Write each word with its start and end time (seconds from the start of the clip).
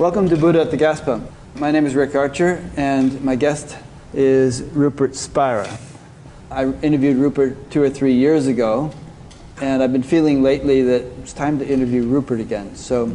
Welcome 0.00 0.30
to 0.30 0.36
Buddha 0.38 0.62
at 0.62 0.70
the 0.70 0.78
Gas 0.78 0.98
Pump. 1.02 1.30
My 1.56 1.70
name 1.70 1.84
is 1.84 1.94
Rick 1.94 2.14
Archer, 2.14 2.66
and 2.74 3.22
my 3.22 3.36
guest 3.36 3.76
is 4.14 4.62
Rupert 4.62 5.14
Spira. 5.14 5.68
I 6.50 6.72
interviewed 6.80 7.18
Rupert 7.18 7.70
two 7.70 7.82
or 7.82 7.90
three 7.90 8.14
years 8.14 8.46
ago, 8.46 8.92
and 9.60 9.82
I've 9.82 9.92
been 9.92 10.02
feeling 10.02 10.42
lately 10.42 10.80
that 10.84 11.02
it's 11.20 11.34
time 11.34 11.58
to 11.58 11.68
interview 11.68 12.04
Rupert 12.04 12.40
again. 12.40 12.76
So 12.76 13.14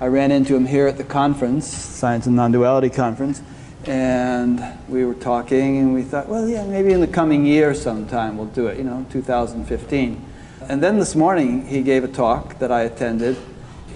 I 0.00 0.08
ran 0.08 0.32
into 0.32 0.56
him 0.56 0.66
here 0.66 0.88
at 0.88 0.96
the 0.96 1.04
conference, 1.04 1.68
Science 1.68 2.26
and 2.26 2.34
Non-Duality 2.34 2.90
Conference, 2.90 3.40
and 3.84 4.60
we 4.88 5.04
were 5.04 5.14
talking, 5.14 5.78
and 5.78 5.94
we 5.94 6.02
thought, 6.02 6.28
well, 6.28 6.48
yeah, 6.48 6.66
maybe 6.66 6.92
in 6.92 7.00
the 7.00 7.06
coming 7.06 7.46
year 7.46 7.74
sometime 7.74 8.36
we'll 8.36 8.48
do 8.48 8.66
it, 8.66 8.76
you 8.76 8.82
know, 8.82 9.06
2015. 9.08 10.20
And 10.62 10.82
then 10.82 10.98
this 10.98 11.14
morning 11.14 11.64
he 11.68 11.80
gave 11.80 12.02
a 12.02 12.08
talk 12.08 12.58
that 12.58 12.72
I 12.72 12.80
attended, 12.80 13.36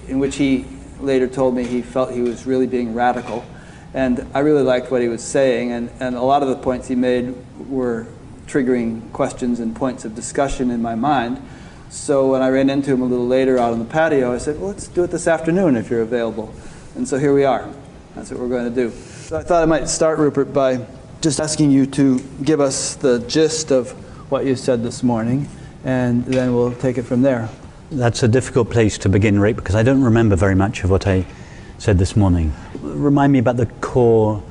in 0.06 0.20
which 0.20 0.36
he 0.36 0.66
later 1.01 1.29
told 1.29 1.55
me 1.55 1.65
he 1.65 1.83
felt 1.83 2.12
he 2.12 2.23
was 2.23 2.47
really 2.47 2.66
being 2.66 2.95
radical. 2.95 3.45
And 3.95 4.27
I 4.34 4.41
really 4.41 4.62
liked 4.62 4.91
what 4.91 5.01
he 5.01 5.09
was 5.09 5.23
saying, 5.23 5.73
and, 5.73 5.91
and 5.98 6.15
a 6.15 6.23
lot 6.23 6.43
of 6.43 6.48
the 6.48 6.56
points 6.56 6.89
he 6.89 6.95
made 6.95 7.34
were 7.69 8.06
triggering 8.47 9.11
questions 9.12 9.61
and 9.61 9.75
points 9.75 10.05
of 10.05 10.14
discussion 10.14 10.70
in 10.70 10.83
my 10.83 10.95
mind. 10.95 11.41
So 11.91 12.31
when 12.31 12.42
I 12.42 12.50
ran 12.50 12.69
into 12.69 12.92
him 12.92 13.00
a 13.00 13.06
little 13.06 13.27
later 13.27 13.59
out 13.59 13.72
on 13.72 13.78
the 13.78 13.84
patio, 13.84 14.34
I 14.34 14.39
said, 14.39 14.59
well, 14.59 14.69
let's 14.69 14.89
do 14.89 15.05
it 15.05 15.11
this 15.11 15.27
afternoon 15.27 15.77
if 15.77 15.89
you're 15.89 16.03
available. 16.03 16.53
And 16.97 17.09
so 17.09 17.19
here 17.19 17.33
we 17.33 17.44
are. 17.44 17.69
That's 18.15 18.31
what 18.31 18.41
we're 18.41 18.48
going 18.48 18.69
to 18.69 18.75
do. 18.75 18.91
So 18.91 19.39
I 19.39 19.42
thought 19.42 19.62
I 19.62 19.67
might 19.67 19.89
start, 19.89 20.19
Rupert, 20.19 20.53
by 20.53 20.87
just 21.20 21.41
asking 21.41 21.70
you 21.70 21.87
to 21.87 22.19
give 22.44 22.61
us 22.61 22.94
the 22.94 23.20
gist 23.20 23.70
of 23.70 23.91
what 24.31 24.44
you 24.44 24.55
said 24.55 24.83
this 24.83 25.03
morning, 25.03 25.48
and 25.84 26.25
then 26.25 26.55
we'll 26.55 26.75
take 26.75 26.98
it 26.98 27.05
from 27.05 27.22
there. 27.22 27.48
That's 27.91 28.22
a 28.22 28.28
difficult 28.28 28.70
place 28.70 28.98
to 28.98 29.08
begin, 29.08 29.39
Rick, 29.41 29.56
because 29.56 29.75
I 29.75 29.83
don't 29.83 30.03
remember 30.03 30.36
very 30.36 30.55
much 30.55 30.84
of 30.84 30.91
what 30.91 31.06
I 31.06 31.25
said 31.78 31.98
this 31.98 32.17
morning. 32.17 32.53
Remind 32.83 33.33
me 33.33 33.39
about 33.39 33.56
the 33.56 33.67
core. 33.67 34.42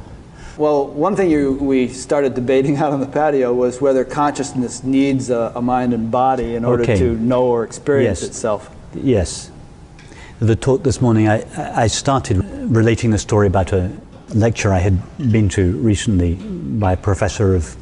Well, 0.57 0.87
one 0.87 1.15
thing 1.15 1.29
you, 1.29 1.53
we 1.53 1.87
started 1.87 2.33
debating 2.33 2.77
out 2.81 2.91
on 2.93 2.99
the 2.99 3.05
patio 3.07 3.53
was 3.53 3.79
whether 3.79 4.03
consciousness 4.03 4.83
needs 4.83 5.29
a, 5.29 5.51
a 5.55 5.61
mind 5.61 5.93
and 5.93 6.09
body 6.09 6.55
in 6.55 6.65
order 6.65 6.81
Okay. 6.83 6.97
to 6.97 7.15
know 7.17 7.43
or 7.43 7.63
experience 7.63 8.21
Yes. 8.21 8.29
itself. 8.29 8.71
Yes. 8.95 9.51
The 10.39 10.55
talk 10.55 10.83
this 10.83 10.99
morning, 11.01 11.27
I, 11.27 11.43
I 11.83 11.87
started 11.87 12.37
relating 12.71 13.11
the 13.11 13.17
story 13.19 13.47
about 13.47 13.71
a 13.71 13.91
lecture 14.29 14.73
I 14.73 14.79
had 14.79 14.99
been 15.31 15.47
to 15.49 15.77
recently 15.77 16.35
by 16.35 16.93
a 16.93 16.97
professor 16.97 17.55
of 17.55 17.75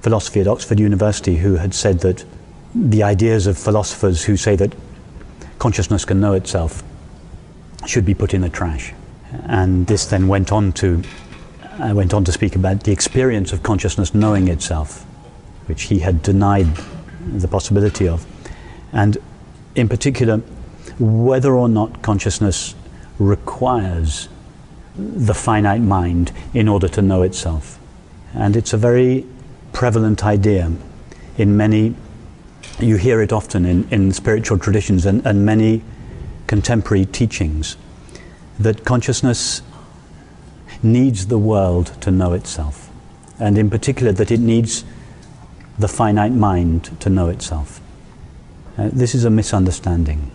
philosophy 0.00 0.40
at 0.40 0.46
Oxford 0.46 0.78
University 0.78 1.36
who 1.36 1.56
had 1.56 1.74
said 1.74 2.00
that 2.00 2.24
the 2.76 3.02
ideas 3.02 3.46
of 3.46 3.56
philosophers 3.56 4.24
who 4.24 4.36
say 4.36 4.54
that 4.56 4.74
consciousness 5.58 6.04
can 6.04 6.20
know 6.20 6.34
itself 6.34 6.82
should 7.86 8.04
be 8.04 8.14
put 8.14 8.34
in 8.34 8.42
the 8.42 8.50
trash. 8.50 8.92
And 9.46 9.86
this 9.86 10.06
then 10.06 10.28
went 10.28 10.52
on 10.52 10.72
to, 10.74 11.02
I 11.78 11.92
went 11.92 12.12
on 12.12 12.24
to 12.24 12.32
speak 12.32 12.54
about 12.54 12.84
the 12.84 12.92
experience 12.92 13.52
of 13.52 13.62
consciousness 13.62 14.14
knowing 14.14 14.48
itself, 14.48 15.04
which 15.66 15.84
he 15.84 16.00
had 16.00 16.22
denied 16.22 16.66
the 17.26 17.48
possibility 17.48 18.06
of. 18.08 18.26
And 18.92 19.16
in 19.74 19.88
particular, 19.88 20.38
whether 20.98 21.54
or 21.54 21.68
not 21.68 22.02
consciousness 22.02 22.74
requires 23.18 24.28
the 24.96 25.34
finite 25.34 25.80
mind 25.80 26.32
in 26.54 26.68
order 26.68 26.88
to 26.88 27.02
know 27.02 27.22
itself. 27.22 27.78
And 28.34 28.56
it's 28.56 28.72
a 28.72 28.76
very 28.76 29.26
prevalent 29.72 30.24
idea 30.24 30.72
in 31.36 31.56
many, 31.56 31.94
you 32.78 32.96
hear 32.96 33.20
it 33.22 33.32
often 33.32 33.64
in, 33.64 33.88
in 33.90 34.12
spiritual 34.12 34.58
traditions 34.58 35.06
and, 35.06 35.24
and 35.26 35.44
many 35.44 35.82
contemporary 36.46 37.06
teachings, 37.06 37.76
that 38.58 38.84
consciousness 38.84 39.62
needs 40.82 41.26
the 41.26 41.38
world 41.38 42.00
to 42.02 42.10
know 42.10 42.32
itself. 42.32 42.90
And 43.38 43.58
in 43.58 43.70
particular, 43.70 44.12
that 44.12 44.30
it 44.30 44.40
needs 44.40 44.84
the 45.78 45.88
finite 45.88 46.32
mind 46.32 46.98
to 47.00 47.10
know 47.10 47.28
itself. 47.28 47.80
Uh, 48.78 48.90
this 48.92 49.14
is 49.14 49.24
a 49.24 49.30
misunderstanding. 49.30 50.30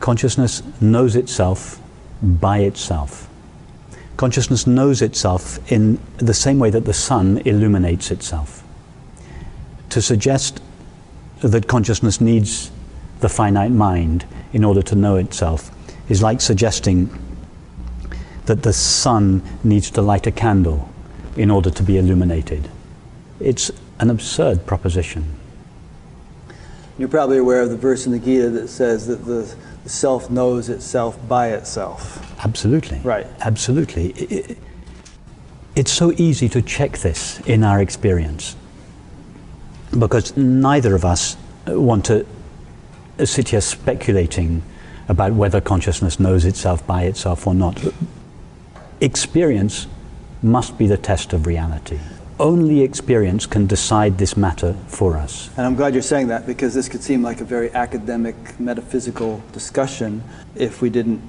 Consciousness 0.00 0.62
knows 0.80 1.16
itself 1.16 1.80
by 2.22 2.58
itself. 2.58 3.28
Consciousness 4.16 4.66
knows 4.66 5.02
itself 5.02 5.58
in 5.72 5.98
the 6.18 6.34
same 6.34 6.58
way 6.58 6.70
that 6.70 6.84
the 6.84 6.92
sun 6.92 7.38
illuminates 7.44 8.10
itself. 8.10 8.62
To 9.90 10.00
suggest 10.02 10.60
that 11.40 11.66
consciousness 11.66 12.20
needs 12.20 12.70
the 13.20 13.28
finite 13.28 13.72
mind 13.72 14.24
in 14.52 14.64
order 14.64 14.82
to 14.82 14.94
know 14.94 15.16
itself 15.16 15.70
is 16.08 16.22
like 16.22 16.40
suggesting 16.40 17.10
that 18.46 18.62
the 18.62 18.72
sun 18.72 19.42
needs 19.64 19.90
to 19.92 20.02
light 20.02 20.26
a 20.26 20.30
candle 20.30 20.88
in 21.36 21.50
order 21.50 21.70
to 21.70 21.82
be 21.82 21.98
illuminated. 21.98 22.68
It's 23.40 23.70
an 23.98 24.10
absurd 24.10 24.66
proposition. 24.66 25.24
You're 26.98 27.08
probably 27.08 27.38
aware 27.38 27.62
of 27.62 27.70
the 27.70 27.76
verse 27.76 28.06
in 28.06 28.12
the 28.12 28.18
Gita 28.18 28.50
that 28.50 28.68
says 28.68 29.06
that 29.06 29.24
the 29.24 29.54
self 29.86 30.30
knows 30.30 30.68
itself 30.68 31.18
by 31.28 31.48
itself. 31.48 32.34
Absolutely. 32.44 33.00
Right. 33.02 33.26
Absolutely. 33.40 34.14
I- 34.18 34.34
I- 34.52 34.56
It's 35.76 35.92
so 35.92 36.12
easy 36.12 36.48
to 36.48 36.60
check 36.60 36.98
this 36.98 37.40
in 37.46 37.62
our 37.64 37.80
experience 37.80 38.56
because 39.98 40.36
neither 40.36 40.94
of 40.94 41.04
us 41.04 41.36
want 41.66 42.04
to 42.06 42.26
sit 43.24 43.48
here 43.48 43.60
speculating 43.60 44.62
about 45.08 45.32
whether 45.32 45.60
consciousness 45.60 46.20
knows 46.20 46.44
itself 46.44 46.86
by 46.86 47.02
itself 47.04 47.46
or 47.46 47.54
not. 47.54 47.82
Experience 49.00 49.86
must 50.42 50.78
be 50.78 50.86
the 50.86 50.96
test 50.96 51.32
of 51.32 51.46
reality. 51.46 51.98
Only 52.38 52.80
experience 52.82 53.44
can 53.44 53.66
decide 53.66 54.16
this 54.16 54.36
matter 54.36 54.74
for 54.88 55.16
us. 55.16 55.50
And 55.56 55.66
I'm 55.66 55.74
glad 55.74 55.92
you're 55.92 56.02
saying 56.02 56.28
that 56.28 56.46
because 56.46 56.72
this 56.72 56.88
could 56.88 57.02
seem 57.02 57.22
like 57.22 57.40
a 57.40 57.44
very 57.44 57.70
academic, 57.74 58.58
metaphysical 58.58 59.42
discussion 59.52 60.22
if 60.54 60.80
we 60.80 60.88
didn't 60.88 61.20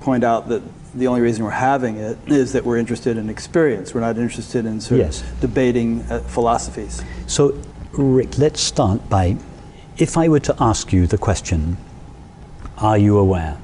point 0.00 0.22
out 0.22 0.48
that 0.48 0.62
the 0.94 1.08
only 1.08 1.22
reason 1.22 1.42
we're 1.44 1.50
having 1.50 1.96
it 1.96 2.16
is 2.26 2.52
that 2.52 2.64
we're 2.64 2.76
interested 2.76 3.16
in 3.16 3.28
experience. 3.28 3.94
We're 3.94 4.02
not 4.02 4.16
interested 4.16 4.64
in 4.64 4.80
sort 4.80 5.00
Yes. 5.00 5.22
of 5.22 5.40
debating 5.40 6.02
uh, 6.02 6.20
philosophies. 6.20 7.02
So, 7.26 7.58
Rick, 7.96 8.38
let's 8.38 8.60
start 8.60 9.08
by 9.08 9.36
if 9.98 10.16
I 10.16 10.28
were 10.28 10.40
to 10.40 10.56
ask 10.58 10.92
you 10.92 11.06
the 11.06 11.18
question, 11.18 11.76
are 12.78 12.98
you 12.98 13.16
aware? 13.16 13.56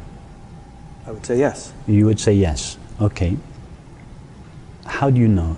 I 1.04 1.10
would 1.10 1.26
say 1.26 1.38
yes. 1.38 1.72
You 1.88 2.06
would 2.06 2.20
say 2.20 2.32
yes. 2.34 2.78
Okay. 3.00 3.36
How 4.86 5.10
do 5.10 5.20
you 5.20 5.26
know? 5.26 5.56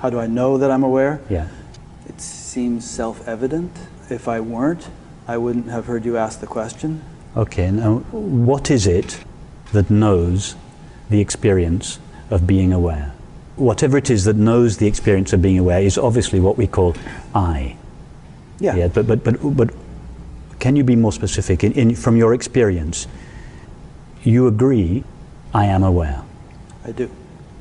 How 0.00 0.10
do 0.10 0.18
I 0.18 0.26
know 0.26 0.58
that 0.58 0.70
I'm 0.70 0.82
aware? 0.82 1.20
Yeah. 1.30 1.48
It 2.08 2.20
seems 2.20 2.88
self 2.88 3.26
evident. 3.28 3.70
If 4.10 4.26
I 4.26 4.40
weren't, 4.40 4.88
I 5.28 5.38
wouldn't 5.38 5.68
have 5.68 5.86
heard 5.86 6.04
you 6.04 6.16
ask 6.16 6.40
the 6.40 6.46
question. 6.46 7.02
Okay. 7.36 7.70
Now, 7.70 7.98
what 8.10 8.70
is 8.70 8.88
it 8.88 9.20
that 9.72 9.90
knows 9.90 10.56
the 11.08 11.20
experience 11.20 12.00
of 12.30 12.46
being 12.46 12.72
aware? 12.72 13.12
Whatever 13.56 13.96
it 13.96 14.10
is 14.10 14.24
that 14.24 14.36
knows 14.36 14.76
the 14.76 14.86
experience 14.86 15.32
of 15.32 15.40
being 15.40 15.58
aware 15.58 15.80
is 15.80 15.96
obviously 15.98 16.40
what 16.40 16.56
we 16.56 16.66
call 16.66 16.94
I. 17.34 17.76
Yeah. 18.60 18.76
Yeah. 18.76 18.88
But 18.88 19.06
but 19.06 19.24
but 19.24 19.56
but 19.56 19.70
can 20.58 20.76
you 20.76 20.84
be 20.84 20.96
more 20.96 21.12
specific? 21.12 21.64
In, 21.64 21.72
in 21.72 21.94
from 21.94 22.16
your 22.16 22.34
experience, 22.34 23.06
you 24.22 24.46
agree, 24.46 25.04
I 25.54 25.66
am 25.66 25.82
aware. 25.82 26.22
I 26.84 26.92
do. 26.92 27.10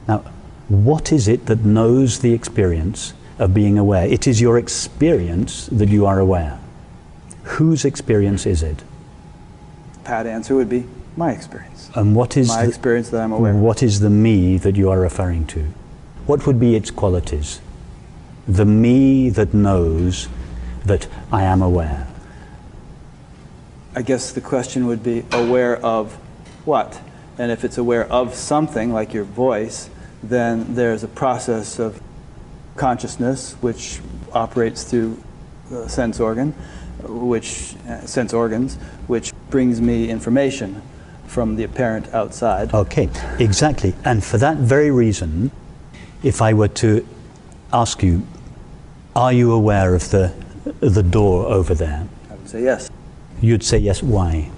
Now, 0.07 0.23
what 0.67 1.11
is 1.11 1.27
it 1.27 1.45
that 1.45 1.59
knows 1.63 2.19
the 2.19 2.33
experience 2.33 3.13
of 3.39 3.53
being 3.53 3.77
aware? 3.77 4.05
It 4.07 4.27
is 4.27 4.41
your 4.41 4.57
experience 4.57 5.67
that 5.67 5.89
you 5.89 6.05
are 6.05 6.19
aware. 6.19 6.59
Whose 7.43 7.85
experience 7.85 8.45
is 8.45 8.63
it? 8.63 8.83
Pat 10.03 10.25
answer 10.25 10.55
would 10.55 10.69
be 10.69 10.85
my 11.17 11.31
experience. 11.31 11.89
And 11.95 12.15
what 12.15 12.35
is 12.37 12.47
My 12.49 12.63
the, 12.63 12.69
experience 12.69 13.09
that 13.09 13.21
I'm 13.21 13.31
aware. 13.31 13.53
what 13.53 13.81
is 13.83 13.99
the 13.99 14.09
me 14.09 14.57
that 14.57 14.75
you 14.75 14.89
are 14.89 14.99
referring 14.99 15.45
to? 15.47 15.65
What 16.25 16.47
would 16.47 16.59
be 16.59 16.75
its 16.75 16.89
qualities? 16.89 17.61
The 18.47 18.65
me 18.65 19.29
that 19.29 19.53
knows 19.53 20.27
that 20.83 21.07
I 21.31 21.43
am 21.43 21.61
aware. 21.61 22.07
I 23.95 24.01
guess 24.01 24.31
the 24.31 24.41
question 24.41 24.87
would 24.87 25.03
be 25.03 25.23
aware 25.31 25.77
of 25.77 26.13
what? 26.65 26.99
And 27.37 27.51
if 27.51 27.63
it's 27.63 27.77
aware 27.77 28.11
of 28.11 28.33
something, 28.33 28.91
like 28.91 29.13
your 29.13 29.23
voice, 29.23 29.89
then 30.23 30.73
there's 30.73 31.03
a 31.03 31.07
process 31.07 31.77
of 31.77 32.01
consciousness 32.75 33.53
which 33.61 33.99
operates 34.33 34.83
through 34.83 35.21
the 35.69 35.87
sense 35.87 36.19
organ, 36.19 36.53
which 37.03 37.75
uh, 37.87 38.01
sense 38.01 38.33
organs, 38.33 38.77
which 39.05 39.31
brings 39.51 39.79
me 39.79 40.09
information 40.09 40.81
from 41.27 41.55
the 41.55 41.63
apparent 41.63 42.11
outside. 42.13 42.73
Okay, 42.73 43.09
exactly. 43.39 43.93
And 44.03 44.23
for 44.23 44.37
that 44.39 44.57
very 44.57 44.89
reason, 44.89 45.51
if 46.25 46.41
I 46.41 46.53
were 46.53 46.67
to 46.67 47.07
ask 47.71 48.01
you, 48.01 48.25
are 49.15 49.31
you 49.31 49.53
aware 49.53 49.93
of 49.93 50.09
the, 50.09 50.33
the 50.79 51.03
door 51.03 51.45
over 51.45 51.75
there? 51.75 52.07
I 52.31 52.33
would 52.33 52.49
say 52.49 52.63
yes. 52.63 52.89
You'd 53.41 53.63
say 53.63 53.77
yes. 53.77 54.01
Why? 54.01 54.49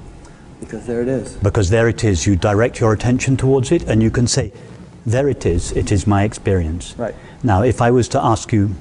Because 0.62 0.88
there 0.88 1.02
it 1.02 1.10
is. 1.10 1.36
Because 1.36 1.70
there 1.70 1.90
it 1.90 2.06
is. 2.06 2.26
You 2.26 2.38
direct 2.38 2.80
your 2.80 2.94
attention 2.94 3.36
towards 3.36 3.74
it 3.74 3.84
and 3.84 4.02
you 4.02 4.10
can 4.10 4.28
say, 4.28 4.54
There 5.06 5.28
it 5.28 5.46
is. 5.46 5.74
It 5.74 5.92
is 5.92 6.08
my 6.08 6.24
experience. 6.24 6.96
Right. 6.98 7.14
Now, 7.44 7.64
if 7.64 7.82
I 7.82 7.92
was 7.92 8.08
to 8.10 8.24
ask 8.24 8.54
you, 8.54 8.74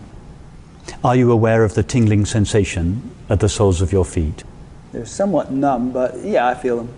Are 1.03 1.17
you 1.17 1.33
aware 1.33 1.65
of 1.65 1.75
the 1.75 1.83
tingling 1.83 2.25
sensation 2.25 3.11
at 3.29 3.41
the 3.41 3.49
soles 3.49 3.83
of 3.83 3.91
your 3.91 4.05
feet? 4.05 4.44
They're 4.93 5.05
somewhat 5.05 5.50
numb, 5.50 5.91
but 5.91 6.25
yeah, 6.25 6.47
I 6.47 6.55
feel 6.55 6.77
them. 6.77 6.88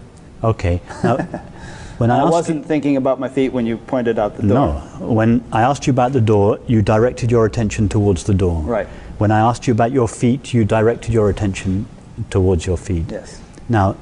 Okay. 0.44 0.82
Now, 1.02 1.16
when 1.98 2.10
I, 2.10 2.20
I 2.20 2.30
wasn't 2.30 2.64
thinking 2.64 2.96
about 2.96 3.18
my 3.18 3.28
feet 3.28 3.52
when 3.52 3.66
you 3.66 3.76
pointed 3.76 4.18
out 4.18 4.36
the 4.36 4.42
door. 4.42 4.82
No. 5.00 5.06
When 5.06 5.44
I 5.52 5.62
asked 5.62 5.86
you 5.86 5.92
about 5.92 6.12
the 6.12 6.20
door, 6.20 6.60
you 6.66 6.80
directed 6.80 7.30
your 7.30 7.44
attention 7.44 7.88
towards 7.88 8.24
the 8.24 8.34
door. 8.34 8.62
Right. 8.62 8.86
When 9.18 9.30
I 9.32 9.40
asked 9.40 9.66
you 9.66 9.72
about 9.72 9.90
your 9.90 10.08
feet, 10.08 10.54
you 10.54 10.64
directed 10.64 11.12
your 11.12 11.28
attention 11.28 11.86
towards 12.30 12.66
your 12.66 12.76
feet. 12.76 13.06
Yes. 13.10 13.40
Now, 13.68 13.96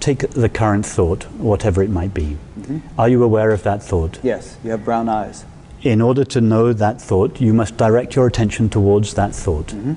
take 0.00 0.30
the 0.30 0.48
current 0.48 0.86
thought, 0.86 1.24
whatever 1.34 1.82
it 1.82 1.90
might 1.90 2.14
be. 2.14 2.38
Mm-hmm. 2.58 2.78
Are 2.98 3.08
you 3.08 3.22
aware 3.22 3.50
of 3.50 3.62
that 3.64 3.82
thought? 3.82 4.18
Yes, 4.22 4.56
you 4.64 4.70
have 4.70 4.84
brown 4.84 5.08
eyes. 5.08 5.44
In 5.82 6.00
order 6.00 6.24
to 6.24 6.40
know 6.40 6.72
that 6.72 7.00
thought, 7.00 7.40
you 7.40 7.52
must 7.52 7.76
direct 7.76 8.16
your 8.16 8.26
attention 8.26 8.70
towards 8.70 9.14
that 9.14 9.34
thought. 9.34 9.68
Mm-hmm. 9.68 9.94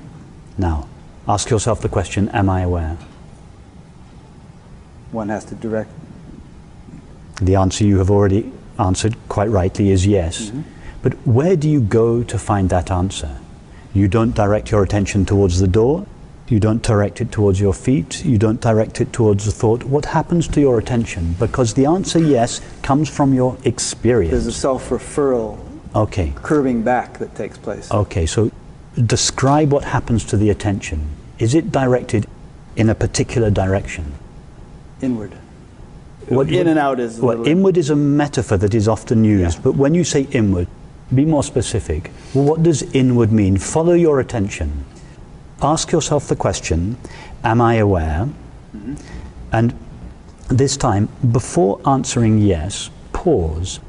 Now, 0.58 0.88
ask 1.26 1.48
yourself 1.48 1.80
the 1.80 1.88
question 1.88 2.28
Am 2.28 2.50
I 2.50 2.60
aware? 2.60 2.98
One 5.10 5.30
has 5.30 5.44
to 5.46 5.54
direct. 5.54 5.90
The 7.40 7.54
answer 7.56 7.84
you 7.84 7.98
have 7.98 8.10
already 8.10 8.52
answered 8.78 9.16
quite 9.28 9.48
rightly 9.50 9.90
is 9.90 10.06
yes. 10.06 10.46
Mm-hmm. 10.50 10.62
But 11.02 11.14
where 11.26 11.56
do 11.56 11.68
you 11.68 11.80
go 11.80 12.22
to 12.22 12.38
find 12.38 12.68
that 12.70 12.90
answer? 12.90 13.38
You 13.94 14.08
don't 14.08 14.34
direct 14.34 14.70
your 14.70 14.82
attention 14.82 15.24
towards 15.24 15.58
the 15.58 15.66
door, 15.66 16.06
you 16.48 16.60
don't 16.60 16.82
direct 16.82 17.20
it 17.20 17.32
towards 17.32 17.60
your 17.60 17.72
feet, 17.72 18.24
you 18.24 18.36
don't 18.36 18.60
direct 18.60 19.00
it 19.00 19.12
towards 19.12 19.44
the 19.46 19.52
thought. 19.52 19.84
What 19.84 20.04
happens 20.04 20.48
to 20.48 20.60
your 20.60 20.78
attention? 20.78 21.34
Because 21.38 21.74
the 21.74 21.86
answer 21.86 22.18
yes 22.18 22.60
comes 22.82 23.08
from 23.08 23.32
your 23.32 23.56
experience. 23.64 24.32
There's 24.32 24.46
a 24.46 24.52
self 24.52 24.90
referral 24.90 25.58
Okay. 25.94 26.32
curving 26.36 26.82
back 26.82 27.18
that 27.18 27.34
takes 27.34 27.58
place. 27.58 27.90
Okay, 27.90 28.26
so 28.26 28.50
describe 29.06 29.72
what 29.72 29.84
happens 29.84 30.24
to 30.26 30.36
the 30.36 30.50
attention. 30.50 31.08
Is 31.38 31.54
it 31.54 31.72
directed 31.72 32.26
in 32.76 32.88
a 32.90 32.94
particular 32.94 33.50
direction? 33.50 34.12
Inward. 35.00 35.34
What- 36.30 36.48
In 36.48 36.68
and 36.68 36.78
out 36.78 37.00
is 37.00 37.20
Well, 37.20 37.44
inward 37.46 37.76
is 37.76 37.90
a 37.90 37.96
metaphor 37.96 38.56
that 38.58 38.74
is 38.74 38.86
often 38.86 39.24
used, 39.24 39.58
Yeah. 39.58 39.62
but 39.64 39.76
when 39.76 39.94
you 39.94 40.04
say 40.04 40.28
inward, 40.30 40.68
be 41.12 41.24
more 41.24 41.42
specific. 41.42 42.12
Well, 42.34 42.44
what 42.44 42.62
does 42.62 42.82
inward 42.92 43.32
mean? 43.32 43.56
Follow 43.56 43.94
your 43.94 44.20
attention. 44.20 44.84
Ask 45.60 45.90
yourself 45.92 46.28
the 46.28 46.36
question 46.36 46.96
Am 47.42 47.60
I 47.60 47.74
aware? 47.74 48.28
Mm-hmm. 48.76 48.94
And 49.52 49.74
this 50.48 50.76
time, 50.76 51.08
before 51.32 51.80
answering 51.86 52.38
yes, 52.38 52.90
pause 53.12 53.80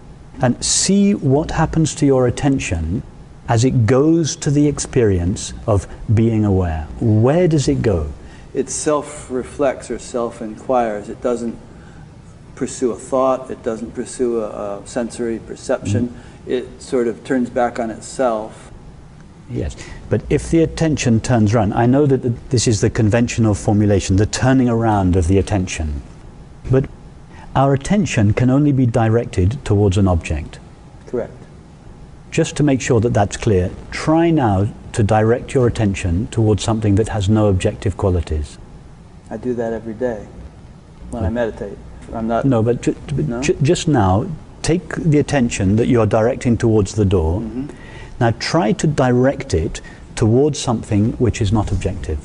and 0.41 0.63
see 0.63 1.13
what 1.13 1.51
happens 1.51 1.93
to 1.95 2.05
your 2.05 2.25
attention 2.27 3.03
as 3.47 3.63
it 3.65 3.85
goes 3.85 4.35
to 4.37 4.49
the 4.49 4.67
experience 4.67 5.53
of 5.67 5.85
being 6.13 6.43
aware. 6.45 6.87
Where 6.99 7.47
does 7.47 7.67
it 7.67 7.81
go? 7.83 8.07
it 8.53 8.69
self 8.69 9.29
reflects 9.31 9.89
or 9.91 9.99
self 9.99 10.41
inquires. 10.41 11.07
It 11.07 11.21
doesn't 11.21 11.55
pursue 12.55 12.91
a 12.91 12.95
thought, 12.95 13.49
it 13.49 13.63
doesn't 13.63 13.93
pursue 13.93 14.41
a, 14.41 14.79
a 14.79 14.87
sensory 14.87 15.39
perception. 15.39 16.15
It 16.45 16.81
sort 16.81 17.07
of 17.07 17.23
turns 17.23 17.49
back 17.49 17.79
on 17.79 17.89
itself. 17.89 18.71
Yes, 19.49 19.75
but 20.09 20.21
if 20.29 20.49
the 20.49 20.63
attention 20.63 21.19
turns 21.19 21.53
around, 21.53 21.73
I 21.73 21.85
know 21.85 22.05
that 22.05 22.49
this 22.49 22.67
is 22.67 22.79
the 22.81 22.89
conventional 22.89 23.53
formulation, 23.53 24.15
the 24.15 24.25
turning 24.25 24.69
around 24.69 25.15
of 25.15 25.27
the 25.27 25.37
attention. 25.37 26.01
But 26.69 26.85
our 27.55 27.73
attention 27.73 28.33
can 28.33 28.49
only 28.49 28.71
be 28.71 28.85
directed 28.85 29.63
towards 29.65 29.97
an 29.97 30.07
object. 30.07 30.59
Correct. 31.07 31.33
Just 32.31 32.55
to 32.57 32.63
make 32.63 32.79
sure 32.79 33.01
that 33.01 33.13
that's 33.13 33.35
clear, 33.35 33.71
try 33.91 34.29
now 34.29 34.73
to 34.93 35.03
direct 35.03 35.53
your 35.53 35.67
attention 35.67 36.27
towards 36.27 36.63
something 36.63 36.95
that 36.95 37.09
has 37.09 37.27
no 37.27 37.47
objective 37.47 37.97
qualities. 37.97 38.57
I 39.29 39.35
do 39.35 39.53
that 39.55 39.73
every 39.73 39.93
day 39.93 40.27
when 41.09 41.25
I 41.25 41.29
meditate. 41.29 41.77
I'm 42.13 42.27
not. 42.27 42.45
No, 42.45 42.61
but, 42.63 42.81
ju- 42.81 42.95
but 43.15 43.27
No? 43.27 43.41
ju- 43.41 43.57
just 43.61 43.87
now, 43.87 44.25
take 44.61 44.95
the 44.95 45.17
attention 45.19 45.75
that 45.77 45.87
you're 45.87 46.05
directing 46.05 46.57
towards 46.57 46.95
the 46.95 47.05
door. 47.05 47.41
Mm-hmm. 47.41 47.67
Now 48.19 48.31
try 48.39 48.71
to 48.73 48.87
direct 48.87 49.53
it 49.53 49.81
towards 50.15 50.59
something 50.59 51.13
which 51.13 51.41
is 51.41 51.51
not 51.51 51.71
objective. 51.71 52.19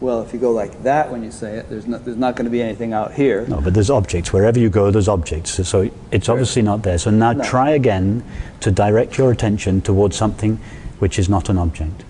Well, 0.00 0.22
if 0.22 0.32
you 0.32 0.38
go 0.38 0.52
like 0.52 0.82
that 0.84 1.10
when 1.10 1.24
you 1.24 1.30
say 1.32 1.56
it, 1.58 1.68
there's 1.68 1.86
not, 1.86 2.04
there's 2.04 2.16
not 2.16 2.36
going 2.36 2.44
to 2.44 2.50
be 2.50 2.62
anything 2.62 2.92
out 2.92 3.14
here. 3.14 3.44
No, 3.48 3.60
but 3.60 3.74
there's 3.74 3.90
objects. 3.90 4.32
Wherever 4.32 4.58
you 4.58 4.70
go, 4.70 4.90
there's 4.92 5.08
objects. 5.08 5.66
So 5.68 5.90
it's 6.12 6.28
obviously 6.28 6.62
not 6.62 6.82
there. 6.82 6.98
So 6.98 7.10
now 7.10 7.32
No. 7.32 7.44
try 7.44 7.70
again 7.70 8.22
to 8.60 8.70
direct 8.70 9.18
your 9.18 9.32
attention 9.32 9.80
towards 9.80 10.16
something 10.16 10.58
which 11.00 11.18
is 11.18 11.28
not 11.28 11.48
an 11.48 11.58
object. 11.58 12.04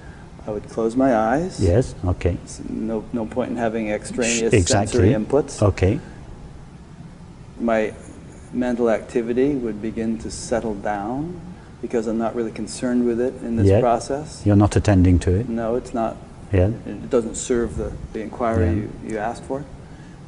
I 0.46 0.50
would 0.50 0.68
close 0.70 0.96
my 0.96 1.14
eyes. 1.14 1.60
Yes? 1.62 1.94
Okay. 2.06 2.36
It's 2.44 2.60
No, 2.68 3.04
no 3.12 3.26
point 3.26 3.50
in 3.50 3.56
having 3.56 3.90
extraneous 3.90 4.52
exactly. 4.52 5.12
sensory 5.12 5.12
inputs. 5.12 5.62
Okay. 5.62 6.00
My 7.60 7.94
mental 8.52 8.90
activity 8.90 9.54
would 9.54 9.82
begin 9.82 10.18
to 10.18 10.30
settle 10.30 10.74
down 10.74 11.40
because 11.82 12.06
I'm 12.06 12.18
not 12.18 12.34
really 12.34 12.50
concerned 12.50 13.06
with 13.06 13.20
it 13.20 13.34
in 13.42 13.56
this 13.56 13.66
Yet. 13.68 13.80
process. 13.80 14.42
You're 14.44 14.56
not 14.56 14.74
attending 14.76 15.18
to 15.20 15.34
it. 15.34 15.48
No, 15.48 15.76
it's 15.76 15.94
not. 15.94 16.16
Yeah. 16.52 16.70
It 16.86 17.10
doesn't 17.10 17.36
serve 17.36 17.76
the, 17.76 17.92
the 18.12 18.20
inquiry 18.20 18.66
Yeah. 18.66 18.72
you, 18.72 18.92
you 19.06 19.18
asked 19.18 19.44
for. 19.44 19.64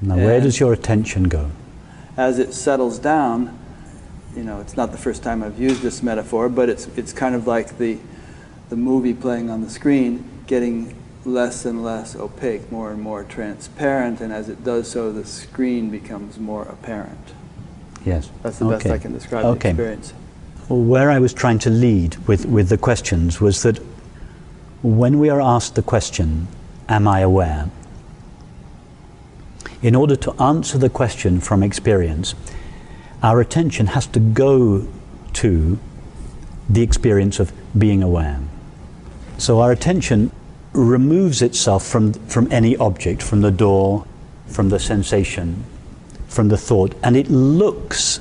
Now, 0.03 0.17
where 0.17 0.41
does 0.41 0.61
your 0.61 0.73
attention 0.73 1.25
go? 1.25 1.50
As 2.17 2.38
it 2.38 2.53
settles 2.55 2.99
down, 2.99 3.59
you 4.37 4.44
know, 4.44 4.61
it's 4.61 4.77
not 4.77 4.93
the 4.93 4.99
first 4.99 5.23
time 5.23 5.43
I've 5.43 5.59
used 5.59 5.82
this 5.82 6.03
metaphor, 6.03 6.49
but 6.49 6.69
it's, 6.69 6.87
it's 6.97 7.12
kind 7.12 7.35
of 7.35 7.47
like 7.47 7.79
the, 7.79 7.99
the 8.69 8.77
movie 8.77 9.15
playing 9.15 9.51
on 9.51 9.63
the 9.63 9.70
screen 9.70 10.25
getting 10.46 10.94
less 11.24 11.65
and 11.65 11.82
less 11.82 12.17
opaque, 12.17 12.70
more 12.72 12.91
and 12.91 13.00
more 13.00 13.24
transparent, 13.24 14.20
and 14.20 14.32
as 14.32 14.48
it 14.48 14.65
does 14.65 14.91
so, 14.91 15.12
the 15.12 15.24
screen 15.24 15.91
becomes 15.91 16.39
more 16.39 16.62
apparent. 16.62 17.34
Yes. 18.05 18.31
That's 18.43 18.58
the 18.58 18.69
best 18.69 18.86
I 18.86 18.98
can 18.98 19.12
describe 19.12 19.44
Okay. 19.44 19.72
the 19.72 19.82
experience. 19.82 20.12
Well, 20.69 20.81
where 20.81 21.10
I 21.10 21.19
was 21.19 21.34
trying 21.34 21.58
to 21.60 21.70
lead 21.70 22.17
with, 22.27 22.46
with 22.46 22.69
the 22.69 22.79
questions 22.79 23.41
was 23.41 23.62
that 23.62 23.79
when 24.82 25.19
we 25.19 25.29
are 25.29 25.41
asked 25.41 25.74
the 25.74 25.82
question, 25.82 26.48
Am 26.89 27.06
I 27.06 27.20
aware? 27.20 27.70
In 29.81 29.94
order 29.94 30.17
to 30.17 30.32
answer 30.43 30.77
the 30.77 30.91
question 30.91 31.41
from 31.41 31.62
experience, 31.62 32.34
our 33.22 33.41
attention 33.41 33.89
has 33.89 34.06
to 34.08 34.19
go 34.19 34.89
to 35.34 35.79
the 36.69 36.82
experience 36.82 37.39
of 37.39 37.53
being 37.79 38.03
aware. 38.03 38.41
So 39.39 39.60
our 39.60 39.70
attention 39.70 40.32
removes 40.72 41.43
itself 41.43 41.84
from, 41.84 42.12
from 42.12 42.50
any 42.53 42.77
object, 42.77 43.22
from 43.22 43.41
the 43.41 43.50
door, 43.50 44.06
from 44.46 44.69
the 44.69 44.79
sensation, 44.79 45.65
from 46.29 46.48
the 46.48 46.56
thought, 46.56 46.94
and 47.03 47.17
it 47.17 47.29
looks 47.29 48.20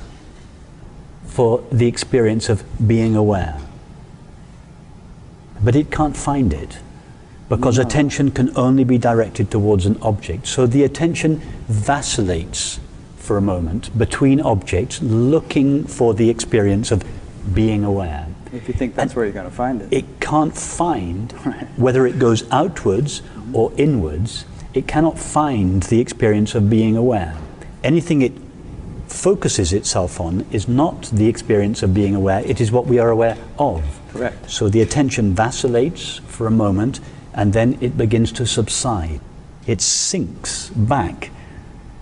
for 1.26 1.64
the 1.70 1.86
experience 1.86 2.48
of 2.48 2.64
being 2.86 3.14
aware. 3.14 3.58
But 5.62 5.76
it 5.76 5.90
can't 5.90 6.16
find 6.16 6.52
it 6.52 6.78
because 7.48 7.76
No. 7.76 7.82
attention 7.82 8.30
can 8.30 8.50
only 8.56 8.84
be 8.84 8.98
directed 8.98 9.50
towards 9.50 9.86
an 9.86 9.98
object. 10.02 10.46
So 10.46 10.66
the 10.66 10.84
attention 10.84 11.40
vacillates 11.68 12.80
for 13.16 13.36
a 13.36 13.40
moment 13.40 13.96
between 13.96 14.40
objects, 14.40 15.00
looking 15.02 15.84
for 15.84 16.14
the 16.14 16.30
experience 16.30 16.90
of 16.90 17.04
being 17.54 17.84
aware. 17.84 18.26
If 18.52 18.66
you 18.68 18.74
think 18.74 18.94
that's 18.94 19.14
where 19.14 19.24
you're 19.24 19.34
going 19.34 19.48
to 19.48 19.54
find 19.54 19.82
it. 19.82 19.92
It 19.92 20.20
can't 20.20 20.56
find 20.56 21.32
whether 21.76 22.06
it 22.06 22.18
goes 22.18 22.50
outwards 22.50 23.22
or 23.52 23.72
inwards, 23.76 24.44
it 24.74 24.86
cannot 24.86 25.18
find 25.18 25.82
the 25.84 26.00
experience 26.00 26.54
of 26.54 26.70
being 26.70 26.96
aware. 26.96 27.36
Anything 27.82 28.22
it 28.22 28.32
focuses 29.08 29.72
itself 29.72 30.20
on 30.20 30.46
is 30.50 30.68
not 30.68 31.02
the 31.12 31.26
experience 31.26 31.82
of 31.82 31.92
being 31.92 32.14
aware, 32.14 32.40
it 32.46 32.60
is 32.60 32.70
what 32.70 32.86
we 32.86 32.98
are 32.98 33.10
aware 33.10 33.36
of. 33.58 34.00
Correct. 34.12 34.50
So 34.50 34.68
the 34.68 34.80
attention 34.80 35.34
vacillates 35.34 36.18
for 36.26 36.46
a 36.46 36.50
moment 36.50 37.00
and 37.34 37.52
then 37.52 37.78
it 37.80 37.96
begins 37.96 38.32
to 38.32 38.46
subside. 38.46 39.20
It 39.66 39.80
sinks 39.80 40.70
back 40.70 41.30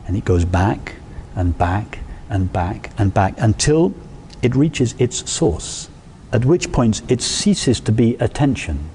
and 0.07 0.17
it 0.17 0.25
goes 0.25 0.45
back 0.45 0.95
and 1.35 1.57
back 1.57 2.00
and 2.31 2.52
back 2.52 2.90
and 2.99 3.12
back 3.12 3.35
until 3.38 3.95
it 4.43 4.55
reaches 4.55 4.95
its 4.99 5.31
source, 5.31 5.88
at 6.32 6.44
which 6.44 6.73
point 6.73 7.02
it 7.11 7.20
ceases 7.20 7.80
to 7.80 7.92
be 7.92 8.16
attention. 8.16 8.90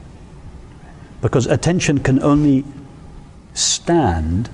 Because 1.21 1.47
attention 1.47 1.99
can 1.99 2.21
only 2.21 2.63
stand 3.53 4.49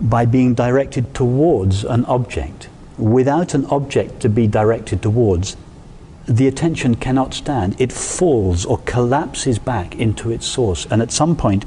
by 0.00 0.26
being 0.26 0.54
directed 0.54 1.14
towards 1.14 1.84
an 1.84 2.04
object. 2.06 2.68
Without 2.98 3.54
an 3.54 3.64
object 3.66 4.20
to 4.20 4.28
be 4.28 4.46
directed 4.46 5.00
towards, 5.00 5.56
the 6.26 6.46
attention 6.46 6.94
cannot 6.96 7.34
stand. 7.34 7.80
It 7.80 7.92
falls 7.92 8.64
or 8.64 8.78
collapses 8.78 9.58
back 9.58 9.94
into 9.96 10.30
its 10.30 10.46
source 10.46 10.86
and 10.86 11.02
at 11.02 11.10
some 11.10 11.36
point 11.36 11.64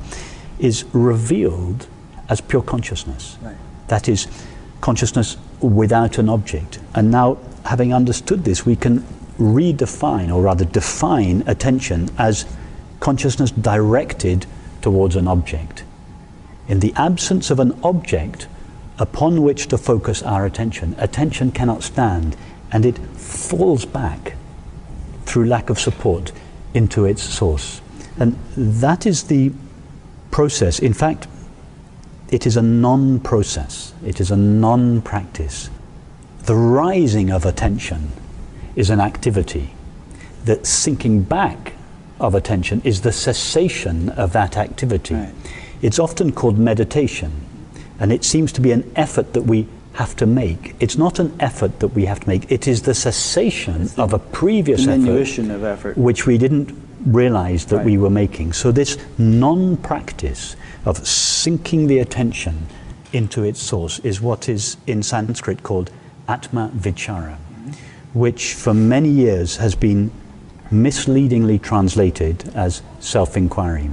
is 0.59 0.85
revealed 0.93 1.87
as 2.29 2.41
pure 2.41 2.61
consciousness. 2.61 3.37
Right. 3.41 3.55
That 3.87 4.09
is, 4.09 4.27
consciousness 4.81 5.37
without 5.61 6.17
an 6.17 6.29
object. 6.29 6.79
And 6.93 7.11
now, 7.11 7.37
having 7.65 7.93
understood 7.93 8.43
this, 8.43 8.65
we 8.65 8.75
can 8.75 9.05
redefine, 9.37 10.33
or 10.33 10.43
rather 10.43 10.65
define, 10.65 11.43
attention 11.47 12.09
as 12.17 12.45
consciousness 12.99 13.51
directed 13.51 14.45
towards 14.81 15.15
an 15.15 15.27
object. 15.27 15.83
In 16.67 16.79
the 16.79 16.93
absence 16.95 17.51
of 17.51 17.59
an 17.59 17.77
object 17.83 18.47
upon 18.97 19.43
which 19.43 19.67
to 19.67 19.77
focus 19.77 20.23
our 20.23 20.45
attention, 20.45 20.95
attention 20.97 21.51
cannot 21.51 21.83
stand 21.83 22.35
and 22.71 22.85
it 22.85 22.97
falls 22.97 23.85
back 23.85 24.35
through 25.25 25.45
lack 25.45 25.69
of 25.69 25.79
support 25.79 26.31
into 26.73 27.05
its 27.05 27.21
source. 27.21 27.81
And 28.17 28.37
that 28.55 29.05
is 29.05 29.23
the 29.23 29.51
process. 30.31 30.79
In 30.79 30.93
fact, 30.93 31.27
it 32.29 32.47
is 32.47 32.57
a 32.57 32.61
non 32.61 33.19
process, 33.19 33.93
it 34.05 34.19
is 34.19 34.31
a 34.31 34.37
non 34.37 35.01
practice. 35.01 35.69
The 36.43 36.55
rising 36.55 37.31
of 37.31 37.45
attention 37.45 38.11
is 38.75 38.89
an 38.89 38.99
activity. 38.99 39.73
The 40.45 40.63
sinking 40.63 41.23
back 41.23 41.73
of 42.19 42.35
attention 42.35 42.81
is 42.83 43.01
the 43.01 43.11
cessation 43.11 44.09
of 44.09 44.33
that 44.33 44.57
activity. 44.57 45.15
Right. 45.15 45.33
It's 45.81 45.99
often 45.99 46.31
called 46.31 46.57
meditation, 46.57 47.31
and 47.99 48.11
it 48.11 48.23
seems 48.23 48.51
to 48.53 48.61
be 48.61 48.71
an 48.71 48.89
effort 48.95 49.33
that 49.33 49.43
we 49.43 49.67
have 49.93 50.15
to 50.17 50.25
make. 50.25 50.75
It's 50.79 50.97
not 50.97 51.19
an 51.19 51.35
effort 51.39 51.79
that 51.79 51.89
we 51.89 52.05
have 52.05 52.19
to 52.21 52.27
make, 52.27 52.51
it 52.51 52.67
is 52.67 52.81
the 52.83 52.93
cessation 52.93 53.87
the 53.87 54.01
of 54.01 54.13
a 54.13 54.19
previous 54.19 54.87
effort, 54.87 55.51
of 55.51 55.63
effort, 55.63 55.97
which 55.97 56.25
we 56.25 56.37
didn't 56.37 56.75
realize 57.05 57.65
that 57.67 57.77
right. 57.77 57.85
we 57.85 57.97
were 57.97 58.09
making. 58.09 58.53
So, 58.53 58.71
this 58.71 58.97
non 59.17 59.77
practice 59.77 60.55
of 60.85 61.05
sinking 61.07 61.87
the 61.87 61.99
attention 61.99 62.67
into 63.13 63.43
its 63.43 63.61
source 63.61 63.99
is 63.99 64.19
what 64.21 64.49
is 64.49 64.77
in 64.85 65.01
Sanskrit 65.01 65.63
called 65.63 65.91
Atma 66.27 66.71
Vichara. 66.75 67.37
Which 68.15 68.53
for 68.53 68.73
many 68.73 69.09
years 69.09 69.57
has 69.57 69.75
been 69.75 70.09
misleadingly 70.71 71.59
translated 71.59 72.49
as 72.55 72.81
self 72.99 73.37
inquiry. 73.37 73.89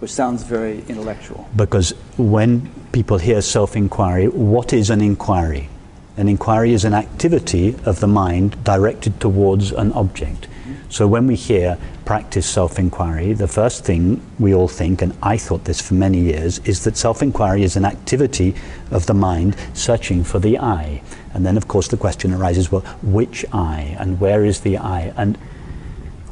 Which 0.00 0.10
sounds 0.10 0.42
very 0.42 0.78
intellectual. 0.88 1.46
Because 1.54 1.90
when 2.16 2.70
people 2.90 3.18
hear 3.18 3.42
self 3.42 3.76
inquiry, 3.76 4.28
what 4.28 4.72
is 4.72 4.88
an 4.88 5.02
inquiry? 5.02 5.68
An 6.16 6.26
inquiry 6.26 6.72
is 6.72 6.84
an 6.84 6.94
activity 6.94 7.76
of 7.84 8.00
the 8.00 8.06
mind 8.06 8.64
directed 8.64 9.20
towards 9.20 9.72
an 9.72 9.92
object. 9.92 10.48
So 10.88 11.06
when 11.06 11.26
we 11.26 11.34
hear 11.34 11.78
practice 12.04 12.46
self 12.46 12.78
inquiry, 12.78 13.32
the 13.32 13.48
first 13.48 13.84
thing 13.84 14.20
we 14.38 14.54
all 14.54 14.68
think, 14.68 15.02
and 15.02 15.16
I 15.22 15.36
thought 15.36 15.64
this 15.64 15.80
for 15.80 15.94
many 15.94 16.18
years, 16.18 16.58
is 16.60 16.84
that 16.84 16.96
self 16.96 17.22
inquiry 17.22 17.62
is 17.62 17.76
an 17.76 17.84
activity 17.84 18.54
of 18.90 19.06
the 19.06 19.14
mind 19.14 19.56
searching 19.74 20.24
for 20.24 20.38
the 20.38 20.58
I. 20.58 21.02
And 21.34 21.46
then, 21.46 21.56
of 21.56 21.68
course, 21.68 21.88
the 21.88 21.96
question 21.96 22.34
arises 22.34 22.72
well, 22.72 22.82
which 23.02 23.44
I? 23.52 23.96
And 23.98 24.20
where 24.20 24.44
is 24.44 24.60
the 24.60 24.78
I? 24.78 25.12
And 25.16 25.38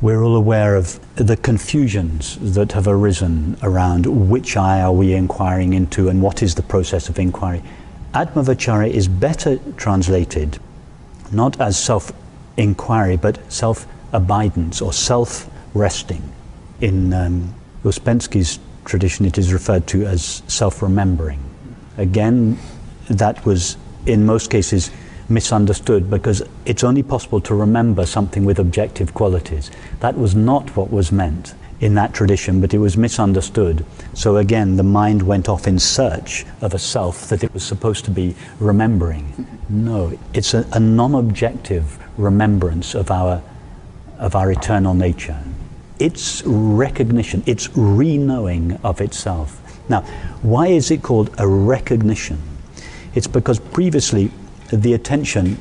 we're 0.01 0.23
all 0.23 0.37
aware 0.37 0.77
of 0.77 1.01
the 1.17 1.37
confusions 1.37 2.39
that 2.55 2.73
have 2.73 2.87
arisen 2.87 3.57
around 3.63 4.07
which 4.07 4.57
I 4.57 4.81
are 4.81 4.93
we 4.93 5.13
inquiring 5.13 5.73
into 5.73 6.09
and 6.09 6.23
what 6.23 6.43
is 6.43 6.55
the 6.55 6.63
process 6.63 7.09
of 7.09 7.19
inquiry. 7.19 7.63
Atmavichara 8.15 8.89
is 8.91 9.09
better 9.09 9.59
translated 9.77 10.59
not 11.33 11.61
as 11.61 11.79
self 11.79 12.13
inquiry 12.57 13.17
but 13.17 13.41
self 13.53 13.87
abidance 14.13 14.81
or 14.81 14.93
self 14.93 15.51
resting. 15.75 16.23
In 16.81 17.13
um, 17.13 17.55
Ouspensky's 17.85 18.59
tradition, 18.85 19.27
it 19.27 19.39
is 19.39 19.53
referred 19.53 19.87
to 19.89 20.07
as 20.07 20.43
self 20.47 20.83
remembering. 20.83 21.43
Again, 21.97 22.59
that 23.11 23.45
was 23.45 23.77
in 24.07 24.25
most 24.25 24.51
cases 24.51 24.91
misunderstood 25.29 26.09
because 26.09 26.43
it's 26.65 26.83
only 26.83 27.03
possible 27.03 27.41
to 27.43 27.55
remember 27.55 28.07
something 28.07 28.45
with 28.45 28.59
objective 28.59 29.13
qualities. 29.15 29.71
That 30.01 30.17
was 30.17 30.35
not 30.35 30.75
what 30.77 30.91
was 30.91 31.13
meant 31.13 31.55
in 31.81 31.95
that 31.95 32.13
tradition, 32.13 32.61
but 32.61 32.75
it 32.75 32.79
was 32.79 32.97
misunderstood. 32.97 33.85
So 34.15 34.37
again, 34.37 34.77
the 34.77 34.83
mind 34.83 35.23
went 35.23 35.49
off 35.49 35.69
in 35.69 35.79
search 35.79 36.45
of 36.61 36.75
a 36.75 36.79
self 36.79 37.29
that 37.29 37.45
it 37.45 37.53
was 37.55 37.63
supposed 37.63 38.05
to 38.07 38.11
be 38.11 38.35
remembering. 38.59 39.47
No, 39.69 40.19
it's 40.35 40.55
a, 40.55 40.67
a 40.73 40.81
non 40.81 41.15
objective 41.15 41.99
remembrance 42.17 42.95
of 42.95 43.11
our 43.11 43.43
of 44.19 44.35
our 44.35 44.51
eternal 44.51 44.95
nature. 44.95 45.39
It's 45.99 46.43
recognition, 46.45 47.43
it's 47.47 47.77
re 47.77 48.19
knowing 48.19 48.79
of 48.85 49.01
itself. 49.01 49.61
Now, 49.89 50.03
why 50.43 50.69
is 50.69 50.91
it 50.91 51.03
called 51.03 51.35
a 51.39 51.49
recognition? 51.49 52.39
It's 53.15 53.27
because 53.27 53.59
previously 53.59 54.31
the 54.73 54.93
attention 54.93 55.59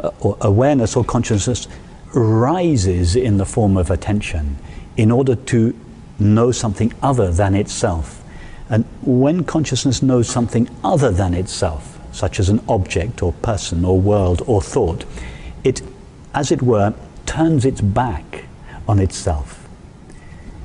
uh, 0.00 0.10
or 0.20 0.36
awareness 0.40 0.94
or 0.94 1.04
consciousness 1.04 1.66
rises 2.14 3.16
in 3.16 3.38
the 3.38 3.44
form 3.44 3.76
of 3.76 3.90
attention 3.90 4.56
in 4.96 5.10
order 5.10 5.34
to 5.34 5.78
know 6.18 6.52
something 6.52 6.92
other 7.02 7.30
than 7.30 7.54
itself. 7.54 8.22
And 8.70 8.84
when 9.02 9.44
consciousness 9.44 10.02
knows 10.02 10.28
something 10.28 10.68
other 10.84 11.10
than 11.10 11.34
itself, 11.34 11.98
such 12.12 12.38
as 12.38 12.48
an 12.48 12.62
object 12.68 13.22
or 13.22 13.32
person 13.32 13.84
or 13.84 13.98
world 13.98 14.42
or 14.46 14.60
thought, 14.60 15.04
it, 15.64 15.82
as 16.34 16.52
it 16.52 16.62
were, 16.62 16.94
turns 17.28 17.64
its 17.64 17.80
back 17.80 18.46
on 18.88 18.98
itself. 18.98 19.68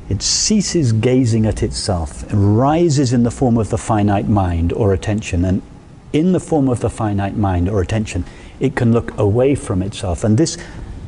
It 0.09 0.21
ceases 0.21 0.93
gazing 0.93 1.45
at 1.45 1.61
itself 1.61 2.23
and 2.31 2.57
rises 2.57 3.13
in 3.13 3.23
the 3.23 3.31
form 3.31 3.57
of 3.57 3.69
the 3.69 3.77
finite 3.77 4.27
mind 4.27 4.73
or 4.73 4.93
attention. 4.93 5.45
And 5.45 5.61
in 6.13 6.31
the 6.31 6.39
form 6.39 6.69
of 6.69 6.79
the 6.79 6.89
finite 6.89 7.35
mind 7.35 7.69
or 7.69 7.81
attention, 7.81 8.25
it 8.59 8.75
can 8.75 8.93
look 8.93 9.17
away 9.17 9.55
from 9.55 9.81
itself. 9.81 10.23
And 10.23 10.37
this 10.37 10.57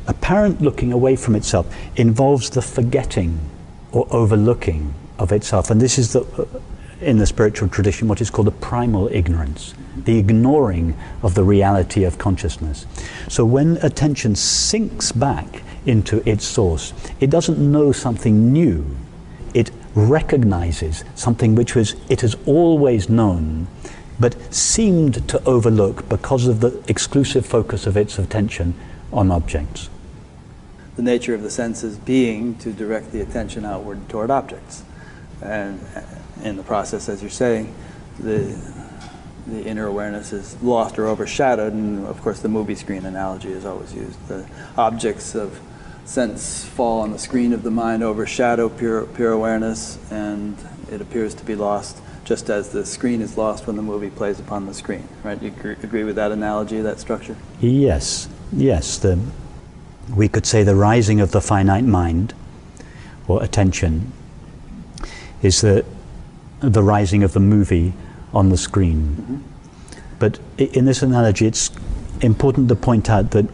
apparent 0.06 0.60
looking 0.60 0.92
away 0.92 1.16
from 1.16 1.34
itself 1.34 1.66
involves 1.96 2.50
the 2.50 2.62
forgetting 2.62 3.40
or 3.92 4.06
overlooking 4.10 4.94
of 5.18 5.32
itself. 5.32 5.70
And 5.70 5.80
this 5.80 5.98
is 5.98 6.12
the, 6.12 6.20
uh, 6.20 6.44
in 7.00 7.18
the 7.18 7.26
spiritual 7.26 7.68
tradition, 7.68 8.08
what 8.08 8.20
is 8.20 8.30
called 8.30 8.48
a 8.48 8.52
primal 8.52 9.08
ignorance, 9.08 9.74
the 10.04 10.18
ignoring 10.18 10.96
of 11.22 11.34
the 11.34 11.44
reality 11.44 12.04
of 12.04 12.18
consciousness. 12.18 12.86
So 13.28 13.44
when 13.44 13.78
attention 13.78 14.34
sinks 14.36 15.12
back 15.12 15.62
into 15.86 16.28
its 16.28 16.44
source, 16.44 16.92
it 17.20 17.30
doesn't 17.30 17.58
know 17.58 17.92
something 17.92 18.52
new. 18.52 18.96
It 19.54 19.70
recognizes 19.94 21.04
something 21.14 21.54
which 21.54 21.74
was, 21.74 21.96
it 22.08 22.20
has 22.20 22.36
always 22.44 23.08
known, 23.08 23.66
but 24.20 24.54
seemed 24.54 25.28
to 25.28 25.42
overlook 25.44 26.08
because 26.08 26.46
of 26.46 26.60
the 26.60 26.82
exclusive 26.88 27.46
focus 27.46 27.86
of 27.86 27.96
its 27.96 28.18
attention 28.18 28.74
on 29.12 29.30
objects. 29.30 29.88
The 30.96 31.02
nature 31.02 31.34
of 31.34 31.42
the 31.42 31.50
senses 31.50 31.98
being 31.98 32.56
to 32.56 32.72
direct 32.72 33.12
the 33.12 33.20
attention 33.20 33.64
outward 33.64 34.08
toward 34.08 34.30
objects. 34.30 34.82
And 35.42 35.80
uh, 35.94 36.02
in 36.42 36.56
the 36.56 36.62
process, 36.62 37.08
as 37.08 37.20
you're 37.20 37.30
saying, 37.30 37.74
the, 38.18 38.58
the 39.46 39.64
inner 39.64 39.86
awareness 39.86 40.32
is 40.32 40.60
lost 40.62 40.98
or 40.98 41.06
overshadowed, 41.06 41.72
and 41.72 42.06
of 42.06 42.20
course, 42.22 42.40
the 42.40 42.48
movie 42.48 42.74
screen 42.74 43.04
analogy 43.04 43.50
is 43.50 43.64
always 43.64 43.94
used. 43.94 44.26
The 44.28 44.46
objects 44.76 45.34
of 45.34 45.60
sense 46.04 46.64
fall 46.64 47.00
on 47.00 47.12
the 47.12 47.18
screen 47.18 47.52
of 47.52 47.62
the 47.62 47.70
mind, 47.70 48.02
overshadow 48.02 48.68
pure, 48.68 49.06
pure 49.06 49.32
awareness, 49.32 49.98
and 50.10 50.56
it 50.90 51.00
appears 51.00 51.34
to 51.34 51.44
be 51.44 51.54
lost 51.54 52.00
just 52.24 52.50
as 52.50 52.70
the 52.70 52.84
screen 52.84 53.20
is 53.20 53.36
lost 53.36 53.66
when 53.66 53.76
the 53.76 53.82
movie 53.82 54.10
plays 54.10 54.40
upon 54.40 54.66
the 54.66 54.74
screen. 54.74 55.08
Right? 55.22 55.40
You 55.40 55.48
agree, 55.48 55.76
agree 55.82 56.04
with 56.04 56.16
that 56.16 56.32
analogy, 56.32 56.80
that 56.80 56.98
structure? 56.98 57.36
Yes, 57.60 58.28
yes. 58.52 58.98
The, 58.98 59.18
we 60.14 60.28
could 60.28 60.44
say 60.44 60.64
the 60.64 60.74
rising 60.74 61.20
of 61.20 61.30
the 61.30 61.40
finite 61.40 61.84
mind 61.84 62.34
or 63.28 63.42
attention 63.42 64.12
is 65.42 65.60
the 65.60 65.84
the 66.60 66.82
rising 66.82 67.22
of 67.22 67.32
the 67.34 67.40
movie 67.40 67.92
on 68.36 68.50
the 68.50 68.56
screen. 68.56 69.16
Mm-hmm. 69.18 69.36
But 70.18 70.38
in 70.58 70.84
this 70.84 71.02
analogy, 71.02 71.46
it's 71.46 71.70
important 72.20 72.68
to 72.68 72.76
point 72.76 73.08
out 73.10 73.30
that 73.30 73.46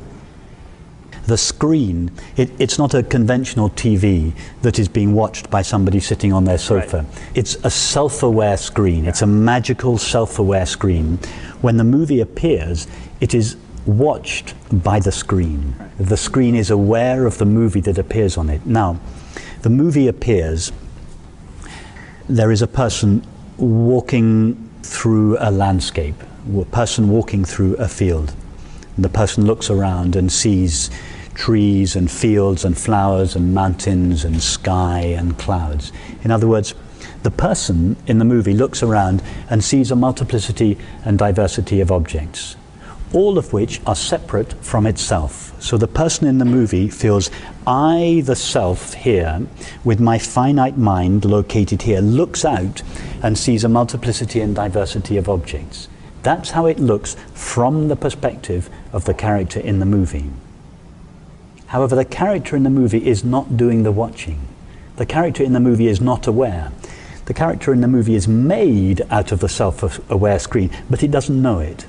the 1.27 1.39
screen, 1.39 2.11
it, 2.37 2.51
it's 2.59 2.79
not 2.79 2.95
a 2.95 3.03
conventional 3.03 3.71
TV 3.71 4.35
that 4.62 4.81
is 4.81 4.89
being 4.89 5.15
watched 5.15 5.51
by 5.51 5.62
somebody 5.62 6.01
sitting 6.01 6.33
on 6.33 6.45
their 6.45 6.59
sofa. 6.59 6.99
Right. 6.99 7.37
It's 7.37 7.55
a 7.65 7.71
self 7.71 8.25
aware 8.25 8.57
screen. 8.57 9.05
Yeah. 9.05 9.11
It's 9.11 9.23
a 9.23 9.27
magical 9.27 9.99
self 9.99 10.41
aware 10.41 10.67
screen. 10.67 11.19
When 11.61 11.77
the 11.77 11.85
movie 11.85 12.21
appears, 12.21 12.89
it 13.21 13.35
is 13.35 13.57
watched 13.87 14.55
by 14.83 14.99
the 14.99 15.12
screen. 15.12 15.77
Right. 15.79 15.91
The 15.99 16.17
screen 16.17 16.57
is 16.57 16.71
aware 16.71 17.25
of 17.25 17.39
the 17.39 17.47
movie 17.47 17.81
that 17.83 17.99
appears 17.99 18.37
on 18.37 18.51
it. 18.51 18.67
Now, 18.67 18.99
the 19.62 19.71
movie 19.71 20.09
appears 20.09 20.73
there 22.29 22.51
is 22.51 22.62
a 22.62 22.67
person 22.67 23.25
walking 23.59 24.71
through 24.83 25.37
a 25.41 25.51
landscape, 25.51 26.23
a 26.57 26.65
person 26.67 27.09
walking 27.09 27.45
through 27.45 27.75
a 27.77 27.89
field. 27.89 28.35
And 28.97 29.05
the 29.05 29.09
person 29.09 29.47
looks 29.47 29.71
around 29.71 30.17
and 30.17 30.31
sees 30.31 30.91
trees 31.35 31.97
and 31.97 32.11
fields 32.11 32.65
and 32.65 32.77
flowers 32.77 33.35
and 33.35 33.55
mountains 33.55 34.25
and 34.25 34.43
sky 34.43 35.01
and 35.01 35.39
clouds. 35.39 35.93
In 36.25 36.31
other 36.31 36.47
words, 36.47 36.75
The 37.23 37.31
person 37.31 37.97
in 38.09 38.19
the 38.19 38.25
movie 38.25 38.53
looks 38.53 38.83
around 38.83 39.23
and 39.49 39.62
sees 39.62 39.93
a 39.93 39.97
multiplicity 39.97 40.77
and 41.05 41.17
diversity 41.17 41.81
of 41.81 41.93
objects, 41.93 42.57
all 43.12 43.39
of 43.39 43.53
which 43.53 43.81
are 43.87 43.95
separate 43.95 44.55
from 44.55 44.87
itself. 44.87 45.51
So 45.62 45.76
the 45.76 45.87
person 45.87 46.26
in 46.26 46.38
the 46.38 46.45
movie 46.45 46.88
feels, 46.88 47.31
I, 47.69 48.25
the 48.25 48.35
self 48.35 48.95
here, 48.95 49.47
with 49.85 50.00
my 50.00 50.19
finite 50.19 50.76
mind 50.76 51.25
located 51.25 51.83
here, 51.83 52.00
looks 52.00 52.45
out 52.45 52.83
and 53.23 53.38
sees 53.38 53.62
a 53.62 53.69
multiplicity 53.69 54.40
and 54.40 54.57
diversity 54.57 55.16
of 55.16 55.28
objects. 55.28 55.88
That's 56.25 56.50
how 56.50 56.66
it 56.66 56.81
looks 56.81 57.14
from 57.33 57.87
the 57.87 57.95
perspective 57.95 58.69
of 58.92 59.04
the 59.04 59.14
character 59.14 59.61
in 59.61 59.78
the 59.78 59.87
movie. 59.87 60.31
However, 61.66 61.95
the 61.95 62.04
character 62.04 62.57
in 62.57 62.64
the 62.64 62.69
movie 62.69 63.07
is 63.07 63.23
not 63.23 63.57
doing 63.57 63.85
the 63.85 63.92
watching. 63.92 64.40
The 64.97 65.07
character 65.07 65.45
in 65.45 65.52
the 65.52 65.61
movie 65.61 65.87
is 65.87 66.00
not 66.00 66.26
aware. 66.26 66.73
The 67.26 67.35
character 67.35 67.73
in 67.73 67.83
the 67.83 67.88
movie 67.88 68.16
is 68.16 68.26
made 68.26 69.02
out 69.11 69.31
of 69.31 69.38
the 69.38 69.49
self 69.49 70.11
aware 70.11 70.40
screen, 70.40 70.71
but 70.90 71.04
it 71.04 71.12
doesn't 71.12 71.40
know 71.40 71.61
it. 71.61 71.87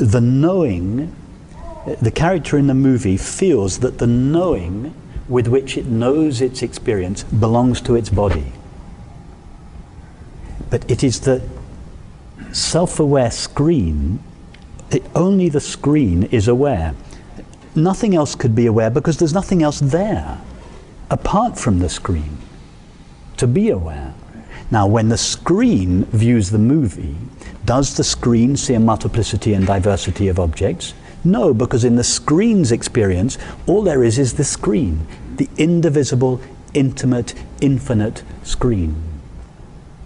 The 0.00 0.20
knowing, 0.20 1.14
the 2.00 2.10
character 2.10 2.56
in 2.56 2.66
the 2.66 2.74
movie 2.74 3.16
feels 3.16 3.80
that 3.80 3.98
the 3.98 4.06
knowing 4.06 4.94
with 5.28 5.48
which 5.48 5.76
it 5.76 5.86
knows 5.86 6.40
its 6.40 6.62
experience 6.62 7.24
belongs 7.24 7.80
to 7.82 7.94
its 7.94 8.08
body. 8.10 8.52
But 10.70 10.90
it 10.90 11.04
is 11.04 11.20
the 11.20 11.42
self 12.52 13.00
aware 13.00 13.30
screen, 13.30 14.22
only 15.14 15.48
the 15.48 15.60
screen 15.60 16.24
is 16.24 16.48
aware. 16.48 16.94
Nothing 17.74 18.14
else 18.14 18.34
could 18.34 18.54
be 18.54 18.66
aware 18.66 18.90
because 18.90 19.18
there's 19.18 19.34
nothing 19.34 19.62
else 19.62 19.80
there 19.80 20.40
apart 21.10 21.58
from 21.58 21.80
the 21.80 21.88
screen 21.88 22.38
to 23.36 23.46
be 23.46 23.70
aware. 23.70 24.14
Now, 24.70 24.86
when 24.86 25.08
the 25.08 25.18
screen 25.18 26.04
views 26.06 26.50
the 26.50 26.58
movie, 26.58 27.16
does 27.64 27.96
the 27.96 28.04
screen 28.04 28.56
see 28.56 28.74
a 28.74 28.80
multiplicity 28.80 29.54
and 29.54 29.66
diversity 29.66 30.28
of 30.28 30.38
objects? 30.38 30.94
No, 31.24 31.54
because 31.54 31.84
in 31.84 31.96
the 31.96 32.04
screen's 32.04 32.70
experience, 32.70 33.38
all 33.66 33.82
there 33.82 34.04
is 34.04 34.18
is 34.18 34.34
the 34.34 34.44
screen, 34.44 35.06
the 35.36 35.48
indivisible, 35.56 36.40
intimate, 36.74 37.34
infinite 37.60 38.22
screen. 38.42 39.02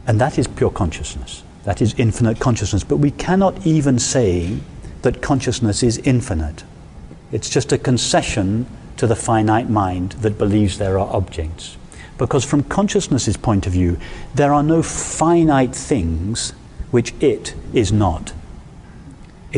And 0.06 0.20
that 0.20 0.38
is 0.38 0.46
pure 0.46 0.70
consciousness. 0.70 1.42
That 1.64 1.82
is 1.82 1.94
infinite 1.98 2.38
consciousness. 2.38 2.84
But 2.84 2.96
we 2.96 3.10
cannot 3.10 3.66
even 3.66 3.98
say 3.98 4.58
that 5.02 5.20
consciousness 5.20 5.82
is 5.82 5.98
infinite. 5.98 6.64
It's 7.32 7.50
just 7.50 7.72
a 7.72 7.78
concession 7.78 8.66
to 8.96 9.06
the 9.06 9.16
finite 9.16 9.68
mind 9.68 10.12
that 10.12 10.38
believes 10.38 10.78
there 10.78 10.98
are 10.98 11.14
objects. 11.14 11.76
Because 12.16 12.44
from 12.44 12.64
consciousness's 12.64 13.36
point 13.36 13.66
of 13.66 13.72
view, 13.72 13.98
there 14.34 14.52
are 14.52 14.62
no 14.62 14.82
finite 14.82 15.74
things 15.74 16.52
which 16.90 17.12
it 17.20 17.54
is 17.72 17.92
not. 17.92 18.32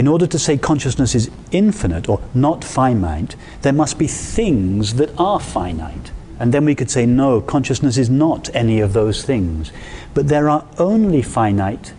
In 0.00 0.08
order 0.08 0.26
to 0.28 0.38
say 0.38 0.56
consciousness 0.56 1.14
is 1.14 1.30
infinite 1.50 2.08
or 2.08 2.22
not 2.32 2.64
finite, 2.64 3.36
there 3.60 3.74
must 3.74 3.98
be 3.98 4.06
things 4.06 4.94
that 4.94 5.10
are 5.18 5.38
finite. 5.38 6.10
And 6.38 6.54
then 6.54 6.64
we 6.64 6.74
could 6.74 6.90
say, 6.90 7.04
no, 7.04 7.42
consciousness 7.42 7.98
is 7.98 8.08
not 8.08 8.48
any 8.54 8.80
of 8.80 8.94
those 8.94 9.22
things. 9.22 9.70
But 10.14 10.28
there 10.28 10.48
are 10.48 10.66
only 10.78 11.20
finite 11.20 11.92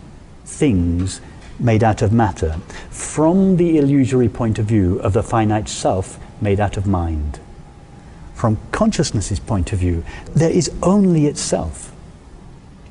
things 0.44 1.20
made 1.60 1.84
out 1.84 2.02
of 2.02 2.12
matter 2.12 2.54
from 2.90 3.56
the 3.56 3.78
illusory 3.78 4.28
point 4.28 4.58
of 4.58 4.66
view 4.66 4.98
of 4.98 5.12
the 5.12 5.22
finite 5.22 5.68
self 5.68 6.18
made 6.40 6.58
out 6.58 6.76
of 6.76 6.88
mind. 6.88 7.38
From 8.34 8.58
consciousness's 8.72 9.38
point 9.38 9.72
of 9.72 9.78
view, 9.78 10.04
there 10.34 10.50
is 10.50 10.72
only 10.82 11.26
itself. 11.26 11.92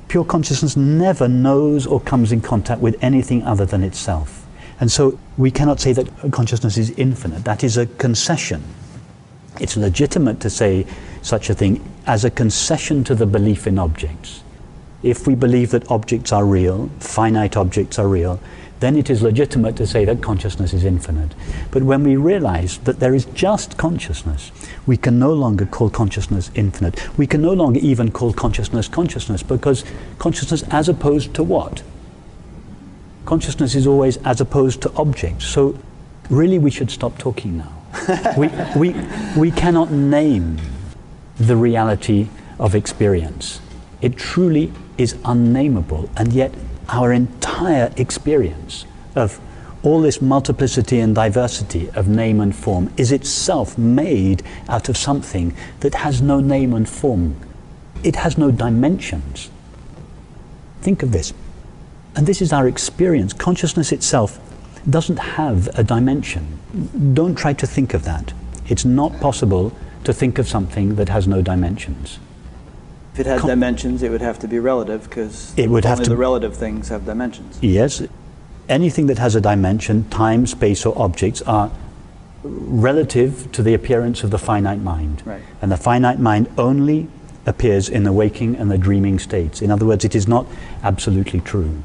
Pure 0.08 0.24
consciousness 0.24 0.74
never 0.74 1.28
knows 1.28 1.86
or 1.86 2.00
comes 2.00 2.32
in 2.32 2.40
contact 2.40 2.80
with 2.80 2.96
anything 3.04 3.42
other 3.42 3.66
than 3.66 3.82
itself. 3.84 4.41
And 4.80 4.90
so 4.90 5.18
we 5.36 5.50
cannot 5.50 5.80
say 5.80 5.92
that 5.92 6.32
consciousness 6.32 6.76
is 6.76 6.90
infinite. 6.90 7.44
That 7.44 7.62
is 7.62 7.76
a 7.76 7.86
concession. 7.86 8.62
It's 9.60 9.76
legitimate 9.76 10.40
to 10.40 10.50
say 10.50 10.86
such 11.22 11.50
a 11.50 11.54
thing 11.54 11.82
as 12.06 12.24
a 12.24 12.30
concession 12.30 13.04
to 13.04 13.14
the 13.14 13.26
belief 13.26 13.66
in 13.66 13.78
objects. 13.78 14.42
If 15.02 15.26
we 15.26 15.34
believe 15.34 15.70
that 15.70 15.90
objects 15.90 16.32
are 16.32 16.44
real, 16.44 16.88
finite 17.00 17.56
objects 17.56 17.98
are 17.98 18.08
real, 18.08 18.40
then 18.82 18.96
it 18.96 19.08
is 19.08 19.22
legitimate 19.22 19.76
to 19.76 19.86
say 19.86 20.04
that 20.04 20.20
consciousness 20.20 20.72
is 20.72 20.84
infinite. 20.84 21.32
But 21.70 21.84
when 21.84 22.02
we 22.02 22.16
realize 22.16 22.78
that 22.78 22.98
there 22.98 23.14
is 23.14 23.26
just 23.26 23.76
consciousness, 23.76 24.50
we 24.86 24.96
can 24.96 25.20
no 25.20 25.32
longer 25.32 25.66
call 25.66 25.88
consciousness 25.88 26.50
infinite. 26.56 27.16
We 27.16 27.28
can 27.28 27.42
no 27.42 27.52
longer 27.52 27.78
even 27.80 28.10
call 28.10 28.32
consciousness 28.32 28.88
consciousness 28.88 29.44
because 29.44 29.84
consciousness 30.18 30.64
as 30.70 30.88
opposed 30.88 31.32
to 31.34 31.44
what? 31.44 31.84
Consciousness 33.24 33.74
is 33.74 33.86
always 33.86 34.16
as 34.18 34.40
opposed 34.40 34.82
to 34.82 34.92
objects. 34.94 35.44
So 35.44 35.78
really 36.30 36.58
we 36.58 36.70
should 36.70 36.90
stop 36.90 37.18
talking 37.18 37.58
now. 37.58 37.72
we, 38.36 38.48
we, 38.76 38.94
we 39.36 39.50
cannot 39.50 39.90
name 39.90 40.58
the 41.38 41.56
reality 41.56 42.28
of 42.58 42.74
experience. 42.74 43.60
It 44.00 44.16
truly 44.16 44.72
is 44.98 45.16
unnameable, 45.24 46.10
and 46.16 46.32
yet 46.32 46.52
our 46.88 47.12
entire 47.12 47.92
experience 47.96 48.84
of 49.14 49.40
all 49.82 50.00
this 50.00 50.22
multiplicity 50.22 51.00
and 51.00 51.14
diversity 51.14 51.90
of 51.90 52.08
name 52.08 52.40
and 52.40 52.54
form 52.54 52.92
is 52.96 53.10
itself 53.10 53.76
made 53.76 54.42
out 54.68 54.88
of 54.88 54.96
something 54.96 55.54
that 55.80 55.94
has 55.94 56.22
no 56.22 56.40
name 56.40 56.72
and 56.72 56.88
form. 56.88 57.36
It 58.04 58.16
has 58.16 58.38
no 58.38 58.50
dimensions. 58.50 59.50
Think 60.80 61.02
of 61.02 61.12
this. 61.12 61.32
And 62.14 62.26
this 62.26 62.42
is 62.42 62.52
our 62.52 62.68
experience. 62.68 63.32
Consciousness 63.32 63.92
itself 63.92 64.38
doesn't 64.88 65.18
have 65.18 65.68
a 65.78 65.84
dimension. 65.84 66.58
Don't 67.14 67.34
try 67.34 67.52
to 67.54 67.66
think 67.66 67.94
of 67.94 68.04
that. 68.04 68.32
It's 68.66 68.84
not 68.84 69.18
possible 69.20 69.72
to 70.04 70.12
think 70.12 70.38
of 70.38 70.48
something 70.48 70.96
that 70.96 71.08
has 71.08 71.28
no 71.28 71.42
dimensions. 71.42 72.18
If 73.14 73.20
it 73.20 73.26
had 73.26 73.40
Com- 73.40 73.50
dimensions, 73.50 74.02
it 74.02 74.10
would 74.10 74.22
have 74.22 74.38
to 74.40 74.48
be 74.48 74.58
relative 74.58 75.04
because 75.04 75.52
it 75.56 75.68
would 75.68 75.84
have 75.84 76.02
to 76.02 76.10
the 76.10 76.16
relative 76.16 76.56
things 76.56 76.88
have 76.88 77.04
dimensions. 77.04 77.58
Yes, 77.60 78.02
anything 78.68 79.06
that 79.06 79.18
has 79.18 79.34
a 79.34 79.40
dimension, 79.40 80.08
time, 80.08 80.46
space, 80.46 80.86
or 80.86 80.98
objects 80.98 81.42
are 81.42 81.70
relative 82.42 83.52
to 83.52 83.62
the 83.62 83.74
appearance 83.74 84.24
of 84.24 84.30
the 84.30 84.38
finite 84.38 84.80
mind. 84.80 85.22
Right. 85.24 85.42
And 85.60 85.70
the 85.70 85.76
finite 85.76 86.18
mind 86.18 86.48
only 86.56 87.08
appears 87.44 87.88
in 87.88 88.04
the 88.04 88.12
waking 88.12 88.56
and 88.56 88.70
the 88.70 88.78
dreaming 88.78 89.18
states. 89.18 89.60
In 89.62 89.70
other 89.70 89.84
words, 89.84 90.04
it 90.04 90.14
is 90.14 90.26
not 90.26 90.46
absolutely 90.82 91.40
true. 91.40 91.82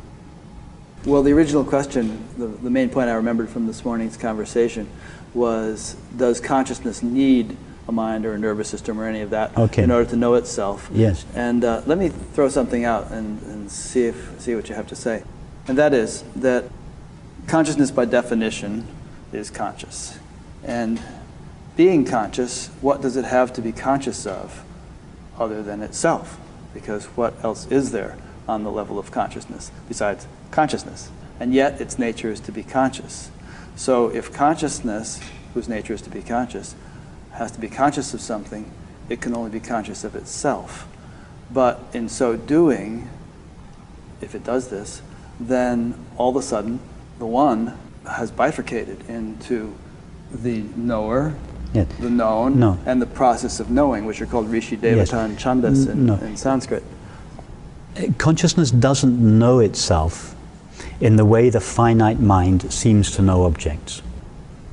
Well, 1.07 1.23
the 1.23 1.31
original 1.31 1.63
question, 1.63 2.27
the, 2.37 2.47
the 2.47 2.69
main 2.69 2.89
point 2.89 3.09
I 3.09 3.13
remembered 3.13 3.49
from 3.49 3.65
this 3.65 3.85
morning's 3.85 4.17
conversation 4.17 4.89
was 5.33 5.95
Does 6.17 6.41
consciousness 6.41 7.01
need 7.01 7.55
a 7.87 7.93
mind 7.93 8.25
or 8.25 8.33
a 8.33 8.37
nervous 8.37 8.67
system 8.67 8.99
or 8.99 9.05
any 9.05 9.21
of 9.21 9.29
that 9.29 9.57
okay. 9.57 9.83
in 9.83 9.89
order 9.89 10.09
to 10.09 10.17
know 10.17 10.33
itself. 10.33 10.89
Yes. 10.91 11.23
And 11.33 11.63
uh, 11.63 11.81
let 11.85 11.97
me 11.97 12.09
throw 12.09 12.49
something 12.49 12.83
out 12.83 13.09
and, 13.11 13.41
and 13.43 13.71
see 13.71 14.03
if 14.03 14.41
see 14.41 14.53
what 14.53 14.67
you 14.67 14.75
have 14.75 14.87
to 14.87 14.97
say. 14.97 15.23
And 15.69 15.77
that 15.77 15.93
is 15.93 16.25
that 16.35 16.65
consciousness 17.47 17.89
by 17.89 18.03
definition 18.03 18.85
is 19.31 19.49
conscious. 19.49 20.19
And 20.61 21.01
being 21.77 22.03
conscious, 22.03 22.67
what 22.81 23.01
does 23.01 23.15
it 23.15 23.23
have 23.23 23.53
to 23.53 23.61
be 23.61 23.71
conscious 23.71 24.25
of 24.25 24.61
other 25.39 25.63
than 25.63 25.81
itself? 25.81 26.37
Because 26.73 27.05
what 27.15 27.33
else 27.45 27.65
is 27.67 27.91
there 27.91 28.17
on 28.47 28.63
the 28.63 28.71
level 28.71 28.97
of 28.97 29.11
consciousness 29.11 29.71
besides 29.87 30.27
consciousness? 30.51 31.09
And 31.39 31.53
yet 31.53 31.79
its 31.79 31.99
nature 31.99 32.31
is 32.31 32.39
to 32.41 32.51
be 32.51 32.63
conscious. 32.63 33.29
So 33.75 34.09
if 34.09 34.33
consciousness, 34.33 35.19
whose 35.53 35.69
nature 35.69 35.93
is 35.93 36.01
to 36.03 36.09
be 36.09 36.21
conscious, 36.21 36.75
has 37.33 37.51
to 37.51 37.59
be 37.59 37.67
conscious 37.67 38.13
of 38.13 38.21
something, 38.21 38.71
it 39.09 39.21
can 39.21 39.35
only 39.35 39.51
be 39.51 39.59
conscious 39.59 40.03
of 40.03 40.15
itself. 40.15 40.87
But 41.51 41.79
in 41.93 42.09
so 42.09 42.35
doing, 42.35 43.09
if 44.19 44.33
it 44.33 44.43
does 44.43 44.69
this, 44.69 45.01
then 45.39 45.93
all 46.17 46.31
of 46.31 46.35
a 46.35 46.41
sudden 46.41 46.79
the 47.19 47.25
one 47.25 47.77
has 48.09 48.31
bifurcated 48.31 49.07
into 49.09 49.75
the 50.31 50.63
knower, 50.75 51.35
yes. 51.73 51.87
the 51.99 52.09
known, 52.09 52.59
no. 52.59 52.79
and 52.85 53.01
the 53.01 53.05
process 53.05 53.59
of 53.59 53.69
knowing, 53.69 54.05
which 54.05 54.21
are 54.21 54.25
called 54.25 54.49
Rishi 54.49 54.77
Devata 54.77 54.95
yes. 54.95 55.13
and 55.13 55.37
Chandas 55.37 55.89
in, 55.89 56.05
no. 56.05 56.15
in 56.15 56.35
Sanskrit. 56.35 56.83
Consciousness 58.17 58.71
doesn't 58.71 59.19
know 59.39 59.59
itself 59.59 60.35
in 60.99 61.15
the 61.15 61.25
way 61.25 61.49
the 61.49 61.59
finite 61.59 62.19
mind 62.19 62.71
seems 62.71 63.11
to 63.11 63.21
know 63.21 63.43
objects. 63.45 64.01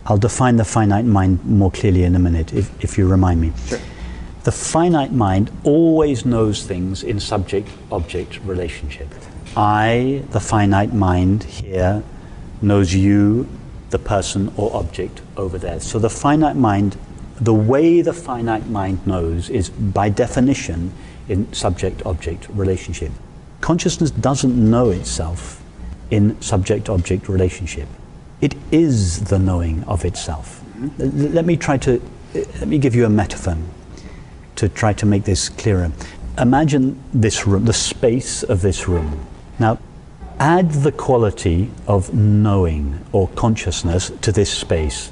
I'll 0.06 0.18
define 0.18 0.56
the 0.56 0.64
finite 0.64 1.06
mind 1.06 1.44
more 1.44 1.70
clearly 1.70 2.04
in 2.04 2.14
a 2.14 2.18
minute, 2.18 2.52
if, 2.52 2.84
if 2.84 2.98
you 2.98 3.08
remind 3.08 3.40
me. 3.40 3.52
Sure. 3.66 3.78
The 4.44 4.52
finite 4.52 5.12
mind 5.12 5.50
always 5.64 6.26
knows 6.26 6.66
things 6.66 7.02
in 7.02 7.18
subject 7.18 7.68
object 7.90 8.40
relationship. 8.44 9.08
I, 9.56 10.22
the 10.30 10.40
finite 10.40 10.92
mind 10.92 11.44
here, 11.44 12.02
knows 12.60 12.94
you, 12.94 13.48
the 13.90 13.98
person 13.98 14.52
or 14.56 14.74
object 14.76 15.22
over 15.36 15.56
there. 15.56 15.80
So 15.80 15.98
the 15.98 16.10
finite 16.10 16.56
mind, 16.56 16.98
the 17.36 17.54
way 17.54 18.02
the 18.02 18.12
finite 18.12 18.66
mind 18.66 19.06
knows 19.06 19.48
is 19.48 19.70
by 19.70 20.08
definition 20.10 20.92
in 21.28 21.52
subject 21.52 22.04
object 22.04 22.48
relationship. 22.50 23.12
consciousness 23.64 24.10
doesn't 24.10 24.56
know 24.58 24.90
itself 24.90 25.62
in 26.10 26.38
subject 26.42 26.90
object 26.90 27.30
relationship. 27.30 27.88
It 28.42 28.54
is 28.70 29.24
the 29.24 29.38
knowing 29.38 29.84
of 29.84 30.04
itself. 30.04 30.62
Let 30.98 31.46
me 31.46 31.56
try 31.56 31.78
to 31.78 31.98
let 32.34 32.68
me 32.68 32.76
give 32.76 32.94
you 32.94 33.06
a 33.06 33.08
metaphor 33.08 33.56
to 34.56 34.68
try 34.68 34.92
to 34.92 35.06
make 35.06 35.24
this 35.24 35.48
clearer. 35.48 35.90
Imagine 36.36 37.00
this 37.14 37.46
room, 37.46 37.64
the 37.64 37.72
space 37.72 38.42
of 38.42 38.60
this 38.60 38.86
room. 38.86 39.26
Now, 39.58 39.78
add 40.38 40.70
the 40.70 40.92
quality 40.92 41.70
of 41.86 42.12
knowing 42.12 43.02
or 43.12 43.28
consciousness 43.28 44.12
to 44.20 44.30
this 44.30 44.50
space. 44.52 45.10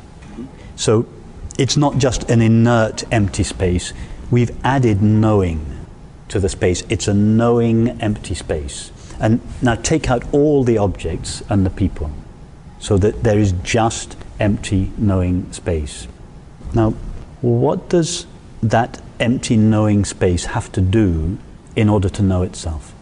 So 0.77 1.07
it's 1.59 1.79
not 1.79 1.96
just 1.96 2.29
an 2.29 2.42
inert, 2.42 3.05
empty 3.11 3.44
space. 3.44 3.94
We've 4.31 4.55
added 4.62 5.01
knowing 5.01 5.72
to 6.33 6.40
the 6.40 6.49
space. 6.49 6.83
It's 6.88 7.09
a 7.09 7.14
knowing, 7.14 8.01
empty 8.01 8.35
space. 8.35 8.90
And 9.21 9.40
now 9.61 9.75
take 9.77 10.11
out 10.11 10.25
all 10.33 10.64
the 10.64 10.79
objects 10.79 11.42
and 11.49 11.64
the 11.64 11.71
people 11.71 12.11
so 12.79 12.97
that 12.99 13.23
there 13.23 13.38
is 13.38 13.53
just 13.62 14.16
empty, 14.40 14.90
knowing 14.97 15.53
space. 15.53 16.09
Now, 16.75 16.90
what 17.42 17.90
does 17.90 18.27
that 18.62 19.01
empty, 19.21 19.57
knowing 19.57 20.05
space 20.05 20.47
have 20.47 20.73
to 20.73 20.81
do 20.81 21.38
in 21.77 21.88
order 21.88 22.09
to 22.09 22.23
know 22.23 22.42
itself? 22.42 22.95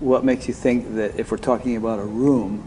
What 0.00 0.24
makes 0.24 0.48
you 0.48 0.54
think 0.54 0.94
that 0.94 1.20
if 1.20 1.30
we're 1.30 1.36
talking 1.36 1.76
about 1.76 1.98
a 1.98 2.04
room, 2.04 2.66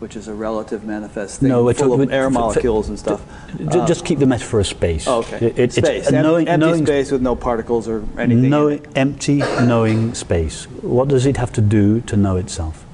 which 0.00 0.16
is 0.16 0.28
a 0.28 0.34
relative 0.34 0.84
manifest 0.84 1.40
thing, 1.40 1.50
we're 1.64 1.72
full 1.74 2.00
of 2.00 2.12
air 2.12 2.28
molecules 2.30 2.88
and 2.88 2.98
stuff? 2.98 3.22
Uh, 3.68 3.86
just 3.86 4.04
keep 4.04 4.18
the 4.18 4.26
metaphor 4.26 4.60
of 4.60 4.66
space. 4.66 5.06
Oh, 5.06 5.18
okay. 5.20 5.46
It- 5.46 5.58
it- 5.58 5.72
space. 5.72 6.02
It's 6.04 6.12
a 6.12 6.16
Em- 6.16 6.22
knowing, 6.22 6.48
empty 6.48 6.66
knowing 6.66 6.86
space 6.86 7.10
with 7.10 7.22
no 7.22 7.36
particles 7.36 7.88
or 7.88 8.02
anything. 8.18 8.44
in 8.44 8.50
knowing, 8.50 8.80
empty, 8.96 9.38
knowing 9.62 10.14
space. 10.14 10.64
What 10.82 11.08
does 11.08 11.26
it 11.26 11.36
have 11.36 11.52
to 11.52 11.60
do 11.60 12.00
to 12.02 12.16
know 12.16 12.36
itself? 12.36 12.84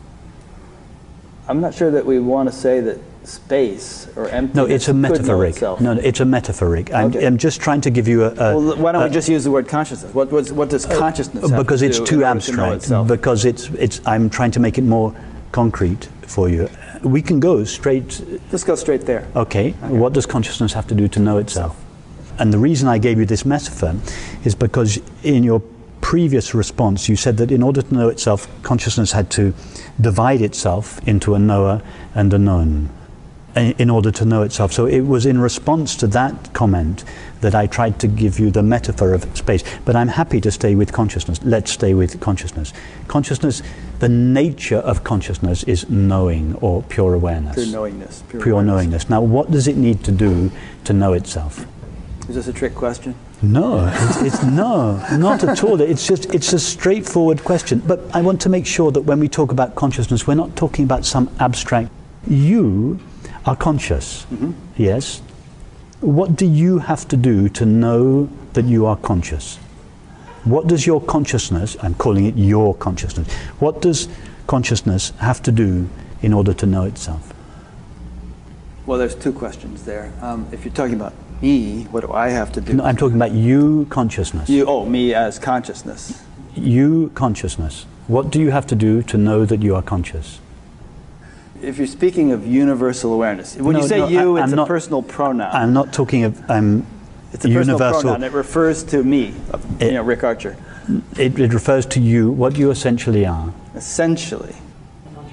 I'm 1.48 1.60
not 1.60 1.74
sure 1.74 1.90
that 1.90 2.06
we 2.06 2.20
want 2.20 2.48
to 2.48 2.54
say 2.54 2.80
that 2.80 2.98
space 3.24 4.06
or 4.14 4.28
empty. 4.28 4.54
No, 4.54 4.66
it's 4.66 4.88
a 4.88 4.94
metaphoric. 4.94 5.60
No, 5.60 5.76
No, 5.80 5.94
no, 5.94 6.00
it's 6.00 6.20
a 6.20 6.24
metaphoric. 6.24 6.92
I'm, 6.94 7.06
Okay. 7.08 7.26
I'm 7.26 7.38
just 7.38 7.60
trying 7.60 7.80
to 7.82 7.90
give 7.90 8.06
you 8.06 8.24
a. 8.24 8.30
a 8.30 8.56
well, 8.56 8.76
why 8.76 8.92
don't 8.92 9.02
a- 9.02 9.06
we 9.06 9.10
just 9.10 9.28
use 9.28 9.42
the 9.44 9.50
word 9.50 9.66
consciousness? 9.68 10.14
What, 10.14 10.30
what's, 10.30 10.52
what 10.52 10.68
does 10.68 10.86
consciousness 10.86 11.42
have 11.50 11.58
Uh, 11.58 11.62
because 11.62 11.80
to 11.80 11.86
it's 11.86 11.98
too 11.98 12.16
order 12.24 12.40
to 12.40 12.60
abstract. 12.60 13.08
Because 13.08 13.44
it's, 13.44 13.68
it's. 13.70 14.00
I'm 14.06 14.30
trying 14.30 14.52
to 14.52 14.60
make 14.60 14.78
it 14.78 14.84
more 14.84 15.12
concrete 15.50 16.08
for 16.22 16.48
you. 16.48 16.68
We 17.02 17.22
can 17.22 17.40
go 17.40 17.64
straight. 17.64 18.22
Let's 18.52 18.64
go 18.64 18.74
straight 18.74 19.02
there. 19.02 19.26
Okay. 19.34 19.72
What 19.88 20.12
does 20.12 20.26
consciousness 20.26 20.72
have 20.72 20.86
to 20.88 20.94
do 20.94 21.08
to 21.08 21.20
know 21.20 21.38
itself? 21.38 21.76
And 22.38 22.52
the 22.52 22.58
reason 22.58 22.88
I 22.88 22.98
gave 22.98 23.18
you 23.18 23.26
this 23.26 23.44
metaphor 23.44 23.94
is 24.44 24.54
because 24.54 24.98
in 25.22 25.44
your 25.44 25.62
previous 26.00 26.54
response 26.54 27.08
you 27.08 27.16
said 27.16 27.36
that 27.36 27.52
in 27.52 27.62
order 27.62 27.82
to 27.82 27.94
know 27.94 28.08
itself, 28.08 28.48
consciousness 28.62 29.12
had 29.12 29.30
to 29.32 29.54
divide 30.00 30.40
itself 30.40 31.06
into 31.06 31.34
a 31.34 31.38
knower 31.38 31.82
and 32.14 32.32
a 32.32 32.38
known 32.38 32.90
in 33.56 33.90
order 33.90 34.10
to 34.10 34.24
know 34.24 34.42
itself. 34.42 34.72
So 34.72 34.86
it 34.86 35.00
was 35.00 35.26
in 35.26 35.40
response 35.40 35.96
to 35.96 36.06
that 36.08 36.52
comment 36.52 37.04
that 37.40 37.54
I 37.54 37.66
tried 37.66 37.98
to 38.00 38.08
give 38.08 38.38
you 38.38 38.50
the 38.50 38.62
metaphor 38.62 39.12
of 39.12 39.24
space. 39.36 39.64
But 39.84 39.96
I'm 39.96 40.08
happy 40.08 40.40
to 40.42 40.50
stay 40.50 40.74
with 40.74 40.92
consciousness. 40.92 41.40
Let's 41.42 41.72
stay 41.72 41.94
with 41.94 42.20
consciousness. 42.20 42.72
Consciousness, 43.08 43.62
the 43.98 44.08
nature 44.08 44.78
of 44.78 45.04
consciousness 45.04 45.62
is 45.64 45.88
knowing 45.88 46.54
or 46.56 46.82
pure 46.84 47.14
awareness. 47.14 47.54
Pure 47.54 47.66
knowingness. 47.66 48.22
Pure, 48.28 48.42
Pure 48.42 48.52
awareness. 48.54 48.72
knowingness. 48.72 49.10
Now, 49.10 49.22
what 49.22 49.50
does 49.50 49.66
it 49.68 49.76
need 49.76 50.04
to 50.04 50.12
do 50.12 50.50
to 50.84 50.92
know 50.92 51.12
itself? 51.12 51.66
Is 52.28 52.36
this 52.36 52.48
a 52.48 52.52
trick 52.52 52.74
question? 52.74 53.14
No, 53.42 53.90
it's, 53.92 54.22
it's 54.22 54.42
no, 54.44 55.04
not 55.16 55.42
at 55.42 55.64
all. 55.64 55.80
It's 55.80 56.06
just 56.06 56.32
it's 56.34 56.52
a 56.52 56.58
straightforward 56.58 57.42
question. 57.42 57.82
But 57.84 58.00
I 58.14 58.20
want 58.20 58.40
to 58.42 58.48
make 58.50 58.66
sure 58.66 58.92
that 58.92 59.00
when 59.00 59.18
we 59.18 59.28
talk 59.28 59.50
about 59.50 59.74
consciousness, 59.74 60.26
we're 60.26 60.34
not 60.34 60.54
talking 60.56 60.84
about 60.84 61.06
some 61.06 61.30
abstract. 61.40 61.90
You 62.28 63.00
are 63.46 63.56
conscious, 63.56 64.26
yes. 64.76 65.22
What 66.00 66.36
do 66.36 66.46
you 66.46 66.78
have 66.78 67.06
to 67.08 67.16
do 67.16 67.48
to 67.50 67.66
know 67.66 68.28
that 68.54 68.64
you 68.64 68.86
are 68.86 68.96
conscious? 68.96 69.56
What 70.44 70.66
does 70.66 70.86
your 70.86 71.00
consciousness, 71.00 71.76
I'm 71.82 71.94
calling 71.94 72.24
it 72.24 72.36
your 72.36 72.74
consciousness, 72.74 73.30
what 73.58 73.82
does 73.82 74.08
consciousness 74.46 75.12
have 75.18 75.42
to 75.42 75.52
do 75.52 75.88
in 76.22 76.32
order 76.32 76.54
to 76.54 76.66
know 76.66 76.84
itself? 76.84 77.32
Well, 78.86 78.98
there's 78.98 79.14
two 79.14 79.32
questions 79.32 79.84
there. 79.84 80.12
Um, 80.22 80.48
if 80.52 80.64
you're 80.64 80.74
talking 80.74 80.94
about 80.94 81.12
me, 81.42 81.84
what 81.84 82.00
do 82.00 82.12
I 82.12 82.30
have 82.30 82.52
to 82.52 82.60
do? 82.60 82.72
No, 82.74 82.84
I'm 82.84 82.96
talking 82.96 83.16
about 83.16 83.32
you 83.32 83.86
consciousness. 83.90 84.48
you. 84.48 84.66
Oh, 84.66 84.84
me 84.86 85.14
as 85.14 85.38
consciousness. 85.38 86.24
You 86.54 87.10
consciousness. 87.14 87.86
What 88.08 88.30
do 88.30 88.40
you 88.40 88.50
have 88.50 88.66
to 88.68 88.74
do 88.74 89.02
to 89.04 89.16
know 89.16 89.44
that 89.44 89.62
you 89.62 89.76
are 89.76 89.82
conscious? 89.82 90.40
If 91.62 91.78
you're 91.78 91.86
speaking 91.86 92.32
of 92.32 92.46
universal 92.46 93.12
awareness, 93.12 93.56
when 93.56 93.74
No, 93.74 93.82
you 93.82 93.88
say 93.88 93.98
no, 93.98 94.08
you, 94.08 94.36
I- 94.36 94.40
it's 94.40 94.48
I'm 94.48 94.52
a 94.54 94.56
not- 94.56 94.68
personal 94.68 95.02
pronoun. 95.02 95.50
I'm 95.52 95.72
not 95.72 95.92
talking 95.92 96.24
of 96.24 96.50
um, 96.50 96.86
it's 97.32 97.44
a 97.44 97.48
personal 97.48 97.64
universal. 97.78 98.02
pronoun. 98.02 98.22
It 98.24 98.32
refers 98.32 98.82
to 98.84 99.02
me, 99.04 99.34
of, 99.52 99.64
you 99.80 99.88
It- 99.88 99.92
know, 99.94 100.02
Rick 100.02 100.24
Archer. 100.24 100.56
It, 101.16 101.38
it 101.38 101.52
refers 101.52 101.86
to 101.86 102.00
you, 102.00 102.30
what 102.30 102.56
you 102.56 102.70
essentially 102.70 103.24
are. 103.26 103.52
Essentially, 103.76 104.54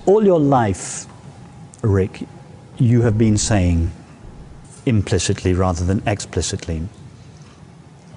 All 0.06 0.24
your 0.24 0.40
life, 0.40 1.06
Rick, 1.82 2.24
you 2.78 3.02
have 3.02 3.18
been 3.18 3.38
saying 3.38 3.92
implicitly 4.86 5.54
rather 5.54 5.84
than 5.84 6.02
explicitly, 6.06 6.84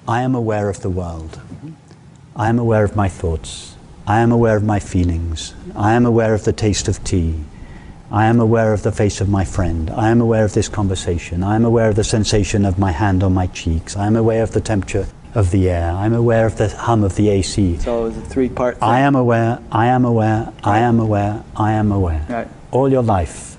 I 0.07 0.21
am 0.21 0.35
aware 0.35 0.69
of 0.69 0.81
the 0.81 0.89
world. 0.89 1.39
I 2.35 2.47
am 2.49 2.59
aware 2.59 2.83
of 2.85 2.95
my 2.95 3.09
thoughts. 3.09 3.75
I 4.07 4.19
am 4.19 4.31
aware 4.31 4.55
of 4.55 4.63
my 4.63 4.79
feelings. 4.79 5.53
I 5.75 5.93
am 5.93 6.05
aware 6.05 6.33
of 6.33 6.43
the 6.45 6.53
taste 6.53 6.87
of 6.87 7.03
tea. 7.03 7.35
I 8.11 8.25
am 8.25 8.39
aware 8.41 8.73
of 8.73 8.83
the 8.83 8.91
face 8.91 9.21
of 9.21 9.29
my 9.29 9.45
friend. 9.45 9.89
I 9.89 10.09
am 10.09 10.19
aware 10.19 10.43
of 10.43 10.53
this 10.53 10.67
conversation. 10.67 11.43
I 11.43 11.55
am 11.55 11.63
aware 11.63 11.87
of 11.89 11.95
the 11.95 12.03
sensation 12.03 12.65
of 12.65 12.77
my 12.77 12.91
hand 12.91 13.23
on 13.23 13.33
my 13.33 13.47
cheeks. 13.47 13.95
I 13.95 14.05
am 14.05 14.15
aware 14.17 14.43
of 14.43 14.51
the 14.51 14.59
temperature 14.59 15.07
of 15.33 15.51
the 15.51 15.69
air. 15.69 15.91
I 15.93 16.07
am 16.07 16.13
aware 16.13 16.45
of 16.45 16.57
the 16.57 16.67
hum 16.67 17.05
of 17.05 17.15
the 17.15 17.29
AC. 17.29 17.77
so 17.77 18.07
it's 18.07 18.17
a 18.17 18.21
three-part 18.21 18.75
thing. 18.79 18.83
I 18.83 18.99
am 18.99 19.15
aware, 19.15 19.59
I 19.71 19.87
am 19.87 20.03
aware, 20.03 20.51
I 20.63 20.79
am 20.79 20.99
aware, 20.99 21.41
I 21.55 21.71
am 21.71 21.91
aware. 21.93 22.25
Right. 22.29 22.47
All 22.71 22.89
your 22.91 23.01
life. 23.03 23.55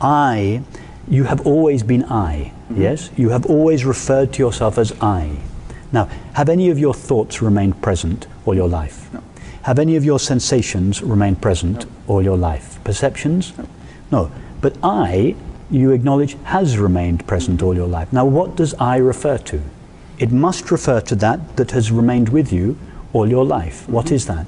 I, 0.00 0.62
you 1.08 1.24
have 1.24 1.46
always 1.46 1.82
been 1.82 2.04
I, 2.04 2.52
Mm-hmm. 2.66 2.82
yes? 2.82 3.10
You 3.16 3.28
have 3.28 3.46
always 3.46 3.84
referred 3.84 4.32
to 4.32 4.38
yourself 4.42 4.76
as 4.78 4.92
I. 5.00 5.36
Now, 5.92 6.06
have 6.34 6.48
any 6.48 6.68
of 6.70 6.80
your 6.80 6.92
thoughts 6.94 7.40
remained 7.40 7.80
present 7.80 8.26
all 8.44 8.56
your 8.56 8.68
life? 8.68 9.08
No. 9.12 9.22
Have 9.62 9.78
any 9.78 9.94
of 9.94 10.04
your 10.04 10.18
sensations 10.18 11.00
remained 11.00 11.40
present 11.40 11.86
all 12.08 12.20
your 12.20 12.36
life? 12.36 12.82
Perceptions? 12.82 13.56
No. 13.56 13.68
But 14.10 14.76
I, 14.82 15.36
you 15.70 15.90
acknowledge, 15.92 16.36
has 16.44 16.78
remained 16.78 17.26
present 17.26 17.62
all 17.62 17.74
your 17.74 17.88
life. 17.88 18.12
Now, 18.12 18.24
what 18.24 18.56
does 18.56 18.74
I 18.74 18.96
refer 18.96 19.38
to? 19.38 19.62
It 20.18 20.32
must 20.32 20.70
refer 20.70 21.00
to 21.02 21.14
that 21.16 21.56
that 21.56 21.72
has 21.72 21.92
remained 21.92 22.30
with 22.30 22.52
you 22.52 22.78
all 23.12 23.28
your 23.28 23.44
life. 23.44 23.88
What 23.88 24.10
is 24.10 24.26
that? 24.26 24.46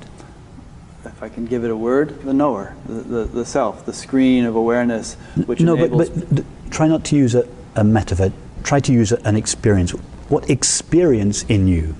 if 1.05 1.23
I 1.23 1.29
can 1.29 1.47
give 1.47 1.64
it 1.64 1.71
a 1.71 1.77
word, 1.77 2.23
the 2.23 2.33
knower, 2.33 2.77
the, 2.87 2.92
the, 2.92 3.25
the 3.25 3.44
self, 3.44 3.85
the 3.87 3.92
screen 3.92 4.44
of 4.44 4.55
awareness, 4.55 5.14
which 5.47 5.61
no, 5.61 5.75
but, 5.77 5.90
but 5.90 6.44
try 6.71 6.87
not 6.87 7.03
to 7.07 7.16
use 7.16 7.35
a, 7.35 7.49
a 7.75 7.83
metaphor. 7.83 8.31
Try 8.62 8.79
to 8.81 8.92
use 8.92 9.11
a, 9.11 9.21
an 9.27 9.35
experience. 9.35 9.90
What 10.29 10.49
experience 10.51 11.42
in 11.44 11.66
you? 11.66 11.97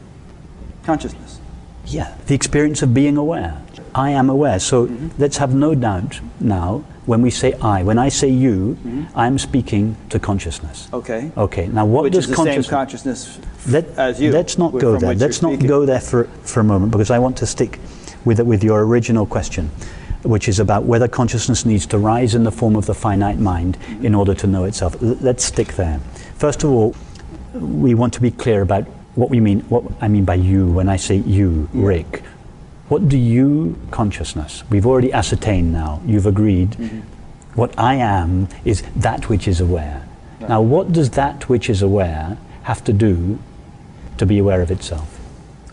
consciousness. 0.85 1.41
Yeah, 1.85 2.15
the 2.27 2.35
experience 2.35 2.81
of 2.83 2.95
being 2.95 3.17
aware. 3.17 3.61
I 3.95 4.11
am 4.11 4.31
aware. 4.31 4.59
So 4.59 4.87
Mm-hmm. 4.87 5.21
let's 5.21 5.39
have 5.39 5.55
no 5.55 5.75
doubt 5.75 6.21
now 6.41 6.85
when 7.09 7.23
we 7.23 7.31
say 7.31 7.55
I. 7.55 7.83
When 7.83 7.99
I 7.99 8.11
say 8.11 8.29
you, 8.29 8.77
Mm-hmm. 8.79 9.19
I'm 9.19 9.39
speaking 9.39 9.97
to 10.11 10.19
consciousness. 10.19 10.89
Okay. 10.93 11.33
Okay. 11.37 11.67
Now, 11.69 11.87
what 11.87 12.03
which 12.05 12.13
does 12.13 12.25
is 12.25 12.31
the 12.31 12.37
same 12.37 12.63
consciousness? 12.63 13.39
consciousness 13.39 13.41
Let, 13.67 13.87
as 13.99 14.21
you. 14.21 14.31
Let's 14.31 14.59
not 14.59 14.73
go 14.73 14.99
there. 14.99 15.15
Let's 15.15 15.41
not 15.41 15.53
speaking. 15.53 15.69
go 15.69 15.87
there 15.87 16.01
for, 16.01 16.25
for 16.45 16.61
a 16.61 16.65
moment 16.65 16.93
because 16.93 17.11
I 17.11 17.19
want 17.19 17.37
to 17.39 17.47
stick 17.47 17.81
with, 18.27 18.39
with 18.41 18.63
your 18.63 18.85
original 18.85 19.25
question, 19.25 19.71
which 20.23 20.49
is 20.49 20.61
about 20.61 20.85
whether 20.85 21.09
consciousness 21.09 21.65
needs 21.65 21.87
to 21.87 21.99
rise 21.99 22.35
in 22.35 22.45
the 22.45 22.53
form 22.53 22.77
of 22.77 22.85
the 22.85 22.95
finite 22.95 23.39
mind 23.39 23.79
Mm-hmm. 23.79 24.05
in 24.07 24.15
order 24.15 24.35
to 24.35 24.47
know 24.47 24.65
itself. 24.65 25.03
L- 25.03 25.17
let's 25.23 25.45
stick 25.45 25.69
there. 25.77 25.99
First 26.37 26.63
of 26.63 26.71
all, 26.71 26.95
we 27.55 27.95
want 27.95 28.13
to 28.15 28.21
be 28.21 28.31
clear 28.31 28.61
about 28.61 28.85
what 29.15 29.31
we 29.31 29.41
mean, 29.41 29.61
what 29.71 29.83
I 30.03 30.09
mean 30.09 30.25
by 30.27 30.35
you 30.35 30.67
when 30.71 30.89
I 30.91 30.97
say 30.97 31.17
you, 31.17 31.69
Rick. 31.73 32.23
What 32.89 33.09
do 33.09 33.19
you, 33.19 33.79
consciousness, 33.91 34.65
we've 34.71 34.87
already 34.87 35.13
ascertained 35.13 35.73
now, 35.73 36.01
you've 36.07 36.27
agreed, 36.27 36.71
Mm-hmm. 36.73 37.01
what 37.55 37.79
I 37.79 37.95
am 37.97 38.49
is 38.65 38.83
that 38.97 39.29
which 39.29 39.47
is 39.47 39.61
aware. 39.61 40.07
Now, 40.41 40.63
what 40.63 40.93
does 40.93 41.11
that 41.11 41.49
which 41.49 41.69
is 41.69 41.83
aware 41.83 42.39
have 42.63 42.83
to 42.85 42.93
do 42.93 43.39
to 44.17 44.25
be 44.25 44.39
aware 44.39 44.63
of 44.63 44.71
itself? 44.71 45.19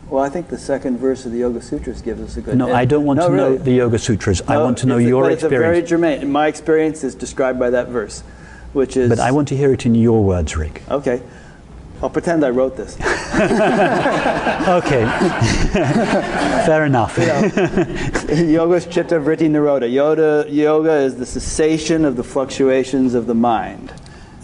Well, 0.09 0.23
I 0.23 0.29
think 0.29 0.49
the 0.49 0.57
second 0.57 0.97
verse 0.97 1.25
of 1.25 1.31
the 1.31 1.39
Yoga 1.39 1.61
Sutras 1.61 2.01
gives 2.01 2.21
us 2.21 2.37
a 2.37 2.41
good. 2.41 2.57
No, 2.57 2.73
I 2.73 2.85
don't 2.85 3.05
want 3.05 3.17
No, 3.19 3.29
to 3.29 3.35
know 3.35 3.57
the 3.57 3.71
Yoga 3.71 3.97
Sutras. 3.97 4.41
I 4.47 4.57
want 4.57 4.77
to 4.79 4.87
know 4.87 4.97
your 4.97 5.23
but 5.23 5.31
It's 5.33 5.43
a 5.43 5.49
very 5.49 5.81
germane. 5.81 6.31
My 6.31 6.47
experience 6.47 7.03
is 7.03 7.15
described 7.15 7.57
by 7.59 7.69
that 7.71 7.87
verse, 7.89 8.21
which 8.73 8.97
is. 8.97 9.09
But 9.09 9.19
I 9.19 9.31
want 9.31 9.47
to 9.49 9.57
hear 9.57 9.71
it 9.73 9.85
in 9.85 9.95
your 9.95 10.23
words, 10.23 10.55
Rick. 10.57 10.81
Okay. 10.89 11.21
I'll 12.01 12.09
pretend 12.09 12.43
I 12.43 12.49
wrote 12.49 12.75
this. 12.77 12.97
Okay. 14.65 15.05
Fair 16.65 16.85
enough. 16.85 17.17
Yoga 17.17 18.75
is 18.75 18.85
chitta 18.85 19.19
vritti 19.19 19.51
yoga 20.49 20.93
is 20.95 21.15
the 21.17 21.25
cessation 21.25 22.05
of 22.05 22.15
the 22.15 22.23
fluctuations 22.23 23.13
of 23.13 23.27
the 23.27 23.35
mind. 23.35 23.93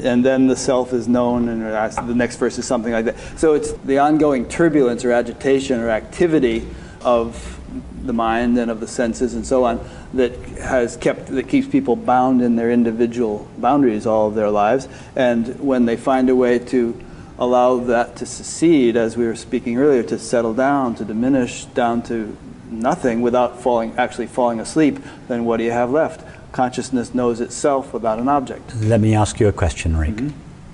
And 0.03 0.25
then 0.25 0.47
the 0.47 0.55
self 0.55 0.93
is 0.93 1.07
known, 1.07 1.47
and 1.47 1.61
the 1.61 2.15
next 2.15 2.35
verse 2.35 2.57
is 2.57 2.67
something 2.67 2.91
like 2.91 3.05
that. 3.05 3.15
So 3.37 3.53
it's 3.53 3.71
the 3.71 3.99
ongoing 3.99 4.47
turbulence 4.47 5.05
or 5.05 5.11
agitation 5.11 5.79
or 5.79 5.89
activity 5.89 6.67
of 7.01 7.59
the 8.03 8.13
mind 8.13 8.57
and 8.57 8.69
of 8.69 8.79
the 8.79 8.87
senses 8.87 9.33
and 9.33 9.45
so 9.45 9.63
on 9.63 9.79
that 10.13 10.35
has 10.59 10.97
kept 10.97 11.27
that 11.27 11.47
keeps 11.47 11.67
people 11.67 11.95
bound 11.95 12.41
in 12.41 12.55
their 12.55 12.71
individual 12.71 13.47
boundaries 13.57 14.05
all 14.05 14.27
of 14.27 14.35
their 14.35 14.49
lives. 14.49 14.87
And 15.15 15.59
when 15.59 15.85
they 15.85 15.97
find 15.97 16.29
a 16.29 16.35
way 16.35 16.59
to 16.59 16.99
allow 17.41 17.77
that 17.77 18.15
to 18.17 18.25
secede, 18.25 18.95
as 18.95 19.17
we 19.17 19.25
were 19.25 19.35
speaking 19.35 19.75
earlier, 19.77 20.03
to 20.03 20.19
settle 20.19 20.53
down, 20.53 20.93
to 20.95 21.03
diminish 21.03 21.65
down 21.65 22.03
to 22.03 22.37
nothing 22.69 23.19
without 23.21 23.59
falling, 23.59 23.93
actually 23.97 24.27
falling 24.27 24.59
asleep, 24.59 24.99
then 25.27 25.43
what 25.43 25.57
do 25.57 25.63
you 25.63 25.71
have 25.71 25.89
left? 25.89 26.23
Consciousness 26.51 27.15
knows 27.15 27.41
itself 27.41 27.93
without 27.93 28.19
an 28.19 28.29
object. 28.29 28.75
Let 28.75 29.01
me 29.01 29.15
ask 29.15 29.39
you 29.39 29.47
a 29.47 29.51
question, 29.51 29.97
Rick. 29.97 30.19
And 30.19 30.33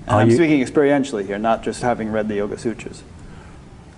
Are 0.10 0.20
I'm 0.20 0.30
you- 0.30 0.36
speaking 0.36 0.60
experientially 0.60 1.26
here, 1.26 1.40
not 1.40 1.64
just 1.64 1.82
having 1.82 2.12
read 2.12 2.28
the 2.28 2.36
Yoga 2.36 2.58
Sutras. 2.58 3.02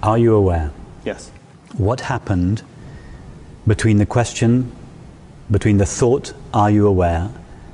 Are 0.03 0.17
you 0.19 0.35
aware? 0.35 0.71
Yes. 1.03 1.31
What 1.75 2.01
happened 2.01 2.61
between 3.65 3.97
the 3.97 4.05
question, 4.05 4.71
between 5.49 5.77
the 5.79 5.85
thought, 5.87 6.33
are 6.53 6.69
you 6.69 6.85
aware, 6.85 7.29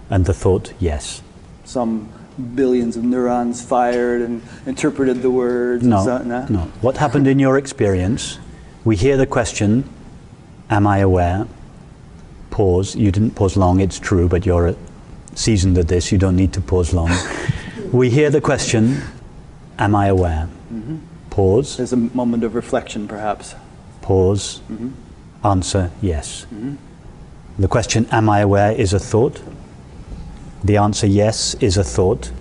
and 0.10 0.25
the 0.25 0.34
thought, 0.34 0.71
yes? 0.79 1.21
Some 1.65 2.10
billions 2.55 2.97
of 2.97 3.03
neurons 3.03 3.61
fired 3.63 4.21
and 4.21 4.41
interpreted 4.65 5.21
the 5.21 5.31
words. 5.31 5.83
and 5.83 5.91
No, 5.91 6.03
so- 6.03 6.17
no? 6.19 6.45
no. 6.49 6.59
What 6.81 6.97
happened 6.97 7.27
in 7.27 7.39
your 7.39 7.57
experience? 7.57 8.39
We 8.83 8.95
hear 8.95 9.17
the 9.17 9.25
question, 9.25 9.83
am 10.69 10.85
I 10.87 10.99
aware? 10.99 11.47
Pause. 12.51 12.95
You 12.95 13.11
didn't 13.11 13.31
pause 13.31 13.57
long, 13.57 13.79
it's 13.79 13.99
true, 13.99 14.27
but 14.27 14.45
you're 14.45 14.75
seasoned 15.33 15.77
at 15.77 15.87
this, 15.87 16.11
you 16.11 16.17
don't 16.17 16.35
need 16.35 16.53
to 16.53 16.61
pause 16.61 16.93
long. 16.93 17.11
we 17.91 18.09
hear 18.09 18.29
the 18.29 18.41
question, 18.41 19.01
am 19.77 19.95
I 19.95 20.07
aware? 20.07 20.47
Mm-hmm. 20.73 20.97
Pause, 21.29 21.77
There's 21.77 21.93
a 21.93 21.97
moment 21.97 22.43
of 22.43 22.55
reflection, 22.55 23.07
perhaps. 23.07 23.55
pause, 24.01 24.61
mm-hmm. 24.71 24.91
answer, 25.45 25.91
yes. 26.01 26.45
Mm-hmm. 26.53 26.75
The 27.59 27.67
question, 27.67 28.07
am 28.11 28.29
I 28.29 28.39
aware, 28.39 28.71
is 28.71 28.93
a 28.93 28.99
thought. 28.99 29.41
The 30.65 30.78
answer, 30.78 31.06
yes, 31.06 31.54
is 31.62 31.78
a 31.78 31.84
thought. 31.84 32.32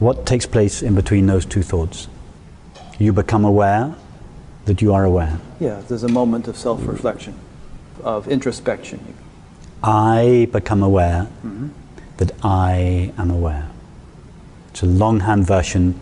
What 0.00 0.26
takes 0.26 0.44
place 0.44 0.82
in 0.82 0.96
between 0.96 1.26
those 1.26 1.46
two 1.46 1.62
thoughts? 1.62 2.08
You 2.98 3.12
become 3.12 3.44
aware 3.44 3.94
that 4.64 4.82
you 4.82 4.92
are 4.92 5.04
aware. 5.04 5.38
Yeah, 5.60 5.80
there's 5.86 6.02
a 6.02 6.08
moment 6.08 6.48
of 6.48 6.56
self 6.56 6.84
reflection, 6.84 7.38
of 8.02 8.26
introspection. 8.26 9.14
I 9.84 10.48
become 10.50 10.82
aware 10.82 11.28
mm-hmm. 11.46 11.68
that 12.16 12.32
I 12.42 13.12
am 13.16 13.30
aware. 13.30 13.70
It's 14.70 14.82
a 14.82 14.86
longhand 14.86 15.46
version 15.46 16.00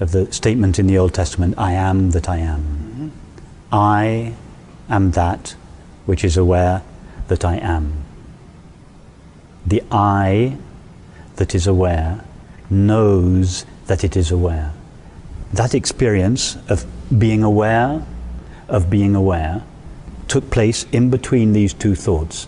of 0.00 0.12
the 0.12 0.32
statement 0.32 0.78
in 0.78 0.86
the 0.86 0.96
Old 0.96 1.12
Testament 1.12 1.54
I 1.58 1.72
am 1.72 2.12
that 2.12 2.30
I 2.30 2.38
am. 2.38 2.62
Mm-hmm. 2.62 3.08
I 3.74 4.32
am 4.88 5.10
that 5.10 5.54
which 6.06 6.24
is 6.24 6.38
aware 6.38 6.82
that 7.28 7.44
I 7.44 7.56
am. 7.56 8.04
The 9.66 9.82
I 9.92 10.56
that 11.40 11.54
is 11.54 11.66
aware 11.66 12.22
knows 12.68 13.64
that 13.86 14.04
it 14.04 14.14
is 14.14 14.30
aware. 14.30 14.74
That 15.54 15.74
experience 15.74 16.58
of 16.68 16.84
being 17.18 17.42
aware 17.42 18.06
of 18.68 18.90
being 18.90 19.16
aware 19.16 19.62
took 20.28 20.50
place 20.50 20.84
in 20.92 21.08
between 21.08 21.54
these 21.54 21.72
two 21.72 21.94
thoughts. 21.94 22.46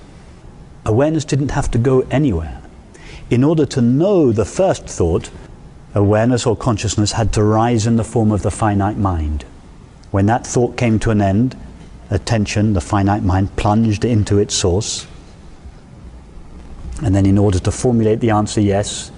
Awareness 0.84 1.24
didn't 1.24 1.52
have 1.52 1.70
to 1.70 1.78
go 1.78 2.00
anywhere. 2.10 2.60
In 3.30 3.42
order 3.42 3.64
to 3.64 3.80
know 3.80 4.30
the 4.30 4.44
first 4.44 4.84
thought, 4.84 5.30
awareness 5.94 6.44
or 6.44 6.54
consciousness 6.54 7.12
had 7.12 7.32
to 7.32 7.42
rise 7.42 7.86
in 7.86 7.96
the 7.96 8.04
form 8.04 8.30
of 8.30 8.42
the 8.42 8.50
finite 8.50 8.98
mind. 8.98 9.46
When 10.10 10.26
that 10.26 10.46
thought 10.46 10.76
came 10.76 10.98
to 10.98 11.10
an 11.10 11.22
end, 11.22 11.56
attention, 12.10 12.74
the 12.74 12.82
finite 12.82 13.22
mind, 13.22 13.56
plunged 13.56 14.04
into 14.04 14.38
its 14.38 14.54
source. 14.54 15.06
And 17.02 17.14
then, 17.14 17.26
in 17.26 17.36
order 17.36 17.58
to 17.58 17.70
formulate 17.70 18.20
the 18.20 18.30
answer 18.30 18.60
yes, 18.60 19.10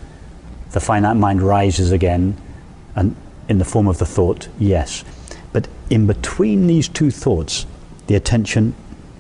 the 0.71 0.81
finite 0.81 1.17
mind 1.17 1.43
rises 1.43 1.93
again 1.93 2.37
and 2.97 3.15
in 3.49 3.59
the 3.59 3.65
form 3.65 3.87
of 3.87 3.99
the 3.99 4.07
thought 4.07 4.49
yes. 4.59 5.05
But 5.53 5.69
in 5.91 6.07
between 6.07 6.67
these 6.67 6.89
two 6.89 7.11
thoughts, 7.11 7.67
the 8.07 8.15
attention 8.15 8.75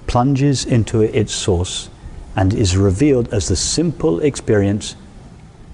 plunges 0.07 0.65
into 0.65 1.03
its 1.03 1.33
source 1.33 1.91
and 2.37 2.53
is 2.53 2.77
revealed 2.77 3.33
as 3.33 3.49
the 3.49 3.57
simple 3.57 4.21
experience 4.21 4.97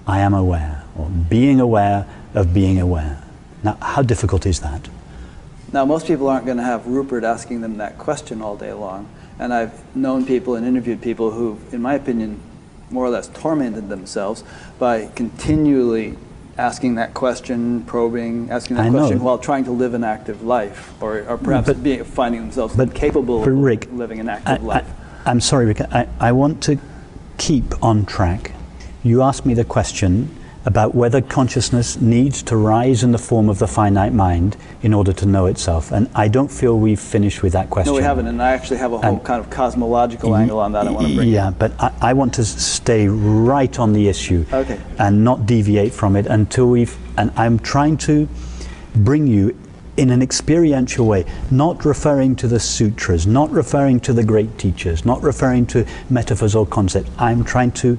I 0.05 0.19
am 0.19 0.33
aware, 0.33 0.83
or 0.97 1.09
being 1.09 1.59
aware 1.59 2.07
of 2.33 2.53
being 2.53 2.79
aware. 2.79 3.23
Now, 3.63 3.77
how 3.81 4.01
difficult 4.01 4.45
is 4.45 4.59
that? 4.61 4.89
Now, 5.71 5.85
most 5.85 6.07
people 6.07 6.27
aren't 6.27 6.45
going 6.45 6.57
to 6.57 6.63
have 6.63 6.85
Rupert 6.85 7.23
asking 7.23 7.61
them 7.61 7.77
that 7.77 7.97
question 7.97 8.41
all 8.41 8.57
day 8.57 8.73
long. 8.73 9.07
And 9.39 9.53
I've 9.53 9.95
known 9.95 10.25
people 10.25 10.55
and 10.55 10.65
interviewed 10.65 11.01
people 11.01 11.31
who, 11.31 11.57
in 11.71 11.81
my 11.81 11.95
opinion, 11.95 12.39
more 12.91 13.05
or 13.05 13.09
less 13.09 13.27
tormented 13.29 13.89
themselves 13.89 14.43
by 14.79 15.07
continually 15.15 16.17
asking 16.57 16.95
that 16.95 17.13
question, 17.13 17.83
probing, 17.85 18.49
asking 18.51 18.75
that 18.75 18.85
I 18.85 18.89
know. 18.89 18.99
question 18.99 19.23
while 19.23 19.37
trying 19.39 19.63
to 19.65 19.71
live 19.71 19.93
an 19.93 20.03
active 20.03 20.43
life, 20.43 20.93
or, 21.01 21.23
or 21.27 21.37
perhaps 21.37 21.67
But- 21.67 21.83
being, 21.83 22.03
finding 22.03 22.41
themselves 22.41 22.75
but- 22.75 22.89
incapable 22.89 23.39
but 23.43 23.51
Rick, 23.51 23.85
of 23.85 23.93
living 23.93 24.19
an 24.19 24.29
I, 24.29 24.33
active 24.33 24.63
life. 24.63 24.87
am 25.25 25.39
sorry, 25.39 25.65
Rick. 25.67 25.81
I, 25.81 26.07
I 26.19 26.31
want 26.33 26.61
to 26.63 26.77
keep 27.37 27.81
on 27.83 28.05
track. 28.05 28.51
You 29.03 29.21
asked 29.23 29.45
me 29.45 29.53
the 29.53 29.63
question 29.63 30.29
about 30.65 30.93
whether 30.93 31.21
consciousness 31.21 31.99
needs 31.99 32.43
to 32.43 32.55
rise 32.55 33.03
in 33.03 33.11
the 33.11 33.17
form 33.17 33.49
of 33.49 33.57
the 33.59 33.67
finite 33.67 34.13
mind 34.13 34.55
in 34.83 34.93
order 34.93 35.11
to 35.11 35.25
know 35.25 35.47
itself. 35.47 35.91
And 35.91 36.09
I 36.13 36.27
don't 36.27 36.51
feel 36.51 36.77
we've 36.77 36.99
finished 36.99 37.41
with 37.41 37.53
that 37.53 37.69
question. 37.69 37.93
no, 37.93 37.97
we 37.97 38.03
haven't, 38.03 38.27
and 38.27 38.41
I 38.41 38.51
actually 38.51 38.77
have 38.77 38.93
a 38.93 38.97
whole 38.99 39.15
And- 39.15 39.23
kind 39.23 39.39
of 39.43 39.49
cosmological 39.49 40.35
angle 40.35 40.59
on 40.59 40.71
that 40.73 40.87
I 40.87 40.91
want 40.91 41.07
to 41.07 41.15
bring. 41.15 41.29
Yeah, 41.29 41.49
but 41.51 41.71
I, 41.79 41.91
I 42.01 42.13
want 42.13 42.33
to 42.35 42.45
stay 42.45 43.07
right 43.07 43.79
on 43.79 43.93
the 43.93 44.07
issue 44.07 44.45
Okay. 44.53 44.79
and 44.99 45.23
not 45.23 45.45
deviate 45.45 45.93
from 45.93 46.15
it 46.15 46.27
until 46.27 46.69
we've. 46.69 46.95
And 47.17 47.31
I'm 47.35 47.57
trying 47.59 47.97
to 47.97 48.27
bring 48.95 49.25
you 49.27 49.57
in 49.97 50.09
an 50.09 50.21
experiential 50.21 51.05
way, 51.05 51.25
not 51.49 51.83
referring 51.85 52.35
to 52.37 52.47
the 52.47 52.59
sutras, 52.59 53.27
not 53.27 53.49
referring 53.51 53.99
to 53.99 54.13
the 54.13 54.23
great 54.23 54.57
teachers, 54.57 55.05
not 55.05 55.21
referring 55.21 55.65
to 55.67 55.85
metaphors 56.09 56.55
or 56.55 56.65
concepts. 56.65 57.09
I'm 57.17 57.43
trying 57.43 57.71
to 57.73 57.97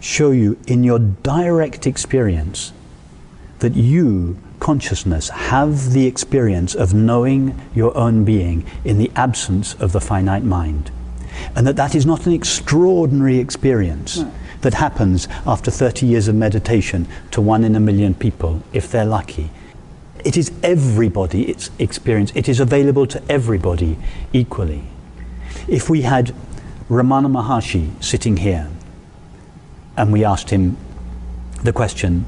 show 0.00 0.30
you 0.30 0.58
in 0.66 0.82
your 0.82 0.98
direct 0.98 1.86
experience 1.86 2.72
that 3.60 3.74
you, 3.74 4.38
consciousness, 4.58 5.28
have 5.28 5.92
the 5.92 6.06
experience 6.06 6.74
of 6.74 6.94
knowing 6.94 7.60
your 7.74 7.96
own 7.96 8.24
being 8.24 8.64
in 8.84 8.98
the 8.98 9.10
absence 9.14 9.74
of 9.74 9.92
the 9.92 10.00
finite 10.00 10.44
mind. 10.44 10.90
And 11.54 11.66
that 11.66 11.76
that 11.76 11.94
is 11.94 12.04
not 12.04 12.26
an 12.26 12.32
extraordinary 12.32 13.38
experience 13.38 14.24
that 14.62 14.74
happens 14.74 15.28
after 15.46 15.70
30 15.70 16.06
years 16.06 16.28
of 16.28 16.34
meditation 16.34 17.06
to 17.30 17.40
one 17.40 17.64
in 17.64 17.74
a 17.74 17.80
million 17.80 18.14
people, 18.14 18.62
if 18.72 18.90
they're 18.90 19.06
lucky. 19.06 19.50
It 20.24 20.36
is 20.36 20.52
everybody's 20.62 21.70
experience. 21.78 22.32
It 22.34 22.48
is 22.48 22.60
available 22.60 23.06
to 23.06 23.22
everybody 23.30 23.96
equally. 24.32 24.82
If 25.66 25.88
we 25.88 26.02
had 26.02 26.34
Ramana 26.90 27.30
Maharshi 27.30 28.02
sitting 28.02 28.38
here, 28.38 28.68
and 30.00 30.14
we 30.14 30.24
asked 30.24 30.48
him 30.48 30.78
the 31.62 31.74
question, 31.74 32.24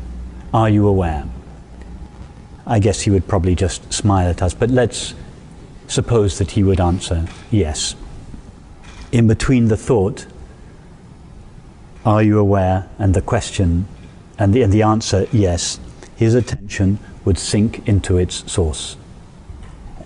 Are 0.52 0.68
you 0.68 0.87
aware? 0.87 1.24
I 2.66 2.78
guess 2.78 3.00
he 3.00 3.11
would 3.11 3.26
probably 3.26 3.54
just 3.54 3.90
smile 3.90 4.28
at 4.28 4.42
us, 4.42 4.52
but 4.52 4.68
let's 4.68 5.14
suppose 5.87 6.37
that 6.37 6.50
he 6.50 6.62
would 6.62 6.80
answer 6.80 7.26
yes. 7.50 7.96
In 9.11 9.26
between 9.26 9.68
the 9.68 9.76
thought, 9.78 10.26
Are 12.04 12.22
you 12.22 12.38
aware? 12.38 12.90
and 12.98 13.14
the 13.14 13.22
question, 13.22 13.88
and 14.38 14.52
the, 14.52 14.61
and 14.61 14.72
the 14.72 14.82
answer 14.82 15.26
yes, 15.32 15.80
his 16.14 16.35
attention 16.35 16.98
would 17.24 17.38
sink 17.38 17.88
into 17.88 18.18
its 18.18 18.52
source. 18.52 18.98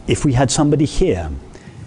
If 0.07 0.24
we 0.24 0.35
had 0.35 0.52
somebody 0.52 0.85
here 0.85 1.31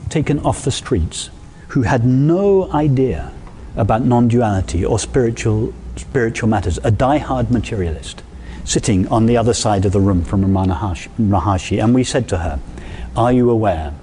taken 0.09 0.39
off 0.39 0.65
the 0.65 0.71
streets 0.71 1.29
who 1.69 1.83
had 1.83 2.05
no 2.05 2.69
idea 2.73 3.31
about 3.75 4.03
non-duality 4.03 4.85
or 4.85 4.99
spiritual 4.99 5.73
spiritual 5.95 6.47
matters, 6.47 6.79
a 6.83 6.91
die-hard 6.91 7.51
materialist, 7.51 8.23
sitting 8.63 9.07
on 9.09 9.25
the 9.25 9.35
other 9.35 9.53
side 9.53 9.85
of 9.85 9.91
the 9.91 9.99
room 9.99 10.23
from 10.23 10.43
Ramana 10.43 10.77
Maharshi- 11.19 11.83
and 11.83 11.93
we 11.93 12.03
said 12.03 12.27
to 12.29 12.37
her, 12.37 12.59
"Are 13.15 13.33
you 13.33 13.49
aware?" 13.49 13.93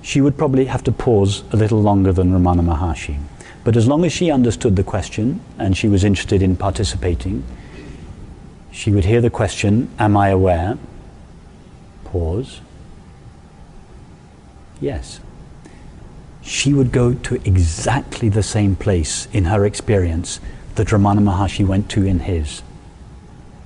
She 0.00 0.20
would 0.20 0.36
probably 0.36 0.66
have 0.66 0.84
to 0.84 0.92
pause 0.92 1.42
a 1.52 1.56
little 1.56 1.80
longer 1.80 2.12
than 2.12 2.32
Ramana 2.32 2.62
Maharshi, 2.62 3.16
but 3.64 3.76
as 3.76 3.88
long 3.88 4.04
as 4.04 4.12
she 4.12 4.30
understood 4.30 4.76
the 4.76 4.84
question 4.84 5.40
and 5.58 5.76
she 5.76 5.88
was 5.88 6.04
interested 6.04 6.42
in 6.42 6.56
participating, 6.56 7.42
she 8.70 8.90
would 8.90 9.06
hear 9.06 9.20
the 9.20 9.30
question, 9.30 9.88
"Am 9.98 10.16
I 10.16 10.28
aware?" 10.28 10.76
pause, 12.04 12.60
yes. 14.80 15.20
She 16.44 16.74
would 16.74 16.92
go 16.92 17.14
to 17.14 17.34
exactly 17.36 18.28
the 18.28 18.42
same 18.42 18.76
place 18.76 19.28
in 19.32 19.46
her 19.46 19.64
experience 19.64 20.40
that 20.74 20.88
Ramana 20.88 21.20
Maharshi 21.20 21.66
went 21.66 21.88
to 21.90 22.04
in 22.04 22.20
his. 22.20 22.62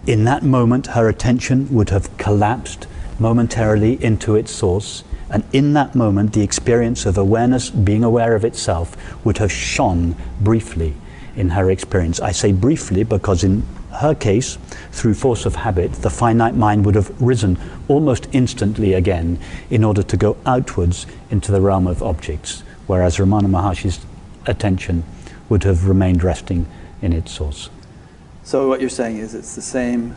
In 0.07 0.25
that 0.25 0.45
moment, 0.45 0.89
her 0.89 1.09
attention 1.09 1.69
would 1.75 1.91
have 1.91 2.17
collapsed 2.19 2.87
momentarily 3.19 4.03
into 4.03 4.37
its 4.37 4.53
source, 4.53 5.03
and 5.29 5.43
in 5.53 5.73
that 5.73 5.97
moment, 5.97 6.33
the 6.33 6.43
experience 6.43 7.05
of 7.05 7.19
awareness, 7.19 7.69
being 7.69 8.05
aware 8.05 8.37
of 8.37 8.45
itself, 8.45 8.97
would 9.25 9.39
have 9.39 9.51
shone 9.51 10.15
briefly 10.41 10.95
in 11.35 11.51
her 11.51 11.71
experience. 11.71 12.21
I 12.21 12.31
say 12.31 12.53
briefly 12.53 13.03
because 13.03 13.43
in 13.43 13.65
her 14.01 14.15
case, 14.15 14.57
through 14.93 15.15
force 15.15 15.47
of 15.47 15.57
habit, 15.57 15.93
the 15.95 16.11
finite 16.11 16.55
mind 16.55 16.87
would 16.87 16.95
have 16.95 17.21
risen 17.21 17.59
almost 17.89 18.29
instantly 18.33 18.95
again 18.95 19.39
in 19.69 19.83
order 19.83 20.03
to 20.03 20.17
go 20.17 20.37
outwards 20.47 21.07
into 21.31 21.51
the 21.51 21.61
realm 21.61 21.87
of 21.87 22.03
objects, 22.03 22.63
whereas 22.89 23.19
Ramana 23.19 23.47
Maharshi's 23.47 24.01
attention 24.47 25.05
would 25.49 25.63
have 25.63 25.87
remained 25.87 26.25
resting 26.25 26.67
in 27.01 27.13
its 27.13 27.31
source. 27.31 27.71
So 28.43 28.67
what 28.67 28.81
you're 28.81 28.91
saying 28.91 29.19
is 29.19 29.35
it's 29.35 29.55
the 29.55 29.63
same 29.63 30.17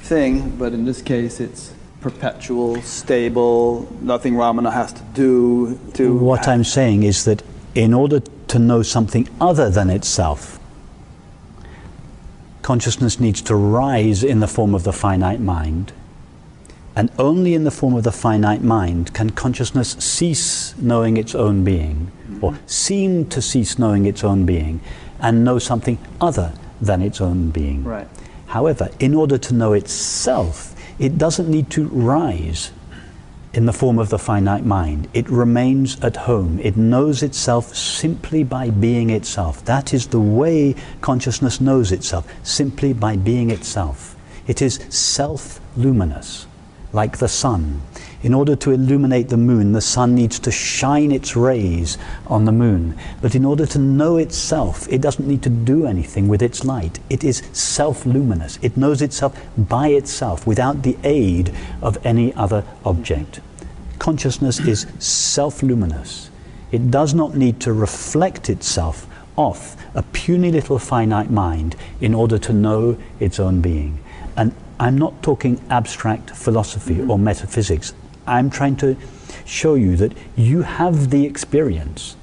thing, 0.00 0.56
but 0.56 0.72
in 0.72 0.86
this 0.86 1.02
case 1.02 1.40
it's 1.40 1.74
perpetual, 2.00 2.80
stable, 2.82 3.88
nothing 4.00 4.34
Ramana 4.34 4.72
has 4.72 4.92
to 4.92 5.02
do 5.14 5.78
to. 5.94 6.16
What 6.16 6.48
I'm 6.48 6.64
saying 6.64 7.02
is 7.02 7.24
that 7.24 7.42
in 7.74 7.92
order 7.92 8.20
to 8.48 8.58
know 8.58 8.82
something 8.82 9.28
other 9.40 9.70
than 9.70 9.90
itself, 9.90 10.60
consciousness 12.62 13.18
needs 13.18 13.42
to 13.42 13.56
rise 13.56 14.22
in 14.22 14.40
the 14.40 14.46
form 14.46 14.74
of 14.74 14.84
the 14.84 14.92
finite 14.92 15.40
mind. 15.40 15.92
And 16.96 17.10
only 17.18 17.54
in 17.54 17.64
the 17.64 17.70
form 17.70 17.94
of 17.94 18.04
the 18.04 18.12
finite 18.12 18.62
mind 18.62 19.12
can 19.14 19.30
consciousness 19.30 19.96
cease 19.98 20.76
knowing 20.78 21.16
its 21.16 21.34
own 21.34 21.64
being, 21.64 22.12
or 22.40 22.56
seem 22.66 23.26
to 23.30 23.42
cease 23.42 23.78
knowing 23.78 24.06
its 24.06 24.22
own 24.22 24.46
being, 24.46 24.80
and 25.20 25.44
know 25.44 25.58
something 25.58 25.98
other 26.20 26.52
than 26.80 27.02
its 27.02 27.20
own 27.20 27.50
being. 27.50 27.82
Right. 27.84 28.08
However, 28.46 28.90
in 29.00 29.14
order 29.14 29.38
to 29.38 29.54
know 29.54 29.72
itself, 29.72 30.74
it 30.98 31.18
doesn't 31.18 31.48
need 31.48 31.70
to 31.70 31.88
rise 31.88 32.70
in 33.52 33.66
the 33.66 33.72
form 33.72 33.98
of 33.98 34.10
the 34.10 34.18
finite 34.18 34.64
mind. 34.64 35.08
It 35.14 35.28
remains 35.30 35.98
at 36.00 36.16
home. 36.16 36.58
It 36.60 36.76
knows 36.76 37.22
itself 37.22 37.74
simply 37.74 38.44
by 38.44 38.70
being 38.70 39.10
itself. 39.10 39.64
That 39.64 39.94
is 39.94 40.08
the 40.08 40.20
way 40.20 40.74
consciousness 41.00 41.60
knows 41.60 41.92
itself, 41.92 42.30
simply 42.42 42.92
by 42.92 43.16
being 43.16 43.50
itself. 43.50 44.16
It 44.46 44.60
is 44.60 44.84
self 44.88 45.60
luminous, 45.76 46.46
like 46.94 47.18
the 47.18 47.28
sun. 47.28 47.82
In 48.22 48.32
order 48.32 48.56
to 48.56 48.70
illuminate 48.70 49.28
the 49.28 49.36
moon, 49.36 49.72
the 49.72 49.82
sun 49.82 50.14
needs 50.14 50.38
to 50.38 50.50
shine 50.50 51.12
its 51.12 51.36
rays 51.36 51.98
on 52.26 52.46
the 52.46 52.52
moon. 52.52 52.96
But 53.20 53.34
in 53.34 53.44
order 53.44 53.66
to 53.66 53.78
know 53.78 54.16
itself, 54.16 54.88
it 54.90 55.02
doesn't 55.02 55.28
need 55.28 55.42
to 55.42 55.50
do 55.50 55.86
anything 55.86 56.28
with 56.28 56.40
its 56.40 56.64
light. 56.64 57.00
It 57.10 57.22
is 57.22 57.42
self 57.52 58.06
luminous. 58.06 58.58
It 58.62 58.78
knows 58.78 59.02
itself 59.02 59.38
by 59.58 59.88
itself 59.88 60.46
without 60.46 60.82
the 60.82 60.96
aid 61.04 61.52
of 61.82 61.98
any 62.06 62.32
other 62.32 62.64
object. 62.86 63.40
Consciousness 63.98 64.58
is 64.60 64.86
self 64.98 65.62
luminous. 65.62 66.30
It 66.72 66.90
does 66.90 67.12
not 67.12 67.36
need 67.36 67.60
to 67.60 67.72
reflect 67.72 68.48
itself 68.48 69.06
off 69.36 69.76
a 69.94 70.02
puny 70.02 70.50
little 70.50 70.78
finite 70.78 71.30
mind 71.30 71.76
in 72.00 72.14
order 72.14 72.38
to 72.38 72.52
know 72.52 72.96
its 73.20 73.38
own 73.38 73.60
being. 73.60 73.98
And 74.36 74.54
I'm 74.78 74.98
not 74.98 75.22
talking 75.22 75.60
abstract 75.70 76.30
philosophy 76.30 77.00
or 77.00 77.16
mm-hmm. 77.16 77.24
metaphysics. 77.24 77.94
I'm 78.26 78.50
trying 78.50 78.76
to 78.76 78.96
show 79.44 79.74
you 79.74 79.96
that 79.96 80.12
you 80.36 80.62
have 80.62 81.10
the 81.10 81.26
experience 81.26 82.16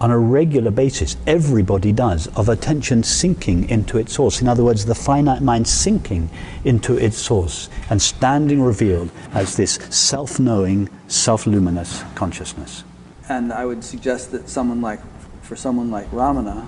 on 0.00 0.10
a 0.10 0.18
regular 0.18 0.70
basis, 0.70 1.16
everybody 1.26 1.92
does, 1.92 2.26
of 2.36 2.48
attention 2.48 3.02
sinking 3.02 3.68
into 3.70 3.96
its 3.96 4.12
source. 4.12 4.42
In 4.42 4.48
other 4.48 4.64
words, 4.64 4.84
the 4.84 4.94
finite 4.94 5.40
mind 5.40 5.66
sinking 5.66 6.28
into 6.64 6.96
its 6.96 7.16
source 7.16 7.70
and 7.90 8.02
standing 8.02 8.60
revealed 8.60 9.10
as 9.32 9.56
this 9.56 9.74
self 9.90 10.38
knowing, 10.40 10.88
self 11.08 11.46
luminous 11.46 12.02
consciousness. 12.14 12.84
And 13.28 13.52
I 13.52 13.64
would 13.64 13.82
suggest 13.82 14.32
that 14.32 14.48
someone 14.48 14.82
like, 14.82 15.00
for 15.42 15.56
someone 15.56 15.90
like 15.90 16.10
Ramana, 16.10 16.66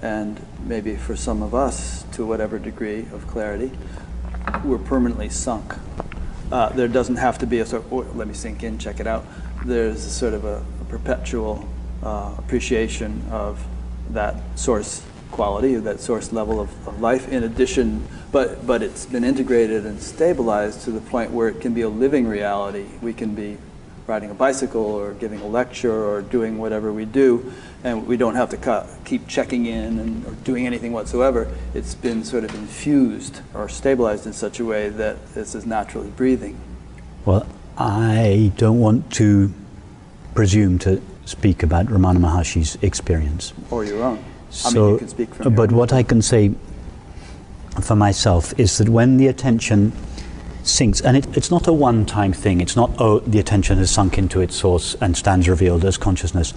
and 0.00 0.40
maybe 0.64 0.96
for 0.96 1.16
some 1.16 1.42
of 1.42 1.54
us 1.54 2.04
to 2.12 2.24
whatever 2.24 2.58
degree 2.58 3.00
of 3.12 3.26
clarity, 3.26 3.72
we're 4.64 4.78
permanently 4.78 5.28
sunk 5.28 5.74
uh, 6.50 6.70
there 6.70 6.88
doesn't 6.88 7.16
have 7.16 7.38
to 7.38 7.46
be 7.46 7.60
a 7.60 7.66
sort 7.66 7.84
of, 7.84 7.92
oh, 7.92 8.06
let 8.14 8.26
me 8.26 8.34
sink 8.34 8.62
in, 8.62 8.78
check 8.78 9.00
it 9.00 9.06
out. 9.06 9.24
There's 9.64 10.04
a 10.04 10.10
sort 10.10 10.34
of 10.34 10.44
a, 10.44 10.64
a 10.80 10.84
perpetual 10.88 11.68
uh, 12.02 12.34
appreciation 12.38 13.22
of 13.30 13.64
that 14.10 14.36
source 14.58 15.04
quality, 15.30 15.74
that 15.74 16.00
source 16.00 16.32
level 16.32 16.60
of, 16.60 16.88
of, 16.88 17.00
life. 17.00 17.28
In 17.28 17.44
addition, 17.44 18.06
but 18.32 18.66
but 18.66 18.82
it's 18.82 19.04
been 19.04 19.24
integrated 19.24 19.84
and 19.84 20.00
stabilized 20.00 20.82
to 20.82 20.90
the 20.90 21.00
point 21.02 21.32
where 21.32 21.48
it 21.48 21.60
can 21.60 21.74
be 21.74 21.82
a 21.82 21.88
living 21.88 22.26
reality. 22.26 22.86
We 23.02 23.12
can 23.12 23.34
be 23.34 23.58
riding 24.08 24.30
a 24.30 24.34
bicycle 24.34 24.80
or 24.80 25.12
giving 25.12 25.38
a 25.42 25.46
lecture 25.46 25.92
or 25.92 26.22
doing 26.22 26.56
whatever 26.56 26.92
we 26.92 27.04
do, 27.04 27.52
and 27.84 28.06
we 28.06 28.16
don't 28.16 28.34
have 28.36 28.48
to 28.48 28.86
keep 29.04 29.28
checking 29.28 29.66
in 29.66 29.98
and 29.98 30.26
or 30.26 30.32
doing 30.44 30.66
anything 30.66 30.92
whatsoever. 30.92 31.46
It's 31.74 31.94
been 31.94 32.24
sort 32.24 32.44
of 32.44 32.54
infused 32.54 33.42
or 33.52 33.68
stabilized 33.68 34.26
in 34.26 34.32
such 34.32 34.60
a 34.60 34.64
way 34.64 34.88
that 34.88 35.34
this 35.34 35.54
is 35.54 35.66
naturally 35.66 36.08
breathing. 36.08 36.58
Well, 37.26 37.46
I 37.76 38.50
don't 38.56 38.80
want 38.80 39.12
to 39.14 39.52
presume 40.34 40.78
to 40.80 41.02
speak 41.26 41.62
about 41.62 41.86
Ramana 41.86 42.18
Maharshi's 42.18 42.78
experience. 42.80 43.52
Or 43.70 43.84
your 43.84 44.02
own. 44.02 44.24
So, 44.48 44.68
I 44.68 44.72
mean, 44.72 44.92
you 44.92 44.98
can 44.98 45.08
speak 45.08 45.34
from 45.34 45.54
But 45.54 45.70
what 45.70 45.92
I 45.92 46.02
can 46.02 46.22
say 46.22 46.54
for 47.82 47.94
myself 47.94 48.58
is 48.58 48.78
that 48.78 48.88
when 48.88 49.18
the 49.18 49.26
attention 49.26 49.92
sinks. 50.68 51.00
And 51.00 51.16
it, 51.16 51.36
it's 51.36 51.50
not 51.50 51.66
a 51.66 51.72
one 51.72 52.06
time 52.06 52.32
thing. 52.32 52.60
It's 52.60 52.76
not, 52.76 52.90
oh, 52.98 53.20
the 53.20 53.38
attention 53.38 53.78
has 53.78 53.90
sunk 53.90 54.18
into 54.18 54.40
its 54.40 54.56
source 54.56 54.94
and 55.00 55.16
stands 55.16 55.48
revealed 55.48 55.84
as 55.84 55.96
consciousness. 55.96 56.52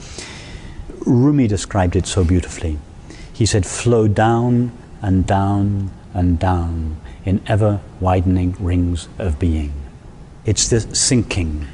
Rumi 1.06 1.48
described 1.48 1.96
it 1.96 2.06
so 2.06 2.24
beautifully. 2.24 2.78
He 3.34 3.46
said, 3.46 3.66
flow 3.66 4.08
down 4.08 4.72
and 5.02 5.26
down 5.26 5.92
and 6.14 6.38
down 6.38 7.02
in 7.26 7.42
ever 7.48 7.80
widening 8.00 8.56
rings 8.60 9.08
of 9.18 9.40
being. 9.40 9.74
It's 10.46 10.70
the 10.70 10.82
sinking 10.82 11.68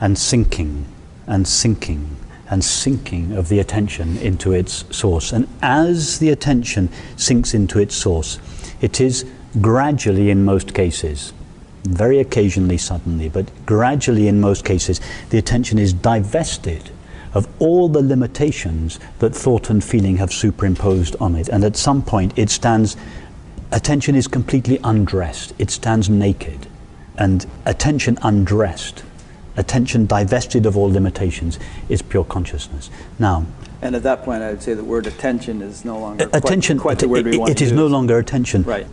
and 0.00 0.18
sinking 0.18 0.86
and 1.26 1.46
sinking 1.46 2.16
and 2.50 2.62
sinking 2.62 3.32
of 3.32 3.48
the 3.48 3.58
attention 3.58 4.18
into 4.18 4.52
its 4.52 4.84
source. 4.94 5.32
And 5.32 5.48
as 5.62 6.18
the 6.18 6.30
attention 6.30 6.90
sinks 7.16 7.54
into 7.54 7.78
its 7.78 7.94
source, 7.94 8.38
it 8.80 9.00
is 9.00 9.24
gradually, 9.60 10.30
in 10.30 10.44
most 10.44 10.74
cases, 10.74 11.32
very 11.84 12.18
occasionally 12.18 12.78
suddenly, 12.78 13.28
but 13.28 13.50
gradually 13.66 14.28
in 14.28 14.40
most 14.40 14.64
cases, 14.64 15.00
the 15.30 15.38
attention 15.38 15.78
is 15.78 15.92
divested 15.92 16.90
of 17.34 17.48
all 17.58 17.88
the 17.88 18.02
limitations 18.02 18.98
that 19.18 19.34
thought 19.34 19.68
and 19.68 19.82
feeling 19.82 20.16
have 20.16 20.32
superimposed 20.32 21.16
on 21.20 21.34
it. 21.34 21.48
And 21.48 21.64
at 21.64 21.76
some 21.76 22.02
point, 22.02 22.38
it 22.38 22.48
stands, 22.48 22.96
attention 23.72 24.14
is 24.14 24.28
completely 24.28 24.78
undressed, 24.84 25.52
it 25.58 25.70
stands 25.70 26.08
naked. 26.08 26.68
And 27.16 27.46
attention 27.66 28.18
undressed, 28.22 29.04
attention 29.56 30.06
divested 30.06 30.64
of 30.64 30.76
all 30.76 30.88
limitations, 30.90 31.58
is 31.88 32.02
pure 32.02 32.24
consciousness. 32.24 32.90
Now, 33.18 33.46
and 33.82 33.94
at 33.94 34.02
that 34.04 34.22
point, 34.24 34.42
I 34.42 34.50
would 34.50 34.62
say 34.62 34.72
the 34.72 34.82
word 34.82 35.06
attention 35.06 35.60
is 35.60 35.84
no 35.84 35.98
longer 35.98 36.30
attention, 36.32 36.78
quite, 36.78 36.98
quite 36.98 36.98
the 37.00 37.08
word 37.08 37.26
we 37.26 37.36
want 37.36 37.50
It 37.50 37.60
is 37.60 37.70
use. 37.70 37.76
no 37.76 37.86
longer 37.86 38.18
attention. 38.18 38.62
Right. 38.62 38.86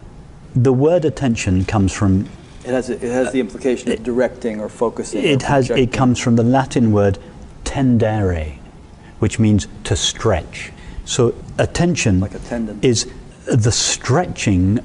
The 0.53 0.73
word 0.73 1.05
attention 1.05 1.63
comes 1.63 1.93
from 1.93 2.27
it 2.63 2.71
has, 2.71 2.89
it 2.89 3.01
has 3.01 3.31
the 3.31 3.39
implication 3.39 3.91
of 3.91 4.03
directing 4.03 4.59
or 4.59 4.69
focusing. 4.69 5.23
It 5.23 5.43
or 5.43 5.47
has. 5.47 5.69
It 5.69 5.91
comes 5.91 6.19
from 6.19 6.35
the 6.35 6.43
Latin 6.43 6.91
word 6.91 7.17
tendere, 7.63 8.57
which 9.19 9.39
means 9.39 9.67
to 9.85 9.95
stretch. 9.95 10.71
So 11.05 11.33
attention 11.57 12.19
like 12.19 12.33
is 12.81 13.11
the 13.45 13.71
stretching 13.71 14.79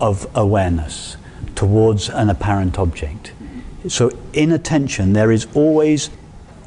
of 0.00 0.28
awareness 0.34 1.16
towards 1.54 2.08
an 2.08 2.30
apparent 2.30 2.78
object. 2.78 3.32
Mm-hmm. 3.32 3.88
So 3.88 4.10
in 4.32 4.52
attention, 4.52 5.12
there 5.12 5.32
is 5.32 5.46
always 5.54 6.10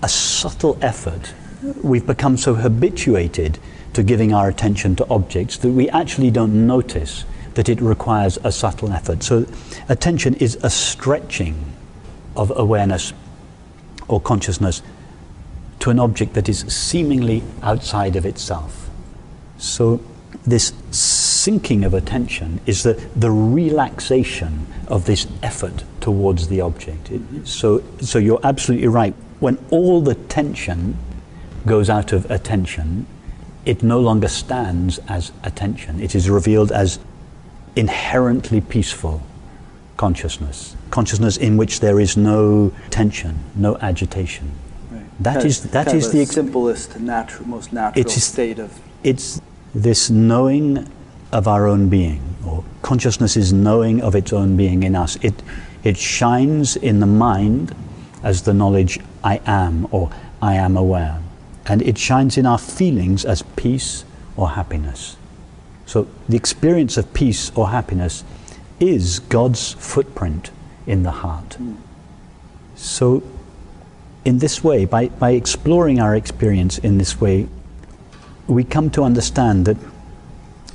a 0.03 0.10
subtle 0.10 0.78
effort. 0.82 1.34
We've 1.84 2.05
become 2.05 2.38
so 2.38 2.55
habituated 2.55 3.60
to 3.93 4.03
giving 4.03 4.34
our 4.34 4.49
attention 4.49 4.95
to 4.97 5.10
objects 5.10 5.57
that 5.57 5.70
we 5.70 5.89
actually 5.89 6.32
don't 6.32 6.68
notice 6.68 7.26
that 7.60 7.68
it 7.68 7.82
requires 7.82 8.38
a 8.45 8.53
subtle 8.53 8.89
effort. 8.93 9.22
So, 9.22 9.45
attention 9.89 10.34
is 10.36 10.57
a 10.64 10.70
stretching 10.70 11.74
of 12.38 12.53
awareness 12.55 13.12
or 14.07 14.22
consciousness 14.22 14.82
to 15.80 15.89
an 15.89 15.99
object 15.99 16.36
that 16.36 16.47
is 16.47 16.60
seemingly 16.74 17.43
outside 17.62 18.16
of 18.16 18.26
itself. 18.26 18.89
So, 19.57 19.99
this 20.47 20.72
sinking 20.91 21.84
of 21.84 21.93
attention 21.93 22.62
is 22.66 22.84
the, 22.84 22.93
the 23.14 23.30
relaxation 23.30 24.66
of 24.88 25.03
this 25.03 25.28
effort 25.43 25.84
towards 25.99 26.47
the 26.47 26.62
object. 26.62 27.12
It, 27.12 27.45
so, 27.45 27.84
so 27.99 28.20
you're 28.20 28.39
absolutely 28.41 28.88
right. 28.88 29.14
When 29.41 29.57
all 29.70 29.99
the 29.99 30.16
tension 30.16 30.97
goes 31.66 31.89
out 31.89 32.14
of 32.14 32.32
attention, 32.32 33.05
it 33.66 33.84
no 33.84 33.99
longer 33.99 34.30
stands 34.30 34.97
as 35.10 35.34
attention. 35.43 35.99
It 35.99 36.16
is 36.16 36.30
revealed 36.30 36.72
as 36.72 36.99
inherently 37.76 38.61
peaceful 38.61 39.22
consciousness, 39.97 40.76
consciousness 40.91 41.36
in 41.36 41.57
which 41.57 41.82
there 41.82 41.99
is 41.99 42.15
no 42.15 42.72
tension, 42.89 43.38
no 43.55 43.78
agitation. 43.82 44.49
Right. 44.89 45.03
That 45.20 45.43
is 45.45 45.63
that 45.72 45.88
kind 45.88 45.97
is 45.97 46.11
the 46.11 46.26
simplest, 46.26 46.99
natural, 46.99 47.47
most 47.47 47.74
natural 47.74 47.99
It 47.99 48.15
is- 48.15 48.24
state 48.24 48.59
of. 48.59 48.80
it's 49.03 49.41
this 49.76 50.09
knowing 50.09 50.89
of 51.32 51.47
our 51.47 51.67
own 51.67 51.89
being, 51.89 52.22
or 52.45 52.63
consciousness 52.82 53.36
is 53.36 53.51
knowing 53.51 54.01
of 54.01 54.15
its 54.15 54.32
own 54.34 54.55
being 54.55 54.84
in 54.84 54.95
us. 54.95 55.17
It, 55.22 55.43
it 55.84 55.97
shines 55.97 56.76
in 56.78 57.01
the 57.01 57.05
mind 57.05 57.76
as 58.24 58.43
the 58.43 58.53
knowledge 58.53 58.99
I 59.24 59.41
am, 59.45 59.88
or 59.91 60.09
I 60.41 60.55
am 60.55 60.76
aware. 60.78 61.20
And 61.67 61.82
it 61.84 61.97
shines 61.97 62.38
in 62.38 62.45
our 62.45 62.57
feelings 62.57 63.26
as 63.26 63.43
peace 63.55 64.05
or 64.36 64.51
happiness. 64.51 65.17
So 65.90 66.08
the 66.28 66.38
experience 66.38 66.98
of 66.98 67.12
peace 67.16 67.52
or 67.56 67.70
happiness 67.70 68.24
is 68.80 69.18
God's 69.18 69.74
footprint 69.74 70.52
in 70.86 71.02
the 71.02 71.10
heart. 71.10 71.56
Hmm. 71.56 71.78
So, 72.76 73.24
in 74.24 74.38
this 74.38 74.64
way, 74.64 74.86
by, 74.86 75.08
by 75.08 75.32
exploring 75.32 76.00
our 76.00 76.16
experience 76.16 76.78
in 76.78 77.00
this 77.00 77.20
way, 77.20 77.48
we 78.46 78.64
come 78.64 78.92
to 78.92 79.02
understand 79.02 79.66
that 79.66 79.78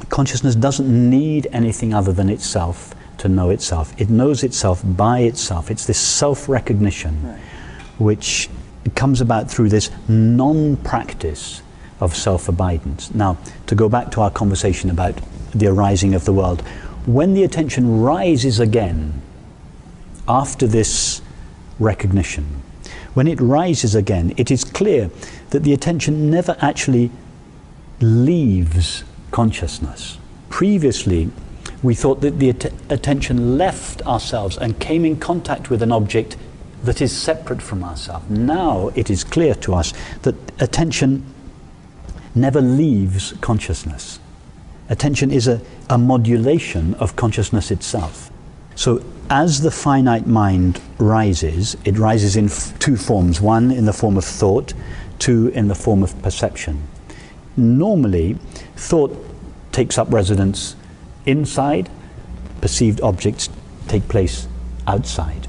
consciousness 0.09 0.57
doesn't 0.57 0.91
need 0.91 1.47
anything 1.53 1.95
other 1.95 2.12
than 2.12 2.29
itself 2.29 2.93
to 3.19 3.29
know 3.29 3.51
itself. 3.51 3.95
It 3.97 4.11
knows 4.11 4.43
itself 4.43 4.83
by 4.85 5.21
itself. 5.21 5.71
It's 5.71 5.87
this 5.87 6.01
self 6.01 6.49
recognition 6.49 7.23
Right. 7.23 7.39
which 7.99 8.51
comes 8.97 9.21
about 9.21 9.49
through 9.49 9.69
this 9.69 9.93
non 10.09 10.77
practice 10.79 11.62
of 12.01 12.14
self 12.16 12.49
abidance. 12.49 13.14
Now, 13.14 13.38
to 13.66 13.74
go 13.74 13.88
back 13.88 14.11
to 14.12 14.20
our 14.20 14.30
conversation 14.30 14.90
about 14.90 15.20
the 15.53 15.66
arising 15.66 16.14
of 16.14 16.24
the 16.24 16.32
world, 16.32 16.62
when 17.07 17.34
the 17.34 17.45
attention 17.45 18.01
rises 18.01 18.59
again 18.61 19.20
after 20.26 20.66
this 20.66 21.20
recognition, 21.78 22.62
when 23.14 23.28
it 23.28 23.40
rises 23.40 23.95
again, 23.95 24.34
it 24.36 24.51
is 24.51 24.64
clear 24.64 25.11
that 25.51 25.62
the 25.62 25.72
attention 25.72 26.30
never 26.30 26.57
actually 26.61 27.11
leaves 28.01 29.05
consciousness. 29.30 30.18
Previously, 30.49 31.30
we 31.82 31.95
thought 31.95 32.20
that 32.22 32.38
the 32.38 32.51
att- 32.51 32.72
attention 32.90 33.59
left 33.59 34.03
ourselves 34.03 34.57
and 34.57 34.78
came 34.80 35.05
in 35.05 35.16
contact 35.16 35.70
with 35.70 35.82
an 35.82 35.92
object 35.92 36.36
that 36.82 37.01
is 37.01 37.16
separate 37.16 37.62
from 37.62 37.84
ourselves. 37.84 38.28
Now 38.28 38.90
it 38.95 39.11
is 39.11 39.24
clear 39.24 39.55
to 39.57 39.74
us 39.74 39.92
that 40.22 40.34
attention 40.61 41.24
never 42.35 42.61
leaves 42.61 43.35
consciousness. 43.41 44.18
Attention 44.89 45.30
is 45.30 45.49
a, 45.49 45.61
a 45.89 45.97
modulation 45.97 46.95
of 46.95 47.16
consciousness 47.16 47.70
itself. 47.70 48.30
So, 48.74 49.05
as 49.30 49.61
the 49.61 49.70
finite 49.70 50.26
mind 50.26 50.80
rises, 50.99 51.76
it 51.85 51.99
rises 51.99 52.37
in 52.37 52.49
two 52.78 52.97
forms 52.97 53.41
one 53.41 53.70
in 53.70 53.87
the 53.87 53.93
form 53.93 54.18
of 54.18 54.24
thought, 54.24 54.74
two 55.18 55.49
in 55.49 55.68
the 55.68 55.74
form 55.74 56.03
of 56.03 56.20
perception. 56.22 56.87
Normally, 57.57 58.37
thought 58.76 59.16
takes 59.72 59.97
up 59.97 60.12
residence 60.12 60.76
inside, 61.24 61.89
perceived 62.61 63.01
objects 63.01 63.49
take 63.89 64.07
place 64.09 64.49
outside. 64.87 65.43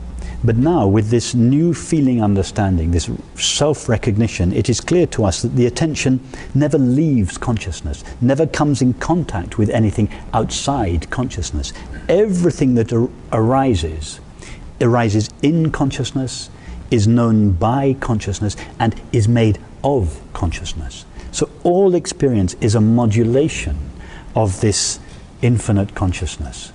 But 0.45 0.57
now, 0.57 0.85
with 0.85 1.09
this 1.09 1.33
new 1.33 1.73
feeling 1.73 2.21
understanding, 2.21 2.91
this 2.91 3.09
self 3.33 3.89
recognition, 3.89 4.53
it 4.53 4.69
is 4.69 4.79
clear 4.79 5.07
to 5.07 5.25
us 5.25 5.41
that 5.41 5.55
the 5.55 5.65
attention 5.65 6.19
never 6.53 6.77
leaves 6.77 7.35
consciousness, 7.35 8.03
never 8.21 8.45
comes 8.45 8.79
in 8.79 8.93
contact 8.93 9.57
with 9.57 9.71
anything 9.71 10.07
outside 10.33 11.09
consciousness. 11.09 11.73
Everything 12.07 12.75
that 12.75 12.93
ar- 12.93 13.09
arises, 13.31 14.19
arises 14.81 15.31
in 15.41 15.71
consciousness, 15.71 16.51
is 16.91 17.07
known 17.07 17.53
by 17.53 17.93
consciousness, 17.99 18.55
and 18.79 18.93
is 19.11 19.27
made 19.27 19.57
of 19.83 20.21
consciousness. 20.33 21.05
So 21.31 21.49
all 21.63 21.95
experience 21.95 22.55
is 22.61 22.75
a 22.75 22.81
modulation 22.81 23.77
of 24.35 24.61
this 24.61 24.99
infinite 25.41 25.95
consciousness. 25.95 26.71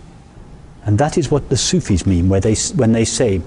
And 0.85 0.99
that 0.99 1.19
is 1.19 1.31
what 1.31 1.49
the 1.49 1.57
Sufis 1.57 2.07
mean 2.07 2.29
where 2.29 2.41
they, 2.41 2.55
when 2.75 2.93
they 2.93 3.05
say, 3.05 3.39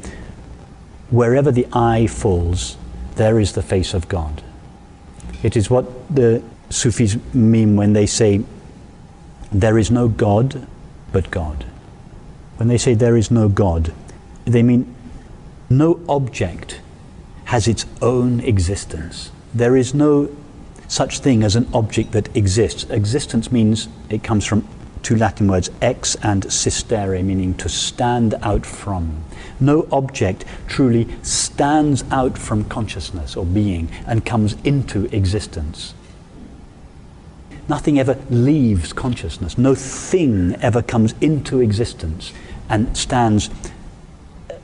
wherever 1.10 1.52
the 1.52 1.68
eye 1.74 2.08
falls, 2.08 2.78
there 3.16 3.40
is 3.40 3.54
the 3.54 3.62
face 3.62 3.94
of 3.94 4.08
God. 4.08 4.44
It 5.42 5.58
is 5.58 5.70
what 5.70 5.86
the 6.14 6.44
Sufis 6.70 7.18
mean 7.34 7.76
when 7.76 7.94
they 7.94 8.06
say, 8.06 8.44
there 9.52 9.78
is 9.78 9.92
no 9.92 10.08
God 10.08 10.68
but 11.12 11.30
God. 11.30 11.66
When 12.58 12.68
they 12.70 12.78
say 12.78 12.94
there 12.94 13.18
is 13.18 13.30
no 13.30 13.50
God, 13.50 13.94
they 14.46 14.64
mean 14.64 14.94
no 15.70 16.00
object 16.08 16.82
has 17.46 17.68
its 17.68 17.86
own 18.02 18.40
existence. 18.42 19.32
There 19.54 19.76
is 19.76 19.94
no 19.94 20.30
such 20.88 21.20
thing 21.20 21.44
as 21.44 21.56
an 21.56 21.68
object 21.74 22.12
that 22.12 22.36
exists. 22.36 22.84
Existence 22.90 23.52
means 23.52 23.88
it 24.10 24.24
comes 24.24 24.46
from 24.46 24.68
two 25.04 25.16
Latin 25.16 25.48
words, 25.48 25.70
ex 25.82 26.16
and 26.24 26.44
sistere, 26.46 27.24
meaning 27.24 27.54
to 27.56 27.70
stand 27.70 28.34
out 28.42 28.66
from. 28.66 29.24
No 29.60 29.88
object 29.92 30.46
truly 30.68 31.08
stands 31.22 32.04
out 32.12 32.38
from 32.38 32.64
consciousness 32.66 33.36
or 33.36 33.46
being 33.46 33.90
and 34.08 34.26
comes 34.26 34.56
into 34.64 35.06
existence. 35.16 35.94
Nothing 37.70 37.98
ever 37.98 38.18
leaves 38.30 38.92
consciousness. 38.92 39.58
No 39.58 39.74
thing 39.76 40.56
ever 40.56 40.82
comes 40.82 41.14
into 41.22 41.62
existence 41.62 42.34
and 42.70 42.96
stands 42.98 43.50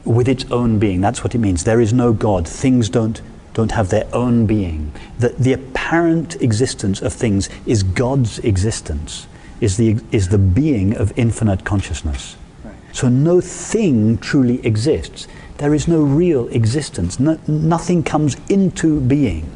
with 0.04 0.28
its 0.28 0.46
own 0.52 0.80
being. 0.80 1.02
That's 1.02 1.24
what 1.24 1.36
it 1.36 1.38
means. 1.38 1.64
There 1.64 1.80
is 1.80 1.94
no 1.94 2.12
God. 2.12 2.48
Things 2.48 2.90
don't, 2.90 3.22
don't 3.54 3.72
have 3.72 3.90
their 3.90 4.08
own 4.14 4.46
being. 4.46 4.92
The, 5.20 5.30
the 5.30 5.54
apparent 5.54 6.42
existence 6.42 7.02
of 7.02 7.14
things 7.14 7.50
is 7.66 7.84
God's 7.84 8.40
existence, 8.40 9.28
is 9.62 9.78
the, 9.78 9.98
is 10.12 10.30
the 10.30 10.38
being 10.38 10.96
of 10.96 11.18
infinite 11.18 11.66
consciousness. 11.66 12.36
Right. 12.64 12.76
So 12.92 13.10
no 13.10 13.42
thing 13.42 14.18
truly 14.18 14.66
exists. 14.66 15.28
There 15.58 15.74
is 15.74 15.88
no 15.88 16.02
real 16.02 16.48
existence. 16.50 17.20
No, 17.20 17.40
nothing 17.48 18.04
comes 18.04 18.38
into 18.50 19.02
being 19.02 19.52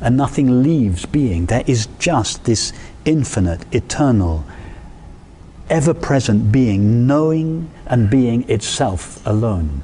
and 0.00 0.16
nothing 0.16 0.62
leaves 0.62 1.06
being. 1.06 1.46
There 1.46 1.64
is 1.66 1.88
just 1.98 2.44
this 2.44 2.72
infinite, 3.04 3.64
eternal, 3.74 4.44
ever 5.70 5.94
present 5.94 6.52
being, 6.52 7.06
knowing 7.06 7.70
and 7.86 8.10
being 8.10 8.48
itself 8.50 9.24
alone. 9.26 9.82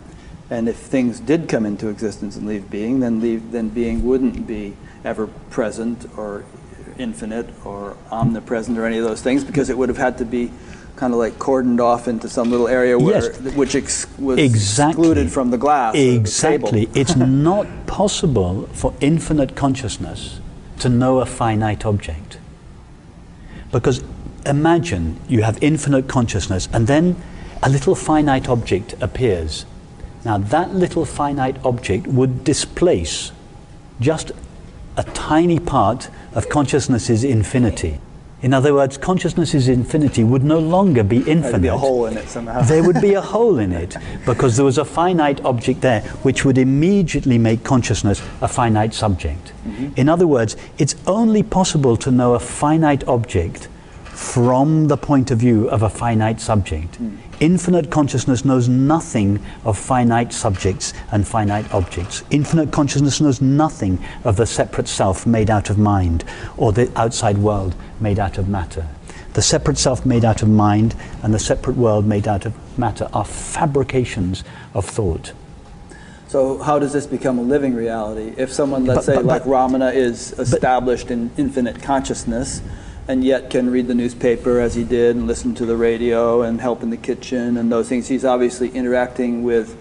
And 0.51 0.69
if 0.69 0.77
things 0.77 1.21
did 1.21 1.49
come 1.49 1.65
into 1.65 1.89
existence 1.89 2.37
and 2.37 2.47
leave 2.47 2.69
being, 2.71 3.01
then 3.01 3.21
leave, 3.21 3.53
then 3.53 3.69
being 3.69 4.05
wouldn't 4.05 4.47
be 4.47 4.77
ever 5.05 5.27
present 5.27 6.07
or 6.17 6.45
infinite 7.01 7.49
or 7.65 7.97
omnipresent 8.11 8.79
or 8.79 8.85
any 8.87 8.99
of 8.99 9.05
those 9.05 9.23
things 9.23 9.43
because 9.43 9.71
it 9.71 9.77
would 9.79 9.89
have 9.89 9.99
had 9.99 10.19
to 10.19 10.25
be 10.25 10.51
kind 10.97 11.13
of 11.15 11.19
like 11.19 11.35
cordoned 11.39 11.81
off 11.81 12.07
into 12.07 12.29
some 12.29 12.51
little 12.51 12.69
area 12.69 12.99
where, 12.99 13.23
Yes. 13.33 13.55
which 13.55 13.75
ex- 13.75 14.07
was 14.19 14.39
Exactly. 14.39 14.91
excluded 15.09 15.33
from 15.33 15.51
the 15.51 15.57
glass. 15.59 15.95
the 15.95 16.15
Exactly. 16.15 16.87
table. 16.87 16.93
it's 16.99 17.17
not 17.47 17.67
possible 17.87 18.69
for 18.73 18.93
infinite 19.01 19.57
consciousness 19.57 20.41
to 20.81 20.89
know 20.89 21.21
a 21.21 21.27
finite 21.27 21.85
object. 21.87 22.39
Because 23.73 24.03
imagine 24.45 25.19
you 25.29 25.43
have 25.43 25.59
infinite 25.63 26.07
consciousness 26.09 26.69
and 26.73 26.87
then 26.87 27.17
a 27.63 27.69
little 27.71 27.95
finite 27.95 28.49
object 28.49 28.95
appears. 29.01 29.65
Now, 30.25 30.37
that 30.39 30.75
little 30.75 31.05
finite 31.07 31.57
object 31.65 32.07
would 32.07 32.45
displace 32.45 33.33
just 34.01 34.33
a 35.01 35.05
tiny 35.13 35.59
part 35.59 36.11
of 36.35 36.51
consciousness's 36.51 37.25
infinity. 37.25 37.99
In 38.43 38.53
other 38.53 38.75
words, 38.75 38.99
consciousness's 38.99 39.67
infinity 39.67 40.25
would 40.25 40.45
no 40.45 40.59
longer 40.59 41.03
be 41.03 41.19
infinite 41.19 41.51
There'd 41.51 41.63
be 41.63 41.69
a 41.69 41.77
hole 41.77 42.05
in 42.07 42.19
it 42.19 42.29
somehow. 42.29 42.61
there 42.63 42.83
would 42.83 43.01
be 43.01 43.15
a 43.15 43.21
hole 43.35 43.59
in 43.59 43.73
it 43.73 43.97
because 44.27 44.57
there 44.57 44.65
was 44.65 44.77
a 44.77 44.85
finite 44.85 45.43
object 45.43 45.81
there 45.81 46.03
which 46.23 46.45
would 46.45 46.59
immediately 46.59 47.39
make 47.39 47.65
consciousness 47.65 48.23
a 48.43 48.49
finite 48.49 48.93
subject. 48.93 49.53
Mm-hmm. 49.67 49.89
In 49.97 50.09
other 50.11 50.27
words, 50.27 50.57
it's 50.77 50.97
only 51.07 51.43
possible 51.43 51.97
to 51.99 52.11
know 52.11 52.35
a 52.35 52.41
finite 52.41 53.07
object 53.09 53.69
from 54.05 54.89
the 54.89 54.99
point 54.99 55.31
of 55.31 55.39
view 55.39 55.69
of 55.71 55.83
a 55.83 55.89
finite 55.89 56.41
subject. 56.41 56.97
Hmm. 56.97 57.17
Infinite 57.41 57.91
consciousness 57.91 58.45
knows 58.45 58.69
nothing 58.69 59.41
of 59.65 59.79
finite 59.79 60.31
subjects 60.31 60.93
and 61.11 61.27
finite 61.27 61.73
objects. 61.73 62.23
Infinite 62.31 62.71
consciousness 62.71 63.19
knows 63.19 63.41
nothing 63.41 63.99
of 64.25 64.37
the 64.37 64.45
separate 64.45 64.87
self 64.89 65.27
made 65.27 65.49
out 65.49 65.71
of 65.71 65.79
mind 65.79 66.23
or 66.59 66.71
the 66.73 66.93
outside 66.97 67.39
world 67.39 67.75
made 67.99 68.19
out 68.19 68.37
of 68.37 68.47
matter. 68.47 68.87
The 69.33 69.41
separate 69.41 69.79
self 69.79 70.05
made 70.05 70.23
out 70.23 70.43
of 70.43 70.51
mind 70.51 70.95
and 71.23 71.33
the 71.33 71.39
separate 71.39 71.79
world 71.79 72.05
made 72.05 72.29
out 72.29 72.45
of 72.45 72.53
matter 72.79 73.09
are 73.15 73.25
fabrications 73.25 74.45
of 74.75 74.85
thought. 74.85 75.33
So 76.29 76.59
how 76.59 76.79
does 76.79 76.93
this 76.93 77.07
become 77.07 77.39
a 77.39 77.43
living 77.43 77.75
reality? 77.75 78.35
If 78.37 78.53
someone, 78.53 78.85
let's 78.85 78.99
But- 78.99 79.05
say, 79.07 79.15
but- 79.15 79.25
like 79.25 79.45
but- 79.45 79.51
Ramana, 79.51 79.95
is 79.95 80.35
established 80.39 81.11
in 81.11 81.31
infinite 81.39 81.83
consciousness, 81.83 82.61
and 83.09 83.25
yet 83.25 83.51
can 83.51 83.71
read 83.71 83.87
the 83.89 83.95
newspaper 83.95 84.61
as 84.61 84.75
he 84.75 84.85
did, 84.85 85.17
and 85.17 85.27
listen 85.27 85.55
to 85.57 85.67
the 85.67 85.77
radio, 85.77 86.43
and 86.43 86.61
help 86.61 86.83
in 86.83 86.91
the 86.91 86.97
kitchen, 86.97 87.57
and 87.57 87.71
those 87.71 87.89
things, 87.89 88.09
he's 88.09 88.25
obviously 88.25 88.69
interacting 88.71 89.43
with 89.43 89.77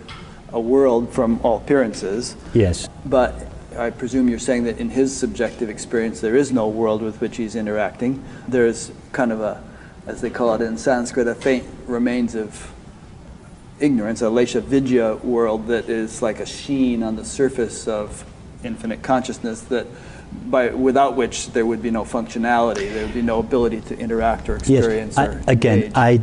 a 0.51 0.59
world 0.59 1.13
from 1.13 1.39
all 1.43 1.57
appearances. 1.57 2.35
Yes. 2.53 2.89
But 3.05 3.47
I 3.77 3.91
presume 3.91 4.29
you're 4.29 4.39
saying 4.39 4.63
that 4.63 4.79
in 4.79 4.89
his 4.89 5.15
subjective 5.15 5.69
experience, 5.69 6.21
there 6.21 6.35
is 6.35 6.51
no 6.51 6.67
world 6.67 7.01
with 7.01 7.21
which 7.21 7.37
he's 7.37 7.55
interacting. 7.55 8.23
There's 8.47 8.91
kind 9.11 9.31
of 9.31 9.41
a, 9.41 9.63
as 10.07 10.21
they 10.21 10.29
call 10.29 10.55
it 10.55 10.61
in 10.61 10.77
Sanskrit, 10.77 11.27
a 11.27 11.35
faint 11.35 11.65
remains 11.85 12.35
of 12.35 12.73
ignorance, 13.79 14.21
a 14.21 14.25
lesha 14.25 14.57
avidya 14.57 15.15
world 15.17 15.67
that 15.67 15.87
is 15.87 16.21
like 16.21 16.39
a 16.39 16.45
sheen 16.45 17.03
on 17.03 17.15
the 17.15 17.23
surface 17.23 17.87
of 17.87 18.25
infinite 18.63 19.01
consciousness 19.01 19.61
that 19.61 19.87
by 20.49 20.69
without 20.69 21.15
which 21.15 21.47
there 21.51 21.65
would 21.65 21.81
be 21.81 21.91
no 21.91 22.03
functionality, 22.03 22.91
there 22.93 23.05
would 23.05 23.13
be 23.13 23.21
no 23.21 23.39
ability 23.39 23.81
to 23.81 23.97
interact 23.97 24.49
or 24.49 24.55
experience 24.57 25.15
Yes. 25.17 25.43
I, 25.47 25.51
again, 25.51 25.77
engage. 25.79 25.91
I, 25.95 26.19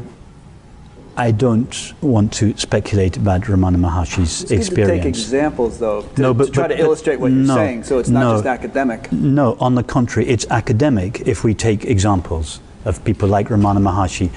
I 1.18 1.30
don't 1.30 1.94
want 2.02 2.32
to 2.34 2.56
speculate 2.58 3.16
about 3.16 3.42
Ramana 3.42 3.76
Maharshi's 3.76 4.42
it's 4.42 4.50
good 4.50 4.58
experience. 4.58 4.90
to 4.90 4.96
take 4.98 5.06
examples 5.06 5.78
though 5.78 6.02
to, 6.02 6.20
No, 6.20 6.34
but- 6.34 6.46
to 6.46 6.50
try 6.52 6.64
but- 6.64 6.68
to 6.68 6.74
but- 6.74 6.84
illustrate 6.84 7.20
what 7.20 7.32
you're 7.32 7.46
saying 7.46 7.84
so 7.84 7.98
it's 7.98 8.08
not 8.10 8.20
no. 8.20 8.34
just 8.34 8.46
academic. 8.46 9.10
No, 9.12 9.56
on 9.60 9.74
the 9.76 9.82
contrary, 9.82 10.28
it's 10.28 10.46
academic 10.50 11.22
if 11.26 11.42
we 11.42 11.54
take 11.54 11.84
examples 11.84 12.60
of 12.84 13.02
people 13.04 13.28
like 13.28 13.48
Ramana 13.48 13.78
Maharshi. 13.78 14.30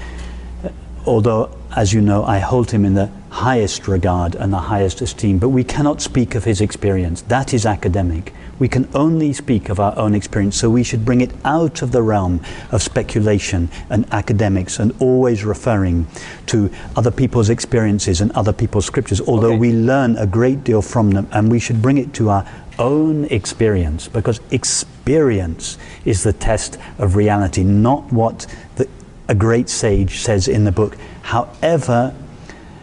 Although, 1.06 1.50
as 1.76 1.92
you 1.92 2.00
know, 2.00 2.24
I 2.24 2.38
hold 2.38 2.70
him 2.70 2.84
in 2.84 2.94
the 2.94 3.10
highest 3.30 3.86
regard 3.86 4.34
and 4.34 4.52
the 4.52 4.58
highest 4.58 5.00
esteem, 5.00 5.38
but 5.38 5.50
we 5.50 5.62
cannot 5.62 6.02
speak 6.02 6.34
of 6.34 6.44
his 6.44 6.60
experience. 6.60 7.22
That 7.22 7.54
is 7.54 7.64
academic. 7.64 8.34
We 8.58 8.68
can 8.68 8.88
only 8.92 9.32
speak 9.32 9.68
of 9.68 9.78
our 9.78 9.96
own 9.96 10.14
experience, 10.14 10.56
so 10.56 10.68
we 10.68 10.82
should 10.82 11.04
bring 11.04 11.20
it 11.20 11.30
out 11.44 11.80
of 11.80 11.92
the 11.92 12.02
realm 12.02 12.40
of 12.72 12.82
speculation 12.82 13.70
and 13.88 14.04
academics 14.12 14.78
and 14.78 14.92
always 15.00 15.44
referring 15.44 16.06
to 16.46 16.70
other 16.96 17.10
people's 17.10 17.48
experiences 17.50 18.20
and 18.20 18.32
other 18.32 18.52
people's 18.52 18.84
scriptures, 18.84 19.20
although 19.20 19.50
Okay. 19.52 19.58
we 19.58 19.72
learn 19.72 20.16
a 20.18 20.26
great 20.26 20.64
deal 20.64 20.82
from 20.82 21.12
them 21.12 21.28
and 21.32 21.50
we 21.50 21.60
should 21.60 21.80
bring 21.80 21.98
it 21.98 22.12
to 22.14 22.28
our 22.30 22.44
own 22.78 23.26
experience 23.26 24.08
because 24.08 24.40
experience 24.50 25.78
is 26.04 26.24
the 26.24 26.32
test 26.32 26.78
of 26.98 27.14
reality, 27.16 27.62
not 27.62 28.12
what 28.12 28.46
the, 28.76 28.88
a 29.30 29.34
great 29.34 29.68
sage 29.70 30.18
says 30.18 30.48
in 30.48 30.64
the 30.64 30.72
book. 30.72 30.96
However, 31.22 32.12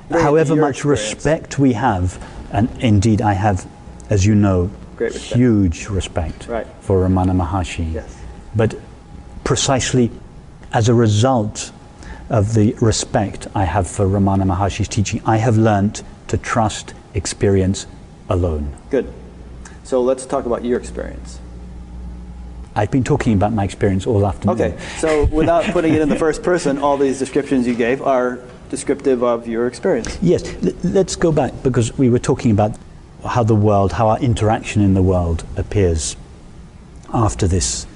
however 0.09 0.55
much 0.55 0.77
experience. 0.77 1.01
respect 1.13 1.59
we 1.59 1.73
have, 1.73 2.17
and 2.51 2.69
indeed 2.79 3.21
I 3.21 3.33
have, 3.33 3.67
as 4.09 4.25
you 4.25 4.33
know, 4.33 4.71
Great 4.95 5.13
respect. 5.13 5.35
huge 5.35 5.89
respect 5.89 6.47
Right. 6.47 6.65
for 6.79 7.05
Ramana 7.05 7.35
Maharshi. 7.35 7.93
Yes. 7.93 8.15
But 8.55 8.75
precisely 9.43 10.09
as 10.71 10.87
a 10.87 10.93
result 10.93 11.71
of 12.29 12.53
the 12.53 12.73
respect 12.79 13.47
I 13.53 13.65
have 13.65 13.85
for 13.85 14.05
Ramana 14.05 14.43
Maharshi's 14.43 14.87
teaching, 14.87 15.21
I 15.25 15.37
have 15.37 15.57
learnt 15.57 16.01
to 16.29 16.37
trust 16.37 16.93
experience 17.13 17.87
alone. 18.29 18.73
Good. 18.89 19.11
So 19.83 20.01
let's 20.01 20.25
talk 20.25 20.45
about 20.45 20.63
your 20.63 20.79
experience. 20.79 21.39
I've 22.77 22.91
been 22.91 23.03
talking 23.03 23.33
about 23.33 23.53
my 23.53 23.63
experience 23.63 24.05
all 24.05 24.25
afternoon. 24.25 24.61
Okay. 24.61 24.77
So 24.99 25.25
without 25.25 25.63
putting 25.73 25.95
it 25.95 26.01
in 26.01 26.09
the 26.09 26.15
first 26.15 26.43
person, 26.43 26.77
all 26.77 26.95
these 26.95 27.17
descriptions 27.17 27.65
you 27.65 27.73
gave 27.73 28.03
are 28.03 28.39
descriptive 28.69 29.23
of 29.23 29.47
your 29.47 29.65
experience. 29.65 30.19
Yes, 30.21 30.43
l- 30.63 30.73
let's 30.83 31.15
go 31.15 31.31
back 31.31 31.53
because 31.63 31.97
we 31.97 32.07
were 32.11 32.19
talking 32.19 32.51
about 32.51 32.77
how 33.25 33.43
the 33.43 33.55
world, 33.55 33.93
how 33.93 34.09
our 34.09 34.19
interaction 34.19 34.83
in 34.83 34.93
the 34.93 35.01
world 35.01 35.43
appears 35.57 36.15
after 37.11 37.47
this 37.47 37.87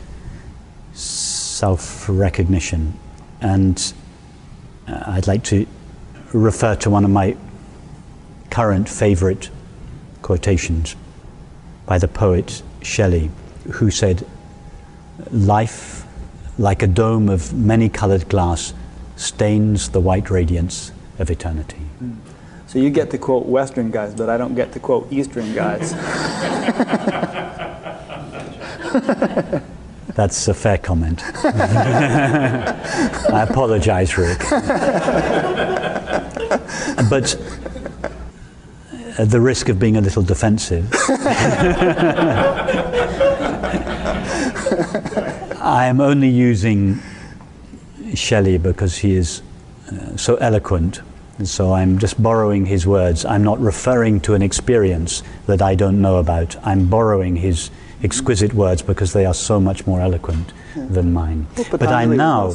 self 0.94 2.10
recognition. 2.10 2.98
And 3.40 3.94
uh, 4.88 5.04
I'd 5.06 5.28
like 5.28 5.44
to 5.46 5.68
refer 6.34 6.76
to 6.78 6.90
one 6.90 7.06
of 7.06 7.12
my 7.12 7.38
current 8.50 8.90
favorite 8.90 9.52
quotations 10.24 10.96
by 11.86 12.00
the 12.00 12.08
poet 12.08 12.64
Shelley, 12.82 13.30
who 13.74 13.92
said, 13.92 14.26
Life, 15.32 16.06
like 16.58 16.82
a 16.82 16.88
dome 16.88 17.30
of 17.30 17.54
many 17.54 17.90
colored 17.90 18.28
glass, 18.30 18.74
stains 19.16 19.90
the 19.90 20.00
white 20.00 20.30
radiance 20.30 20.92
of 21.20 21.30
eternity. 21.30 21.82
Mm. 22.02 22.16
So 22.68 22.80
you 22.80 22.90
get 22.90 23.12
to 23.12 23.18
quote 23.18 23.46
Western 23.46 23.92
guys, 23.92 24.14
but 24.14 24.30
I 24.30 24.38
don't 24.38 24.56
get 24.56 24.72
to 24.72 24.80
quote 24.80 25.12
Eastern 25.12 25.54
guys. 25.54 25.92
That's 30.16 30.48
a 30.48 30.54
fair 30.54 30.78
comment. 30.78 31.22
I 31.44 33.46
apologize, 33.50 34.18
Rick. 34.18 34.40
but 37.10 37.36
at 39.18 39.30
the 39.30 39.42
risk 39.42 39.70
of 39.70 39.80
being 39.80 39.98
a 39.98 40.02
little 40.02 40.24
defensive, 40.24 40.90
I 45.62 45.86
am 45.86 46.02
only 46.02 46.30
using 46.30 47.00
Shelley 48.14 48.58
because 48.58 48.98
he 48.98 49.16
is 49.16 49.42
uh, 49.92 50.18
so 50.18 50.36
eloquent. 50.36 51.02
And 51.38 51.48
so 51.48 51.74
I'm 51.74 51.98
just 51.98 52.22
borrowing 52.22 52.66
his 52.66 52.86
words. 52.86 53.26
I'm 53.26 53.44
not 53.44 53.60
referring 53.60 54.20
to 54.22 54.34
an 54.34 54.42
experience 54.42 55.24
that 55.48 55.62
I 55.62 55.76
don't 55.76 56.02
know 56.02 56.18
about. 56.18 56.56
I'm 56.66 56.88
borrowing 56.88 57.36
his 57.36 57.72
exquisite 58.04 58.54
words 58.54 58.82
because 58.82 59.14
they 59.14 59.26
are 59.26 59.34
so 59.34 59.60
much 59.60 59.88
more 59.88 60.02
eloquent 60.02 60.54
than 60.76 61.14
mine. 61.14 61.48
but 61.56 61.80
Patanjali 61.80 62.04
I'm 62.04 62.18
now, 62.18 62.54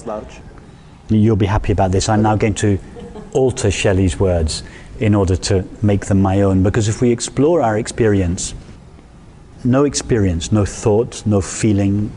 you'll 1.09 1.37
be 1.37 1.47
happy 1.47 1.73
about 1.73 1.93
this, 1.93 2.09
I'm 2.09 2.23
now 2.23 2.37
going 2.37 2.55
to 2.55 2.79
alter 3.33 3.71
Shelley's 3.71 4.19
words 4.19 4.63
in 4.99 5.15
order 5.15 5.37
to 5.37 5.65
make 5.83 6.07
them 6.07 6.21
my 6.21 6.43
own. 6.43 6.63
Because 6.63 6.89
if 6.89 7.01
we 7.01 7.11
explore 7.11 7.63
our 7.63 7.79
experience, 7.79 8.55
no 9.67 9.85
experience, 9.85 10.53
no 10.53 10.65
thought, 10.65 11.27
no 11.27 11.41
feeling, 11.41 12.11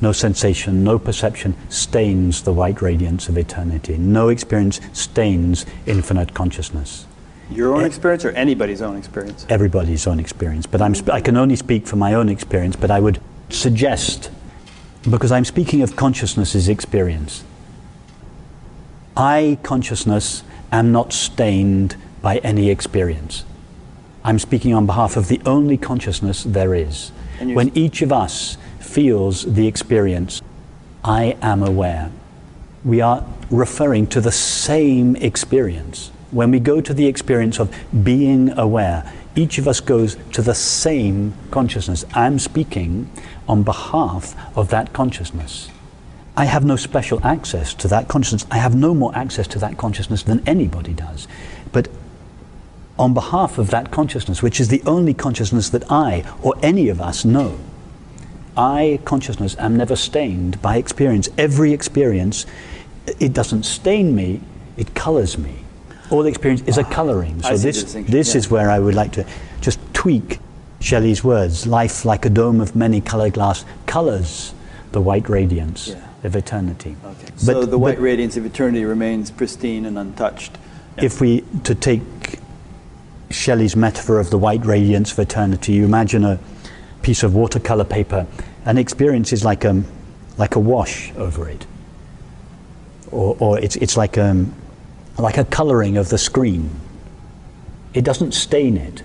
no 0.00 0.12
sensation, 0.12 0.82
no 0.82 0.98
perception 0.98 1.54
stains 1.68 2.42
the 2.42 2.52
white 2.52 2.82
radiance 2.82 3.28
of 3.28 3.38
eternity. 3.38 3.96
No 3.98 4.28
experience 4.28 4.80
stains 4.92 5.66
infinite 5.86 6.34
consciousness. 6.34 7.06
Your 7.50 7.74
own 7.74 7.82
eh, 7.82 7.86
experience 7.86 8.24
or 8.24 8.30
anybody's 8.30 8.82
own 8.82 8.96
experience? 8.96 9.46
Everybody's 9.48 10.06
own 10.06 10.18
experience, 10.18 10.66
but 10.66 10.82
I'm 10.82 10.94
sp- 10.98 11.12
I 11.12 11.20
can 11.20 11.36
only 11.36 11.56
speak 11.56 11.86
for 11.86 11.96
my 11.96 12.14
own 12.14 12.28
experience. 12.28 12.74
But 12.76 12.90
I 12.90 12.98
would 13.00 13.20
suggest, 13.50 14.30
because 15.08 15.30
I'm 15.30 15.44
speaking 15.44 15.82
of 15.82 15.94
consciousness's 15.94 16.68
experience, 16.68 17.44
I, 19.16 19.58
consciousness, 19.62 20.42
am 20.72 20.92
not 20.92 21.12
stained 21.12 21.96
by 22.20 22.38
any 22.38 22.70
experience. 22.70 23.44
I'm 24.26 24.40
speaking 24.40 24.74
on 24.74 24.86
behalf 24.86 25.16
of 25.16 25.28
the 25.28 25.40
only 25.46 25.76
consciousness 25.76 26.42
there 26.42 26.74
is. 26.74 27.12
When 27.40 27.70
each 27.78 28.02
of 28.02 28.12
us 28.12 28.58
feels 28.80 29.44
the 29.44 29.68
experience, 29.68 30.42
I 31.04 31.36
am 31.40 31.62
aware. 31.62 32.10
We 32.84 33.00
are 33.00 33.24
referring 33.52 34.08
to 34.08 34.20
the 34.20 34.32
same 34.32 35.14
experience. 35.14 36.10
When 36.32 36.50
we 36.50 36.58
go 36.58 36.80
to 36.80 36.92
the 36.92 37.06
experience 37.06 37.60
of 37.60 37.72
being 38.02 38.50
aware, 38.58 39.12
each 39.36 39.58
of 39.58 39.68
us 39.68 39.78
goes 39.78 40.16
to 40.32 40.42
the 40.42 40.56
same 40.56 41.32
consciousness. 41.52 42.04
I'm 42.12 42.40
speaking 42.40 43.08
on 43.48 43.62
behalf 43.62 44.34
of 44.58 44.70
that 44.70 44.92
consciousness. 44.92 45.70
I 46.36 46.46
have 46.46 46.64
no 46.64 46.74
special 46.74 47.24
access 47.24 47.74
to 47.74 47.86
that 47.88 48.08
consciousness. 48.08 48.44
I 48.50 48.58
have 48.58 48.74
no 48.74 48.92
more 48.92 49.14
access 49.14 49.46
to 49.48 49.60
that 49.60 49.78
consciousness 49.78 50.24
than 50.24 50.42
anybody 50.48 50.94
does. 50.94 51.28
But 51.70 51.88
on 52.98 53.14
behalf 53.14 53.58
of 53.58 53.70
that 53.70 53.90
consciousness, 53.90 54.42
which 54.42 54.60
is 54.60 54.68
the 54.68 54.82
only 54.86 55.14
consciousness 55.14 55.68
that 55.70 55.90
I 55.90 56.24
or 56.42 56.54
any 56.62 56.88
of 56.88 57.00
us 57.00 57.24
know, 57.24 57.58
I, 58.56 59.00
consciousness, 59.04 59.54
am 59.58 59.76
never 59.76 59.96
stained 59.96 60.62
by 60.62 60.76
experience. 60.76 61.28
Every 61.36 61.72
experience, 61.72 62.46
it 63.20 63.34
doesn't 63.34 63.64
stain 63.64 64.14
me, 64.14 64.40
it 64.76 64.94
colors 64.94 65.36
me. 65.36 65.56
All 66.10 66.24
experience 66.24 66.62
is 66.62 66.78
a 66.78 66.86
ah, 66.86 66.90
coloring. 66.90 67.42
So 67.42 67.56
this, 67.56 67.92
this 67.92 68.34
yeah. 68.34 68.38
is 68.38 68.50
where 68.50 68.70
I 68.70 68.78
would 68.78 68.94
like 68.94 69.12
to 69.12 69.26
just 69.60 69.78
tweak 69.92 70.38
Shelley's 70.80 71.22
words. 71.22 71.66
Life, 71.66 72.04
like 72.04 72.24
a 72.24 72.30
dome 72.30 72.60
of 72.60 72.76
many 72.76 73.00
colored 73.00 73.34
glass, 73.34 73.64
colors 73.86 74.54
the 74.92 75.00
white 75.00 75.28
radiance 75.28 75.88
Yeah. 75.88 75.96
of 76.24 76.36
eternity. 76.36 76.96
Okay. 77.04 77.26
But- 77.26 77.40
so 77.40 77.66
the 77.66 77.78
white 77.78 78.00
radiance 78.00 78.36
of 78.36 78.46
eternity 78.46 78.84
remains 78.84 79.30
pristine 79.30 79.84
and 79.84 79.98
untouched. 79.98 80.58
if 80.96 81.20
we 81.20 81.44
to 81.62 81.74
take 81.74 82.00
Shelley's 83.30 83.76
metaphor 83.76 84.20
of 84.20 84.30
the 84.30 84.38
white 84.38 84.64
radiance 84.64 85.12
of 85.12 85.18
eternity, 85.18 85.72
you 85.74 85.84
imagine 85.84 86.24
a 86.24 86.38
piece 87.02 87.22
of 87.22 87.34
watercolor 87.34 87.84
paper, 87.84 88.26
and 88.64 88.78
experience 88.78 89.32
is 89.32 89.44
like 89.44 89.64
a 89.64 89.82
like 90.38 90.54
a 90.54 90.60
wash 90.60 91.12
over 91.16 91.48
it. 91.48 91.66
or, 93.10 93.36
or 93.40 93.58
it's, 93.58 93.76
it's 93.76 93.96
like, 93.96 94.18
um, 94.18 94.54
like 95.18 95.38
a 95.38 95.44
colouring 95.44 95.96
of 95.96 96.08
the 96.08 96.18
screen. 96.18 96.70
It 97.94 98.04
doesn't 98.04 98.32
stain 98.32 98.76
it, 98.76 99.02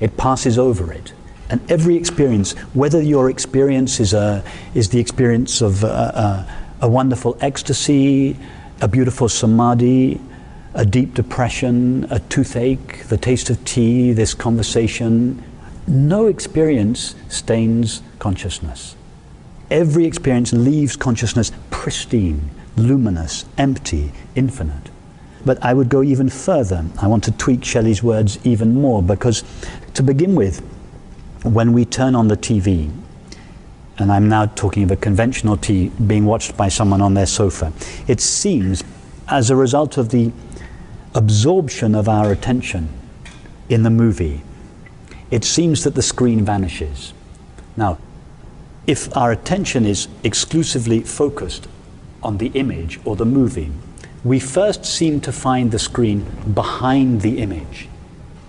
it 0.00 0.16
passes 0.16 0.58
over 0.58 0.92
it. 0.92 1.12
And 1.48 1.60
every 1.70 1.96
experience, 1.96 2.52
whether 2.74 3.00
your 3.00 3.30
experience 3.30 4.00
is, 4.00 4.12
a, 4.12 4.42
is 4.74 4.88
the 4.90 4.98
experience 4.98 5.62
of 5.62 5.84
a, 5.84 5.86
a, 6.80 6.86
a 6.86 6.88
wonderful 6.88 7.38
ecstasy, 7.40 8.36
a 8.80 8.88
beautiful 8.88 9.28
samadhi, 9.28 10.20
a 10.76 10.84
deep 10.84 11.14
depression, 11.14 12.06
a 12.10 12.20
toothache, 12.20 13.04
the 13.04 13.16
taste 13.16 13.48
of 13.48 13.64
tea, 13.64 14.12
this 14.12 14.34
conversation, 14.34 15.42
no 15.86 16.26
experience 16.26 17.14
stains 17.30 18.02
consciousness. 18.18 18.94
Every 19.70 20.04
experience 20.04 20.52
leaves 20.52 20.94
consciousness 20.94 21.50
pristine, 21.70 22.50
luminous, 22.76 23.46
empty, 23.56 24.12
infinite. 24.34 24.90
But 25.46 25.64
I 25.64 25.72
would 25.72 25.88
go 25.88 26.02
even 26.02 26.28
further. 26.28 26.84
I 27.00 27.06
want 27.06 27.24
to 27.24 27.32
tweak 27.32 27.64
Shelley's 27.64 28.02
words 28.02 28.38
even 28.44 28.74
more 28.74 29.02
because, 29.02 29.44
to 29.94 30.02
begin 30.02 30.34
with, 30.34 30.60
when 31.42 31.72
we 31.72 31.86
turn 31.86 32.14
on 32.14 32.28
the 32.28 32.36
TV, 32.36 32.90
and 33.96 34.12
I'm 34.12 34.28
now 34.28 34.44
talking 34.44 34.82
of 34.82 34.90
a 34.90 34.96
conventional 34.96 35.56
TV 35.56 35.90
being 36.06 36.26
watched 36.26 36.54
by 36.54 36.68
someone 36.68 37.00
on 37.00 37.14
their 37.14 37.26
sofa, 37.26 37.72
it 38.06 38.20
seems, 38.20 38.84
as 39.28 39.48
a 39.48 39.56
result 39.56 39.96
of 39.96 40.10
the 40.10 40.32
absorption 41.16 41.94
of 41.94 42.08
our 42.08 42.30
attention 42.30 42.88
in 43.68 43.82
the 43.82 43.90
movie, 43.90 44.42
it 45.30 45.44
seems 45.44 45.82
that 45.84 45.94
the 45.94 46.02
screen 46.02 46.44
vanishes. 46.44 47.12
Now, 47.76 47.98
if 48.86 49.14
our 49.16 49.32
attention 49.32 49.84
is 49.84 50.08
exclusively 50.22 51.00
focused 51.00 51.66
on 52.22 52.38
the 52.38 52.48
image 52.48 53.00
or 53.04 53.16
the 53.16 53.24
movie, 53.24 53.72
we 54.24 54.38
first 54.38 54.84
seem 54.84 55.20
to 55.22 55.32
find 55.32 55.70
the 55.70 55.78
screen 55.78 56.26
behind 56.54 57.22
the 57.22 57.38
image. 57.38 57.88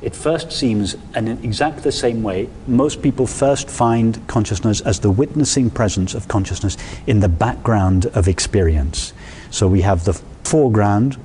It 0.01 0.15
first 0.15 0.51
seems, 0.51 0.95
and 1.15 1.28
in 1.28 1.43
exactly 1.43 1.82
the 1.82 1.91
same 1.91 2.22
way, 2.22 2.49
most 2.68 3.01
people 3.01 3.26
first 3.26 3.70
find 3.70 4.26
consciousness 4.28 4.82
as 4.82 4.99
the 4.99 5.09
witnessing 5.09 5.72
presence 5.72 6.13
of 6.13 6.28
consciousness 6.28 6.78
in 7.07 7.20
the 7.20 7.30
background 7.30 8.05
of 8.07 8.28
experience. 8.28 9.13
So 9.49 9.68
we 9.68 9.82
have 9.82 10.05
the 10.05 10.13
foreground, 10.43 11.18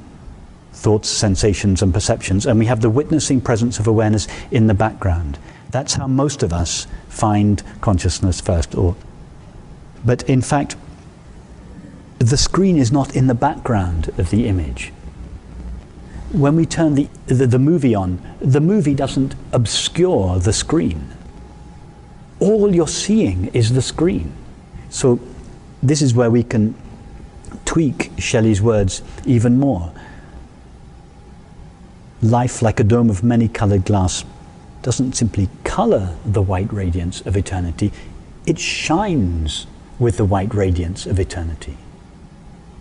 thoughts, 0.82 1.08
sensations, 1.08 1.80
and 1.80 1.94
perceptions, 1.94 2.44
and 2.44 2.58
we 2.58 2.66
have 2.66 2.80
the 2.80 2.90
witnessing 2.90 3.40
presence 3.40 3.78
of 3.78 3.86
awareness 3.86 4.26
in 4.50 4.66
the 4.66 4.74
background. 4.74 5.38
That's 5.70 5.94
how 5.94 6.08
most 6.08 6.42
of 6.42 6.52
us 6.52 6.88
find 7.08 7.62
consciousness 7.80 8.40
first. 8.40 8.74
Or, 8.74 8.96
but 10.04 10.24
in 10.24 10.42
fact, 10.42 10.76
the 12.18 12.36
screen 12.36 12.76
is 12.76 12.90
not 12.90 13.14
in 13.14 13.28
the 13.28 13.34
background 13.34 14.08
of 14.18 14.30
the 14.30 14.48
image. 14.48 14.92
When 16.32 16.56
we 16.56 16.66
turn 16.66 16.94
the, 16.94 17.08
the, 17.26 17.46
the 17.46 17.58
movie 17.58 17.94
on, 17.94 18.20
the 18.40 18.60
movie 18.60 18.94
doesn't 18.94 19.36
obscure 19.52 20.40
the 20.40 20.52
screen. 20.52 21.12
All 22.40 22.74
you're 22.74 22.88
seeing 22.88 23.46
is 23.54 23.72
the 23.72 23.82
screen. 23.82 24.32
So 24.90 25.20
this 25.82 26.02
is 26.02 26.12
where 26.14 26.30
we 26.30 26.42
can 26.42 26.74
tweak 27.64 28.10
Shelley's 28.18 28.60
words 28.60 29.02
even 29.24 29.58
more. 29.58 29.92
Life, 32.22 32.62
like 32.62 32.78
a 32.78 32.84
dome 32.84 33.10
of 33.10 33.24
many 33.24 33.48
colored 33.48 33.84
glass, 33.84 34.24
doesn't 34.82 35.14
simply 35.14 35.48
color 35.64 36.16
the 36.24 36.40
white 36.40 36.72
radiance 36.72 37.20
of 37.22 37.36
eternity, 37.36 37.92
it 38.46 38.58
shines 38.58 39.66
with 39.98 40.16
the 40.16 40.24
white 40.24 40.54
radiance 40.54 41.04
of 41.04 41.18
eternity. 41.18 41.76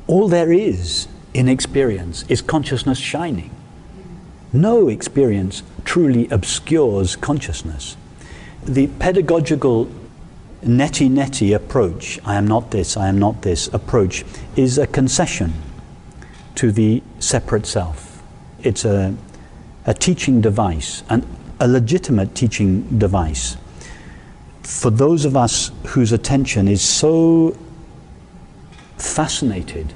All 0.05 0.27
there 0.27 0.51
is 0.51 1.07
in 1.33 1.47
experience 1.47 2.23
is 2.29 2.41
consciousness 2.41 2.97
shining. 2.97 3.49
No 4.53 4.89
experience 4.89 5.63
truly 5.85 6.27
obscures 6.29 7.15
consciousness. 7.15 7.97
The 8.63 8.87
pedagogical 8.99 9.87
neti 10.63 11.09
neti 11.09 11.55
approach, 11.55 12.19
I 12.25 12.35
am 12.35 12.47
not 12.47 12.71
this, 12.71 12.95
I 12.95 13.07
am 13.07 13.17
not 13.17 13.41
this 13.41 13.67
approach, 13.73 14.23
is 14.55 14.77
a 14.77 14.85
concession 14.85 15.53
to 16.55 16.71
the 16.71 17.01
separate 17.19 17.65
self. 17.65 18.21
It's 18.59 18.85
a, 18.85 19.15
a 19.85 19.93
teaching 19.93 20.41
device, 20.41 21.03
and 21.09 21.25
a 21.59 21.67
legitimate 21.67 22.35
teaching 22.35 22.81
device. 22.97 23.57
For 24.63 24.89
those 24.89 25.25
of 25.25 25.35
us 25.35 25.71
whose 25.87 26.11
attention 26.11 26.67
is 26.67 26.81
so 26.81 27.57
fascinated 28.97 29.93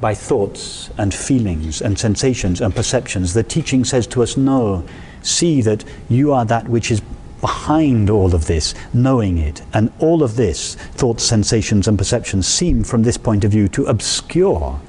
by 0.00 0.14
thoughts 0.14 0.90
and 0.98 1.14
feelings 1.14 1.80
and 1.80 1.98
sensations 1.98 2.60
and 2.60 2.74
perceptions, 2.74 3.32
the 3.34 3.42
teaching 3.42 3.84
says 3.84 4.06
to 4.08 4.22
us, 4.22 4.36
No, 4.36 4.84
see 5.22 5.60
that 5.62 5.84
you 6.08 6.32
are 6.32 6.44
that 6.44 6.68
which 6.68 6.90
is 6.90 7.00
behind 7.40 8.10
all 8.10 8.34
of 8.34 8.46
this, 8.46 8.74
knowing 8.92 9.38
it. 9.38 9.62
And 9.72 9.92
all 9.98 10.22
of 10.22 10.36
this, 10.36 10.74
thoughts, 10.74 11.24
sensations, 11.24 11.88
and 11.88 11.98
perceptions, 11.98 12.46
seem 12.46 12.84
from 12.84 13.02
this 13.02 13.16
point 13.16 13.44
of 13.44 13.50
view 13.50 13.68
to 13.68 13.84
obscure 13.86 14.80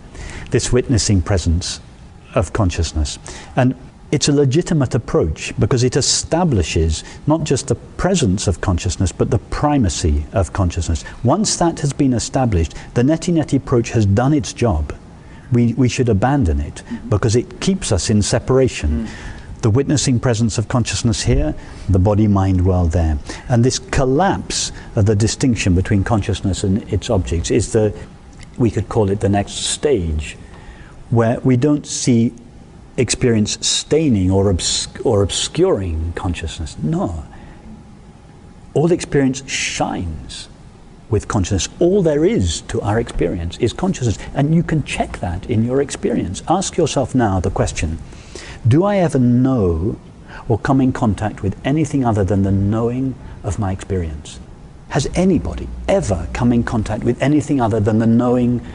this 0.51 0.71
witnessing 0.71 1.21
presence 1.21 1.79
of 2.35 2.53
consciousness. 2.53 3.19
And 3.55 3.75
it's 4.11 4.29
a 4.29 4.33
legitimate 4.33 4.95
approach 4.95 5.53
because 5.59 5.83
it 5.83 5.97
establishes 5.97 7.03
not 7.25 7.43
just 7.43 7.67
the 7.67 7.75
presence 7.75 8.47
of 8.47 8.61
consciousness, 8.61 9.11
but 9.11 9.31
the 9.31 9.39
primacy 9.39 10.25
of 10.31 10.53
consciousness. 10.53 11.03
Once 11.23 11.57
that 11.57 11.81
has 11.81 11.91
been 11.91 12.13
established, 12.13 12.73
the 12.93 13.01
neti 13.01 13.33
neti 13.33 13.57
approach 13.57 13.89
has 13.89 14.05
done 14.05 14.33
its 14.33 14.53
job. 14.53 14.95
We, 15.51 15.73
we 15.73 15.89
should 15.89 16.09
abandon 16.09 16.61
it 16.61 16.83
because 17.09 17.35
it 17.35 17.59
keeps 17.59 17.91
us 17.91 18.09
in 18.09 18.21
separation. 18.21 19.07
Mm. 19.07 19.09
The 19.61 19.69
witnessing 19.69 20.19
presence 20.19 20.57
of 20.57 20.67
consciousness 20.67 21.23
here, 21.23 21.53
the 21.89 21.99
body 21.99 22.27
mind 22.27 22.65
world 22.65 22.91
there. 22.91 23.17
And 23.49 23.63
this 23.63 23.79
collapse 23.79 24.71
of 24.95 25.05
the 25.05 25.15
distinction 25.15 25.75
between 25.75 26.03
consciousness 26.03 26.63
and 26.63 26.81
its 26.93 27.09
objects 27.09 27.51
is 27.51 27.73
the, 27.73 27.97
we 28.57 28.71
could 28.71 28.87
call 28.87 29.09
it 29.09 29.19
the 29.19 29.29
next 29.29 29.53
stage, 29.53 30.37
where 31.09 31.39
we 31.41 31.57
don't 31.57 31.85
see 31.85 32.33
experience 32.97 33.65
staining 33.65 34.31
or, 34.31 34.49
obs- 34.49 34.87
or 35.03 35.21
obscuring 35.21 36.13
consciousness. 36.13 36.77
No. 36.81 37.23
All 38.73 38.91
experience 38.91 39.49
shines 39.49 40.49
with 41.09 41.27
consciousness. 41.27 41.69
All 41.79 42.01
there 42.01 42.25
is 42.25 42.61
to 42.61 42.81
our 42.81 42.99
experience 42.99 43.57
is 43.59 43.71
consciousness. 43.71 44.17
And 44.33 44.53
you 44.53 44.63
can 44.63 44.83
check 44.83 45.19
that 45.19 45.49
in 45.49 45.63
your 45.63 45.81
experience. 45.81 46.43
Ask 46.47 46.75
yourself 46.75 47.15
now 47.15 47.39
the 47.39 47.51
question 47.51 47.99
Do 48.67 48.83
I 48.83 48.97
ever 48.97 49.19
know 49.19 49.99
or 50.49 50.59
come 50.59 50.81
in 50.81 50.91
contact 50.91 51.41
with 51.41 51.59
anything 51.65 52.03
other 52.03 52.23
than 52.23 52.43
the 52.43 52.51
knowing 52.51 53.15
of 53.43 53.59
my 53.59 53.71
experience? 53.71 54.39
Has 54.89 55.07
anybody 55.15 55.67
ever 55.87 56.27
come 56.33 56.53
in 56.53 56.63
contact 56.63 57.03
with 57.03 57.21
anything 57.21 57.59
other 57.59 57.79
than 57.79 57.99
the 57.99 58.07
knowing 58.07 58.65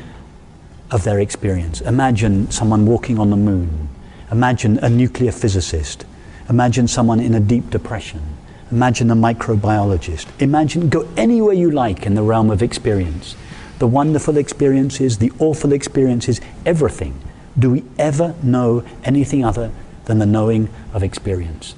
of 0.91 1.05
their 1.05 1.21
experience? 1.21 1.81
Imagine 1.81 2.51
someone 2.51 2.87
walking 2.87 3.19
on 3.19 3.31
the 3.31 3.37
moon 3.37 3.89
Imagine 4.33 4.79
a 4.79 4.89
nuclear 4.89 5.31
physicist. 5.31 6.07
Imagine 6.49 6.89
someone 6.89 7.21
in 7.21 7.35
a 7.35 7.41
deep 7.41 7.69
depression. 7.69 8.23
Imagine 8.71 9.11
a 9.11 9.15
microbiologist. 9.15 10.27
Imagine, 10.41 10.89
go 10.89 11.07
anywhere 11.19 11.53
you 11.53 11.71
like 11.71 12.07
in 12.07 12.15
the 12.15 12.23
realm 12.23 12.51
of 12.51 12.63
experience. 12.63 13.37
The 13.79 13.87
wonderful 13.87 14.39
experiences, 14.39 15.19
the 15.19 15.31
awful 15.39 15.73
experiences, 15.73 16.41
everything. 16.65 17.21
Do 17.59 17.73
we 17.73 17.85
ever 17.99 18.35
know 18.43 18.85
anything 19.05 19.45
other 19.45 19.71
than 20.07 20.19
the 20.19 20.25
knowing 20.25 20.71
of 20.95 21.03
experience? 21.03 21.75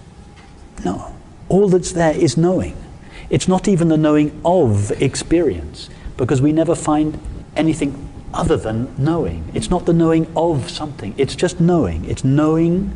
No. 0.84 1.12
All 1.48 1.68
that's 1.68 1.90
there 1.90 2.16
is 2.16 2.36
knowing. 2.36 2.76
It's 3.30 3.48
not 3.48 3.66
even 3.66 3.88
the 3.88 3.96
knowing 3.96 4.40
of 4.44 4.92
experience, 5.02 5.90
because 6.16 6.40
we 6.40 6.52
never 6.52 6.76
find 6.76 7.18
anything 7.56 8.08
other 8.34 8.56
than 8.56 8.94
knowing. 8.98 9.50
It's 9.54 9.70
not 9.70 9.86
the 9.86 9.92
knowing 9.92 10.30
of 10.36 10.68
something, 10.70 11.14
it's 11.16 11.34
just 11.34 11.60
knowing. 11.60 12.04
It's 12.04 12.24
knowing, 12.24 12.92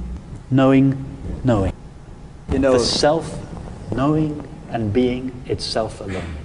knowing, 0.50 1.04
knowing. 1.44 1.72
You 2.52 2.58
know, 2.58 2.72
the 2.72 2.80
self 2.80 3.38
knowing 3.92 4.46
and 4.70 4.92
being 4.92 5.42
itself 5.46 6.00
alone. 6.00 6.36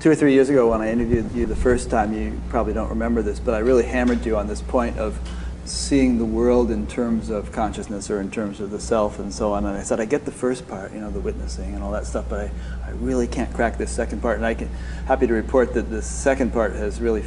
Two 0.00 0.10
or 0.10 0.14
three 0.14 0.32
years 0.32 0.48
ago, 0.48 0.70
when 0.70 0.80
I 0.80 0.92
interviewed 0.92 1.32
you 1.32 1.46
the 1.46 1.56
first 1.56 1.90
time, 1.90 2.12
you 2.12 2.40
probably 2.48 2.72
don't 2.72 2.88
remember 2.88 3.20
this, 3.20 3.40
but 3.40 3.54
I 3.54 3.58
really 3.58 3.84
hammered 3.84 4.24
you 4.24 4.36
on 4.36 4.46
this 4.46 4.62
point 4.62 4.96
of 4.98 5.18
seeing 5.64 6.18
the 6.18 6.24
world 6.24 6.70
in 6.70 6.86
terms 6.86 7.30
of 7.30 7.52
consciousness 7.52 8.08
or 8.08 8.20
in 8.20 8.30
terms 8.30 8.60
of 8.60 8.70
the 8.70 8.80
self 8.80 9.18
and 9.18 9.32
so 9.32 9.52
on. 9.52 9.66
And 9.66 9.76
I 9.76 9.82
said, 9.82 10.00
I 10.00 10.04
get 10.04 10.24
the 10.24 10.32
first 10.32 10.66
part, 10.68 10.92
you 10.92 11.00
know, 11.00 11.10
the 11.10 11.20
witnessing 11.20 11.74
and 11.74 11.82
all 11.82 11.90
that 11.92 12.06
stuff, 12.06 12.26
but 12.28 12.40
I, 12.40 12.50
I 12.86 12.90
really 12.92 13.26
can't 13.26 13.52
crack 13.52 13.76
this 13.76 13.90
second 13.90 14.22
part. 14.22 14.36
And 14.36 14.46
I 14.46 14.54
can 14.54 14.68
happy 15.06 15.26
to 15.26 15.34
report 15.34 15.74
that 15.74 15.90
the 15.90 16.00
second 16.00 16.52
part 16.52 16.72
has 16.72 17.00
really 17.00 17.24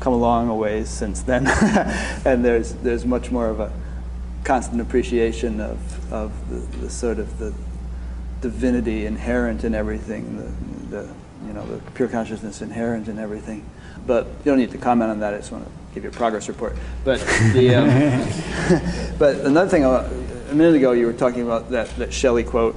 come 0.00 0.12
a 0.12 0.16
long 0.16 0.56
ways 0.58 0.88
since 0.88 1.22
then, 1.22 1.46
and 2.24 2.44
there's 2.44 2.72
there's 2.74 3.04
much 3.04 3.30
more 3.30 3.48
of 3.48 3.60
a 3.60 3.72
constant 4.44 4.80
appreciation 4.80 5.60
of 5.60 6.12
of 6.12 6.32
the, 6.48 6.78
the 6.78 6.90
sort 6.90 7.18
of 7.18 7.38
the 7.38 7.52
divinity 8.40 9.06
inherent 9.06 9.64
in 9.64 9.74
everything, 9.74 10.36
the, 10.36 10.96
the 10.96 11.14
you 11.46 11.52
know, 11.52 11.64
the 11.66 11.78
pure 11.92 12.08
consciousness 12.08 12.62
inherent 12.62 13.08
in 13.08 13.18
everything. 13.18 13.64
But 14.06 14.26
you 14.26 14.44
don't 14.44 14.58
need 14.58 14.70
to 14.72 14.78
comment 14.78 15.10
on 15.10 15.20
that. 15.20 15.34
I 15.34 15.38
just 15.38 15.52
want 15.52 15.64
to 15.64 15.70
give 15.94 16.04
you 16.04 16.10
a 16.10 16.12
progress 16.12 16.48
report. 16.48 16.76
But 17.04 17.20
the, 17.52 17.74
um, 17.74 19.14
but 19.18 19.36
another 19.36 19.70
thing, 19.70 19.84
uh, 19.84 20.08
a 20.50 20.54
minute 20.54 20.76
ago 20.76 20.92
you 20.92 21.06
were 21.06 21.12
talking 21.12 21.42
about 21.42 21.70
that, 21.70 21.88
that 21.96 22.12
Shelley 22.12 22.44
quote, 22.44 22.76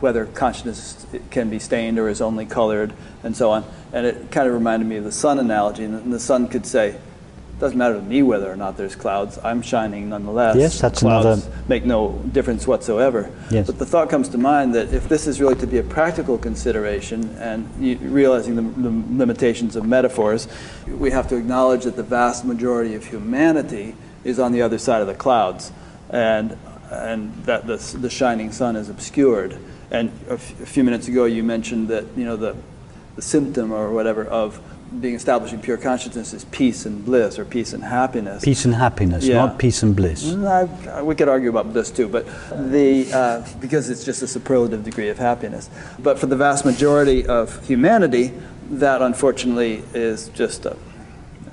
whether 0.00 0.26
consciousness 0.26 1.06
can 1.30 1.50
be 1.50 1.58
stained 1.58 1.98
or 1.98 2.08
is 2.08 2.20
only 2.20 2.46
colored, 2.46 2.92
and 3.22 3.36
so 3.36 3.50
on. 3.50 3.64
And 3.92 4.06
it 4.06 4.30
kind 4.30 4.48
of 4.48 4.54
reminded 4.54 4.88
me 4.88 4.96
of 4.96 5.04
the 5.04 5.12
sun 5.12 5.38
analogy. 5.38 5.84
And 5.84 6.12
the 6.12 6.20
sun 6.20 6.48
could 6.48 6.66
say, 6.66 6.88
it 6.90 7.00
doesn't 7.60 7.76
matter 7.76 7.96
to 7.96 8.02
me 8.02 8.22
whether 8.22 8.50
or 8.50 8.56
not 8.56 8.78
there's 8.78 8.96
clouds. 8.96 9.38
I'm 9.44 9.60
shining 9.60 10.08
nonetheless. 10.08 10.56
Yes, 10.56 10.80
that's 10.80 11.00
clouds 11.00 11.26
another- 11.26 11.64
make 11.68 11.84
no 11.84 12.12
difference 12.32 12.66
whatsoever. 12.66 13.30
Yes. 13.50 13.66
But 13.66 13.78
the 13.78 13.84
thought 13.84 14.08
comes 14.08 14.30
to 14.30 14.38
mind 14.38 14.74
that 14.74 14.94
if 14.94 15.08
this 15.08 15.26
is 15.26 15.40
really 15.40 15.56
to 15.56 15.66
be 15.66 15.76
a 15.76 15.82
practical 15.82 16.38
consideration 16.38 17.36
and 17.38 17.68
you, 17.78 17.98
realizing 17.98 18.56
the, 18.56 18.62
the 18.62 18.88
limitations 19.18 19.76
of 19.76 19.84
metaphors, 19.84 20.48
we 20.88 21.10
have 21.10 21.28
to 21.28 21.36
acknowledge 21.36 21.84
that 21.84 21.96
the 21.96 22.02
vast 22.02 22.46
majority 22.46 22.94
of 22.94 23.04
humanity 23.04 23.94
is 24.24 24.38
on 24.38 24.52
the 24.52 24.62
other 24.62 24.78
side 24.78 25.02
of 25.02 25.06
the 25.06 25.14
clouds, 25.14 25.72
and 26.08 26.56
and 26.90 27.32
that 27.44 27.66
the, 27.66 27.76
the 27.98 28.10
shining 28.10 28.50
sun 28.50 28.74
is 28.74 28.88
obscured. 28.88 29.56
And 29.90 30.10
a 30.28 30.34
f- 30.34 30.60
a 30.60 30.66
few 30.66 30.84
minutes 30.84 31.08
ago, 31.08 31.24
you 31.24 31.42
mentioned 31.42 31.88
that 31.88 32.04
you 32.16 32.24
know 32.24 32.36
the 32.36 32.54
the 33.16 33.22
symptom 33.22 33.72
or 33.72 33.90
whatever 33.92 34.24
of 34.24 34.60
being 35.00 35.14
established 35.14 35.52
in 35.54 35.60
pure 35.60 35.76
consciousness 35.76 36.32
is 36.32 36.44
peace 36.46 36.84
and 36.86 37.04
bliss 37.04 37.38
or 37.38 37.44
peace 37.44 37.72
and 37.72 37.82
happiness. 37.84 38.44
Peace 38.44 38.64
and 38.64 38.74
happiness, 38.74 39.24
Yeah. 39.24 39.36
not 39.36 39.58
peace 39.58 39.82
and 39.84 39.94
bliss. 39.94 40.24
Mm, 40.32 40.46
I, 40.88 41.02
we 41.02 41.14
could 41.14 41.28
argue 41.28 41.48
about 41.48 41.72
bliss 41.72 41.90
too, 41.92 42.08
but 42.08 42.26
the 42.72 43.12
uh, 43.12 43.46
because 43.60 43.88
it's 43.90 44.04
just 44.04 44.22
a 44.22 44.26
superlative 44.26 44.84
degree 44.84 45.08
of 45.08 45.18
happiness. 45.18 45.70
But 45.98 46.18
for 46.18 46.26
the 46.26 46.36
vast 46.36 46.64
majority 46.64 47.26
of 47.26 47.64
humanity, 47.66 48.32
that 48.70 49.02
unfortunately 49.02 49.82
is 49.94 50.28
just 50.30 50.66
a 50.66 50.76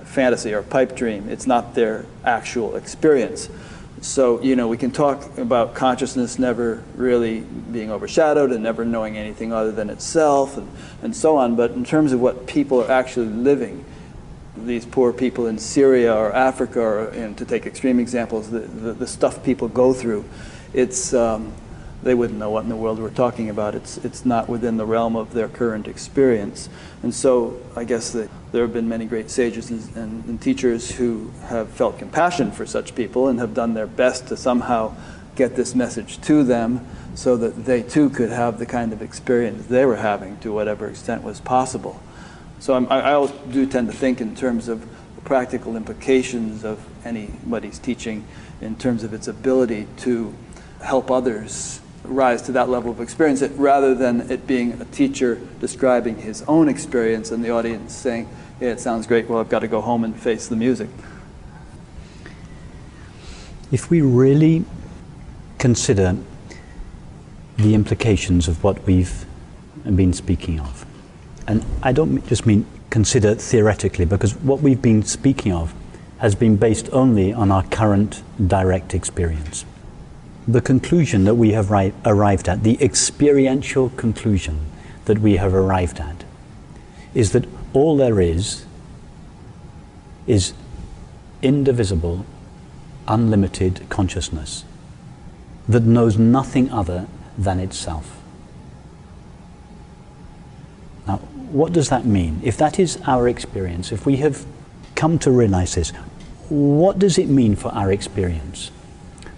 fantasy 0.04 0.54
or 0.54 0.62
pipe 0.64 0.96
dream. 0.96 1.28
It's 1.30 1.46
not 1.48 1.74
their 1.76 2.06
actual 2.24 2.76
experience. 2.76 3.50
So 4.02 4.42
you 4.42 4.56
know 4.56 4.68
we 4.68 4.78
can 4.78 4.92
talk 4.92 5.38
about 5.38 5.74
consciousness 5.74 6.38
never 6.38 6.84
really 6.96 7.42
being 7.42 7.92
overshadowed 7.92 8.52
and 8.52 8.64
never 8.64 8.86
knowing 8.86 9.18
anything 9.18 9.52
other 9.52 9.72
than 9.72 9.90
itself 9.90 10.58
and, 10.58 10.70
and 11.02 11.16
so 11.16 11.38
on. 11.38 11.56
But 11.56 11.72
in 11.72 11.84
terms 11.84 12.12
of 12.12 12.20
what 12.20 12.48
people 12.48 12.84
are 12.84 12.92
actually 12.92 13.28
living, 13.28 13.84
these 14.56 14.86
poor 14.86 15.14
people 15.14 15.48
in 15.48 15.58
Syria 15.58 16.16
or 16.16 16.32
Africa, 16.34 16.80
or 16.80 17.08
and 17.10 17.38
to 17.38 17.46
take 17.46 17.66
extreme 17.66 18.00
examples, 18.00 18.50
the, 18.50 18.60
the, 18.60 18.94
the 18.94 19.08
stuff 19.08 19.44
people 19.44 19.68
go 19.68 19.94
through, 19.94 20.26
it's, 20.74 21.14
um, 21.14 21.52
they 22.08 22.16
wouldn't 22.16 22.40
know 22.40 22.50
what 22.50 22.64
in 22.64 22.70
the 22.70 22.76
world 22.76 23.00
we're 23.00 23.10
talking 23.10 23.50
about. 23.50 23.76
It's, 23.76 23.98
it's 23.98 24.26
not 24.26 24.48
within 24.48 24.78
the 24.78 24.86
realm 24.86 25.18
of 25.18 25.34
their 25.34 25.50
current 25.50 25.90
experience. 25.90 26.70
And 27.04 27.14
so 27.14 27.60
I 27.76 27.84
guess 27.84 28.12
that 28.14 28.30
there 28.54 28.62
have 28.62 28.72
been 28.72 28.88
many 28.88 29.06
great 29.06 29.30
sages 29.30 29.70
and, 29.70 29.96
and, 29.98 30.26
and 30.26 30.42
teachers 30.42 30.90
who 30.90 31.32
have 31.48 31.70
felt 31.70 32.00
compassion 32.00 32.52
for 32.54 32.66
such 32.66 32.96
people 32.96 33.28
and 33.28 33.40
have 33.40 33.54
done 33.54 33.74
their 33.74 33.88
best 33.88 34.28
to 34.30 34.38
somehow 34.38 34.96
get 35.36 35.58
this 35.58 35.76
message 35.76 36.22
to 36.22 36.46
them 36.46 36.88
so 37.14 37.36
that 37.36 37.66
they 37.66 37.84
too 37.84 38.10
could 38.10 38.30
have 38.30 38.58
the 38.58 38.66
kind 38.66 38.94
of 38.94 39.02
experience 39.02 39.66
they 39.68 39.84
were 39.84 39.98
having 39.98 40.40
to 40.40 40.54
whatever 40.54 40.88
extent 40.88 41.24
was 41.24 41.42
possible. 41.42 42.02
So 42.60 42.74
I'm, 42.74 42.90
I 42.90 43.12
always 43.12 43.32
do 43.52 43.66
tend 43.66 43.92
to 43.92 43.94
think 43.94 44.22
in 44.22 44.34
terms 44.34 44.70
of 44.70 44.82
the 45.16 45.22
practical 45.22 45.76
implications 45.76 46.64
of 46.64 46.80
anybody's 47.06 47.80
teaching, 47.80 48.26
in 48.62 48.78
terms 48.78 49.04
of 49.04 49.14
its 49.14 49.28
ability 49.28 49.88
to 49.98 50.34
help 50.82 51.12
others 51.12 51.82
rise 52.08 52.42
to 52.44 52.52
that 52.54 52.70
level 52.70 52.92
of 52.92 53.02
experience, 53.02 53.42
it, 53.42 53.52
rather 53.56 53.94
than 53.96 54.30
it 54.32 54.48
being 54.48 54.82
a 54.82 54.86
teacher 54.86 55.40
describing 55.60 56.18
his 56.18 56.44
own 56.48 56.70
experience 56.70 57.32
and 57.32 57.44
the 57.44 57.50
audience 57.50 57.94
saying, 57.94 58.28
"Yeah, 58.60 58.70
it 58.70 58.80
sounds 58.80 59.08
great. 59.08 59.30
Well, 59.30 59.40
I've 59.40 59.50
got 59.50 59.60
to 59.60 59.68
go 59.68 59.82
home 59.82 60.04
and 60.04 60.16
face 60.16 60.48
the 60.48 60.56
music." 60.56 60.90
If 63.72 63.90
we 63.90 64.02
really 64.02 64.64
consider 65.58 66.16
the 67.58 67.74
implications 67.74 68.48
of 68.48 68.64
what 68.64 68.86
we've 68.86 69.26
been 69.84 70.14
speaking 70.14 70.60
of, 70.60 70.86
and 71.48 71.66
I 71.84 71.92
don't 71.92 72.26
just 72.28 72.46
mean 72.46 72.66
consider 72.90 73.36
theoretically, 73.36 74.06
because 74.06 74.36
what 74.36 74.62
we've 74.62 74.82
been 74.82 75.04
speaking 75.04 75.52
of 75.52 75.74
has 76.20 76.34
been 76.34 76.56
based 76.56 76.90
only 76.94 77.34
on 77.34 77.52
our 77.52 77.64
current 77.64 78.24
direct 78.48 78.96
experience. 78.96 79.66
The 80.48 80.62
conclusion 80.62 81.26
that 81.26 81.36
we 81.36 81.52
have 81.52 81.72
ri- 81.72 81.94
arrived 82.06 82.48
at, 82.48 82.64
the 82.64 82.82
experiential 82.82 83.90
conclusion 83.90 84.60
that 85.06 85.20
we 85.20 85.36
have 85.36 85.54
arrived 85.54 86.00
at, 86.00 86.24
is 87.14 87.32
that 87.34 87.46
all 87.74 87.98
there 87.98 88.22
is 88.22 88.66
is 90.26 90.54
indivisible, 91.42 92.26
unlimited 93.08 93.86
consciousness 93.90 94.66
that 95.68 95.84
knows 95.84 96.18
nothing 96.18 96.70
other 96.72 97.08
than 97.38 97.60
itself. 97.60 98.22
Now, 101.06 101.18
what 101.52 101.74
does 101.74 101.90
that 101.90 102.06
mean? 102.06 102.42
If 102.44 102.58
that 102.58 102.80
is 102.80 103.00
our 103.06 103.28
experience, 103.28 103.92
if 103.92 104.06
we 104.06 104.18
have 104.18 104.46
come 104.96 105.20
to 105.20 105.32
realize 105.32 105.76
this, 105.76 105.92
what 106.50 107.00
does 107.00 107.18
it 107.18 107.28
mean 107.28 107.56
for 107.56 107.70
our 107.74 107.92
experience? 107.92 108.72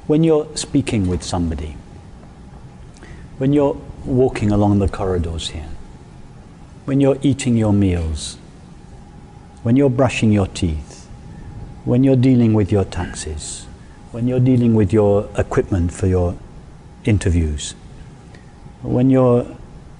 When 0.09 0.23
you're 0.23 0.47
speaking 0.55 1.07
with 1.07 1.21
somebody, 1.21 1.77
when 3.37 3.53
you're 3.53 3.77
walking 4.05 4.51
along 4.51 4.79
the 4.79 4.87
corridors 4.87 5.49
here, 5.49 5.69
when 6.85 6.99
you're 6.99 7.19
eating 7.21 7.55
your 7.55 7.73
meals, 7.73 8.39
when 9.61 9.75
you're 9.75 9.91
brushing 9.91 10.31
your 10.31 10.47
teeth, 10.47 11.05
when 11.85 12.03
you're 12.03 12.15
dealing 12.15 12.55
with 12.55 12.71
your 12.71 12.85
taxes, 12.85 13.67
when 14.11 14.27
you're 14.27 14.39
dealing 14.39 14.73
with 14.73 14.91
your 14.91 15.29
equipment 15.37 15.93
for 15.93 16.07
your 16.07 16.35
interviews, 17.05 17.75
when 18.81 19.11
you're 19.11 19.45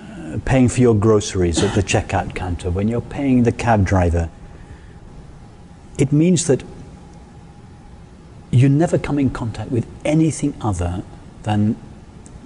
uh, 0.01 0.39
paying 0.43 0.69
for 0.69 0.81
your 0.81 0.95
groceries 0.95 1.61
at 1.61 1.75
the 1.75 1.83
checkout 1.83 2.33
counter, 2.33 2.71
when 2.71 2.87
you're 2.87 2.99
paying 2.99 3.43
the 3.43 3.51
cab 3.51 3.85
driver, 3.85 4.27
it 5.99 6.11
means 6.11 6.47
that 6.47 6.63
you 8.51 8.69
never 8.69 8.97
come 8.97 9.19
in 9.19 9.29
contact 9.29 9.71
with 9.71 9.85
anything 10.03 10.53
other 10.61 11.03
than 11.43 11.75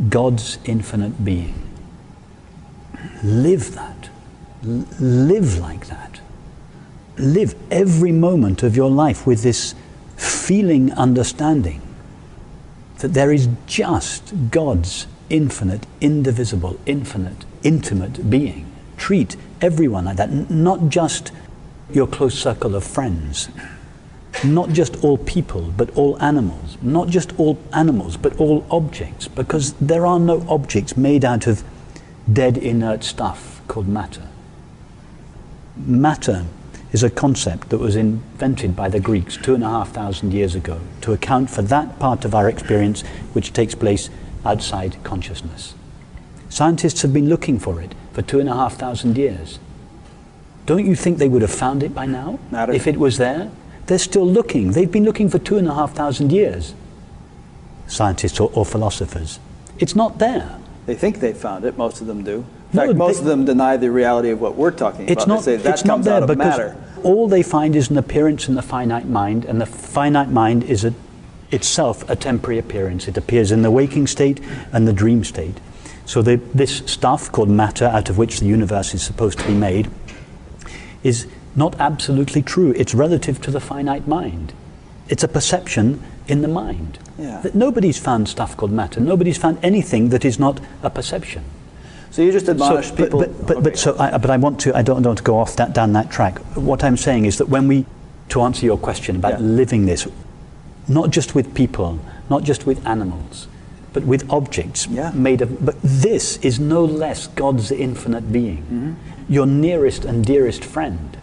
God's 0.09 0.57
infinite 0.65 1.23
being. 1.23 1.53
Live 3.23 3.73
that. 3.75 4.09
L- 4.65 4.85
live 4.99 5.57
like 5.59 5.87
that. 5.87 6.21
Live 7.17 7.55
every 7.69 8.11
moment 8.11 8.63
of 8.63 8.75
your 8.75 8.89
life 8.89 9.25
with 9.27 9.43
this 9.43 9.75
feeling 10.17 10.91
understanding 10.93 11.81
that 12.99 13.13
there 13.13 13.31
is 13.31 13.49
just 13.65 14.33
God's 14.51 15.07
infinite, 15.29 15.85
indivisible, 16.01 16.79
infinite, 16.85 17.45
intimate 17.63 18.29
being. 18.29 18.71
Treat 18.97 19.35
everyone 19.61 20.05
like 20.05 20.17
that, 20.17 20.29
N- 20.29 20.47
not 20.49 20.89
just 20.89 21.31
your 21.91 22.07
close 22.07 22.37
circle 22.37 22.75
of 22.75 22.83
friends, 22.83 23.49
not 24.43 24.69
just 24.69 25.03
all 25.03 25.17
people, 25.17 25.73
but 25.77 25.89
all 25.91 26.21
animals, 26.21 26.77
not 26.81 27.07
just 27.09 27.37
all 27.39 27.57
animals, 27.71 28.17
but 28.17 28.35
all 28.39 28.65
objects, 28.69 29.27
because 29.27 29.73
there 29.73 30.05
are 30.05 30.19
no 30.19 30.45
objects 30.47 30.97
made 30.97 31.23
out 31.25 31.47
of 31.47 31.63
dead 32.31 32.57
inert 32.57 33.03
stuff 33.03 33.61
called 33.67 33.87
matter. 33.87 34.27
Matter 35.75 36.45
is 36.91 37.03
a 37.03 37.09
concept 37.09 37.69
that 37.69 37.79
was 37.79 37.95
invented 37.95 38.75
by 38.75 38.87
the 38.87 38.99
Greeks 38.99 39.35
two 39.35 39.55
and 39.55 39.63
a 39.63 39.69
half 39.69 39.89
thousand 39.89 40.31
years 40.31 40.53
ago 40.53 40.79
to 41.01 41.11
account 41.11 41.49
for 41.49 41.63
that 41.63 41.97
part 41.99 42.23
of 42.23 42.35
our 42.35 42.47
experience 42.47 43.01
which 43.33 43.51
takes 43.51 43.73
place 43.73 44.09
outside 44.45 44.95
consciousness. 45.03 45.73
Scientists 46.49 47.01
have 47.01 47.11
been 47.11 47.27
looking 47.27 47.57
for 47.57 47.81
it 47.81 47.95
for 48.11 48.21
two 48.21 48.39
and 48.39 48.47
a 48.47 48.53
half 48.53 48.75
thousand 48.75 49.17
years. 49.17 49.57
Don't 50.67 50.85
you 50.85 50.95
think 50.95 51.17
they 51.17 51.27
would 51.27 51.41
have 51.41 51.51
found 51.51 51.81
it 51.81 51.95
by 51.95 52.05
now? 52.05 52.39
If 52.75 52.85
it 52.85 52.97
was 52.97 53.17
there? 53.17 53.49
They're 53.87 53.99
still 53.99 54.25
looking. 54.27 54.71
They've 54.71 54.91
been 54.91 55.03
looking 55.03 55.29
for 55.29 55.39
two 55.39 55.57
and 55.57 55.67
a 55.67 55.73
half 55.73 55.93
thousand 55.93 56.31
years, 56.31 56.73
scientists 57.87 58.39
or, 58.39 58.49
or 58.53 58.65
philosophers. 58.65 59.39
It's 59.79 59.95
not 59.95 60.19
there. 60.19 60.59
They 60.85 60.95
think 60.95 61.19
they 61.19 61.33
found 61.33 61.65
it. 61.65 61.77
Most 61.77 62.01
of 62.01 62.07
them 62.07 62.23
do. 62.23 62.35
In 62.37 62.45
No, 62.73 62.85
fact, 62.87 62.95
most 62.97 63.15
they- 63.15 63.19
of 63.21 63.25
them 63.25 63.45
deny 63.45 63.77
the 63.77 63.91
reality 63.91 64.29
of 64.29 64.41
what 64.41 64.55
we're 64.55 64.71
talking 64.71 65.07
It's 65.07 65.23
about. 65.23 65.27
not, 65.35 65.43
they 65.45 65.57
say 65.57 65.63
that 65.63 65.73
it's 65.73 65.85
not 65.85 66.03
there 66.03 66.15
out 66.15 66.23
of 66.23 66.27
because 66.29 66.57
matter. 66.57 66.75
all 67.03 67.27
they 67.27 67.43
find 67.43 67.75
is 67.75 67.89
an 67.89 67.97
appearance 67.97 68.47
in 68.47 68.55
the 68.55 68.61
finite 68.61 69.07
mind, 69.07 69.45
and 69.45 69.59
the 69.61 69.65
finite 69.65 70.29
mind 70.29 70.63
is 70.63 70.83
a, 70.83 70.93
itself 71.51 72.09
a 72.09 72.15
temporary 72.15 72.57
appearance. 72.59 73.07
It 73.07 73.17
appears 73.17 73.51
in 73.51 73.61
the 73.61 73.71
waking 73.71 74.07
state 74.07 74.39
and 74.71 74.87
the 74.87 74.93
dream 74.93 75.23
state. 75.23 75.59
So 76.05 76.21
the, 76.21 76.37
this 76.53 76.77
stuff 76.85 77.31
called 77.31 77.49
matter, 77.49 77.85
out 77.85 78.09
of 78.09 78.17
which 78.17 78.39
the 78.39 78.45
universe 78.45 78.93
is 78.93 79.01
supposed 79.03 79.39
to 79.39 79.47
be 79.47 79.53
made, 79.53 79.89
is 81.03 81.27
not 81.55 81.75
absolutely 81.79 82.41
true. 82.41 82.71
It's 82.75 82.93
relative 82.93 83.41
to 83.41 83.51
the 83.51 83.59
finite 83.59 84.07
mind. 84.07 84.53
It's 85.09 85.23
a 85.23 85.27
perception 85.27 86.01
in 86.27 86.41
the 86.41 86.47
mind. 86.47 86.97
Yeah. 87.17 87.41
That 87.41 87.53
nobody's 87.55 87.99
found 87.99 88.27
stuff 88.29 88.55
called 88.57 88.71
matter. 88.71 88.99
Nobody's 88.99 89.37
found 89.37 89.59
anything 89.61 90.09
that 90.09 90.25
is 90.25 90.39
not 90.39 90.59
a 90.81 90.89
perception. 90.89 91.43
So 92.11 92.21
you 92.21 92.31
just 92.31 92.47
admonish 92.47 92.89
so, 92.89 92.95
people. 92.95 93.19
But, 93.19 93.37
but, 93.37 93.47
but, 93.47 93.57
okay. 93.57 93.63
but 93.63 93.77
so 93.77 93.95
I, 93.99 94.17
but 94.17 94.29
I 94.29 94.37
want 94.37 94.59
to. 94.61 94.75
I 94.75 94.81
don't 94.81 95.03
want 95.03 95.17
to 95.17 95.23
go 95.23 95.37
off 95.37 95.55
that, 95.57 95.73
down 95.73 95.93
that 95.93 96.11
track. 96.11 96.39
What 96.55 96.83
I'm 96.83 96.97
saying 96.97 97.25
is 97.25 97.37
that 97.39 97.49
when 97.49 97.67
we, 97.67 97.85
to 98.29 98.41
answer 98.41 98.65
your 98.65 98.77
question 98.77 99.15
about 99.15 99.33
Yeah. 99.33 99.39
living 99.39 99.85
this, 99.85 100.07
not 100.87 101.09
just 101.09 101.35
with 101.35 101.53
people, 101.53 101.99
not 102.29 102.43
just 102.43 102.65
with 102.65 102.85
animals, 102.85 103.47
but 103.93 104.03
with 104.03 104.29
objects 104.31 104.87
Yeah. 104.87 105.11
made 105.13 105.41
of. 105.41 105.63
But 105.65 105.75
this 105.81 106.37
is 106.37 106.59
no 106.59 106.83
less 106.85 107.27
God's 107.27 107.71
infinite 107.71 108.31
being, 108.31 108.57
Mm-hmm. 108.63 108.93
your 109.33 109.45
nearest 109.45 110.05
and 110.05 110.23
dearest 110.25 110.63
friend. 110.63 111.17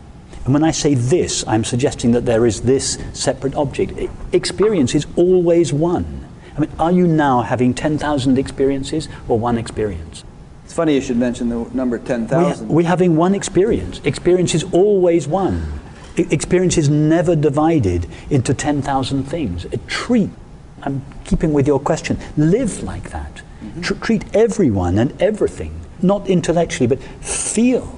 And 0.45 0.55
when 0.55 0.65
I 0.65 0.71
say 0.71 0.95
this, 0.95 1.45
I'm 1.47 1.65
suggesting 1.65 2.13
that 2.13 2.25
there 2.25 2.47
is 2.47 2.63
this 2.63 2.99
separate 3.13 3.55
object. 3.55 3.93
Experience 4.33 4.95
is 4.95 5.07
always 5.17 5.73
one. 5.73 6.27
I 6.57 6.61
mean, 6.61 6.71
are 6.79 6.93
you 6.93 7.07
now 7.07 7.43
having 7.43 7.75
10,000 7.75 8.39
experiences 8.39 9.09
or 9.29 9.39
one 9.39 9.59
experience? 9.59 10.25
it's 10.65 10.77
funny 10.77 10.95
you 10.95 11.01
should 11.01 11.17
mention 11.17 11.49
the 11.49 11.67
number 11.75 11.99
We- 11.99 12.07
10,000. 12.07 12.69
We're 12.69 12.87
having 12.87 13.17
one 13.17 13.35
experience. 13.35 14.01
Experience 14.05 14.55
is 14.55 14.65
always 14.73 15.27
one. 15.27 15.67
E- 16.17 16.27
Experience 16.31 16.79
is 16.79 16.89
never 16.89 17.35
divided 17.35 18.07
into 18.31 18.55
10,000 18.55 19.25
things. 19.25 19.65
A 19.65 19.79
treat, 19.89 20.31
I'm 20.85 21.03
keeping 21.25 21.53
with 21.53 21.67
your 21.67 21.81
question, 21.81 22.19
live 22.37 22.85
like 22.85 23.11
that. 23.11 23.43
Mm-hmm. 23.65 23.81
Tr- 23.81 23.95
treat 23.95 24.25
everyone 24.35 24.97
and 24.99 25.13
everything, 25.21 25.73
not 26.03 26.29
intellectually, 26.29 26.87
but 26.87 27.03
feel 27.21 27.93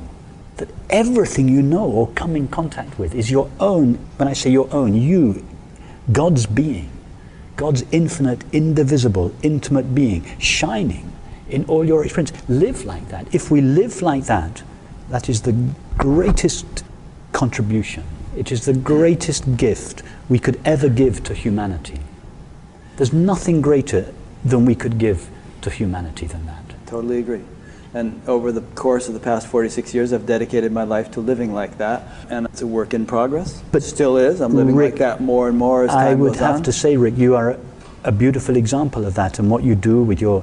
that 0.57 0.68
everything 0.90 1.48
you 1.48 1.62
know 1.62 1.84
or 1.84 2.09
come 2.09 2.36
in 2.36 2.48
contact 2.48 2.98
with 2.98 3.14
is 3.14 3.30
your 3.30 3.50
own. 3.59 3.94
When 4.16 4.28
I 4.28 4.32
say 4.32 4.50
your 4.50 4.72
own, 4.72 4.94
you, 4.94 5.44
God's 6.11 6.46
being, 6.46 6.90
God's 7.57 7.84
infinite, 7.90 8.44
indivisible, 8.53 9.34
intimate 9.42 9.94
being, 9.94 10.24
shining 10.38 11.12
in 11.48 11.64
all 11.66 11.84
your 11.84 12.05
experience. 12.05 12.32
Live 12.48 12.84
like 12.84 13.09
that. 13.09 13.34
If 13.34 13.50
we 13.50 13.61
live 13.61 14.03
like 14.03 14.24
that, 14.24 14.62
that 15.11 15.28
is 15.28 15.42
the 15.42 15.57
greatest 15.98 16.84
contribution. 17.32 18.05
It 18.36 18.50
is 18.50 18.64
the 18.64 18.72
greatest 18.72 19.57
gift 19.57 20.03
we 20.28 20.38
could 20.38 20.61
ever 20.64 20.88
give 20.88 21.22
to 21.24 21.34
humanity. 21.34 22.00
There's 22.96 23.12
nothing 23.12 23.61
greater 23.61 24.12
than 24.44 24.64
we 24.64 24.74
could 24.74 24.98
give 24.98 25.28
to 25.61 25.70
humanity 25.70 26.26
than 26.26 26.46
that. 26.46 26.64
Totally 26.86 27.18
agree. 27.18 27.42
And 27.95 28.20
over 28.26 28.53
the 28.53 28.62
course 28.74 29.09
of 29.09 29.14
the 29.14 29.20
past 29.20 29.47
46 29.47 29.93
years, 29.93 30.12
I've 30.12 30.26
dedicated 30.26 30.72
my 30.72 30.84
life 30.84 31.11
to 31.12 31.20
living 31.20 31.53
like 31.53 31.78
that. 31.78 32.03
And 32.30 32.47
it's 32.47 32.62
a 32.62 32.66
work 32.66 32.95
in 32.95 33.05
progress. 33.05 33.62
But 33.70 33.82
still 33.82 34.16
is. 34.16 34.40
I'm 34.40 34.55
living 34.55 34.74
Rick, 34.74 34.93
like 34.93 34.99
that 35.01 35.20
more 35.20 35.49
and 35.49 35.59
more 35.59 35.84
as 35.84 35.90
time 35.90 36.07
I 36.07 36.14
would 36.14 36.32
goes 36.32 36.40
have 36.40 36.57
on. 36.57 36.62
to 36.62 36.72
say, 36.72 36.97
Rick, 36.97 37.18
you 37.18 37.36
are 37.36 37.51
a, 37.51 37.61
a 38.05 38.12
beautiful 38.12 38.57
example 38.57 39.05
of 39.05 39.14
that, 39.14 39.38
and 39.38 39.51
what 39.51 39.62
you 39.62 39.74
do 39.74 40.03
with 40.03 40.20
your 40.20 40.43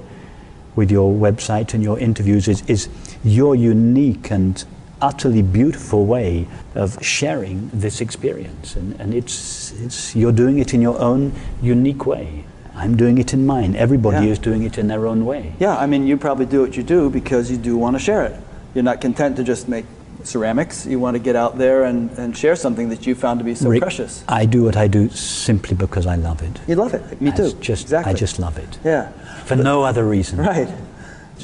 with 0.76 0.92
your 0.92 1.12
website 1.12 1.74
and 1.74 1.84
your 1.84 2.00
interviews 2.00 2.48
is, 2.48 2.62
is 2.70 2.88
your 3.24 3.54
unique 3.54 4.32
and 4.32 4.64
utterly 5.02 5.42
beautiful 5.42 6.06
way 6.06 6.48
of 6.76 7.04
sharing 7.04 7.70
this 7.74 8.02
experience, 8.02 8.76
and, 8.76 9.00
and 9.00 9.14
it's, 9.14 9.74
it's 9.82 10.16
you're 10.16 10.32
doing 10.32 10.60
it 10.60 10.74
in 10.74 10.82
your 10.82 11.00
own 11.00 11.34
unique 11.62 12.06
way. 12.06 12.46
I'm 12.80 12.96
doing 12.96 13.18
it 13.18 13.34
in 13.34 13.46
mine. 13.46 13.76
Everybody 13.76 14.26
Yeah. 14.28 14.32
is 14.34 14.40
doing 14.40 14.64
it 14.64 14.78
in 14.78 14.88
their 14.88 15.06
own 15.06 15.26
way. 15.26 15.54
Yeah, 15.60 15.76
I 15.76 15.86
mean, 15.86 16.08
you 16.08 16.16
probably 16.18 16.46
do 16.46 16.62
what 16.62 16.78
you 16.78 16.84
do 16.84 17.10
because 17.10 17.52
you 17.52 17.58
do 17.58 17.76
want 17.78 17.96
to 17.96 18.00
share 18.00 18.24
it. 18.24 18.36
You're 18.74 18.86
not 18.86 19.02
content 19.02 19.36
to 19.38 19.44
just 19.44 19.68
make 19.68 19.86
ceramics. 20.24 20.86
You 20.86 21.00
want 21.00 21.16
to 21.16 21.20
get 21.20 21.36
out 21.36 21.58
there 21.58 21.84
and, 21.84 22.10
and 22.18 22.36
share 22.38 22.56
something 22.56 22.90
that 22.90 23.06
you 23.06 23.16
found 23.16 23.40
to 23.40 23.44
be 23.44 23.56
so 23.56 23.70
Rick, 23.70 23.82
precious. 23.82 24.24
I 24.28 24.46
do 24.46 24.64
what 24.64 24.78
I 24.78 24.88
do 24.88 25.10
simply 25.10 25.76
because 25.76 26.06
I 26.06 26.16
love 26.16 26.42
it. 26.42 26.60
You 26.68 26.76
love 26.76 26.94
it. 26.94 27.22
Me 27.22 27.32
too. 27.32 27.52
Just, 27.60 27.84
exactly. 27.84 28.14
I 28.14 28.16
just 28.16 28.40
love 28.40 28.58
it. 28.58 28.80
Yeah. 28.86 29.12
For 29.46 29.56
no 29.58 29.84
other 29.84 30.06
reason. 30.06 30.40
Right. 30.40 30.70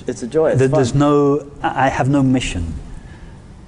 It's 0.08 0.24
a 0.24 0.28
joy. 0.28 0.52
It's 0.52 0.60
There-. 0.60 0.68
There's 0.70 0.96
no, 0.96 1.46
I 1.62 1.86
I 1.88 1.90
have 1.90 2.10
no 2.10 2.22
mission. 2.24 2.74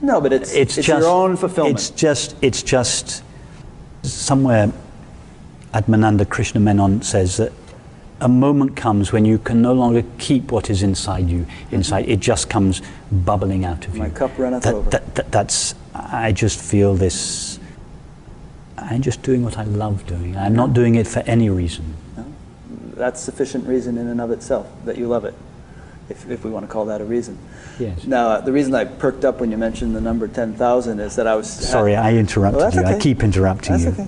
no, 0.02 0.22
but 0.22 0.32
it's, 0.32 0.54
It's, 0.54 0.78
it's, 0.78 0.88
just 0.88 1.02
your 1.02 1.10
own 1.10 1.36
fulfillment. 1.38 1.80
It's 1.80 1.90
just, 1.90 2.36
it's 2.42 2.62
just 2.64 3.24
somewhere. 4.04 4.72
Atmananda 5.74 6.28
Krishna 6.30 6.60
Menon 6.60 7.02
says 7.02 7.38
that 7.38 7.52
a 8.20 8.28
moment 8.28 8.76
comes 8.76 9.12
when 9.12 9.26
you 9.26 9.38
can 9.38 9.62
no 9.62 9.74
longer 9.74 10.04
keep 10.18 10.52
what 10.52 10.70
is 10.70 10.82
inside 10.82 11.30
you 11.30 11.46
inside. 11.72 12.10
It 12.10 12.20
just 12.20 12.50
comes 12.50 12.82
bubbling 13.12 13.64
out 13.64 13.86
of 13.88 13.96
you. 13.96 14.02
My 14.04 14.10
cup 14.10 14.32
runneth 14.40 14.64
That- 14.64 14.74
over. 14.74 14.90
that- 14.90 15.16
that- 15.16 15.32
that's. 15.32 15.76
I 15.94 16.32
just 16.32 16.60
feel 16.60 16.96
this. 16.96 17.60
I'm 18.78 19.02
just 19.02 19.22
doing 19.22 19.44
what 19.44 19.58
I 19.58 19.64
love 19.64 20.06
doing. 20.08 20.36
I'm 20.38 20.56
not 20.56 20.74
doing 20.74 20.96
it 20.96 21.08
for 21.08 21.20
any 21.22 21.50
reason. 21.50 21.94
No. 22.16 22.26
That's 22.96 23.20
sufficient 23.22 23.68
reason 23.68 23.98
in 23.98 24.08
and 24.08 24.22
of 24.22 24.32
itself 24.32 24.68
that 24.86 24.98
you 24.98 25.08
love 25.08 25.26
it, 25.26 25.34
if, 26.10 26.30
if 26.30 26.44
we 26.44 26.50
want 26.50 26.66
to 26.66 26.72
call 26.72 26.86
that 26.86 27.02
a 27.02 27.06
reason. 27.06 27.38
Yes. 27.80 28.06
Now, 28.06 28.30
uh, 28.30 28.42
the 28.42 28.52
reason 28.52 28.74
I 28.74 28.86
perked 28.86 29.26
up 29.26 29.40
when 29.40 29.52
you 29.52 29.58
mentioned 29.58 29.96
the 29.96 30.02
number 30.02 30.28
10,000 30.28 31.00
is 31.00 31.16
that 31.18 31.28
I 31.28 31.36
was. 31.36 31.48
Sorry, 31.48 31.96
I 31.96 32.14
interrupted 32.14 32.76
Well, 32.76 32.90
you. 32.92 32.96
I 32.96 33.00
keep 33.00 33.24
interrupting 33.24 33.74
That's 33.78 33.84
you. 33.98 34.04
okay. 34.04 34.08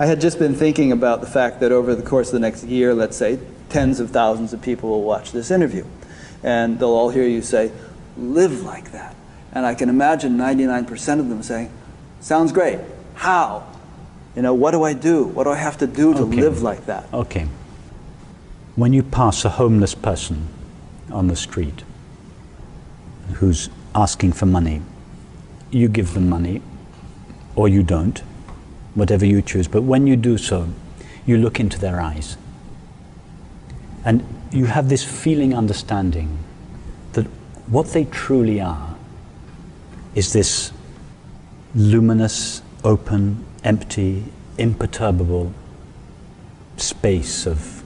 I 0.00 0.06
had 0.06 0.20
just 0.20 0.38
been 0.38 0.54
thinking 0.54 0.92
about 0.92 1.20
the 1.20 1.26
fact 1.26 1.60
that 1.60 1.72
over 1.72 1.94
the 1.94 2.02
course 2.02 2.28
of 2.28 2.34
the 2.34 2.38
next 2.40 2.64
year, 2.64 2.94
let's 2.94 3.16
say, 3.16 3.38
tens 3.68 3.98
of 3.98 4.10
thousands 4.10 4.52
of 4.52 4.62
people 4.62 4.90
will 4.90 5.02
watch 5.02 5.32
this 5.32 5.50
interview. 5.50 5.84
And 6.42 6.78
they'll 6.78 6.90
all 6.90 7.10
hear 7.10 7.26
you 7.26 7.42
say, 7.42 7.72
live 8.16 8.62
like 8.62 8.92
that. 8.92 9.16
And 9.52 9.66
I 9.66 9.74
can 9.74 9.88
imagine 9.88 10.36
99% 10.36 11.18
of 11.18 11.28
them 11.28 11.42
saying, 11.42 11.72
sounds 12.20 12.52
great. 12.52 12.78
How? 13.14 13.66
You 14.36 14.42
know, 14.42 14.54
what 14.54 14.70
do 14.70 14.84
I 14.84 14.92
do? 14.92 15.24
What 15.24 15.44
do 15.44 15.50
I 15.50 15.56
have 15.56 15.78
to 15.78 15.86
do 15.86 16.14
to 16.14 16.20
Okay. 16.20 16.40
live 16.42 16.62
like 16.62 16.86
that? 16.86 17.12
Okay. 17.12 17.48
When 18.76 18.92
you 18.92 19.02
pass 19.02 19.44
a 19.44 19.48
homeless 19.50 19.96
person 19.96 20.46
on 21.10 21.26
the 21.26 21.34
street 21.34 21.82
who's 23.34 23.68
asking 23.96 24.32
for 24.32 24.46
money, 24.46 24.82
you 25.72 25.88
give 25.88 26.14
them 26.14 26.28
money 26.28 26.62
or 27.56 27.68
you 27.68 27.82
don't, 27.82 28.22
whatever 28.98 29.24
you 29.24 29.42
choose. 29.42 29.68
But 29.68 29.82
when 29.82 30.06
you 30.06 30.16
do 30.16 30.38
so, 30.38 30.68
you 31.26 31.36
look 31.38 31.60
into 31.60 31.78
their 31.78 32.00
eyes. 32.00 32.36
And 34.04 34.24
you 34.50 34.66
have 34.66 34.88
this 34.88 35.04
feeling 35.04 35.54
understanding 35.54 36.38
that 37.12 37.26
what 37.66 37.88
they 37.88 38.04
truly 38.04 38.60
are 38.60 38.96
is 40.14 40.32
this 40.32 40.72
luminous, 41.74 42.62
open, 42.84 43.44
empty, 43.64 44.24
imperturbable 44.56 45.52
space 46.76 47.46
of 47.46 47.82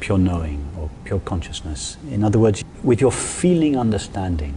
pure 0.00 0.18
knowing 0.18 0.68
or 0.78 0.90
pure 1.04 1.20
consciousness. 1.20 1.96
In 2.10 2.22
other 2.22 2.38
words, 2.38 2.62
with 2.82 3.00
your 3.00 3.12
feeling 3.12 3.76
understanding, 3.76 4.54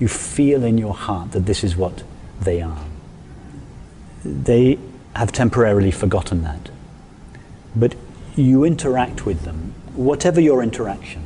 you 0.00 0.08
feel 0.08 0.64
in 0.64 0.78
your 0.78 0.94
heart 0.94 1.32
that 1.32 1.46
this 1.46 1.62
is 1.62 1.76
what 1.76 2.02
they 2.40 2.60
are. 2.62 2.84
They 4.24 4.78
have 5.18 5.32
temporarily 5.32 5.90
forgotten 5.90 6.44
that. 6.44 6.70
But 7.74 7.96
you 8.36 8.62
interact 8.62 9.26
with 9.26 9.42
them, 9.42 9.74
whatever 9.94 10.40
your 10.40 10.62
interaction, 10.62 11.24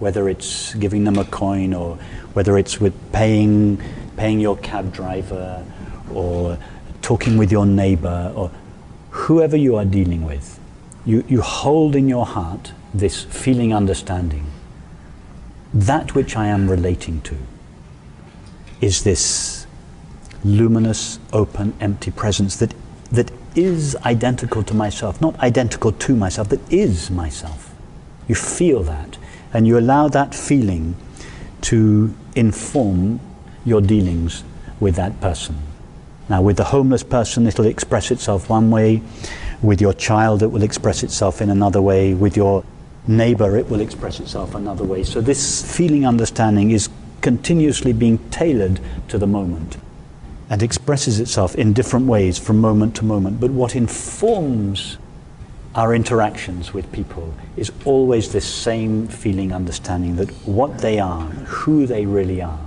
whether 0.00 0.28
it's 0.28 0.74
giving 0.74 1.04
them 1.04 1.16
a 1.16 1.24
coin 1.24 1.72
or 1.72 1.98
whether 2.32 2.58
it's 2.58 2.80
with 2.80 2.94
paying, 3.12 3.80
paying 4.16 4.40
your 4.40 4.56
cab 4.56 4.92
driver 4.92 5.64
or 6.12 6.58
talking 7.00 7.36
with 7.38 7.52
your 7.52 7.64
neighbor 7.64 8.32
or 8.34 8.50
whoever 9.10 9.56
you 9.56 9.76
are 9.76 9.84
dealing 9.84 10.24
with, 10.24 10.58
you, 11.04 11.24
you 11.28 11.42
hold 11.42 11.94
in 11.94 12.08
your 12.08 12.26
heart 12.26 12.72
this 12.92 13.22
feeling 13.22 13.72
understanding. 13.72 14.50
That 15.72 16.16
which 16.16 16.36
I 16.36 16.48
am 16.48 16.68
relating 16.68 17.20
to 17.20 17.36
is 18.80 19.04
this 19.04 19.64
luminous, 20.42 21.20
open, 21.32 21.72
empty 21.80 22.10
presence 22.10 22.56
that, 22.56 22.74
that 23.12 23.30
is 23.54 23.96
identical 24.04 24.62
to 24.64 24.74
myself, 24.74 25.20
not 25.20 25.38
identical 25.40 25.92
to 25.92 26.14
myself, 26.14 26.48
that 26.50 26.72
is 26.72 27.10
myself. 27.10 27.74
You 28.28 28.34
feel 28.34 28.82
that, 28.84 29.18
and 29.52 29.66
you 29.66 29.78
allow 29.78 30.08
that 30.08 30.34
feeling 30.34 30.96
to 31.62 32.14
inform 32.34 33.20
your 33.64 33.80
dealings 33.80 34.44
with 34.80 34.96
that 34.96 35.20
person. 35.20 35.56
Now, 36.28 36.42
with 36.42 36.56
the 36.56 36.64
homeless 36.64 37.02
person, 37.02 37.46
it'll 37.46 37.66
express 37.66 38.10
itself 38.10 38.50
one 38.50 38.70
way. 38.70 39.02
With 39.62 39.80
your 39.80 39.92
child, 39.92 40.42
it 40.42 40.48
will 40.48 40.62
express 40.62 41.02
itself 41.02 41.40
in 41.40 41.50
another 41.50 41.80
way. 41.80 42.14
With 42.14 42.36
your 42.36 42.64
neighbor, 43.06 43.56
it 43.56 43.70
will 43.70 43.80
express 43.80 44.20
itself 44.20 44.54
another 44.54 44.84
way. 44.84 45.04
So, 45.04 45.20
this 45.20 45.76
feeling 45.76 46.04
understanding 46.04 46.72
is 46.72 46.90
continuously 47.20 47.92
being 47.92 48.18
tailored 48.30 48.80
to 49.08 49.18
the 49.18 49.26
moment 49.26 49.76
and 50.48 50.62
expresses 50.62 51.20
itself 51.20 51.54
in 51.56 51.72
different 51.72 52.06
ways 52.06 52.38
from 52.38 52.60
moment 52.60 52.94
to 52.96 53.04
moment. 53.04 53.40
But 53.40 53.50
what 53.50 53.74
informs 53.74 54.98
our 55.74 55.94
interactions 55.94 56.72
with 56.72 56.90
people 56.92 57.34
is 57.56 57.70
always 57.84 58.32
this 58.32 58.46
same 58.46 59.08
feeling 59.08 59.52
understanding 59.52 60.16
that 60.16 60.30
what 60.46 60.78
they 60.78 60.98
are, 60.98 61.22
who 61.22 61.86
they 61.86 62.06
really 62.06 62.40
are, 62.40 62.60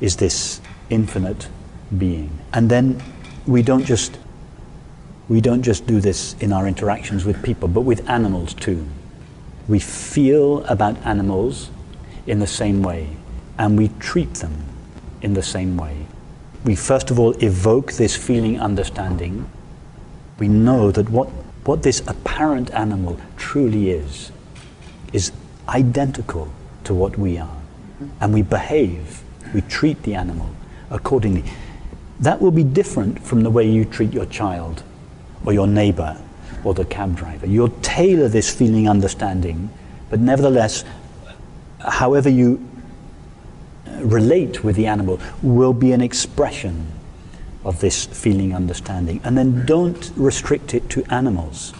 is 0.00 0.16
this 0.16 0.60
infinite 0.90 1.48
being. 1.96 2.30
And 2.52 2.70
then 2.70 3.02
we 3.46 3.62
don't 3.62 3.84
just 3.84 4.18
we 5.26 5.40
don't 5.40 5.62
just 5.62 5.86
do 5.86 6.00
this 6.00 6.36
in 6.40 6.52
our 6.52 6.68
interactions 6.68 7.24
with 7.24 7.42
people, 7.42 7.66
but 7.66 7.80
with 7.80 8.08
animals 8.10 8.52
too. 8.52 8.86
We 9.68 9.78
feel 9.78 10.62
about 10.66 10.98
animals 11.06 11.70
in 12.26 12.40
the 12.40 12.46
same 12.46 12.82
way. 12.82 13.16
and 13.58 13.78
we 13.78 13.88
treat 14.00 14.34
them 14.34 14.52
in 15.22 15.34
the 15.34 15.42
same 15.42 15.76
way. 15.76 16.03
We 16.64 16.74
first 16.74 17.10
of 17.10 17.20
all 17.20 17.32
evoke 17.44 17.92
this 17.92 18.16
feeling 18.16 18.58
understanding. 18.58 19.50
We 20.38 20.48
know 20.48 20.90
that 20.90 21.10
what, 21.10 21.28
what 21.64 21.82
this 21.82 22.00
apparent 22.06 22.72
animal 22.72 23.20
truly 23.36 23.90
is, 23.90 24.32
is 25.12 25.30
identical 25.68 26.50
to 26.84 26.94
what 26.94 27.18
we 27.18 27.38
are. 27.38 27.60
And 28.20 28.32
we 28.32 28.42
behave, 28.42 29.22
we 29.52 29.60
treat 29.62 30.02
the 30.02 30.14
animal 30.14 30.48
accordingly. 30.90 31.44
That 32.20 32.40
will 32.40 32.50
be 32.50 32.64
different 32.64 33.22
from 33.22 33.42
the 33.42 33.50
way 33.50 33.68
you 33.68 33.84
treat 33.84 34.12
your 34.12 34.26
child 34.26 34.82
or 35.44 35.52
your 35.52 35.66
neighbor 35.66 36.16
or 36.64 36.72
the 36.72 36.84
cab 36.86 37.14
driver. 37.16 37.46
You'll 37.46 37.76
tailor 37.82 38.28
this 38.28 38.52
feeling 38.52 38.88
understanding, 38.88 39.68
but 40.08 40.20
nevertheless, 40.20 40.84
however 41.80 42.30
you 42.30 42.66
relate 44.02 44.64
with 44.64 44.76
the 44.76 44.86
animal 44.86 45.20
will 45.42 45.72
be 45.72 45.92
an 45.92 46.00
expression 46.00 46.86
of 47.64 47.80
this 47.80 48.04
feeling 48.06 48.54
understanding. 48.54 49.20
And 49.24 49.36
then 49.38 49.64
don't 49.66 50.12
restrict 50.16 50.74
it 50.74 50.88
to 50.90 51.04
animals. 51.10 51.72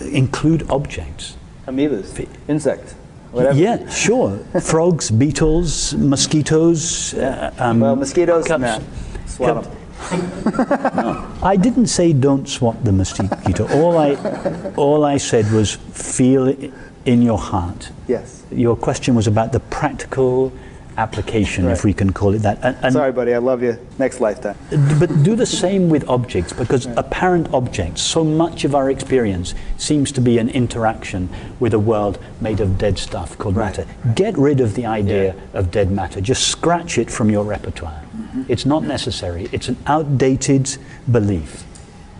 Include 0.00 0.68
objects. 0.70 1.36
Amoebas, 1.66 2.26
insects, 2.48 2.94
whatever. 3.32 3.58
Yeah, 3.58 3.88
sure. 3.88 4.38
Frogs, 4.62 5.10
beetles, 5.10 5.94
mosquitoes. 5.94 7.14
Uh, 7.14 7.52
um, 7.58 7.80
Well, 7.80 7.96
mosquitoes, 7.96 8.46
cups- 8.46 8.60
nah, 8.60 8.80
swat 9.26 9.64
cup- 9.64 9.66
'em. 9.66 9.74
I 11.42 11.56
didn't 11.56 11.88
say 11.88 12.12
don't 12.12 12.48
swat 12.48 12.84
the 12.84 12.92
mosquito. 12.92 13.66
All 13.76 13.98
I, 13.98 14.14
all 14.76 15.04
I 15.04 15.16
said 15.18 15.50
was 15.50 15.74
feel 15.74 16.46
it 16.46 16.72
in 17.04 17.20
your 17.20 17.38
heart. 17.38 17.90
Yes. 18.06 18.44
Your 18.52 18.76
question 18.76 19.14
was 19.16 19.26
about 19.26 19.52
the 19.52 19.60
practical 19.60 20.52
application, 20.98 21.64
Right. 21.64 21.72
if 21.72 21.84
we 21.84 21.94
can 21.94 22.12
call 22.12 22.34
it 22.34 22.40
that. 22.40 22.58
And, 22.62 22.76
and 22.82 22.92
Sorry, 22.92 23.12
buddy, 23.12 23.32
I 23.32 23.38
love 23.38 23.62
you. 23.62 23.78
Next 23.98 24.20
lifetime. 24.20 24.56
But 24.98 25.22
do 25.22 25.36
the 25.36 25.46
same 25.46 25.88
with 25.88 26.06
objects 26.08 26.52
because 26.52 26.86
apparent 26.96 27.48
objects, 27.54 28.02
so 28.02 28.24
much 28.24 28.64
of 28.64 28.74
our 28.74 28.90
experience 28.90 29.54
seems 29.78 30.12
to 30.12 30.20
be 30.20 30.38
an 30.38 30.50
interaction 30.50 31.28
with 31.60 31.72
a 31.72 31.78
world 31.78 32.18
made 32.40 32.60
of 32.60 32.76
dead 32.76 32.98
stuff 32.98 33.38
called 33.38 33.56
Right. 33.56 33.78
matter. 33.78 33.86
Get 34.14 34.36
rid 34.36 34.60
of 34.60 34.74
the 34.74 34.86
idea 34.86 35.34
of 35.54 35.70
dead 35.70 35.90
matter. 35.90 36.20
Just 36.20 36.48
scratch 36.48 36.98
it 36.98 37.10
from 37.10 37.30
your 37.30 37.44
repertoire. 37.44 38.02
Mm-hmm. 38.16 38.42
It's 38.48 38.66
not 38.66 38.82
necessary, 38.82 39.48
it's 39.52 39.68
an 39.68 39.76
outdated 39.86 40.76
belief. 41.10 41.64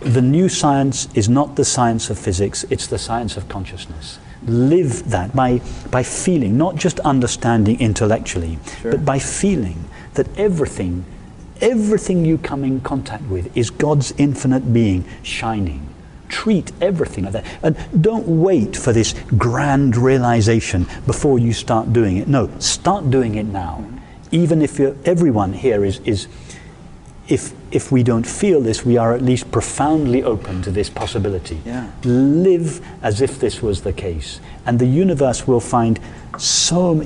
The 0.00 0.22
new 0.22 0.48
science 0.48 1.08
is 1.14 1.28
not 1.28 1.56
the 1.56 1.64
science 1.64 2.08
of 2.08 2.18
physics, 2.18 2.64
it's 2.70 2.86
the 2.86 2.98
science 2.98 3.36
of 3.36 3.48
consciousness. 3.48 4.18
Live 4.46 5.10
that 5.10 5.34
by, 5.34 5.60
by 5.90 6.02
feeling, 6.02 6.56
not 6.56 6.76
just 6.76 7.00
understanding 7.00 7.80
intellectually, 7.80 8.58
Sure. 8.80 8.92
but 8.92 9.04
by 9.04 9.18
feeling 9.18 9.84
that 10.14 10.26
everything, 10.38 11.04
everything 11.60 12.24
you 12.24 12.38
come 12.38 12.64
in 12.64 12.80
contact 12.80 13.24
with 13.24 13.54
is 13.56 13.70
God's 13.70 14.14
infinite 14.16 14.72
being 14.72 15.04
shining. 15.22 15.88
Treat 16.28 16.72
everything 16.80 17.24
like 17.24 17.32
that. 17.32 17.44
And 17.62 17.76
don't 18.02 18.26
wait 18.28 18.76
for 18.76 18.92
this 18.92 19.14
grand 19.36 19.96
realization 19.96 20.86
before 21.06 21.38
you 21.38 21.52
start 21.52 21.92
doing 21.92 22.18
it. 22.18 22.28
No, 22.28 22.50
start 22.58 23.10
doing 23.10 23.34
it 23.36 23.46
now. 23.46 23.78
Mm-hmm. 23.80 23.96
Even 24.30 24.62
if 24.62 24.78
you're, 24.78 24.94
everyone 25.04 25.54
here 25.54 25.84
is, 25.84 26.00
is 26.00 26.28
if, 27.28 27.52
if 27.70 27.92
we 27.92 28.02
don't 28.02 28.26
feel 28.26 28.60
this, 28.60 28.84
we 28.84 28.96
are 28.96 29.14
at 29.14 29.22
least 29.22 29.50
profoundly 29.50 30.22
open 30.22 30.62
to 30.62 30.70
this 30.70 30.88
possibility. 30.88 31.60
Yeah. 31.64 31.90
Live 32.04 32.80
as 33.02 33.20
if 33.20 33.38
this 33.38 33.62
was 33.62 33.82
the 33.82 33.92
case. 33.92 34.40
And 34.64 34.78
the 34.78 34.86
universe 34.86 35.46
will 35.46 35.60
find 35.60 36.00
so 36.38 37.04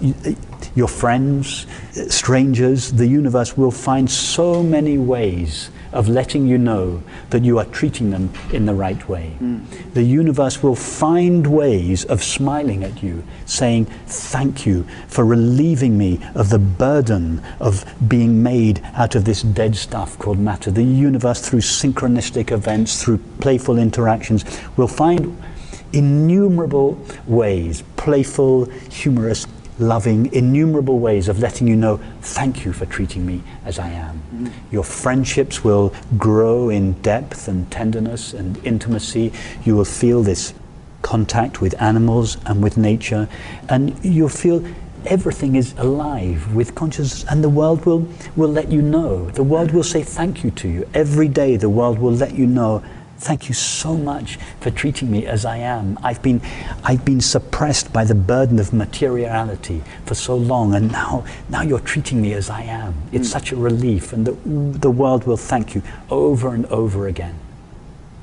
your 0.74 0.88
friends, 0.88 1.66
uh, 1.96 2.08
strangers, 2.08 2.92
the 2.92 3.06
universe 3.06 3.56
will 3.56 3.70
find 3.70 4.10
so 4.10 4.62
many 4.62 4.98
ways 4.98 5.70
of 5.92 6.08
letting 6.08 6.46
you 6.46 6.58
know 6.58 7.02
that 7.30 7.44
you 7.44 7.58
are 7.58 7.64
treating 7.66 8.10
them 8.10 8.32
in 8.52 8.66
the 8.66 8.74
right 8.74 9.08
way. 9.08 9.30
Hmm. 9.38 9.60
The 9.94 10.02
universe 10.02 10.62
will 10.62 10.74
find 10.74 11.46
ways 11.46 12.04
of 12.04 12.22
smiling 12.22 12.84
at 12.84 13.02
you, 13.02 13.24
saying, 13.46 13.86
Thank 14.06 14.66
you 14.66 14.84
for 15.08 15.24
relieving 15.24 15.96
me 15.98 16.20
of 16.34 16.50
the 16.50 16.58
burden 16.58 17.42
of 17.60 17.84
being 18.08 18.42
made 18.42 18.80
out 18.94 19.14
of 19.14 19.24
this 19.24 19.42
dead 19.42 19.76
stuff 19.76 20.18
called 20.18 20.38
matter. 20.38 20.70
The 20.70 20.82
universe, 20.82 21.46
through 21.46 21.60
synchronistic 21.60 22.50
events, 22.50 23.02
through 23.02 23.18
playful 23.40 23.78
interactions, 23.78 24.44
will 24.76 24.88
find 24.88 25.36
innumerable 25.92 26.98
ways, 27.26 27.82
playful, 27.96 28.64
humorous, 28.90 29.46
loving, 29.82 30.32
innumerable 30.32 30.98
ways 30.98 31.28
of 31.28 31.38
letting 31.40 31.66
you 31.68 31.76
know, 31.76 32.00
thank 32.20 32.64
you 32.64 32.72
for 32.72 32.86
treating 32.86 33.26
me 33.26 33.42
as 33.64 33.78
I 33.78 33.90
am. 33.90 34.22
Mm. 34.34 34.52
Your 34.70 34.84
friendships 34.84 35.62
will 35.62 35.92
grow 36.16 36.70
in 36.70 36.92
depth 37.02 37.48
and 37.48 37.70
tenderness 37.70 38.32
and 38.32 38.64
intimacy. 38.64 39.32
You 39.64 39.76
will 39.76 39.84
feel 39.84 40.22
this 40.22 40.54
contact 41.02 41.60
with 41.60 41.80
animals 41.82 42.38
and 42.46 42.62
with 42.62 42.76
nature, 42.76 43.28
and 43.68 44.02
you'll 44.04 44.28
feel 44.28 44.64
everything 45.04 45.56
is 45.56 45.74
alive 45.78 46.54
with 46.54 46.74
consciousness, 46.74 47.24
and 47.30 47.42
the 47.42 47.48
world 47.48 47.84
will, 47.84 48.06
will 48.36 48.48
let 48.48 48.70
you 48.70 48.80
know. 48.80 49.28
The 49.30 49.42
world 49.42 49.72
will 49.72 49.82
say 49.82 50.02
thank 50.02 50.44
you 50.44 50.50
to 50.52 50.68
you. 50.68 50.88
Every 50.94 51.28
day, 51.28 51.56
the 51.56 51.68
world 51.68 51.98
will 51.98 52.14
let 52.14 52.34
you 52.34 52.46
know. 52.46 52.82
Thank 53.18 53.48
you 53.48 53.54
so 53.54 53.96
much 53.96 54.38
for 54.60 54.70
treating 54.70 55.10
me 55.10 55.26
as 55.26 55.44
I 55.44 55.58
am. 55.58 55.98
I've 56.02 56.22
been, 56.22 56.40
I've 56.82 57.04
been 57.04 57.20
suppressed 57.20 57.92
by 57.92 58.04
the 58.04 58.14
burden 58.14 58.58
of 58.58 58.72
materiality 58.72 59.82
for 60.06 60.14
so 60.14 60.36
long, 60.36 60.74
and 60.74 60.90
now, 60.90 61.24
now 61.48 61.62
you're 61.62 61.80
treating 61.80 62.20
me 62.20 62.32
as 62.32 62.50
I 62.50 62.62
am. 62.62 62.94
It's 63.12 63.28
hmm. 63.28 63.32
such 63.32 63.52
a 63.52 63.56
relief, 63.56 64.12
and 64.12 64.26
the, 64.26 64.32
the 64.78 64.90
world 64.90 65.24
will 65.24 65.36
thank 65.36 65.74
you 65.74 65.82
over 66.10 66.52
and 66.52 66.66
over 66.66 67.06
again. 67.06 67.38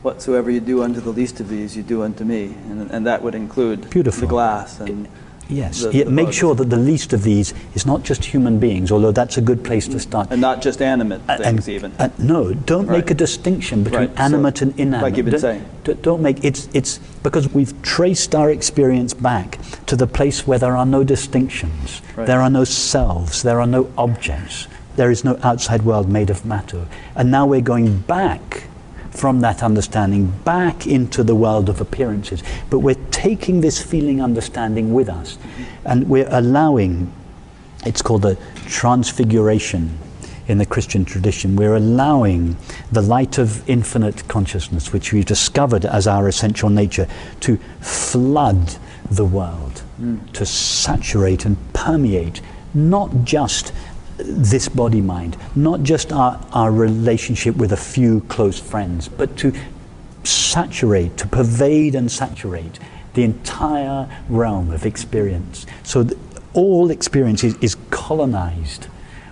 Whatsoever 0.01 0.49
you 0.49 0.61
do 0.61 0.83
unto 0.83 1.01
the 1.01 1.11
least 1.11 1.39
of 1.39 1.49
these, 1.49 1.75
you 1.75 1.83
do 1.83 2.03
unto 2.03 2.23
me. 2.23 2.55
And, 2.69 2.89
and 2.89 3.05
that 3.05 3.21
would 3.21 3.35
include 3.35 3.89
Beautiful. 3.89 4.21
the 4.21 4.27
glass 4.27 4.79
and 4.79 5.07
Yes, 5.49 5.81
the- 5.81 6.03
the 6.03 6.05
make 6.05 6.31
sure 6.31 6.53
that 6.55 6.69
the 6.69 6.77
least 6.77 7.11
of 7.11 7.23
these 7.23 7.53
is 7.73 7.85
not 7.85 8.03
just 8.03 8.23
human 8.25 8.59
beings, 8.59 8.91
although 8.91 9.11
that's 9.11 9.37
a 9.37 9.41
good 9.41 9.63
place 9.63 9.85
to 9.85 9.91
mm-hmm. 9.91 9.99
start. 9.99 10.27
And 10.29 10.39
not 10.39 10.61
just 10.61 10.81
animate 10.81 11.21
things, 11.27 11.67
and- 11.67 11.69
even. 11.69 11.91
and 11.97 12.11
no, 12.19 12.53
don't 12.53 12.89
make 12.89 13.09
a 13.09 13.15
distinction 13.15 13.83
between 13.83 14.09
Right, 14.09 14.17
so, 14.17 14.23
animate 14.23 14.61
and 14.61 14.73
inanimate. 14.77 15.01
like 15.01 15.17
you've 15.17 15.25
been 15.25 15.31
Don't- 15.33 15.41
saying. 15.41 15.65
Don't 16.03 16.21
make 16.21 16.43
it's 16.43 16.69
it's 16.73 16.99
because 17.23 17.51
we've 17.51 17.73
traced 17.81 18.35
our 18.35 18.51
experience 18.51 19.15
back 19.15 19.57
to 19.87 19.95
the 19.95 20.05
place 20.05 20.45
where 20.45 20.59
there 20.59 20.77
are 20.77 20.85
no 20.85 21.03
distinctions, 21.03 22.01
Right. 22.15 22.27
there 22.27 22.41
are 22.41 22.49
no 22.49 22.63
selves, 22.63 23.41
there 23.41 23.59
are 23.59 23.67
no 23.67 23.87
objects, 23.97 24.67
there 24.97 25.09
is 25.09 25.23
no 25.23 25.39
outside 25.41 25.81
world 25.81 26.07
made 26.09 26.29
of 26.29 26.45
matter, 26.45 26.85
and 27.15 27.31
now 27.31 27.47
we're 27.47 27.61
going 27.61 27.99
back 28.05 28.65
from 29.11 29.41
that 29.41 29.63
understanding 29.63 30.27
back 30.45 30.87
into 30.87 31.23
the 31.23 31.35
world 31.35 31.69
of 31.69 31.81
appearances. 31.81 32.43
But 32.69 32.79
we're 32.79 32.95
taking 33.11 33.61
this 33.61 33.81
feeling 33.81 34.21
understanding 34.21 34.93
with 34.93 35.09
us, 35.09 35.37
and 35.85 36.07
we're 36.07 36.29
allowing 36.29 37.11
it's 37.85 38.01
called 38.01 38.23
the 38.23 38.37
transfiguration 38.67 39.97
in 40.47 40.57
the 40.57 40.65
Christian 40.65 41.05
tradition. 41.05 41.55
We're 41.55 41.75
allowing 41.75 42.57
the 42.91 43.01
light 43.01 43.37
of 43.37 43.67
infinite 43.69 44.27
consciousness, 44.27 44.91
which 44.91 45.13
we've 45.13 45.25
discovered 45.25 45.85
as 45.85 46.07
our 46.07 46.27
essential 46.27 46.69
nature, 46.69 47.07
to 47.41 47.57
flood 47.79 48.75
the 49.09 49.25
world, 49.25 49.79
hmm. 49.97 50.17
to 50.33 50.45
saturate 50.45 51.45
and 51.45 51.57
permeate 51.73 52.41
not 52.73 53.23
just 53.23 53.73
this 54.19 54.69
body 54.69 55.01
mind, 55.01 55.37
not 55.55 55.83
just 55.83 56.11
our, 56.11 56.39
our 56.51 56.71
relationship 56.71 57.55
with 57.55 57.71
a 57.71 57.77
few 57.77 58.21
close 58.21 58.59
friends, 58.59 59.07
but 59.07 59.35
to 59.37 59.53
saturate, 60.23 61.17
to 61.17 61.27
pervade 61.27 61.95
and 61.95 62.11
saturate 62.11 62.79
the 63.13 63.23
entire 63.23 64.09
realm 64.29 64.71
of 64.71 64.85
experience. 64.85 65.65
So 65.83 66.07
all 66.53 66.91
experience 66.91 67.43
is, 67.43 67.55
is 67.61 67.75
colonized 67.89 68.87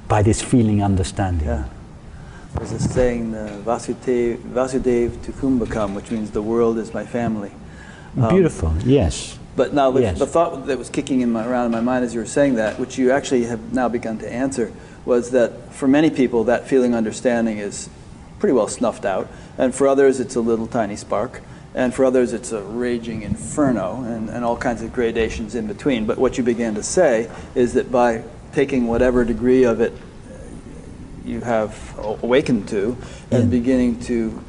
by 0.08 0.22
this 0.24 0.42
feeling 0.42 0.82
understanding. 0.84 1.48
Yeah. 1.48 1.66
There's 2.56 2.72
a 2.72 2.80
saying, 2.80 3.36
uh, 3.36 3.62
Vasudev, 3.64 4.38
Vasudev 4.38 5.96
which 5.96 6.12
means 6.12 6.32
the 6.32 6.42
world 6.42 6.78
is 6.78 6.94
my 6.94 7.06
family. 7.06 7.52
Um, 8.18 8.30
Beautiful, 8.30 8.74
yes. 8.84 9.37
But 9.58 9.74
now 9.74 9.90
the, 9.92 10.02
Yes. 10.02 10.20
the 10.20 10.28
thought 10.28 10.68
that 10.68 10.78
was 10.78 10.88
kicking 10.90 11.22
in 11.22 11.32
my, 11.32 11.46
around 11.46 11.66
in 11.66 11.72
my 11.72 11.82
mind 11.82 12.06
as 12.06 12.14
you 12.14 12.20
were 12.22 12.28
saying 12.28 12.56
that, 12.56 12.80
which 12.80 12.98
you 13.00 13.12
actually 13.12 13.46
have 13.46 13.74
now 13.74 13.90
begun 13.90 14.20
to 14.20 14.32
answer, 14.32 14.72
was 15.04 15.32
that 15.32 15.74
for 15.74 15.88
many 15.88 16.12
people 16.12 16.44
that 16.46 16.68
feeling 16.68 16.94
understanding 16.94 17.58
is 17.58 17.90
pretty 18.40 18.54
well 18.54 18.68
snuffed 18.68 19.04
out, 19.04 19.28
and 19.58 19.74
for 19.74 19.88
others 19.88 20.20
it's 20.20 20.36
a 20.36 20.42
little 20.42 20.68
tiny 20.68 20.96
spark, 20.96 21.42
and 21.74 21.92
for 21.92 22.06
others 22.06 22.34
it's 22.34 22.52
a 22.52 22.62
raging 22.62 23.24
inferno, 23.24 24.04
and, 24.04 24.30
and 24.30 24.46
all 24.46 24.56
kinds 24.58 24.84
of 24.84 24.94
gradations 24.94 25.56
in 25.56 25.66
between. 25.66 26.06
But 26.06 26.20
what 26.20 26.38
you 26.38 26.44
began 26.44 26.76
to 26.76 26.84
say 26.84 27.28
is 27.56 27.74
that 27.74 27.92
by 27.92 28.24
taking 28.54 28.86
whatever 28.88 29.26
degree 29.26 29.64
of 29.64 29.82
it 29.82 29.92
you 31.26 31.42
have 31.42 31.76
awakened 32.22 32.68
to, 32.70 32.96
and 33.32 33.46
Yeah. 33.46 33.50
beginning 33.50 34.00
to 34.02 34.40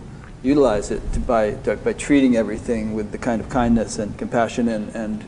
utilize 0.42 0.90
it 0.90 1.00
to, 1.12 1.20
by, 1.20 1.52
to- 1.64 1.76
by 1.76 1.92
treating 1.92 2.36
everything 2.36 2.94
with 2.94 3.12
the 3.12 3.18
kind 3.18 3.40
of 3.40 3.48
kindness 3.48 3.98
and 3.98 4.16
compassion 4.18 4.68
and, 4.68 4.94
and 4.94 5.24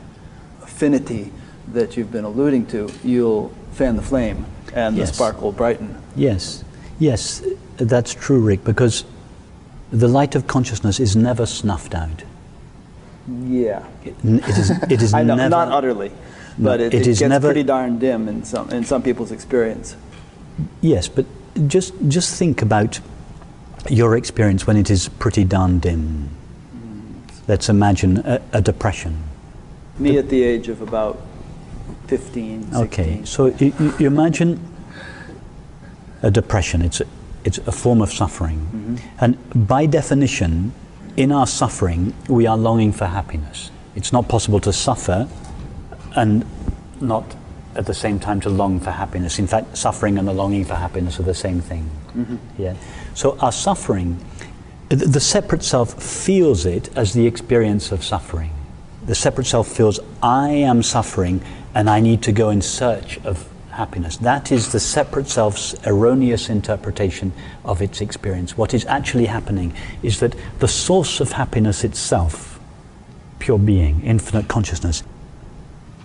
affinity 0.63 1.31
that 1.73 1.95
you've 1.97 2.11
been 2.11 2.25
alluding 2.25 2.65
to, 2.67 2.89
you'll 3.03 3.53
fan 3.73 3.95
the 3.95 4.01
flame 4.01 4.45
and 4.73 4.95
Yes. 4.97 5.09
the 5.09 5.15
spark 5.15 5.41
will 5.41 5.51
brighten. 5.51 5.95
Yes, 6.15 6.63
yes, 6.99 7.41
that's 7.77 8.13
true, 8.13 8.39
Rick, 8.39 8.63
because 8.63 9.05
the 9.91 10.07
light 10.07 10.35
of 10.35 10.47
consciousness 10.47 10.99
is 10.99 11.15
never 11.15 11.45
snuffed 11.45 11.93
out. 11.95 12.23
Yeah. 13.45 13.85
It, 14.03 14.15
it 14.23 14.47
is, 14.57 14.69
it 14.89 15.01
is 15.01 15.13
I 15.19 15.23
know, 15.23 15.35
never. 15.35 15.49
not 15.49 15.67
utterly, 15.69 16.11
but 16.57 16.79
No, 16.79 16.85
it, 16.85 16.93
it 16.93 17.03
gets 17.03 17.21
never- 17.21 17.47
pretty 17.49 17.63
darn 17.63 17.99
dim 17.99 18.27
in 18.27 18.43
some, 18.43 18.69
in 18.69 18.83
some 18.85 19.01
people's 19.03 19.31
experience. 19.31 19.95
Yes, 20.81 21.07
but 21.07 21.25
just 21.67 21.93
just 22.07 22.35
think 22.37 22.61
about 22.61 22.99
your 23.89 24.15
experience 24.15 24.67
when 24.67 24.77
it 24.77 24.89
is 24.89 25.09
pretty 25.09 25.43
darn 25.43 25.79
dim. 25.79 26.29
Let's 27.47 27.69
imagine 27.69 28.17
a, 28.19 28.41
a 28.53 28.61
depression. 28.61 29.23
Me 29.97 30.17
at 30.17 30.29
the 30.29 30.43
age 30.43 30.69
of 30.69 30.81
about 30.81 31.19
15, 32.07 32.63
16. 32.63 32.83
Okay, 32.85 33.21
so 33.25 33.47
you, 33.47 33.73
you- 33.99 34.07
imagine 34.07 34.59
a 36.21 36.31
depression. 36.31 36.81
It's 36.81 37.01
a, 37.01 37.05
it's 37.43 37.57
a 37.59 37.71
form 37.71 38.01
of 38.01 38.11
suffering, 38.11 38.59
mm-hmm. 38.59 38.95
and 39.19 39.67
by 39.67 39.87
definition, 39.87 40.73
in 41.17 41.31
our 41.31 41.47
suffering, 41.47 42.13
we 42.29 42.45
are 42.45 42.57
longing 42.57 42.91
for 42.91 43.05
happiness. 43.05 43.71
It's 43.95 44.13
not 44.13 44.29
possible 44.29 44.59
to 44.61 44.71
suffer 44.71 45.27
and 46.15 46.45
not 47.01 47.35
at 47.75 47.85
the 47.85 47.93
same 47.93 48.19
time 48.19 48.39
to 48.41 48.49
long 48.49 48.79
for 48.79 48.91
happiness. 48.91 49.39
In 49.39 49.47
fact, 49.47 49.77
suffering 49.77 50.17
and 50.17 50.27
the 50.27 50.33
longing 50.33 50.65
for 50.65 50.75
happiness 50.75 51.19
are 51.19 51.23
the 51.23 51.33
same 51.33 51.61
thing. 51.61 51.89
Mm-hmm. 52.15 52.61
Yeah. 52.61 52.75
So 53.13 53.37
our 53.39 53.51
suffering, 53.51 54.23
the 54.89 55.19
separate 55.19 55.63
self 55.63 56.01
feels 56.01 56.65
it 56.65 56.95
as 56.97 57.13
the 57.13 57.25
experience 57.25 57.91
of 57.91 58.03
suffering. 58.03 58.51
The 59.05 59.15
separate 59.15 59.47
self 59.47 59.67
feels, 59.67 59.99
I 60.21 60.49
am 60.49 60.83
suffering 60.83 61.41
and 61.73 61.89
I 61.89 61.99
need 61.99 62.21
to 62.23 62.31
go 62.31 62.49
in 62.49 62.61
search 62.61 63.17
of 63.25 63.47
happiness. 63.71 64.17
That 64.17 64.51
is 64.51 64.71
the 64.71 64.79
separate 64.79 65.27
self's 65.27 65.75
erroneous 65.87 66.49
interpretation 66.49 67.31
of 67.63 67.81
its 67.81 68.01
experience. 68.01 68.57
What 68.57 68.73
is 68.73 68.85
actually 68.85 69.25
happening 69.25 69.73
is 70.03 70.19
that 70.19 70.35
the 70.59 70.67
source 70.67 71.19
of 71.19 71.31
happiness 71.31 71.83
itself, 71.83 72.59
pure 73.39 73.59
being, 73.59 74.01
infinite 74.03 74.47
consciousness, 74.47 75.03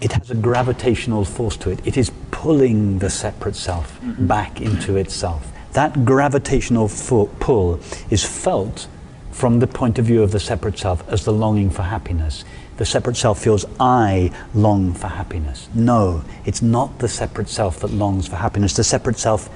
it 0.00 0.12
has 0.12 0.30
a 0.30 0.34
gravitational 0.34 1.24
force 1.24 1.56
to 1.58 1.70
it. 1.70 1.86
It 1.86 1.96
is 1.96 2.10
pulling 2.30 2.98
the 2.98 3.10
separate 3.10 3.56
self 3.56 4.00
mm-hmm. 4.00 4.26
back 4.26 4.60
into 4.60 4.96
itself. 4.96 5.52
That 5.76 6.06
gravitational 6.06 6.88
pull 6.88 7.80
is 8.08 8.24
felt 8.24 8.88
from 9.30 9.60
the 9.60 9.66
point 9.66 9.98
of 9.98 10.06
view 10.06 10.22
of 10.22 10.32
the 10.32 10.40
separate 10.40 10.78
self 10.78 11.06
as 11.06 11.26
the 11.26 11.32
longing 11.32 11.68
for 11.68 11.82
happiness. 11.82 12.44
The 12.78 12.86
separate 12.86 13.18
self 13.18 13.42
feels, 13.42 13.66
I 13.78 14.30
long 14.54 14.94
for 14.94 15.08
happiness. 15.08 15.68
No, 15.74 16.24
it's 16.46 16.62
not 16.62 16.98
the 17.00 17.08
separate 17.08 17.50
self 17.50 17.80
that 17.80 17.90
longs 17.90 18.26
for 18.26 18.36
happiness. 18.36 18.72
The 18.72 18.84
separate 18.84 19.18
self, 19.18 19.50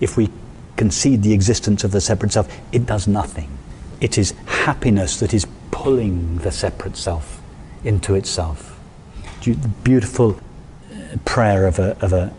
if 0.00 0.16
we 0.16 0.30
concede 0.76 1.22
the 1.22 1.32
existence 1.32 1.84
of 1.84 1.92
the 1.92 2.00
separate 2.00 2.32
self, 2.32 2.48
it 2.72 2.84
does 2.84 3.06
nothing. 3.06 3.56
It 4.00 4.18
is 4.18 4.32
happiness 4.46 5.20
that 5.20 5.32
is 5.32 5.46
pulling 5.70 6.38
the 6.38 6.50
separate 6.50 6.96
self 6.96 7.40
into 7.84 8.16
itself 8.16 8.80
du- 9.40 9.54
beautiful 9.84 10.38
uh, 10.92 11.16
prayer 11.24 11.66
of 11.66 11.78
a, 11.78 11.96
of 12.04 12.12
a 12.12 12.32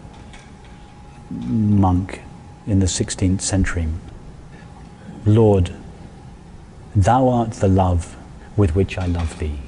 monk 1.29 2.21
in 2.67 2.79
the 2.79 2.85
16th 2.85 3.41
century. 3.41 3.87
Lord, 5.25 5.71
thou 6.95 7.27
art 7.29 7.51
the 7.53 7.67
love 7.67 8.15
with 8.57 8.75
which 8.75 8.97
I 8.97 9.05
love 9.05 9.39
thee. 9.39 9.59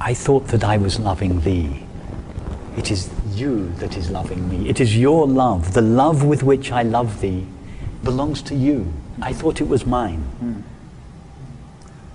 I 0.00 0.14
thought 0.14 0.48
that 0.48 0.62
I 0.64 0.76
was 0.76 1.00
loving 1.00 1.40
thee. 1.40 1.82
It 2.76 2.90
is 2.90 3.10
you 3.34 3.70
that 3.78 3.96
is 3.96 4.10
loving 4.10 4.48
me. 4.48 4.68
It 4.68 4.80
is 4.80 4.96
your 4.96 5.26
love. 5.26 5.72
The 5.72 5.80
love 5.82 6.24
with 6.24 6.42
which 6.42 6.70
I 6.70 6.82
love 6.82 7.20
thee 7.20 7.46
belongs 8.04 8.42
to 8.42 8.54
you. 8.54 8.92
I 9.22 9.32
thought 9.32 9.60
it 9.60 9.68
was 9.68 9.86
mine. 9.86 10.62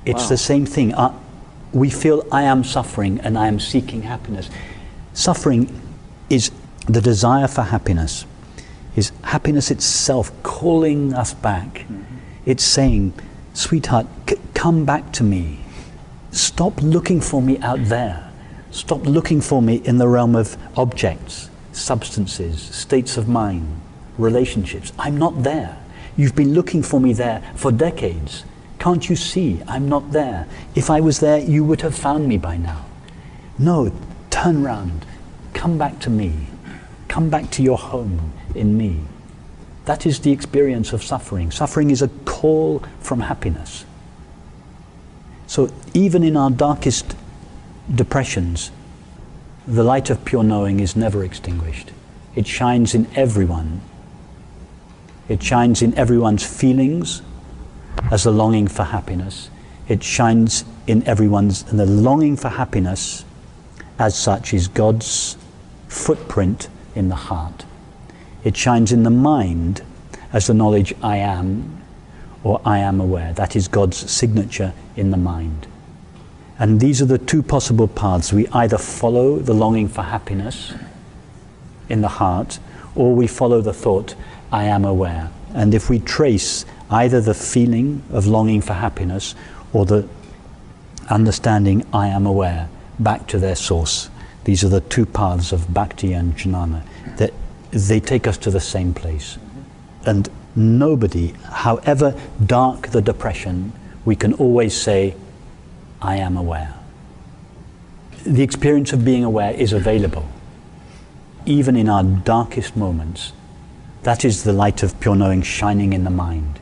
It's 0.06 0.24
Wow. 0.24 0.30
the 0.30 0.38
same 0.38 0.66
thing. 0.66 0.94
Uh, 0.94 1.14
we 1.74 1.90
feel 1.90 2.24
I 2.32 2.44
am 2.44 2.64
suffering 2.64 3.20
and 3.22 3.38
I 3.38 3.48
am 3.48 3.60
seeking 3.60 4.04
happiness. 4.04 4.50
Suffering 5.14 5.70
is 6.30 6.52
the 6.88 7.02
desire 7.02 7.48
for 7.48 7.64
happiness, 7.64 8.26
is 8.96 9.12
happiness 9.24 9.72
itself 9.72 10.32
calling 10.44 11.14
us 11.14 11.34
back. 11.34 11.80
Mm-hmm. 11.80 12.04
It's 12.46 12.64
saying, 12.64 13.14
sweetheart, 13.54 14.08
c- 14.28 14.38
come 14.54 14.86
back 14.86 15.14
to 15.14 15.24
me. 15.24 15.60
Stop 16.32 16.82
looking 16.82 17.22
for 17.22 17.42
me 17.42 17.58
out 17.60 17.84
there. 17.86 18.32
Stop 18.72 19.06
looking 19.06 19.42
for 19.42 19.62
me 19.62 19.82
in 19.84 19.98
the 19.98 20.08
realm 20.08 20.36
of 20.36 20.58
objects, 20.78 21.50
substances, 21.72 22.62
states 22.62 23.18
of 23.18 23.28
mind, 23.28 23.82
relationships. 24.18 24.94
I'm 24.98 25.18
not 25.18 25.44
there. 25.44 25.78
You've 26.16 26.36
been 26.36 26.54
looking 26.54 26.84
for 26.84 27.00
me 27.00 27.14
there 27.14 27.42
for 27.56 27.72
decades. 27.72 28.44
Can't 28.80 29.10
you 29.10 29.16
see 29.16 29.62
I'm 29.68 29.88
not 29.88 30.12
there? 30.12 30.48
If 30.74 30.90
I 30.90 31.02
was 31.02 31.20
there, 31.20 31.38
you 31.38 31.64
would 31.64 31.82
have 31.82 31.96
found 31.96 32.28
me 32.28 32.38
by 32.38 32.58
now. 32.58 32.86
No, 33.60 33.92
turn 34.30 34.64
round. 34.64 35.06
Come 35.54 35.78
back 35.78 36.00
to 36.00 36.10
me. 36.10 36.48
Come 37.08 37.30
back 37.30 37.52
to 37.52 37.62
your 37.62 37.78
home 37.78 38.32
in 38.56 38.78
me. 38.78 39.02
That 39.86 40.06
is 40.06 40.20
the 40.20 40.32
experience 40.32 40.94
of 40.94 41.04
suffering. 41.04 41.52
Suffering 41.52 41.90
is 41.90 42.02
a 42.02 42.08
call 42.26 42.84
from 43.00 43.22
happiness. 43.22 43.86
So 45.48 45.70
even 45.94 46.24
in 46.24 46.38
our 46.38 46.50
darkest 46.50 47.16
depressions, 47.94 48.72
the 49.68 49.84
light 49.84 50.10
of 50.10 50.24
pure 50.24 50.44
knowing 50.44 50.80
is 50.80 50.96
never 50.96 51.24
extinguished. 51.24 51.92
It 52.36 52.48
shines 52.48 52.96
in 52.96 53.08
everyone. 53.16 53.82
It 55.28 55.44
shines 55.44 55.82
in 55.82 55.94
everyone's 55.96 56.46
feelings 56.46 57.22
as 58.12 58.24
the 58.24 58.32
longing 58.32 58.68
for 58.68 58.84
happiness. 58.84 59.50
It 59.88 60.04
shines 60.04 60.64
in 60.88 61.06
everyone's, 61.08 61.64
and 61.70 61.80
the 61.80 61.86
longing 61.86 62.38
for 62.38 62.50
happiness 62.50 63.26
as 64.00 64.18
such 64.18 64.54
is 64.54 64.68
God's 64.68 65.38
footprint 65.88 66.70
in 66.96 67.10
the 67.10 67.16
heart. 67.16 67.66
It 68.44 68.58
shines 68.58 68.92
in 68.92 69.04
the 69.04 69.10
mind 69.10 69.84
as 70.34 70.48
the 70.48 70.54
knowledge 70.54 70.94
I 71.04 71.18
am 71.18 71.82
or 72.44 72.62
I 72.66 72.80
am 72.80 73.00
aware. 73.00 73.34
That 73.34 73.56
is 73.56 73.68
God's 73.68 74.10
signature 74.12 74.74
in 74.96 75.12
the 75.12 75.18
mind. 75.18 75.68
And 76.58 76.80
these 76.80 77.02
are 77.02 77.06
the 77.06 77.18
two 77.18 77.44
possible 77.44 77.88
paths. 77.88 78.34
We 78.34 78.48
either 78.50 78.78
follow 78.78 79.40
the 79.40 79.54
longing 79.54 79.88
for 79.88 80.04
happiness 80.04 80.74
in 81.90 82.02
the 82.02 82.08
heart, 82.08 82.60
or 82.96 83.16
we 83.16 83.28
follow 83.28 83.62
the 83.62 83.74
thought, 83.74 84.16
I 84.52 84.66
am 84.66 84.86
aware. 84.86 85.32
And 85.54 85.74
if 85.74 85.90
we 85.90 86.00
trace 86.00 86.66
either 86.90 87.22
the 87.22 87.34
feeling 87.34 88.04
of 88.12 88.28
longing 88.28 88.62
for 88.62 88.74
happiness 88.74 89.36
or 89.74 89.86
the 89.86 90.08
understanding, 91.10 91.86
I 91.94 92.08
am 92.08 92.26
aware, 92.26 92.70
back 93.00 93.28
to 93.28 93.40
their 93.40 93.56
source, 93.56 94.10
these 94.44 94.64
are 94.64 94.70
the 94.70 94.82
two 94.82 95.06
paths 95.06 95.52
of 95.52 95.74
bhakti 95.74 96.14
and 96.14 96.36
jnana. 96.36 96.84
That 97.18 97.34
they 97.72 98.00
take 98.00 98.28
us 98.28 98.38
to 98.40 98.52
the 98.52 98.60
same 98.60 98.94
place. 98.94 99.38
And 100.06 100.30
nobody, 100.56 101.34
however 101.44 102.20
dark 102.46 102.90
the 102.90 103.02
depression, 103.02 103.74
we 104.06 104.16
can 104.16 104.34
always 104.34 104.76
say, 104.76 105.16
I 106.02 106.18
am 106.18 106.38
aware. 106.38 106.74
The 108.26 108.44
experience 108.44 108.94
of 108.94 109.06
being 109.06 109.24
aware 109.24 109.52
is 109.52 109.74
available, 109.74 110.28
even 111.46 111.76
in 111.76 111.90
our 111.90 112.04
darkest 112.04 112.76
moments. 112.76 113.34
That 114.04 114.26
is 114.26 114.44
the 114.44 114.54
light 114.54 114.84
of 114.84 115.00
pure 115.00 115.16
knowing 115.16 115.42
shining 115.42 115.94
in 115.94 116.04
the 116.04 116.10
mind. 116.10 116.60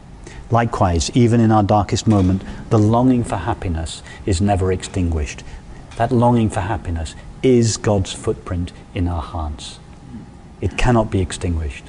Likewise, 0.51 1.11
even 1.13 1.39
in 1.39 1.51
our 1.51 1.63
darkest 1.63 2.07
moment, 2.07 2.43
the 2.69 2.79
longing 2.79 3.23
for 3.23 3.35
happiness 3.35 4.01
is 4.25 4.41
never 4.41 4.71
extinguished. 4.71 5.43
That 5.97 6.11
longing 6.11 6.49
for 6.49 6.61
happiness 6.61 7.15
is 7.43 7.77
God's 7.77 8.11
footprint 8.11 8.71
in 8.93 9.07
our 9.07 9.21
hearts. 9.21 9.79
It 10.61 10.77
cannot 10.77 11.09
be 11.09 11.21
extinguished. 11.21 11.85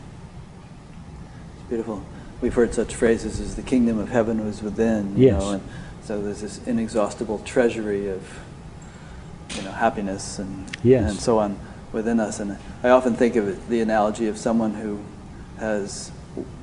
It's 1.57 1.69
beautiful. 1.69 2.03
We've 2.41 2.55
heard 2.55 2.73
such 2.73 2.95
phrases 2.95 3.41
as 3.41 3.57
the 3.57 3.63
kingdom 3.63 3.99
of 3.99 4.09
heaven 4.11 4.45
was 4.45 4.63
within, 4.63 5.17
you 5.17 5.27
Yes. 5.27 5.41
know, 5.43 5.51
and 5.53 5.63
so 6.05 6.23
there's 6.23 6.41
this 6.41 6.61
inexhaustible 6.67 7.41
treasury 7.45 8.09
of, 8.09 8.23
you 9.57 9.63
know, 9.63 9.73
happiness 9.73 10.39
and 10.39 10.65
Yes. 10.83 11.11
and 11.11 11.21
so 11.21 11.39
on 11.39 11.57
within 11.93 12.19
us. 12.21 12.41
And 12.41 12.57
I 12.83 12.89
often 12.91 13.15
think 13.15 13.37
of 13.37 13.49
it, 13.49 13.69
the 13.69 13.81
analogy 13.81 14.27
of 14.29 14.39
someone 14.39 14.75
who 14.75 15.01
has 15.59 16.11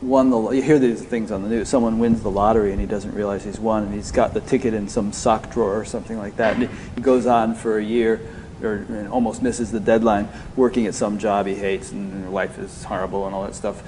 won 0.02 0.30
the. 0.30 0.50
You 0.52 0.62
hear 0.64 0.80
these 0.80 1.02
things 1.02 1.30
on 1.32 1.44
the 1.44 1.50
news. 1.50 1.68
Someone 1.68 2.00
wins 2.00 2.22
the 2.22 2.32
lottery 2.32 2.72
and 2.72 2.80
he 2.80 2.88
doesn't 2.88 3.14
realize 3.14 3.44
he's 3.44 3.60
won, 3.60 3.84
and 3.84 3.94
he's 3.94 4.12
got 4.12 4.34
the 4.34 4.40
ticket 4.40 4.74
in 4.74 4.88
some 4.88 5.12
sock 5.12 5.52
drawer 5.52 5.78
or 5.78 5.86
something 5.86 6.18
like 6.18 6.38
that. 6.38 6.56
And 6.56 6.70
he 6.96 7.02
goes 7.02 7.26
on 7.28 7.54
for 7.54 7.78
a 7.78 7.84
year. 7.84 8.22
Or 8.64 9.08
almost 9.12 9.42
misses 9.44 9.72
the 9.72 9.80
deadline, 9.80 10.30
working 10.56 10.88
at 10.88 10.96
some 10.96 11.20
job 11.20 11.46
he 11.46 11.56
hates, 11.56 11.92
and 11.92 12.34
life 12.34 12.58
is 12.58 12.84
horrible 12.84 13.26
and 13.26 13.36
all 13.36 13.44
that 13.46 13.56
stuff 13.56 13.84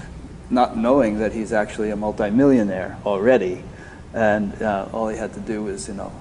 not 0.49 0.75
knowing 0.75 1.19
that 1.19 1.31
he's 1.31 1.53
actually 1.53 1.91
a 1.91 1.95
multimillionaire 1.95 2.97
already, 3.05 3.63
and 4.13 4.59
uh, 4.61 4.87
all 4.91 5.07
he 5.07 5.17
had 5.17 5.33
to 5.33 5.39
do 5.39 5.63
was, 5.63 5.87
you 5.87 5.93
know, 5.93 6.11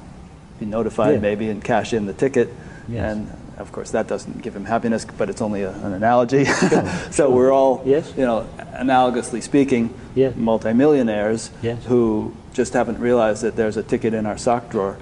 be 0.61 0.67
notified 0.67 1.15
Yeah. 1.15 1.21
maybe 1.21 1.49
and 1.49 1.63
cash 1.65 1.93
in 1.93 2.07
the 2.07 2.13
ticket, 2.13 2.53
Yes. 2.89 3.13
and 3.17 3.33
of 3.59 3.73
course, 3.73 3.91
that 3.93 4.07
doesn't 4.07 4.43
give 4.43 4.55
him 4.55 4.67
happiness, 4.67 5.05
but 5.17 5.29
it's 5.31 5.41
only 5.41 5.63
a, 5.63 5.71
an 5.71 5.93
analogy. 5.95 6.45
so 7.11 7.31
we're 7.31 7.51
all, 7.53 7.83
Yes. 7.85 8.13
you 8.17 8.25
know, 8.25 8.47
analogously 8.75 9.43
speaking, 9.43 9.93
Yeah. 10.15 10.31
multimillionaires 10.37 11.51
Yes. 11.63 11.83
who 11.87 12.35
just 12.53 12.73
haven't 12.75 12.99
realized 13.01 13.43
that 13.43 13.57
there's 13.57 13.77
a 13.77 13.83
ticket 13.83 14.13
in 14.15 14.27
our 14.27 14.37
sock 14.37 14.69
drawer 14.69 14.97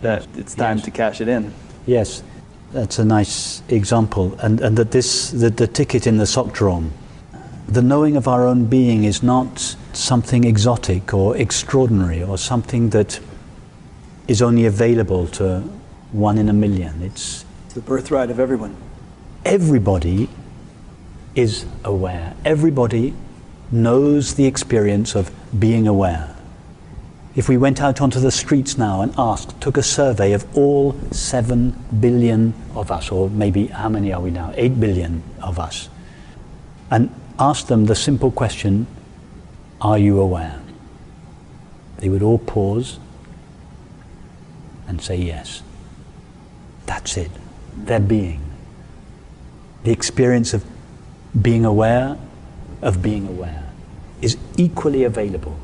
that 0.00 0.26
it's 0.36 0.54
time 0.54 0.80
to 0.80 0.90
cash 0.90 1.20
it 1.20 1.28
in. 1.28 1.52
Yes, 1.86 2.22
that's 2.72 2.98
a 2.98 3.04
nice 3.04 3.62
example. 3.68 4.36
And, 4.40 4.60
and 4.60 4.76
that 4.76 4.90
this, 4.90 5.30
the, 5.30 5.50
the 5.50 5.66
ticket 5.66 6.06
in 6.06 6.18
the 6.18 6.26
sock 6.26 6.56
the 7.68 7.82
knowing 7.82 8.16
of 8.16 8.26
our 8.26 8.46
own 8.46 8.66
being 8.66 9.04
is 9.04 9.22
not 9.22 9.76
something 9.92 10.44
exotic 10.44 11.14
or 11.14 11.36
extraordinary 11.36 12.22
or 12.22 12.36
something 12.36 12.90
that 12.90 13.20
is 14.26 14.42
only 14.42 14.66
available 14.66 15.26
to 15.28 15.60
one 16.12 16.38
in 16.38 16.48
a 16.48 16.52
million. 16.52 17.02
It's 17.02 17.44
It's 17.66 17.74
the 17.74 17.80
birthright 17.80 18.30
of 18.30 18.40
everyone. 18.40 18.74
everybody 19.44 20.28
is 21.34 21.64
aware. 21.84 22.34
Everybody 22.44 23.14
knows 23.70 24.34
the 24.34 24.46
experience 24.46 25.14
of 25.14 25.30
being 25.58 25.86
aware. 25.86 26.29
If 27.36 27.48
we 27.48 27.56
went 27.56 27.80
out 27.80 28.00
onto 28.00 28.18
the 28.18 28.32
streets 28.32 28.76
now 28.76 29.02
and 29.02 29.14
asked, 29.16 29.60
took 29.60 29.76
a 29.76 29.82
survey 29.82 30.32
of 30.32 30.44
all 30.56 30.98
7 31.12 31.76
billion 32.00 32.54
of 32.74 32.90
us, 32.90 33.12
or 33.12 33.30
maybe 33.30 33.66
how 33.66 33.88
many 33.88 34.12
are 34.12 34.20
we 34.20 34.30
now? 34.30 34.52
8 34.56 34.80
billion 34.80 35.22
of 35.40 35.58
us, 35.58 35.88
and 36.90 37.14
asked 37.38 37.68
them 37.68 37.86
the 37.86 37.94
simple 37.94 38.32
question, 38.32 38.86
Are 39.80 39.96
you 39.96 40.18
aware? 40.18 40.60
They 41.98 42.08
would 42.08 42.22
all 42.22 42.38
pause 42.38 42.98
and 44.88 45.00
say 45.00 45.16
yes. 45.16 45.62
That's 46.86 47.16
it. 47.16 47.30
Their 47.76 48.00
being. 48.00 48.42
The 49.84 49.92
experience 49.92 50.52
of 50.52 50.64
being 51.40 51.64
aware 51.64 52.18
of 52.82 53.02
being 53.02 53.28
aware 53.28 53.70
is 54.20 54.36
equally 54.56 55.04
available. 55.04 55.58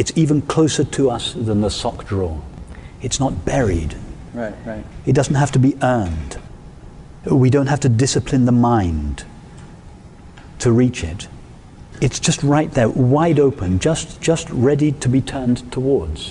It's 0.00 0.12
even 0.16 0.40
closer 0.40 0.82
to 0.82 1.10
us 1.10 1.34
than 1.34 1.60
the 1.60 1.68
sock 1.68 2.06
drawer. 2.06 2.40
It's 3.02 3.20
not 3.20 3.44
buried. 3.44 3.94
Right, 4.32 4.54
right. 4.64 4.82
It 5.04 5.12
doesn't 5.12 5.34
have 5.34 5.52
to 5.52 5.58
be 5.58 5.76
earned. 5.82 6.38
We 7.26 7.50
don't 7.50 7.66
have 7.66 7.80
to 7.80 7.90
discipline 7.90 8.46
the 8.46 8.52
mind 8.52 9.24
to 10.60 10.72
reach 10.72 11.04
it. 11.04 11.28
It's 12.00 12.18
just 12.18 12.42
right 12.42 12.72
there, 12.72 12.88
wide 12.88 13.38
open, 13.38 13.78
just, 13.78 14.22
just 14.22 14.48
ready 14.48 14.92
to 14.92 15.08
be 15.10 15.20
turned 15.20 15.70
towards. 15.70 16.30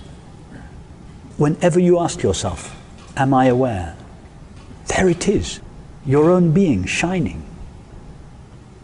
Whenever 1.37 1.79
you 1.79 1.99
ask 1.99 2.23
yourself, 2.23 2.75
Am 3.15 3.35
I 3.35 3.45
aware? 3.45 3.95
There 4.87 5.09
it 5.09 5.29
is, 5.29 5.59
your 6.07 6.31
own 6.31 6.53
being 6.53 6.85
shining. 6.85 7.45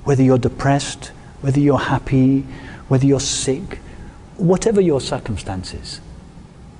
Whether 0.03 0.21
you're 0.21 0.37
depressed, 0.37 1.07
whether 1.41 1.59
you're 1.59 1.79
happy, 1.79 2.41
whether 2.87 3.07
you're 3.07 3.19
sick, 3.19 3.79
whatever 4.37 4.81
your 4.81 5.01
circumstances, 5.01 6.01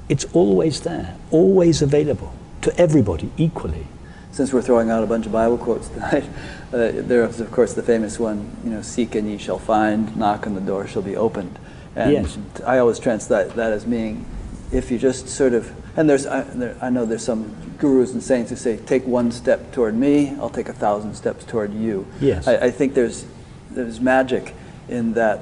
it's 0.10 0.26
always 0.34 0.82
there, 0.82 1.15
always 1.32 1.82
available 1.82 2.34
to 2.61 2.76
everybody 2.80 3.32
equally. 3.38 3.88
Since 4.32 4.52
we're 4.52 4.61
throwing 4.61 4.90
out 4.90 5.03
a 5.03 5.07
bunch 5.07 5.26
of 5.26 5.32
Bible 5.32 5.57
quotes 5.57 5.88
tonight, 5.88 6.26
uh, 6.73 6.91
there 6.94 7.23
is, 7.26 7.40
of 7.40 7.52
course, 7.52 7.73
the 7.73 7.84
famous 7.84 8.19
one, 8.19 8.56
you 8.64 8.69
know, 8.69 8.82
seek 8.82 9.15
and 9.15 9.30
ye 9.30 9.38
shall 9.38 9.60
find, 9.60 10.15
knock 10.18 10.45
and 10.45 10.57
the 10.57 10.61
door 10.61 10.88
shall 10.88 11.02
be 11.02 11.15
opened. 11.15 11.57
And 11.95 12.11
Yes. 12.11 12.38
I 12.65 12.80
always 12.80 12.99
translate 12.99 13.52
that 13.52 13.72
as 13.72 13.88
meaning 13.88 14.26
if 14.72 14.91
you 14.91 14.98
just 14.98 15.30
sort 15.30 15.53
of, 15.53 15.72
and 15.98 16.10
there's, 16.10 16.26
I, 16.26 16.41
there, 16.41 16.76
I 16.82 16.90
know 16.90 17.06
there's 17.06 17.23
some 17.23 17.56
gurus 17.77 18.11
and 18.11 18.22
saints 18.22 18.49
who 18.49 18.57
say, 18.57 18.77
take 18.77 19.06
one 19.06 19.32
step 19.32 19.72
toward 19.72 19.95
me, 19.95 20.32
I'll 20.40 20.49
take 20.49 20.68
a 20.68 20.73
thousand 20.73 21.15
steps 21.15 21.45
toward 21.45 21.73
you. 21.73 22.06
Yes. 22.19 22.48
I, 22.48 22.57
I 22.57 22.72
think 22.72 22.94
there's, 22.94 23.26
there's 23.72 24.02
magic 24.02 24.53
in 24.90 25.14
that 25.14 25.40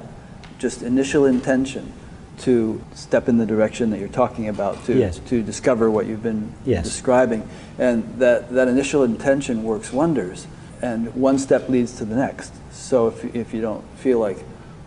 just 0.58 0.82
initial 0.82 1.24
intention 1.24 1.92
to 2.40 2.82
step 2.94 3.28
in 3.28 3.38
the 3.38 3.46
direction 3.46 3.90
that 3.90 3.98
you're 4.00 4.08
talking 4.08 4.48
about, 4.48 4.84
to, 4.86 4.94
Yes. 4.98 5.18
to 5.28 5.42
discover 5.42 5.90
what 5.90 6.06
you've 6.06 6.22
been 6.22 6.52
Yes. 6.64 6.84
describing. 6.84 7.48
And 7.78 8.04
that, 8.18 8.50
that 8.52 8.68
initial 8.68 9.02
intention 9.04 9.62
works 9.62 9.92
wonders. 9.92 10.46
And 10.82 11.14
one 11.14 11.38
step 11.38 11.68
leads 11.68 11.96
to 11.98 12.04
the 12.04 12.16
next. 12.16 12.52
So 12.72 13.08
if, 13.08 13.34
if 13.34 13.54
you 13.54 13.60
don't 13.62 13.84
feel 13.96 14.18
like, 14.18 14.38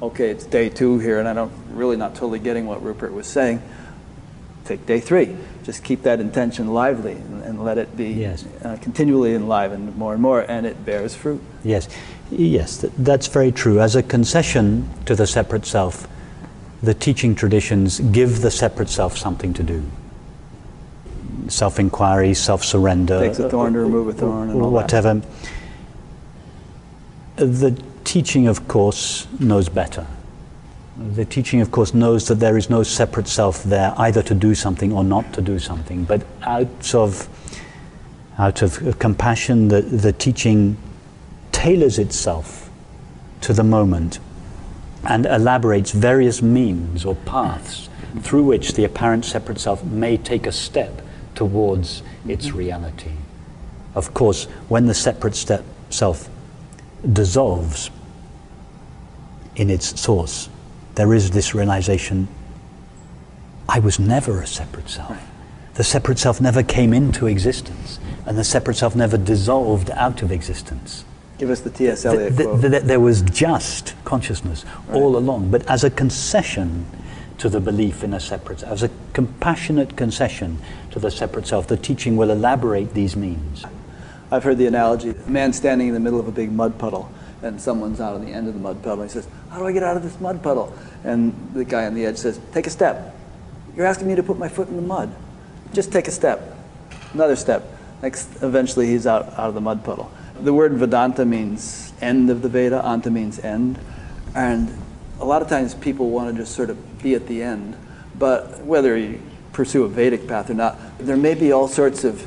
okay, 0.01 0.29
it's 0.29 0.45
day 0.45 0.69
two 0.69 0.99
here 0.99 1.19
and 1.19 1.27
I 1.27 1.33
don't 1.33 1.51
really 1.71 1.95
not 1.97 2.13
totally 2.13 2.39
getting 2.39 2.67
what 2.67 2.83
Rupert 2.83 3.13
was 3.13 3.25
saying, 3.27 3.61
take 4.65 4.85
day 4.85 4.99
three. 4.99 5.35
Just 5.63 5.83
keep 5.83 6.03
that 6.03 6.19
intention 6.19 6.73
lively 6.73 7.13
and, 7.13 7.43
and 7.43 7.63
let 7.63 7.77
it 7.77 7.95
be 7.97 8.09
Yes. 8.09 8.45
uh, 8.63 8.77
continually 8.81 9.33
enlivened 9.33 9.97
more 9.97 10.13
and 10.13 10.21
more, 10.21 10.41
and 10.41 10.65
it 10.65 10.85
bears 10.85 11.15
fruit. 11.15 11.41
Yes, 11.63 11.89
yes, 12.31 12.77
th- 12.79 12.93
that's 12.97 13.27
very 13.27 13.51
true. 13.51 13.79
As 13.79 13.95
a 13.95 14.03
concession 14.03 14.89
to 15.05 15.15
the 15.15 15.25
separate 15.27 15.65
self, 15.65 16.07
the 16.81 16.93
teaching 16.93 17.35
traditions 17.35 17.99
give 17.99 18.41
the 18.41 18.51
separate 18.51 18.89
self 18.89 19.17
something 19.17 19.53
to 19.53 19.63
do. 19.63 19.83
Self 21.47 21.79
inquiry, 21.79 22.33
self 22.33 22.63
surrender. 22.63 23.19
Takes 23.19 23.39
a 23.39 23.49
thorn 23.49 23.73
to 23.73 23.79
remove 23.79 24.09
a 24.09 24.13
thorn 24.13 24.49
and 24.49 24.61
all 24.61 24.71
that. 24.71 24.75
Whatever. 24.75 25.21
The 27.37 27.81
teaching, 28.03 28.47
of 28.47 28.67
course, 28.67 29.27
knows 29.39 29.69
better. 29.69 30.05
The 31.13 31.25
teaching, 31.25 31.61
of 31.61 31.71
course, 31.71 31.93
knows 31.93 32.27
that 32.27 32.35
there 32.35 32.57
is 32.57 32.69
no 32.69 32.81
separate 32.81 33.27
self 33.27 33.63
there, 33.63 33.93
either 33.97 34.23
to 34.23 34.33
do 34.33 34.55
something 34.55 34.91
or 34.91 35.03
not 35.03 35.31
to 35.33 35.41
do 35.41 35.59
something. 35.59 36.03
But 36.03 36.25
out 36.41 36.95
of, 36.95 37.29
out 38.39 38.63
of 38.63 38.97
compassion, 38.97 39.67
the, 39.67 39.81
the 39.81 40.11
teaching 40.11 40.77
tailors 41.51 41.99
itself 41.99 42.69
to 43.41 43.53
the 43.53 43.63
moment 43.63 44.19
and 45.07 45.25
elaborates 45.25 45.91
various 45.91 46.41
means 46.41 47.05
or 47.05 47.15
paths 47.15 47.89
through 48.19 48.43
which 48.43 48.73
the 48.73 48.83
apparent 48.83 49.25
separate 49.25 49.59
self 49.59 49.83
may 49.83 50.17
take 50.17 50.45
a 50.45 50.51
step 50.51 51.01
towards 51.33 52.03
its 52.27 52.51
reality. 52.51 53.13
Of 53.95 54.13
course, 54.13 54.45
when 54.67 54.85
the 54.85 54.93
separate 54.93 55.35
step 55.35 55.63
self 55.89 56.29
dissolves 57.13 57.89
in 59.55 59.69
its 59.69 59.99
source, 59.99 60.49
there 60.95 61.13
is 61.13 61.31
this 61.31 61.55
realization 61.55 62.27
I 63.69 63.79
was 63.79 63.99
never 63.99 64.41
a 64.41 64.47
separate 64.47 64.89
self. 64.89 65.17
The 65.75 65.83
separate 65.83 66.19
self 66.19 66.41
never 66.41 66.63
came 66.63 66.93
into 66.93 67.27
existence, 67.27 67.99
and 68.25 68.37
the 68.37 68.43
separate 68.43 68.77
self 68.77 68.95
never 68.95 69.17
dissolved 69.17 69.91
out 69.91 70.21
of 70.21 70.31
existence. 70.31 71.05
Give 71.37 71.49
us 71.51 71.61
the 71.61 71.69
T.S. 71.69 72.05
Eliot 72.05 72.35
Th- 72.35 72.47
quote. 72.47 72.61
th- 72.61 72.71
th- 72.71 72.83
there 72.83 72.99
was 72.99 73.21
just 73.21 73.93
consciousness 74.05 74.65
all 74.91 75.17
along, 75.17 75.51
but 75.51 75.65
as 75.69 75.83
a 75.83 75.89
concession 75.89 76.85
to 77.37 77.49
the 77.49 77.59
belief 77.59 78.03
in 78.03 78.13
a 78.13 78.19
separate, 78.19 78.63
as 78.63 78.81
a 78.81 78.89
compassionate 79.13 79.95
concession 79.95 80.57
to 80.91 80.99
the 80.99 81.11
separate 81.11 81.45
self, 81.45 81.67
the 81.67 81.77
teaching 81.77 82.17
will 82.17 82.31
elaborate 82.31 82.93
these 82.95 83.15
means. 83.15 83.63
I've 84.31 84.43
heard 84.43 84.57
the 84.57 84.65
analogy 84.65 85.11
a 85.11 85.29
man 85.29 85.53
standing 85.53 85.87
in 85.87 85.93
the 85.93 85.99
middle 85.99 86.19
of 86.19 86.27
a 86.27 86.31
big 86.31 86.51
mud 86.51 86.79
puddle, 86.79 87.11
and 87.43 87.61
someone's 87.61 88.01
out 88.01 88.15
on 88.15 88.25
the 88.25 88.31
end 88.31 88.47
of 88.47 88.55
the 88.55 88.59
mud 88.59 88.81
puddle. 88.81 89.03
He 89.03 89.09
says, 89.09 89.27
How 89.51 89.59
do 89.59 89.67
I 89.67 89.71
get 89.71 89.83
out 89.83 89.95
of 89.95 90.03
this 90.03 90.19
mud 90.19 90.41
puddle? 90.41 90.73
And 91.03 91.33
the 91.53 91.63
guy 91.63 91.85
on 91.85 91.93
the 91.93 92.05
edge 92.05 92.17
says, 92.17 92.39
Take 92.51 92.65
a 92.65 92.71
step. 92.71 93.15
You're 93.75 93.85
asking 93.85 94.07
me 94.07 94.15
to 94.15 94.23
put 94.23 94.39
my 94.39 94.49
foot 94.49 94.69
in 94.69 94.75
the 94.75 94.81
mud. 94.81 95.15
Just 95.71 95.91
take 95.91 96.07
a 96.07 96.11
step. 96.11 96.57
Another 97.13 97.35
step. 97.35 97.63
Next, 98.01 98.27
eventually, 98.41 98.87
he's 98.87 99.05
out, 99.05 99.27
out 99.33 99.49
of 99.49 99.53
the 99.53 99.61
mud 99.61 99.83
puddle. 99.83 100.11
The 100.41 100.53
word 100.53 100.73
Vedanta 100.73 101.25
means 101.25 101.93
end 101.99 102.29
of 102.29 102.41
the 102.41 102.49
Veda, 102.49 102.81
Anta 102.85 103.11
means 103.11 103.39
end. 103.39 103.79
And 104.35 104.71
a 105.19 105.25
lot 105.25 105.41
of 105.41 105.49
times 105.49 105.73
people 105.73 106.11
want 106.11 106.29
to 106.29 106.41
just 106.41 106.55
sort 106.55 106.69
of 106.69 107.01
be 107.01 107.15
at 107.15 107.27
the 107.27 107.41
end. 107.41 107.75
But 108.19 108.63
whether 108.63 108.95
you 108.95 109.19
pursue 109.51 109.83
a 109.83 109.89
Vedic 109.89 110.27
path 110.27 110.49
or 110.49 110.53
not, 110.53 110.77
there 110.99 111.17
may 111.17 111.33
be 111.33 111.51
all 111.51 111.67
sorts 111.67 112.03
of 112.03 112.23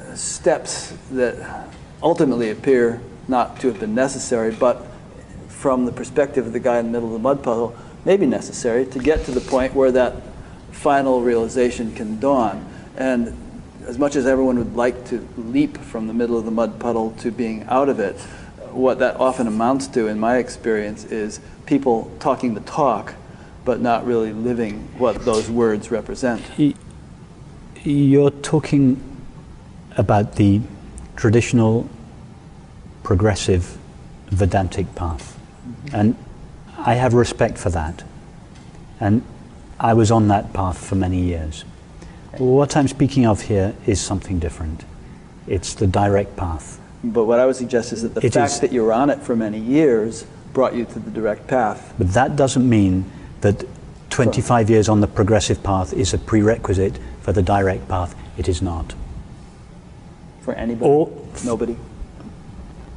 uh, 0.00 0.14
steps 0.14 0.92
that 1.12 1.66
ultimately 2.02 2.50
appear 2.50 3.00
not 3.26 3.58
to 3.60 3.68
have 3.68 3.80
been 3.80 3.94
necessary, 3.94 4.52
but 4.52 4.86
from 5.48 5.86
the 5.86 5.92
perspective 5.92 6.46
of 6.46 6.52
the 6.52 6.60
guy 6.60 6.78
in 6.78 6.86
the 6.86 6.92
middle 6.92 7.08
of 7.08 7.14
the 7.14 7.18
mud 7.18 7.42
puddle, 7.42 7.74
may 8.04 8.16
be 8.16 8.26
necessary 8.26 8.84
to 8.86 8.98
get 8.98 9.24
to 9.24 9.30
the 9.30 9.40
point 9.40 9.74
where 9.74 9.92
that 9.92 10.14
final 10.72 11.22
realization 11.22 11.94
can 11.94 12.18
dawn. 12.20 12.66
And 12.96 13.34
as 13.90 13.98
much 13.98 14.14
as 14.14 14.24
everyone 14.24 14.56
would 14.56 14.76
like 14.76 15.04
to 15.04 15.28
leap 15.36 15.76
from 15.76 16.06
the 16.06 16.14
middle 16.14 16.38
of 16.38 16.44
the 16.44 16.50
mud 16.52 16.78
puddle 16.78 17.10
to 17.18 17.32
being 17.32 17.64
out 17.64 17.88
of 17.88 17.98
it, 17.98 18.14
what 18.70 19.00
that 19.00 19.16
often 19.16 19.48
amounts 19.48 19.88
to, 19.88 20.06
in 20.06 20.16
my 20.16 20.36
experience, 20.36 21.02
is 21.06 21.40
people 21.66 22.08
talking 22.20 22.54
the 22.54 22.60
talk, 22.60 23.14
but 23.64 23.80
not 23.80 24.06
really 24.06 24.32
living 24.32 24.78
what 24.96 25.24
those 25.24 25.50
words 25.50 25.90
represent. 25.90 26.40
You're 27.82 28.30
talking 28.30 29.02
about 29.96 30.36
the 30.36 30.60
traditional 31.16 31.90
progressive 33.02 33.76
Vedantic 34.28 34.94
path. 34.94 35.36
Mm-hmm. 35.66 35.96
And 35.96 36.16
I 36.78 36.94
have 36.94 37.12
respect 37.12 37.58
for 37.58 37.70
that. 37.70 38.04
And 39.00 39.24
I 39.80 39.94
was 39.94 40.12
on 40.12 40.28
that 40.28 40.52
path 40.52 40.78
for 40.78 40.94
many 40.94 41.22
years. 41.22 41.64
What 42.38 42.76
I'm 42.76 42.88
speaking 42.88 43.26
of 43.26 43.42
here 43.42 43.74
is 43.86 44.00
something 44.00 44.38
different. 44.38 44.84
It's 45.46 45.74
the 45.74 45.86
direct 45.86 46.36
path. 46.36 46.78
But 47.02 47.24
what 47.24 47.40
I 47.40 47.46
would 47.46 47.56
suggest 47.56 47.92
is 47.92 48.02
that 48.02 48.14
the 48.14 48.24
It 48.24 48.34
fact 48.34 48.52
is- 48.52 48.60
that 48.60 48.72
you 48.72 48.84
were 48.84 48.92
on 48.92 49.10
it 49.10 49.20
for 49.22 49.34
many 49.34 49.58
years 49.58 50.24
brought 50.52 50.74
you 50.74 50.84
to 50.84 50.98
the 50.98 51.10
direct 51.10 51.46
path. 51.46 51.92
But 51.98 52.12
that 52.12 52.36
doesn't 52.36 52.68
mean 52.68 53.04
that 53.40 53.64
25 54.10 54.68
years 54.68 54.88
on 54.88 55.00
the 55.00 55.06
progressive 55.06 55.62
path 55.62 55.92
is 55.92 56.12
a 56.12 56.18
prerequisite 56.18 56.98
for 57.20 57.32
the 57.32 57.42
direct 57.42 57.88
path. 57.88 58.14
It 58.36 58.48
is 58.48 58.60
not. 58.60 58.94
For 60.42 60.54
anybody? 60.54 60.90
All, 60.90 61.12
Nobody? 61.44 61.76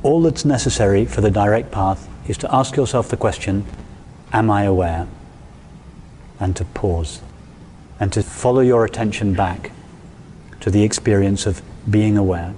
all 0.01 0.21
that's 0.21 0.43
necessary 0.45 1.05
for 1.05 1.21
the 1.21 1.31
direct 1.31 1.71
path 1.71 2.07
is 2.27 2.37
to 2.37 2.53
ask 2.53 2.75
yourself 2.75 3.09
the 3.09 3.17
question 3.17 3.65
Am 4.31 4.49
I 4.49 4.63
aware? 4.63 5.05
And 6.39 6.55
to 6.55 6.65
pause 6.65 7.21
and 7.99 8.11
to 8.13 8.23
follow 8.23 8.61
your 8.61 8.85
attention 8.85 9.33
back 9.33 9.71
to 10.59 10.69
the 10.69 10.83
experience 10.83 11.45
of 11.45 11.61
being 11.89 12.17
aware 12.17 12.53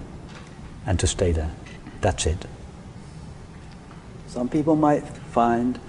and 0.85 0.99
to 0.99 1.07
stay 1.07 1.31
there. 1.31 1.51
That's 2.01 2.25
it. 2.25 2.45
Some 4.27 4.49
people 4.49 4.75
might 4.75 5.07
find 5.07 5.79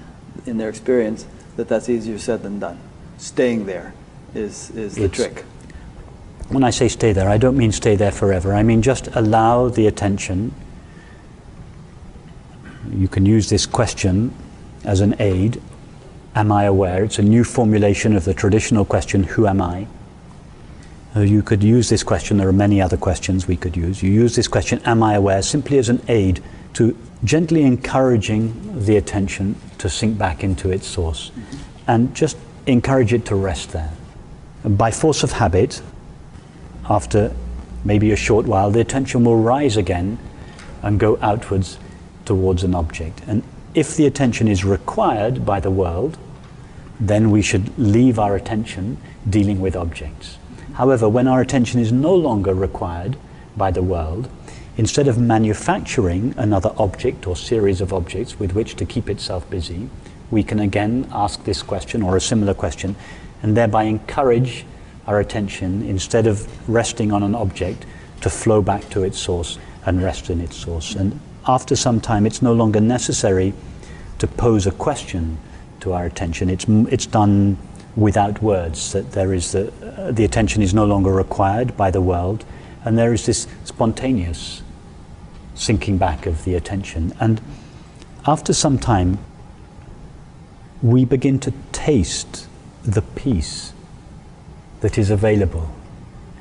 in 0.46 0.56
their 0.56 0.68
experience 0.68 1.26
that 1.56 1.68
that's 1.68 1.88
easier 1.88 2.18
said 2.18 2.42
than 2.42 2.58
done. 2.58 2.78
Staying 3.18 3.66
there 3.66 3.92
is, 4.34 4.70
is 4.70 4.94
the 4.94 5.04
It's- 5.04 5.16
trick. 5.16 5.44
When 6.48 6.62
I 6.62 6.70
say 6.70 6.86
stay 6.86 7.12
there, 7.12 7.28
I 7.28 7.38
don't 7.38 7.56
mean 7.56 7.72
stay 7.72 7.96
there 7.96 8.12
forever. 8.12 8.54
I 8.54 8.62
mean 8.62 8.80
just 8.80 9.08
allow 9.16 9.68
the 9.68 9.88
attention. 9.88 10.52
You 12.92 13.08
can 13.08 13.26
use 13.26 13.48
this 13.48 13.66
question 13.66 14.32
as 14.84 15.00
an 15.00 15.16
aid. 15.18 15.60
Am 16.36 16.52
I 16.52 16.64
aware? 16.64 17.02
It's 17.02 17.18
a 17.18 17.22
new 17.22 17.44
formulation 17.44 18.14
of 18.14 18.26
the 18.26 18.34
traditional 18.34 18.84
question, 18.84 19.22
Who 19.22 19.46
am 19.46 19.62
I? 19.62 19.86
Uh, 21.16 21.20
you 21.20 21.42
could 21.42 21.62
use 21.62 21.88
this 21.88 22.02
question, 22.02 22.36
there 22.36 22.46
are 22.46 22.52
many 22.52 22.78
other 22.78 22.98
questions 22.98 23.48
we 23.48 23.56
could 23.56 23.74
use. 23.74 24.02
You 24.02 24.10
use 24.10 24.36
this 24.36 24.46
question, 24.46 24.82
Am 24.84 25.02
I 25.02 25.14
aware? 25.14 25.40
simply 25.40 25.78
as 25.78 25.88
an 25.88 26.02
aid 26.08 26.42
to 26.74 26.94
gently 27.24 27.62
encouraging 27.62 28.84
the 28.84 28.98
attention 28.98 29.56
to 29.78 29.88
sink 29.88 30.18
back 30.18 30.44
into 30.44 30.70
its 30.70 30.86
source 30.86 31.32
and 31.86 32.14
just 32.14 32.36
encourage 32.66 33.14
it 33.14 33.24
to 33.24 33.34
rest 33.34 33.72
there. 33.72 33.92
And 34.62 34.76
by 34.76 34.90
force 34.90 35.22
of 35.22 35.32
habit, 35.32 35.80
after 36.90 37.34
maybe 37.82 38.12
a 38.12 38.16
short 38.16 38.44
while, 38.44 38.70
the 38.70 38.80
attention 38.80 39.24
will 39.24 39.38
rise 39.38 39.78
again 39.78 40.18
and 40.82 41.00
go 41.00 41.18
outwards 41.22 41.78
towards 42.26 42.62
an 42.62 42.74
object. 42.74 43.22
And 43.26 43.42
if 43.72 43.96
the 43.96 44.04
attention 44.04 44.48
is 44.48 44.66
required 44.66 45.46
by 45.46 45.60
the 45.60 45.70
world, 45.70 46.18
then 46.98 47.30
we 47.30 47.42
should 47.42 47.76
leave 47.78 48.18
our 48.18 48.34
attention 48.36 48.98
dealing 49.28 49.60
with 49.60 49.76
objects. 49.76 50.38
However, 50.74 51.08
when 51.08 51.26
our 51.26 51.40
attention 51.40 51.80
is 51.80 51.92
no 51.92 52.14
longer 52.14 52.54
required 52.54 53.16
by 53.56 53.70
the 53.70 53.82
world, 53.82 54.28
instead 54.76 55.08
of 55.08 55.18
manufacturing 55.18 56.34
another 56.36 56.72
object 56.76 57.26
or 57.26 57.34
series 57.36 57.80
of 57.80 57.92
objects 57.92 58.38
with 58.38 58.52
which 58.52 58.76
to 58.76 58.84
keep 58.84 59.08
itself 59.08 59.48
busy, 59.48 59.88
we 60.30 60.42
can 60.42 60.60
again 60.60 61.08
ask 61.12 61.44
this 61.44 61.62
question 61.62 62.02
or 62.02 62.16
a 62.16 62.20
similar 62.20 62.52
question 62.52 62.96
and 63.42 63.56
thereby 63.56 63.84
encourage 63.84 64.64
our 65.06 65.20
attention, 65.20 65.82
instead 65.82 66.26
of 66.26 66.68
resting 66.68 67.12
on 67.12 67.22
an 67.22 67.34
object, 67.34 67.86
to 68.20 68.28
flow 68.28 68.60
back 68.60 68.88
to 68.90 69.04
its 69.04 69.18
source 69.18 69.58
and 69.84 70.02
rest 70.02 70.30
in 70.30 70.40
its 70.40 70.56
source. 70.56 70.94
And 70.94 71.20
after 71.46 71.76
some 71.76 72.00
time, 72.00 72.26
it's 72.26 72.42
no 72.42 72.52
longer 72.52 72.80
necessary 72.80 73.54
to 74.18 74.26
pose 74.26 74.66
a 74.66 74.72
question 74.72 75.38
to 75.86 75.92
our 75.92 76.04
attention. 76.04 76.50
It's, 76.50 76.66
it's 76.90 77.06
done 77.06 77.56
without 77.94 78.42
words, 78.42 78.92
that 78.92 79.12
there 79.12 79.32
is 79.32 79.52
the, 79.52 79.72
uh, 79.96 80.10
the 80.10 80.24
attention 80.24 80.60
is 80.60 80.74
no 80.74 80.84
longer 80.84 81.12
required 81.12 81.76
by 81.76 81.92
the 81.92 82.00
world, 82.00 82.44
and 82.84 82.98
there 82.98 83.12
is 83.12 83.24
this 83.24 83.46
spontaneous 83.64 84.62
sinking 85.54 85.96
back 85.96 86.26
of 86.26 86.44
the 86.44 86.56
attention. 86.56 87.14
And 87.20 87.40
after 88.26 88.52
some 88.52 88.78
time, 88.78 89.18
we 90.82 91.04
begin 91.04 91.38
to 91.40 91.52
taste 91.70 92.48
the 92.82 93.02
peace 93.02 93.72
that 94.80 94.98
is 94.98 95.10
available 95.10 95.70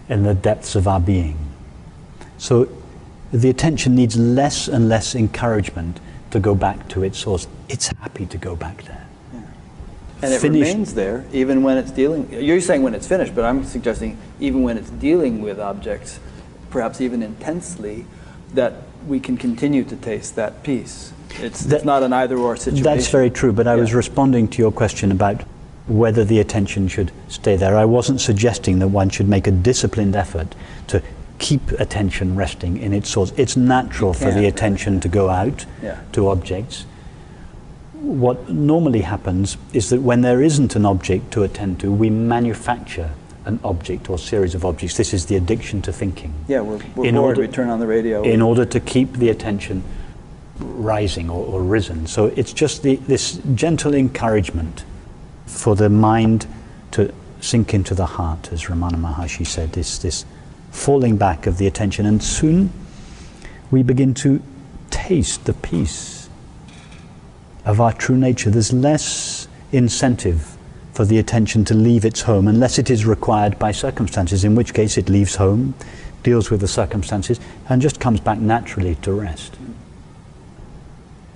in 0.10 0.24
the 0.24 0.34
depths 0.34 0.76
of 0.76 0.88
our 0.88 1.00
being. 1.00 1.38
So 2.40 2.68
the 3.32 3.50
attention 3.50 3.96
needs 3.96 4.18
less 4.18 4.68
and 4.68 4.90
less 4.90 5.14
encouragement 5.16 6.00
to 6.32 6.40
go 6.40 6.56
back 6.56 6.90
to 6.90 7.04
its 7.04 7.20
source. 7.20 7.48
It's 7.70 7.88
happy 7.88 8.26
to 8.26 8.38
go 8.38 8.56
back 8.56 8.84
there. 8.84 9.05
And 10.26 10.34
it 10.34 10.42
Finished- 10.42 10.72
remains 10.72 10.94
there 10.96 11.24
even 11.32 11.62
when 11.64 11.78
it's 11.78 11.92
dealing. 11.92 12.28
You're 12.32 12.60
saying 12.62 12.82
when 12.82 12.96
it's 12.96 13.08
finished, 13.08 13.36
but 13.36 13.46
I'm 13.46 13.64
suggesting 13.64 14.18
even 14.40 14.64
when 14.64 14.78
it's 14.78 14.90
dealing 14.90 15.42
with 15.42 15.60
objects, 15.60 16.20
perhaps 16.72 17.00
even 17.00 17.22
intensely, 17.22 18.06
that 18.56 18.74
we 19.08 19.20
can 19.20 19.38
continue 19.38 19.84
to 19.84 19.96
taste 19.96 20.36
that 20.36 20.64
peace. 20.64 21.12
It's, 21.42 21.64
That- 21.64 21.76
it's 21.78 21.86
not 21.86 22.02
an 22.02 22.12
either 22.14 22.38
or 22.38 22.56
situation. 22.56 22.84
That's 22.84 23.08
very 23.10 23.30
true, 23.30 23.54
but 23.54 23.68
I 23.68 23.76
was 23.76 23.94
responding 23.94 24.48
to 24.50 24.58
your 24.62 24.72
question 24.72 25.12
about 25.12 25.44
whether 25.88 26.24
the 26.26 26.40
attention 26.40 26.88
should 26.88 27.12
stay 27.28 27.56
there. 27.56 27.78
I 27.78 27.86
wasn't 27.86 28.20
suggesting 28.20 28.80
that 28.80 28.88
one 28.88 29.10
should 29.10 29.30
make 29.30 29.46
a 29.46 29.52
disciplined 29.52 30.16
effort 30.16 30.56
to 30.88 31.04
keep 31.38 31.70
attention 31.74 32.36
resting 32.36 32.78
in 32.78 32.94
its 32.94 33.10
source. 33.10 33.32
It's 33.38 33.56
natural 33.56 34.14
for 34.14 34.32
the 34.32 34.48
attention 34.48 35.00
to 35.02 35.08
go 35.08 35.30
out 35.30 35.66
Yeah. 35.84 35.98
to 36.14 36.30
objects. 36.30 36.86
What 38.02 38.50
normally 38.50 39.02
happens 39.02 39.58
is 39.74 39.90
that 39.90 40.02
when 40.02 40.22
there 40.22 40.42
isn't 40.42 40.76
an 40.76 40.86
object 40.86 41.32
to 41.32 41.44
attend 41.44 41.80
to, 41.80 41.92
we 41.92 42.10
manufacture 42.10 43.12
an 43.46 43.60
object 43.64 44.10
or 44.10 44.18
series 44.18 44.56
of 44.56 44.66
objects. 44.66 44.98
This 44.98 45.14
is 45.14 45.26
the 45.28 45.36
addiction 45.36 45.82
to 45.84 45.94
thinking. 45.94 46.34
Yeah, 46.48 46.62
we're, 46.62 46.78
we're 46.96 47.06
In 47.06 47.16
bored. 47.16 47.38
order- 47.38 47.42
we 47.42 47.48
turn 47.48 47.70
on 47.70 47.80
the 47.80 47.88
radio. 47.88 48.24
in 48.24 48.42
order 48.42 48.66
to 48.66 48.80
keep 48.80 49.14
the 49.14 49.30
attention 49.30 49.84
rising 50.60 51.30
or, 51.30 51.46
or 51.46 51.62
risen. 51.64 52.08
So 52.08 52.26
it's 52.28 52.54
just 52.54 52.82
the, 52.84 52.96
this 52.96 53.40
gentle 53.56 53.94
encouragement 53.94 54.84
for 55.46 55.76
the 55.76 55.90
mind 55.90 56.48
to 56.92 57.14
sink 57.42 57.74
into 57.74 57.94
the 57.94 58.06
heart, 58.06 58.52
as 58.52 58.64
Ramana 58.66 58.96
Maharshi 58.96 59.46
said, 59.46 59.74
this, 59.74 60.00
this 60.00 60.26
falling 60.72 61.18
back 61.18 61.46
of 61.46 61.58
the 61.58 61.68
attention. 61.68 62.06
And 62.06 62.24
soon 62.24 62.72
we 63.70 63.84
begin 63.84 64.14
to 64.16 64.42
taste 64.90 65.46
the 65.46 65.54
peace 65.54 66.15
of 67.66 67.82
our 67.82 67.94
true 67.94 68.18
nature. 68.18 68.50
There's 68.50 68.72
less 68.72 69.48
incentive 69.72 70.56
for 70.94 71.04
the 71.04 71.18
attention 71.18 71.66
to 71.66 71.74
leave 71.74 72.06
its 72.06 72.22
home 72.22 72.48
unless 72.48 72.80
it 72.80 72.90
is 72.90 73.06
required 73.06 73.60
by 73.60 73.72
circumstances, 73.72 74.44
in 74.44 74.56
which 74.56 74.74
case 74.74 74.98
it 74.98 75.10
leaves 75.10 75.36
home, 75.36 75.74
deals 76.24 76.50
with 76.50 76.62
the 76.62 76.68
circumstances, 76.68 77.40
and 77.68 77.82
just 77.82 78.00
comes 78.00 78.22
back 78.22 78.40
naturally 78.40 78.96
to 78.96 79.12
rest. 79.12 79.58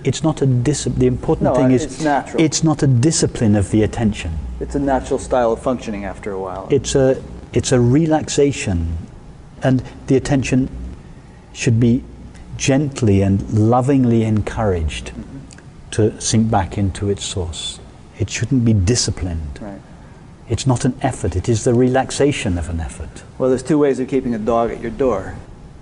It's 0.02 0.22
not 0.22 0.40
a 0.40 0.46
discipline. 0.46 1.00
The 1.00 1.06
important 1.06 1.44
No, 1.44 1.54
thing 1.54 1.72
is 1.72 1.84
it's 1.84 2.00
natural. 2.00 2.42
it's 2.42 2.64
not 2.64 2.82
a 2.82 2.86
discipline 2.86 3.54
of 3.54 3.70
the 3.70 3.82
attention. 3.82 4.38
It's 4.58 4.74
a 4.74 4.78
natural 4.78 5.18
style 5.18 5.52
of 5.52 5.60
functioning 5.60 6.06
after 6.06 6.32
a 6.32 6.40
while. 6.40 6.68
It's 6.70 6.94
a 6.94 7.22
it's 7.52 7.70
a 7.70 7.80
relaxation, 7.80 8.96
and 9.62 9.82
the 10.06 10.16
attention 10.16 10.70
should 11.52 11.78
be 11.78 12.02
gently 12.56 13.20
and 13.20 13.42
lovingly 13.52 14.24
encouraged 14.24 15.06
mm-hmm. 15.06 15.39
To 15.92 16.20
sink 16.20 16.50
back 16.50 16.78
into 16.78 17.08
its 17.10 17.24
source. 17.24 17.78
It 18.18 18.30
shouldn't 18.30 18.64
be 18.64 18.72
disciplined. 18.72 19.58
right. 19.60 19.80
It's 20.48 20.66
not 20.66 20.84
an 20.84 20.94
effort. 21.00 21.36
It 21.36 21.48
is 21.48 21.62
the 21.62 21.74
relaxation 21.74 22.58
of 22.58 22.68
an 22.68 22.80
effort. 22.80 23.22
Well, 23.38 23.50
there's 23.50 23.62
two 23.62 23.78
ways 23.78 24.00
of 24.00 24.08
keeping 24.08 24.34
a 24.34 24.38
dog 24.38 24.72
at 24.72 24.80
your 24.80 24.90
door. 24.90 25.36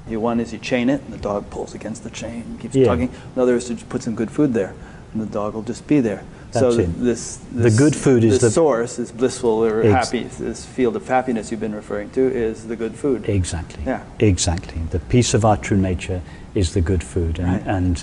You, 0.06 0.20
one 0.20 0.40
is 0.40 0.52
you 0.52 0.59
chain 0.59 0.90
it, 0.90 1.01
and 1.02 1.12
the 1.12 1.16
dog 1.18 1.48
pulls 1.48 1.74
against 1.74 2.05
the 2.05 2.10
chain, 2.10 2.43
and 2.47 2.60
keeps 2.60 2.74
Yeah. 2.74 2.85
tugging. 2.86 3.10
Another 3.35 3.56
is 3.56 3.64
to 3.68 3.76
put 3.76 4.02
some 4.02 4.14
good 4.14 4.30
food 4.30 4.52
there, 4.52 4.74
and 5.14 5.22
the 5.22 5.26
dog 5.26 5.55
will 5.55 5.62
just 5.62 5.86
be 5.86 6.01
there. 6.01 6.22
so 6.51 6.60
That's 6.60 6.76
th- 6.76 6.89
it. 6.89 7.05
this, 7.05 7.39
The 7.55 7.70
good 7.70 7.94
food 7.94 8.24
is 8.24 8.39
the- 8.40 8.51
source, 8.51 8.97
this 8.97 9.10
blissful 9.10 9.51
or 9.64 9.82
Ex- 9.82 10.10
happy, 10.10 10.24
this 10.39 10.64
field 10.64 10.97
of 10.97 11.06
happiness 11.06 11.51
you've 11.51 11.60
been 11.60 11.74
referring 11.74 12.09
to, 12.10 12.20
is 12.22 12.64
the 12.68 12.76
good 12.76 12.94
food. 12.94 13.28
Exactly. 13.28 13.82
Yeah. 13.86 14.01
Exactly. 14.18 14.80
The 14.90 14.98
peace 14.98 15.35
of 15.35 15.44
our 15.44 15.59
true 15.59 15.76
nature 15.76 16.22
is 16.55 16.72
the 16.72 16.80
good 16.80 17.02
food, 17.05 17.39
and, 17.39 17.48
Right. 17.48 17.62
and 17.66 18.02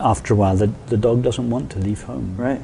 after 0.00 0.34
a 0.34 0.36
while, 0.36 0.56
the, 0.56 0.72
the 0.86 0.96
dog 0.96 1.22
doesn't 1.22 1.48
want 1.48 1.70
to 1.72 1.78
leave 1.78 2.02
home. 2.02 2.36
Right. 2.36 2.60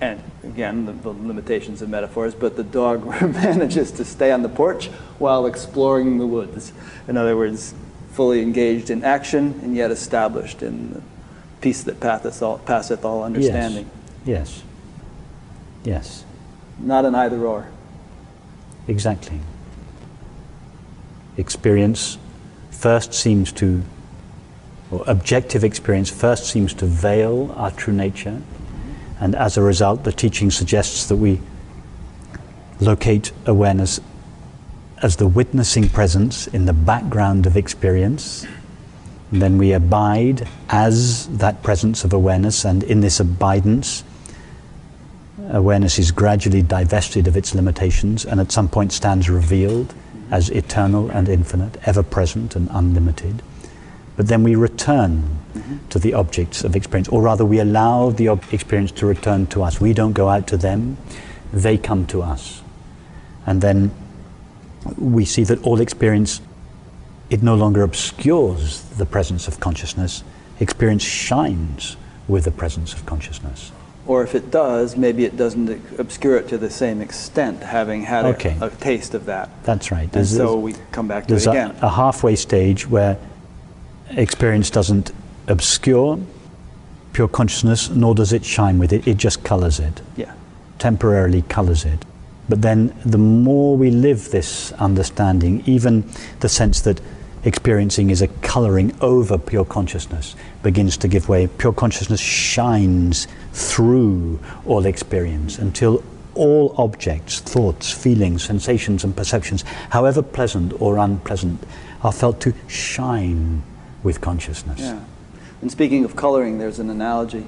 And 0.00 0.22
again, 0.42 0.86
the, 0.86 0.92
the 0.92 1.10
limitations 1.10 1.82
of 1.82 1.88
metaphors, 1.88 2.34
but 2.34 2.56
the 2.56 2.64
dog 2.64 3.04
manages 3.22 3.92
to 3.92 4.04
stay 4.04 4.32
on 4.32 4.42
the 4.42 4.48
porch 4.48 4.86
while 5.18 5.46
exploring 5.46 6.18
the 6.18 6.26
woods. 6.26 6.72
In 7.06 7.16
other 7.16 7.36
words, 7.36 7.74
fully 8.12 8.42
engaged 8.42 8.90
in 8.90 9.04
action 9.04 9.60
and 9.62 9.76
yet 9.76 9.90
established 9.90 10.62
in 10.62 10.94
the 10.94 11.02
peace 11.60 11.82
that 11.82 12.00
passeth 12.00 12.42
all, 12.42 12.58
passeth 12.58 13.04
all 13.04 13.22
understanding. 13.22 13.90
Yes. 14.24 14.62
Yes. 15.84 16.24
Not 16.78 17.04
an 17.04 17.14
either 17.14 17.44
or. 17.46 17.68
Exactly. 18.88 19.40
Experience 21.36 22.18
first 22.70 23.14
seems 23.14 23.52
to, 23.52 23.82
or 24.90 25.04
objective 25.06 25.64
experience 25.64 26.10
first 26.10 26.46
seems 26.46 26.74
to 26.74 26.86
veil 26.86 27.52
our 27.56 27.70
true 27.70 27.94
nature, 27.94 28.42
and 29.20 29.34
as 29.34 29.56
a 29.56 29.62
result, 29.62 30.04
the 30.04 30.12
teaching 30.12 30.50
suggests 30.50 31.06
that 31.06 31.16
we 31.16 31.40
locate 32.80 33.32
awareness 33.46 34.00
as 35.02 35.16
the 35.16 35.28
witnessing 35.28 35.88
presence 35.88 36.46
in 36.48 36.64
the 36.64 36.72
background 36.72 37.46
of 37.46 37.56
experience. 37.56 38.46
then 39.32 39.58
we 39.58 39.72
abide 39.72 40.48
as 40.68 41.28
that 41.38 41.62
presence 41.62 42.02
of 42.02 42.12
awareness, 42.12 42.64
and 42.64 42.82
in 42.82 43.00
this 43.00 43.20
abidance, 43.20 44.02
awareness 45.50 45.98
is 46.00 46.10
gradually 46.10 46.62
divested 46.62 47.28
of 47.28 47.36
its 47.36 47.54
limitations 47.54 48.24
and 48.24 48.40
at 48.40 48.50
some 48.50 48.68
point 48.68 48.92
stands 48.92 49.30
revealed 49.30 49.94
as 50.30 50.50
eternal 50.50 51.10
and 51.10 51.28
infinite, 51.28 51.76
ever 51.86 52.02
present 52.02 52.56
and 52.56 52.68
unlimited. 52.72 53.42
But 54.20 54.28
then 54.28 54.42
we 54.42 54.54
return 54.54 55.38
mm-hmm. 55.54 55.88
to 55.88 55.98
the 55.98 56.12
objects 56.12 56.62
of 56.62 56.76
experience, 56.76 57.08
or 57.08 57.22
rather, 57.22 57.42
we 57.42 57.58
allow 57.58 58.10
the 58.10 58.28
ob- 58.28 58.44
experience 58.52 58.92
to 59.00 59.06
return 59.06 59.46
to 59.46 59.62
us. 59.62 59.80
We 59.80 59.94
don't 59.94 60.12
go 60.12 60.28
out 60.28 60.46
to 60.48 60.58
them, 60.58 60.98
they 61.54 61.78
come 61.78 62.04
to 62.08 62.20
us. 62.20 62.60
And 63.46 63.62
then 63.62 63.90
we 64.98 65.24
see 65.24 65.42
that 65.44 65.62
all 65.62 65.80
experience, 65.80 66.42
it 67.30 67.42
no 67.42 67.54
longer 67.54 67.82
obscures 67.82 68.82
the 68.98 69.06
presence 69.06 69.48
of 69.48 69.58
consciousness, 69.58 70.22
experience 70.58 71.02
shines 71.02 71.96
with 72.28 72.44
the 72.44 72.50
presence 72.50 72.92
of 72.92 73.06
consciousness. 73.06 73.72
Or 74.06 74.22
if 74.22 74.34
it 74.34 74.50
does, 74.50 74.98
maybe 74.98 75.24
it 75.24 75.38
doesn't 75.38 75.98
obscure 75.98 76.36
it 76.36 76.46
to 76.48 76.58
the 76.58 76.68
same 76.68 77.00
extent, 77.00 77.62
having 77.62 78.02
had 78.02 78.26
okay. 78.26 78.58
a, 78.60 78.66
a, 78.66 78.70
taste 78.70 79.14
of 79.14 79.24
that. 79.26 79.48
That's 79.64 79.90
right. 79.90 80.12
There's, 80.12 80.32
and 80.32 80.46
so 80.46 80.58
we 80.58 80.74
come 80.92 81.08
back 81.08 81.26
to 81.28 81.36
it 81.36 81.46
again. 81.46 81.70
A, 81.80 81.86
a 81.86 81.88
halfway 81.88 82.36
stage 82.36 82.86
where 82.86 83.18
experience 84.10 84.70
doesn't 84.70 85.12
obscure 85.46 86.18
pure 87.12 87.28
consciousness, 87.28 87.90
nor 87.90 88.14
does 88.14 88.32
it 88.32 88.44
shine 88.44 88.78
with 88.78 88.92
it. 88.92 89.06
It 89.06 89.16
just 89.16 89.42
colors 89.44 89.80
it. 89.80 90.00
Yeah. 90.16 90.32
Temporarily 90.78 91.42
colors 91.42 91.84
it. 91.84 92.04
But 92.48 92.62
then 92.62 92.96
the 93.04 93.18
more 93.18 93.76
we 93.76 93.90
live 93.90 94.30
this 94.30 94.72
understanding, 94.72 95.62
even 95.66 96.08
the 96.40 96.48
sense 96.48 96.80
that 96.82 97.00
experiencing 97.44 98.10
is 98.10 98.22
a 98.22 98.28
coloring 98.28 98.94
over 99.00 99.38
pure 99.38 99.64
consciousness 99.64 100.36
begins 100.62 100.96
to 100.98 101.08
give 101.08 101.28
way. 101.28 101.46
Pure 101.46 101.72
consciousness 101.74 102.20
shines 102.20 103.28
through 103.52 104.38
all 104.66 104.84
experience 104.84 105.58
until 105.58 106.02
all 106.34 106.74
objects, 106.76 107.40
thoughts, 107.40 107.92
feelings, 107.92 108.42
sensations, 108.42 109.04
and 109.04 109.16
perceptions, 109.16 109.62
however 109.90 110.22
pleasant 110.22 110.72
or 110.80 110.98
unpleasant, 110.98 111.62
are 112.02 112.12
felt 112.12 112.40
to 112.40 112.54
shine 112.68 113.62
with 114.02 114.20
consciousness. 114.20 114.80
Yeah. 114.80 115.04
And 115.60 115.70
speaking 115.70 116.04
of 116.04 116.16
coloring, 116.16 116.58
there's 116.58 116.78
an 116.78 116.90
analogy. 116.90 117.46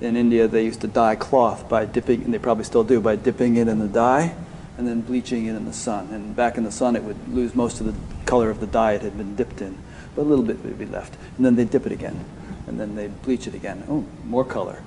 In 0.00 0.16
India, 0.16 0.48
they 0.48 0.64
used 0.64 0.80
to 0.80 0.88
dye 0.88 1.14
cloth 1.14 1.68
by 1.68 1.84
dipping, 1.84 2.24
and 2.24 2.34
they 2.34 2.38
probably 2.38 2.64
still 2.64 2.82
do, 2.82 3.00
by 3.00 3.16
dipping 3.16 3.56
it 3.56 3.68
in 3.68 3.78
the 3.78 3.88
dye 3.88 4.34
and 4.78 4.88
then 4.88 5.00
bleaching 5.00 5.46
it 5.46 5.54
in 5.54 5.64
the 5.64 5.72
sun. 5.72 6.08
And 6.12 6.34
back 6.34 6.56
in 6.56 6.64
the 6.64 6.72
sun, 6.72 6.96
it 6.96 7.02
would 7.02 7.28
lose 7.28 7.54
most 7.54 7.80
of 7.80 7.86
the 7.86 7.94
color 8.26 8.50
of 8.50 8.60
the 8.60 8.66
dye 8.66 8.94
it 8.94 9.02
had 9.02 9.16
been 9.16 9.36
dipped 9.36 9.60
in, 9.60 9.78
but 10.16 10.22
a 10.22 10.24
little 10.24 10.44
bit 10.44 10.64
would 10.64 10.78
be 10.78 10.86
left. 10.86 11.16
And 11.36 11.44
then 11.44 11.56
they 11.56 11.64
dip 11.64 11.86
it 11.86 11.92
again, 11.92 12.24
and 12.66 12.80
then 12.80 12.94
they 12.96 13.08
bleach 13.08 13.46
it 13.46 13.54
again. 13.54 13.84
Oh, 13.88 14.04
more 14.24 14.44
color. 14.44 14.82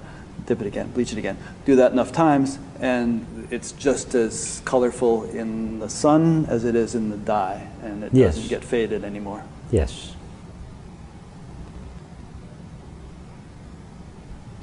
Dip 0.47 0.61
it 0.61 0.67
again, 0.67 0.91
bleach 0.91 1.11
it 1.11 1.17
again. 1.17 1.37
Do 1.65 1.75
that 1.77 1.91
enough 1.91 2.11
times, 2.11 2.59
and 2.79 3.47
it's 3.51 3.71
just 3.71 4.15
as 4.15 4.61
colorful 4.65 5.23
in 5.29 5.79
the 5.79 5.89
sun 5.89 6.45
as 6.49 6.65
it 6.65 6.75
is 6.75 6.93
in 6.93 7.09
the 7.09 7.17
dye, 7.17 7.67
and 7.81 8.03
it 8.03 8.13
yes. 8.13 8.35
doesn't 8.35 8.49
get 8.49 8.63
faded 8.63 9.03
anymore. 9.03 9.43
Yes. 9.71 10.13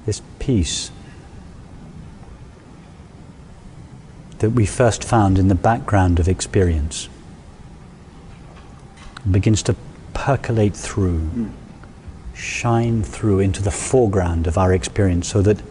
This 0.05 0.21
peace 0.43 0.91
that 4.41 4.51
we 4.51 4.67
first 4.67 5.05
found 5.05 5.39
in 5.39 5.47
the 5.47 5.55
background 5.55 6.19
of 6.19 6.27
experience 6.27 7.09
begins 9.31 9.63
to 9.63 9.77
percolate 10.15 10.75
through, 10.75 11.21
mm. 11.21 11.53
shine 12.35 13.05
through 13.05 13.39
into 13.39 13.63
the 13.63 13.71
foreground 13.71 14.49
of 14.49 14.59
our 14.59 14.73
experience 14.73 15.29
so 15.29 15.43
that 15.43 15.63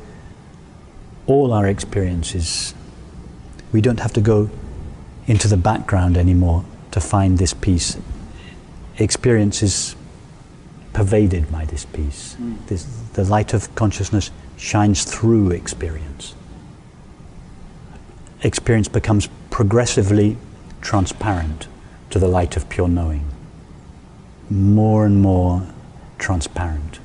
all 1.27 1.52
our 1.52 1.68
experiences, 1.68 2.73
we 3.73 3.81
don't 3.81 3.99
have 3.99 4.14
to 4.14 4.22
go 4.22 4.49
into 5.27 5.49
the 5.49 5.57
background 5.57 6.18
anymore 6.18 6.64
to 6.91 7.02
find 7.02 7.39
this 7.39 7.53
peace. 7.53 7.98
Experience 8.98 9.61
is 9.61 9.98
pervaded 10.93 11.52
by 11.52 11.65
this 11.65 11.84
peace. 11.84 12.38
Mm. 12.39 12.65
This, 12.68 12.85
the 13.14 13.26
light 13.26 13.53
of 13.53 13.76
consciousness 13.76 14.31
shines 14.61 15.03
through 15.03 15.49
experience 15.49 16.35
experience 18.43 18.88
becomes 18.88 19.27
progressively 19.49 20.38
transparent 20.81 21.67
to 22.09 22.19
the 22.19 22.27
light 22.27 22.57
of 22.57 22.67
pure 22.69 22.88
knowing. 22.88 23.25
More 24.49 25.05
and 25.05 25.21
more 25.21 25.67
transparent. 26.17 26.99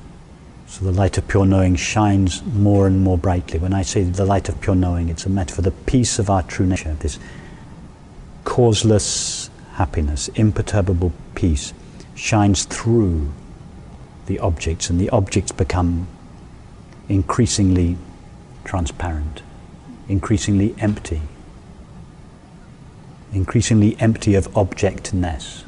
So 0.67 0.85
the 0.85 0.93
light 0.93 1.17
of 1.17 1.29
pure 1.29 1.47
knowing 1.47 1.77
shines 1.77 2.43
more 2.45 2.87
and 2.87 3.03
more 3.03 3.17
brightly. 3.17 3.59
When 3.59 3.73
I 3.73 3.83
say 3.83 4.03
the 4.03 4.25
light 4.25 4.49
of 4.49 4.61
pure 4.61 4.75
knowing, 4.75 5.09
it's 5.09 5.27
a 5.27 5.31
metaphor, 5.31 5.63
the 5.63 5.71
peace 5.71 6.19
of 6.19 6.29
our 6.29 6.43
true 6.43 6.67
nature, 6.67 6.95
this 7.01 7.19
causeless 8.45 9.51
happiness, 9.75 10.29
imperturbable 10.29 11.13
peace, 11.35 11.73
shines 12.15 12.65
through 12.65 13.33
the 14.27 14.39
objects, 14.41 14.91
and 14.91 14.99
the 14.99 15.11
objects 15.11 15.53
become 15.53 16.09
increasingly 17.09 17.97
transparent 18.65 19.43
increasingly 20.09 20.75
empty, 20.79 21.21
increasingly 23.33 23.97
empty 24.01 24.35
of 24.35 24.47
objectness, 24.57 25.65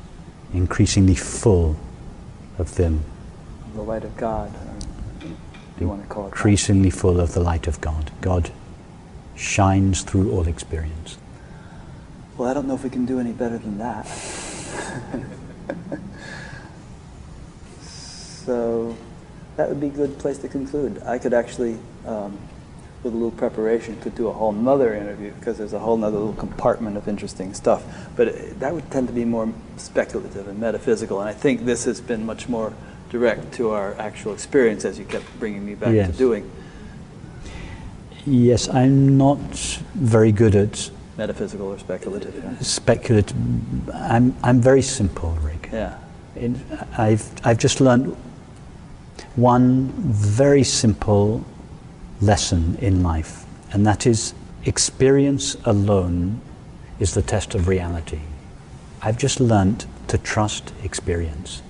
increasingly 0.52 1.14
full 1.14 1.76
of 2.58 2.76
them. 2.76 3.04
The 3.74 3.82
light 3.82 4.04
of 4.04 4.16
God, 4.16 4.52
do 5.20 5.28
you 5.80 5.88
want 5.88 6.02
to 6.02 6.08
call 6.08 6.24
it 6.24 6.28
Increasingly 6.28 6.90
that? 6.90 6.96
full 6.96 7.20
of 7.20 7.34
the 7.34 7.40
light 7.40 7.66
of 7.66 7.80
God. 7.80 8.10
God 8.20 8.50
shines 9.36 10.02
through 10.02 10.30
all 10.32 10.46
experience. 10.48 11.18
Well, 12.36 12.48
I 12.48 12.54
don't 12.54 12.68
know 12.68 12.74
if 12.74 12.84
we 12.84 12.90
can 12.90 13.06
do 13.06 13.18
any 13.18 13.32
better 13.32 13.58
than 13.58 13.78
that. 13.78 14.06
so 17.80 18.96
that 19.58 19.68
would 19.68 19.80
be 19.80 19.88
a 19.88 19.90
good 19.90 20.18
place 20.18 20.38
to 20.38 20.48
conclude. 20.48 21.02
I 21.02 21.18
could 21.18 21.34
actually 21.34 21.78
um, 22.06 22.38
with 23.02 23.12
a 23.12 23.16
little 23.16 23.30
preparation, 23.30 24.00
could 24.00 24.14
do 24.14 24.28
a 24.28 24.32
whole 24.32 24.52
nother 24.52 24.94
interview 24.94 25.32
because 25.32 25.58
there's 25.58 25.72
a 25.72 25.78
whole 25.78 25.96
nother 25.96 26.18
little 26.18 26.32
compartment 26.34 26.96
of 26.96 27.06
interesting 27.06 27.54
stuff. 27.54 27.84
But 28.16 28.28
it, 28.28 28.60
that 28.60 28.74
would 28.74 28.90
tend 28.90 29.06
to 29.08 29.14
be 29.14 29.24
more 29.24 29.52
speculative 29.76 30.48
and 30.48 30.58
metaphysical. 30.58 31.20
And 31.20 31.28
I 31.28 31.32
think 31.32 31.64
this 31.64 31.84
has 31.84 32.00
been 32.00 32.26
much 32.26 32.48
more 32.48 32.72
direct 33.10 33.52
to 33.54 33.70
our 33.70 33.94
actual 33.94 34.32
experience 34.32 34.84
as 34.84 34.98
you 34.98 35.04
kept 35.04 35.24
bringing 35.38 35.64
me 35.64 35.74
back 35.74 35.94
yes. 35.94 36.10
to 36.10 36.16
doing. 36.16 36.50
Yes, 38.26 38.68
I'm 38.68 39.16
not 39.16 39.38
very 39.94 40.32
good 40.32 40.54
at 40.56 40.90
metaphysical 41.16 41.68
or 41.68 41.78
speculative. 41.78 42.34
Yeah. 42.34 42.58
Speculative. 42.58 43.90
I'm 43.94 44.36
I'm 44.42 44.60
very 44.60 44.82
simple, 44.82 45.30
Rick. 45.40 45.70
Yeah. 45.72 45.98
In, 46.34 46.60
I've 46.98 47.30
I've 47.44 47.58
just 47.58 47.80
learned 47.80 48.16
one 49.38 49.86
very 50.10 50.64
simple 50.64 51.44
lesson 52.20 52.76
in 52.80 53.04
life, 53.04 53.46
and 53.72 53.86
that 53.86 54.04
is 54.04 54.34
experience 54.64 55.56
alone 55.64 56.40
is 56.98 57.14
the 57.14 57.22
test 57.22 57.54
of 57.54 57.68
reality. 57.68 58.20
I've 59.00 59.16
just 59.16 59.38
learnt 59.38 59.86
to 60.08 60.18
trust 60.18 60.72
experience. 60.82 61.62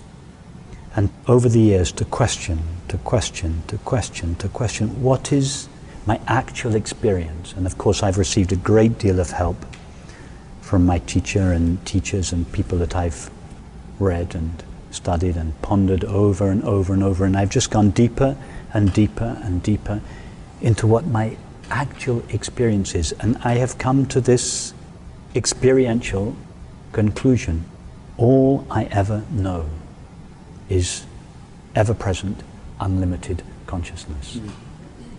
And 0.96 1.10
over 1.26 1.50
the 1.50 1.60
years, 1.60 1.92
to 1.92 2.06
question, 2.06 2.58
to 2.88 2.96
question, 2.96 3.62
to 3.66 3.76
question, 3.78 4.34
to 4.36 4.48
question 4.48 5.02
what 5.02 5.30
is 5.30 5.68
my 6.06 6.18
actual 6.26 6.74
experience. 6.74 7.52
And 7.52 7.66
of 7.66 7.76
course, 7.76 8.02
I've 8.02 8.16
received 8.16 8.50
a 8.50 8.56
great 8.56 8.98
deal 8.98 9.20
of 9.20 9.30
help 9.32 9.56
from 10.62 10.86
my 10.86 11.00
teacher 11.00 11.52
and 11.52 11.84
teachers 11.84 12.32
and 12.32 12.50
people 12.50 12.78
that 12.78 12.96
I've 12.96 13.30
read 13.98 14.34
and 14.34 14.64
studied 14.90 15.36
and 15.36 15.60
pondered 15.62 16.04
over 16.04 16.50
and 16.50 16.62
over 16.64 16.92
and 16.92 17.02
over. 17.02 17.24
And 17.24 17.36
I've 17.36 17.50
just 17.50 17.70
gone 17.70 17.90
deeper 17.90 18.36
and 18.72 18.92
deeper 18.92 19.40
and 19.42 19.62
deeper 19.62 20.00
into 20.60 20.86
what 20.86 21.06
my 21.06 21.36
actual 21.70 22.22
experience 22.30 22.94
is. 22.94 23.12
And 23.20 23.36
I 23.44 23.54
have 23.54 23.78
come 23.78 24.06
to 24.06 24.20
this 24.20 24.74
experiential 25.34 26.36
conclusion. 26.92 27.64
All 28.16 28.66
I 28.70 28.84
ever 28.84 29.24
know 29.30 29.68
is 30.68 31.04
ever 31.74 31.94
present, 31.94 32.42
unlimited 32.80 33.42
consciousness. 33.66 34.40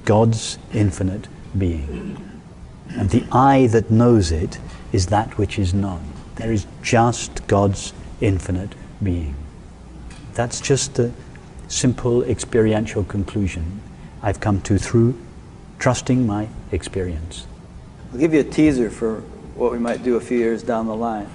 God's 0.05 0.57
infinite 0.73 1.27
being. 1.57 2.41
And 2.89 3.09
the 3.09 3.23
I 3.31 3.67
that 3.67 3.91
knows 3.91 4.31
it 4.31 4.57
is 4.91 5.07
that 5.07 5.37
which 5.37 5.59
is 5.59 5.73
known. 5.73 6.01
There 6.35 6.51
is 6.51 6.65
just 6.81 7.45
God's 7.47 7.93
infinite 8.19 8.73
being. 9.01 9.35
That's 10.39 10.61
just 10.61 10.95
the 10.95 11.11
simple 11.67 12.23
experiential 12.23 13.03
conclusion 13.03 13.81
I've 14.21 14.39
come 14.39 14.61
to 14.61 14.77
through 14.77 15.19
trusting 15.79 16.25
my 16.25 16.47
experience. 16.71 17.45
I'll 18.13 18.19
give 18.19 18.33
you 18.33 18.39
a 18.39 18.45
teaser 18.45 18.89
for 18.89 19.19
what 19.55 19.73
we 19.73 19.79
might 19.79 20.01
do 20.01 20.15
a 20.15 20.21
few 20.21 20.37
years 20.37 20.63
down 20.63 20.87
the 20.87 20.95
line. 20.95 21.29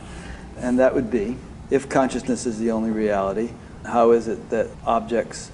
And 0.56 0.78
that 0.78 0.94
would 0.94 1.10
be 1.10 1.36
if 1.68 1.86
consciousness 1.86 2.47
is 2.47 2.59
the 2.59 2.70
only 2.70 2.90
reality, 2.90 3.51
how 3.85 4.12
is 4.12 4.26
it 4.26 4.48
that 4.48 4.70
objects 4.86 5.51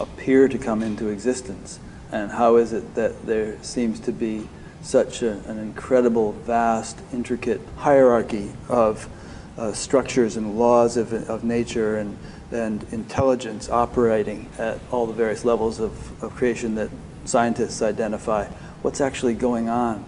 appear 0.00 0.48
to 0.48 0.56
come 0.56 0.82
into 0.82 1.08
existence? 1.08 1.80
And 2.10 2.30
how 2.30 2.56
is 2.56 2.72
it 2.72 2.94
that 2.94 3.26
there 3.26 3.62
seems 3.62 4.00
to 4.00 4.12
be 4.12 4.48
such 4.80 5.20
a, 5.20 5.32
an 5.40 5.58
incredible, 5.58 6.32
vast, 6.32 6.98
intricate 7.12 7.60
hierarchy 7.76 8.50
of 8.70 9.10
uh, 9.58 9.74
structures 9.74 10.38
and 10.38 10.58
laws 10.58 10.96
of, 10.96 11.12
of 11.28 11.44
nature 11.44 11.98
and, 11.98 12.16
and 12.50 12.84
intelligence 12.92 13.68
operating 13.68 14.48
at 14.58 14.78
all 14.90 15.06
the 15.06 15.12
various 15.12 15.44
levels 15.44 15.80
of, 15.80 16.22
of 16.22 16.34
creation 16.34 16.74
that 16.76 16.90
scientists 17.24 17.82
identify? 17.82 18.46
What's 18.82 19.00
actually 19.00 19.34
going 19.34 19.68
on 19.68 20.04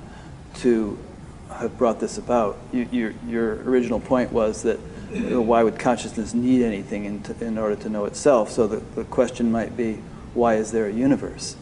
to 0.56 0.98
have 1.52 1.76
brought 1.76 2.00
this 2.00 2.18
about? 2.18 2.58
You, 2.72 2.88
your, 2.90 3.14
your 3.26 3.54
original 3.62 4.00
point 4.00 4.32
was 4.32 4.62
that 4.62 4.78
you 5.12 5.30
know, 5.30 5.40
why 5.40 5.62
would 5.62 5.78
consciousness 5.78 6.34
need 6.34 6.62
anything 6.62 7.04
in, 7.04 7.24
in 7.40 7.58
order 7.58 7.76
to 7.76 7.88
know 7.88 8.04
itself? 8.04 8.50
So 8.50 8.66
the, 8.66 8.76
the 8.94 9.04
question 9.04 9.50
might 9.50 9.76
be, 9.76 9.94
why 10.34 10.54
is 10.54 10.70
there 10.70 10.86
a 10.86 10.92
universe? 10.92 11.56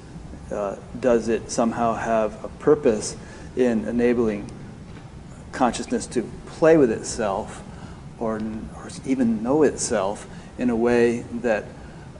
Uh, 0.50 0.76
does 1.00 1.28
it 1.28 1.50
somehow 1.50 1.94
have 1.94 2.42
a 2.44 2.48
purpose 2.48 3.16
in 3.56 3.86
enabling 3.86 4.50
consciousness 5.52 6.06
to 6.06 6.30
play 6.46 6.76
with 6.76 6.90
itself 6.90 7.62
or, 8.18 8.36
or 8.76 8.88
even 9.06 9.42
know 9.42 9.62
itself 9.62 10.26
in 10.58 10.70
a 10.70 10.76
way 10.76 11.20
that 11.40 11.64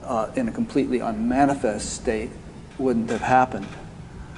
uh, 0.03 0.31
in 0.35 0.47
a 0.47 0.51
completely 0.51 0.99
unmanifest 0.99 1.93
state 1.93 2.29
wouldn't 2.77 3.09
have 3.09 3.21
happened? 3.21 3.67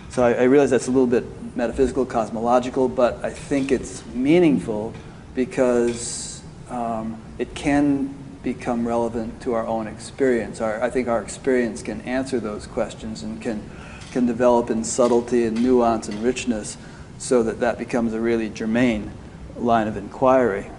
So 0.09 0.23
I, 0.23 0.33
I 0.33 0.43
realize 0.43 0.71
that's 0.71 0.87
a 0.87 0.91
little 0.91 1.07
bit 1.07 1.25
metaphysical, 1.55 2.05
cosmological, 2.05 2.89
but 2.89 3.23
I 3.23 3.29
think 3.29 3.71
it's 3.71 4.05
meaningful 4.07 4.93
because 5.35 6.41
um, 6.69 7.21
it 7.37 7.53
can 7.55 8.13
become 8.43 8.87
relevant 8.87 9.41
to 9.43 9.53
our 9.53 9.65
own 9.67 9.87
experience. 9.87 10.61
Our, 10.61 10.81
I 10.81 10.89
think 10.89 11.07
our 11.07 11.21
experience 11.21 11.83
can 11.83 12.01
answer 12.01 12.39
those 12.39 12.67
questions 12.67 13.23
and 13.23 13.41
can, 13.41 13.69
can 14.11 14.25
develop 14.25 14.69
in 14.69 14.83
subtlety 14.83 15.45
and 15.45 15.61
nuance 15.61 16.07
and 16.07 16.23
richness 16.23 16.77
so 17.17 17.43
that 17.43 17.59
that 17.59 17.77
becomes 17.77 18.13
a 18.13 18.19
really 18.19 18.49
germane 18.49 19.11
line 19.55 19.87
of 19.87 19.95
inquiry. 19.95 20.69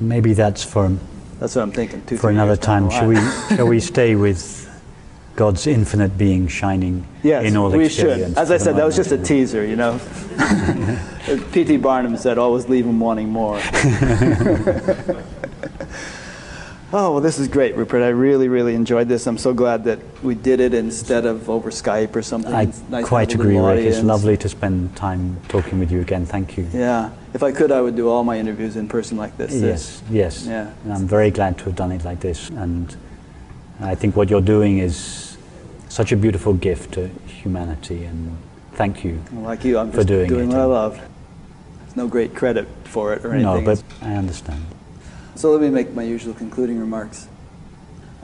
Maybe 0.00 0.34
that's 0.34 0.62
for 0.64 0.92
That's 1.38 1.54
what 1.56 1.62
I'm 1.62 1.72
thinking. 1.72 2.04
Two, 2.06 2.16
for 2.16 2.30
another 2.30 2.56
time. 2.56 2.90
Shall 2.90 3.08
we 3.08 3.16
shall 3.56 3.66
we 3.66 3.80
stay 3.80 4.14
with 4.14 4.68
God's 5.36 5.66
infinite 5.66 6.18
being 6.18 6.48
shining 6.48 7.06
Yes, 7.22 7.44
in 7.44 7.56
all 7.56 7.70
we 7.70 7.86
experience? 7.86 8.30
should. 8.30 8.38
As 8.38 8.50
I 8.50 8.58
said, 8.58 8.76
that 8.76 8.84
was 8.84 8.96
just 8.96 9.12
a 9.12 9.18
teaser, 9.18 9.64
you 9.64 9.76
know. 9.76 10.00
P.T. 11.52 11.76
Barnum 11.78 12.16
said, 12.16 12.38
always 12.38 12.68
leave 12.68 12.86
them 12.86 12.98
wanting 13.00 13.28
more. 13.28 13.60
oh, 16.92 17.12
well, 17.12 17.20
this 17.20 17.38
is 17.38 17.48
great, 17.48 17.76
Rupert. 17.76 18.02
I 18.02 18.08
really, 18.08 18.48
really 18.48 18.74
enjoyed 18.74 19.08
this. 19.08 19.26
I'm 19.26 19.38
so 19.38 19.52
glad 19.52 19.84
that 19.84 19.98
we 20.22 20.34
did 20.34 20.60
it 20.60 20.74
instead 20.74 21.26
of 21.26 21.50
over 21.50 21.70
Skype 21.70 22.14
or 22.16 22.22
something. 22.22 22.52
I 22.52 22.72
nice 22.88 23.06
quite 23.06 23.34
agree, 23.34 23.58
Rick. 23.58 23.84
It's 23.84 24.02
lovely 24.02 24.36
to 24.38 24.48
spend 24.48 24.96
time 24.96 25.40
talking 25.48 25.78
with 25.78 25.90
you 25.90 26.00
again. 26.00 26.26
Thank 26.26 26.56
you. 26.56 26.66
Yeah. 26.72 27.10
If 27.34 27.42
I 27.42 27.52
could, 27.52 27.70
I 27.70 27.80
would 27.80 27.96
do 27.96 28.08
all 28.08 28.24
my 28.24 28.38
interviews 28.38 28.76
in 28.76 28.88
person 28.88 29.16
like 29.16 29.36
this. 29.36 29.52
Yes, 29.54 30.02
yes. 30.10 30.46
Yeah. 30.46 30.72
And 30.84 30.92
I'm 30.92 31.06
very 31.06 31.30
glad 31.30 31.58
to 31.58 31.64
have 31.64 31.76
done 31.76 31.92
it 31.92 32.04
like 32.04 32.20
this. 32.20 32.48
And 32.50 32.96
I 33.80 33.94
think 33.94 34.16
what 34.16 34.30
you're 34.30 34.40
doing 34.40 34.78
is 34.78 35.36
such 35.88 36.12
a 36.12 36.16
beautiful 36.16 36.54
gift 36.54 36.94
to 36.94 37.08
humanity. 37.26 38.04
And 38.04 38.36
thank 38.72 39.04
you. 39.04 39.22
Like 39.32 39.64
you, 39.64 39.78
I'm 39.78 39.90
For 39.90 39.98
just 39.98 40.08
doing 40.08 40.28
doing 40.28 40.50
it. 40.50 40.54
what 40.54 40.60
I 40.60 40.64
love. 40.64 41.00
There's 41.80 41.96
no 41.96 42.08
great 42.08 42.34
credit 42.34 42.66
for 42.84 43.12
it 43.12 43.24
or 43.24 43.32
anything. 43.34 43.42
No, 43.42 43.60
but 43.62 43.82
I 44.02 44.14
understand. 44.14 44.64
So 45.38 45.52
let 45.52 45.60
me 45.60 45.70
make 45.70 45.94
my 45.94 46.02
usual 46.02 46.34
concluding 46.34 46.80
remarks. 46.80 47.28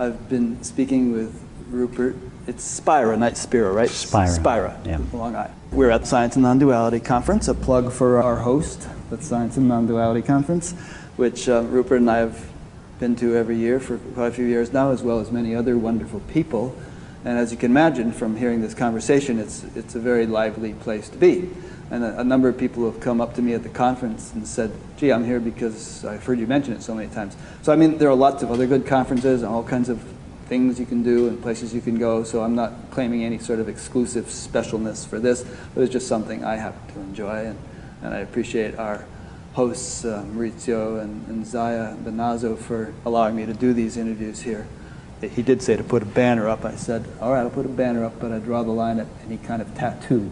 I've 0.00 0.28
been 0.28 0.60
speaking 0.64 1.12
with 1.12 1.40
Rupert. 1.70 2.16
It's 2.48 2.64
Spira, 2.64 3.16
not 3.16 3.36
Spira, 3.36 3.72
right? 3.72 3.88
Spira, 3.88 4.26
Spira, 4.26 4.80
yeah. 4.84 4.98
Long 5.12 5.36
Island. 5.36 5.54
We're 5.70 5.90
at 5.90 6.00
the 6.00 6.06
Science 6.08 6.34
and 6.34 6.42
Non-Duality 6.42 6.98
Conference, 6.98 7.46
a 7.46 7.54
plug 7.54 7.92
for 7.92 8.20
our 8.20 8.34
host, 8.34 8.88
the 9.10 9.22
Science 9.22 9.56
and 9.56 9.68
Non-Duality 9.68 10.22
Conference, 10.22 10.72
which 11.14 11.48
uh, 11.48 11.62
Rupert 11.62 12.00
and 12.00 12.10
I 12.10 12.16
have 12.16 12.50
been 12.98 13.14
to 13.14 13.36
every 13.36 13.58
year 13.58 13.78
for 13.78 13.98
quite 13.98 14.26
a 14.26 14.32
few 14.32 14.46
years 14.46 14.72
now, 14.72 14.90
as 14.90 15.04
well 15.04 15.20
as 15.20 15.30
many 15.30 15.54
other 15.54 15.78
wonderful 15.78 16.18
people. 16.32 16.76
And 17.24 17.38
as 17.38 17.52
you 17.52 17.56
can 17.56 17.70
imagine 17.70 18.10
from 18.10 18.34
hearing 18.34 18.60
this 18.60 18.74
conversation, 18.74 19.38
it's, 19.38 19.62
it's 19.76 19.94
a 19.94 20.00
very 20.00 20.26
lively 20.26 20.72
place 20.72 21.08
to 21.10 21.16
be. 21.16 21.48
And 21.90 22.02
a, 22.02 22.20
a 22.20 22.24
number 22.24 22.48
of 22.48 22.56
people 22.56 22.90
have 22.90 23.00
come 23.00 23.20
up 23.20 23.34
to 23.34 23.42
me 23.42 23.54
at 23.54 23.62
the 23.62 23.68
conference 23.68 24.32
and 24.32 24.46
said, 24.46 24.72
gee, 24.96 25.12
I'm 25.12 25.24
here 25.24 25.40
because 25.40 26.04
I've 26.04 26.24
heard 26.24 26.38
you 26.38 26.46
mention 26.46 26.72
it 26.72 26.82
so 26.82 26.94
many 26.94 27.08
times. 27.08 27.36
So, 27.62 27.72
I 27.72 27.76
mean, 27.76 27.98
there 27.98 28.08
are 28.08 28.14
lots 28.14 28.42
of 28.42 28.50
other 28.50 28.66
good 28.66 28.86
conferences 28.86 29.42
and 29.42 29.52
all 29.52 29.62
kinds 29.62 29.88
of 29.88 30.02
things 30.46 30.78
you 30.78 30.86
can 30.86 31.02
do 31.02 31.28
and 31.28 31.40
places 31.40 31.74
you 31.74 31.80
can 31.80 31.98
go. 31.98 32.24
So, 32.24 32.42
I'm 32.42 32.54
not 32.54 32.72
claiming 32.90 33.24
any 33.24 33.38
sort 33.38 33.60
of 33.60 33.68
exclusive 33.68 34.26
specialness 34.26 35.06
for 35.06 35.18
this, 35.18 35.44
but 35.74 35.82
it's 35.82 35.92
just 35.92 36.08
something 36.08 36.44
I 36.44 36.56
happen 36.56 36.94
to 36.94 37.00
enjoy. 37.00 37.46
And, 37.46 37.58
and 38.02 38.14
I 38.14 38.18
appreciate 38.18 38.78
our 38.78 39.04
hosts, 39.54 40.04
uh, 40.04 40.24
Maurizio 40.26 41.00
and, 41.00 41.26
and 41.28 41.46
Zaya 41.46 41.96
Benazzo, 41.96 42.58
for 42.58 42.92
allowing 43.06 43.36
me 43.36 43.46
to 43.46 43.54
do 43.54 43.72
these 43.72 43.96
interviews 43.96 44.42
here. 44.42 44.66
He 45.20 45.42
did 45.42 45.62
say 45.62 45.76
to 45.76 45.84
put 45.84 46.02
a 46.02 46.06
banner 46.06 46.48
up. 46.48 46.64
I 46.64 46.74
said, 46.74 47.06
all 47.20 47.32
right, 47.32 47.40
I'll 47.40 47.50
put 47.50 47.64
a 47.64 47.68
banner 47.68 48.04
up, 48.04 48.18
but 48.20 48.32
I 48.32 48.40
draw 48.40 48.62
the 48.62 48.72
line 48.72 48.98
at 48.98 49.06
any 49.24 49.38
kind 49.38 49.62
of 49.62 49.72
tattoo. 49.74 50.30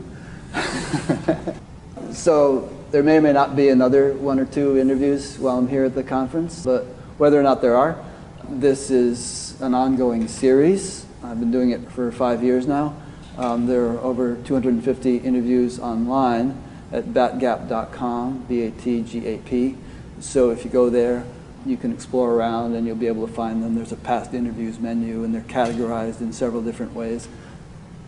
so 2.13 2.69
there 2.91 3.03
may 3.03 3.17
or 3.17 3.21
may 3.21 3.33
not 3.33 3.57
be 3.57 3.69
another 3.69 4.13
one 4.15 4.39
or 4.39 4.45
two 4.45 4.79
interviews 4.79 5.39
while 5.39 5.59
I'm 5.59 5.69
here 5.69 5.85
at 5.85 5.95
the 5.95 6.03
conference, 6.03 6.65
but 6.65 6.85
whether 7.19 7.39
or 7.39 7.43
not 7.43 7.63
there 7.63 7.77
are, 7.77 8.03
this 8.49 8.91
is 8.91 9.61
an 9.61 9.75
ongoing 9.75 10.29
series. 10.29 11.07
I've 11.23 11.41
been 11.41 11.51
doing 11.51 11.71
it 11.71 11.91
for 11.91 12.11
five 12.13 12.43
years 12.43 12.67
now. 12.67 12.95
Um, 13.39 13.67
there 13.67 13.87
are 13.87 13.99
over 14.01 14.37
250 14.37 15.19
interviews 15.19 15.79
online 15.79 16.63
at 16.93 17.07
batgap.com, 17.07 18.45
B-A-T-G-A-P. 18.49 19.77
So 20.21 20.51
if 20.51 20.65
you 20.65 20.71
go 20.71 20.91
there, 20.91 21.25
you 21.65 21.77
can 21.77 21.93
explore 21.93 22.35
around 22.35 22.75
and 22.75 22.87
you'll 22.87 22.97
be 22.97 23.07
able 23.07 23.27
to 23.27 23.33
find 23.33 23.63
them. 23.63 23.75
There's 23.75 23.93
a 23.93 23.97
past 23.97 24.35
interviews 24.35 24.79
menu 24.79 25.25
and 25.25 25.35
they're 25.35 25.43
categorized 25.43 26.21
in 26.21 26.33
several 26.33 26.61
different 26.61 26.93
ways. 26.95 27.29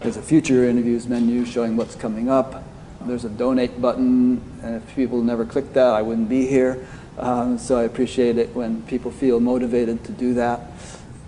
There's 0.04 0.18
a 0.18 0.22
future 0.22 0.68
interviews 0.68 1.08
menu 1.08 1.46
showing 1.46 1.78
what's 1.78 1.94
coming 1.94 2.28
up. 2.28 2.62
There's 3.06 3.24
a 3.24 3.30
donate 3.30 3.80
button, 3.80 4.38
and 4.62 4.74
if 4.76 4.94
people 4.94 5.22
never 5.22 5.46
click 5.46 5.72
that, 5.72 5.94
I 5.94 6.02
wouldn't 6.02 6.28
be 6.28 6.46
here. 6.46 6.86
Um, 7.16 7.56
so 7.56 7.78
I 7.78 7.84
appreciate 7.84 8.36
it 8.36 8.54
when 8.54 8.82
people 8.82 9.10
feel 9.10 9.40
motivated 9.40 10.04
to 10.04 10.12
do 10.12 10.34
that. 10.34 10.60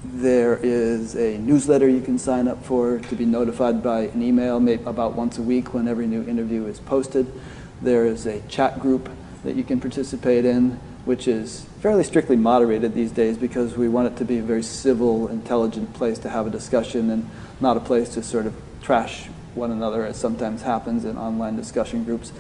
There 0.05 0.59
is 0.63 1.17
a 1.17 1.39
newsletter 1.39 1.89
you 1.89 2.03
can 2.03 2.19
sign 2.19 2.49
up 2.49 2.63
for 2.67 2.99
to 2.99 3.17
be 3.17 3.25
notified 3.25 3.83
by 3.83 4.01
an 4.01 4.23
email 4.23 4.61
maybe 4.61 4.85
about 4.85 5.15
once 5.15 5.39
a 5.39 5.43
week 5.43 5.73
when 5.73 5.89
every 5.89 6.07
new 6.07 6.23
interview 6.29 6.67
is 6.67 6.79
posted. 6.79 7.33
There 7.81 8.05
is 8.05 8.27
a 8.27 8.43
chat 8.43 8.79
group 8.79 9.09
that 9.45 9.57
you 9.57 9.65
can 9.65 9.81
participate 9.81 10.45
in, 10.45 10.73
which 11.07 11.29
is 11.29 11.65
fairly 11.81 12.05
strictly 12.05 12.37
moderated 12.37 12.93
these 12.93 13.13
days 13.13 13.39
because 13.39 13.75
we 13.75 13.89
want 13.89 14.09
it 14.09 14.19
to 14.19 14.27
be 14.27 14.37
a 14.37 14.43
very 14.43 14.63
civil, 14.63 15.29
intelligent 15.29 15.95
place 15.95 16.19
to 16.19 16.29
have 16.29 16.47
a 16.47 16.51
discussion 16.51 17.09
and 17.09 17.31
not 17.59 17.79
a 17.79 17.81
place 17.81 18.11
to 18.11 18.23
sort 18.23 18.45
of 18.45 18.55
trash 18.87 19.27
one 19.57 19.73
another, 19.73 20.07
as 20.07 20.17
sometimes 20.17 20.63
happens 20.63 21.05
in 21.05 21.19
online 21.19 21.57
discussion 21.57 22.05
groups. 22.05 22.33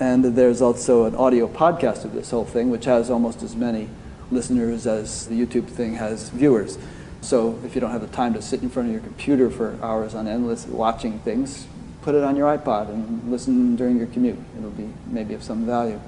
And 0.00 0.24
there's 0.24 0.62
also 0.62 1.04
an 1.04 1.14
audio 1.14 1.46
podcast 1.46 2.06
of 2.06 2.14
this 2.14 2.30
whole 2.30 2.46
thing, 2.46 2.70
which 2.70 2.86
has 2.86 3.10
almost 3.10 3.42
as 3.42 3.54
many 3.54 3.86
listeners 4.30 4.86
as 4.86 5.26
the 5.26 5.34
YouTube 5.34 5.66
thing 5.66 5.96
has 5.96 6.30
viewers. 6.30 6.78
So 7.20 7.58
if 7.66 7.74
you 7.74 7.82
don't 7.82 7.90
have 7.90 8.00
the 8.00 8.16
time 8.16 8.32
to 8.32 8.40
sit 8.40 8.62
in 8.62 8.70
front 8.70 8.88
of 8.88 8.94
your 8.94 9.02
computer 9.02 9.50
for 9.50 9.76
hours 9.82 10.14
on 10.14 10.26
end 10.26 10.46
lis- 10.46 10.66
watching 10.66 11.18
things, 11.18 11.66
put 12.00 12.14
it 12.14 12.24
on 12.24 12.34
your 12.34 12.56
iPod 12.56 12.88
and 12.88 13.30
listen 13.30 13.76
during 13.76 13.98
your 13.98 14.06
commute. 14.06 14.38
It'll 14.56 14.70
be 14.70 14.88
maybe 15.06 15.34
of 15.34 15.42
some 15.42 15.66
value. 15.66 16.00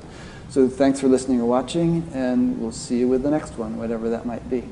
So 0.48 0.70
thanks 0.70 1.00
for 1.00 1.08
listening 1.08 1.38
or 1.42 1.44
watching, 1.44 2.08
and 2.14 2.58
we'll 2.58 2.72
see 2.72 3.00
you 3.00 3.08
with 3.08 3.22
the 3.22 3.30
next 3.30 3.58
one, 3.58 3.76
whatever 3.76 4.08
that 4.08 4.24
might 4.24 4.48
be. 4.48 4.64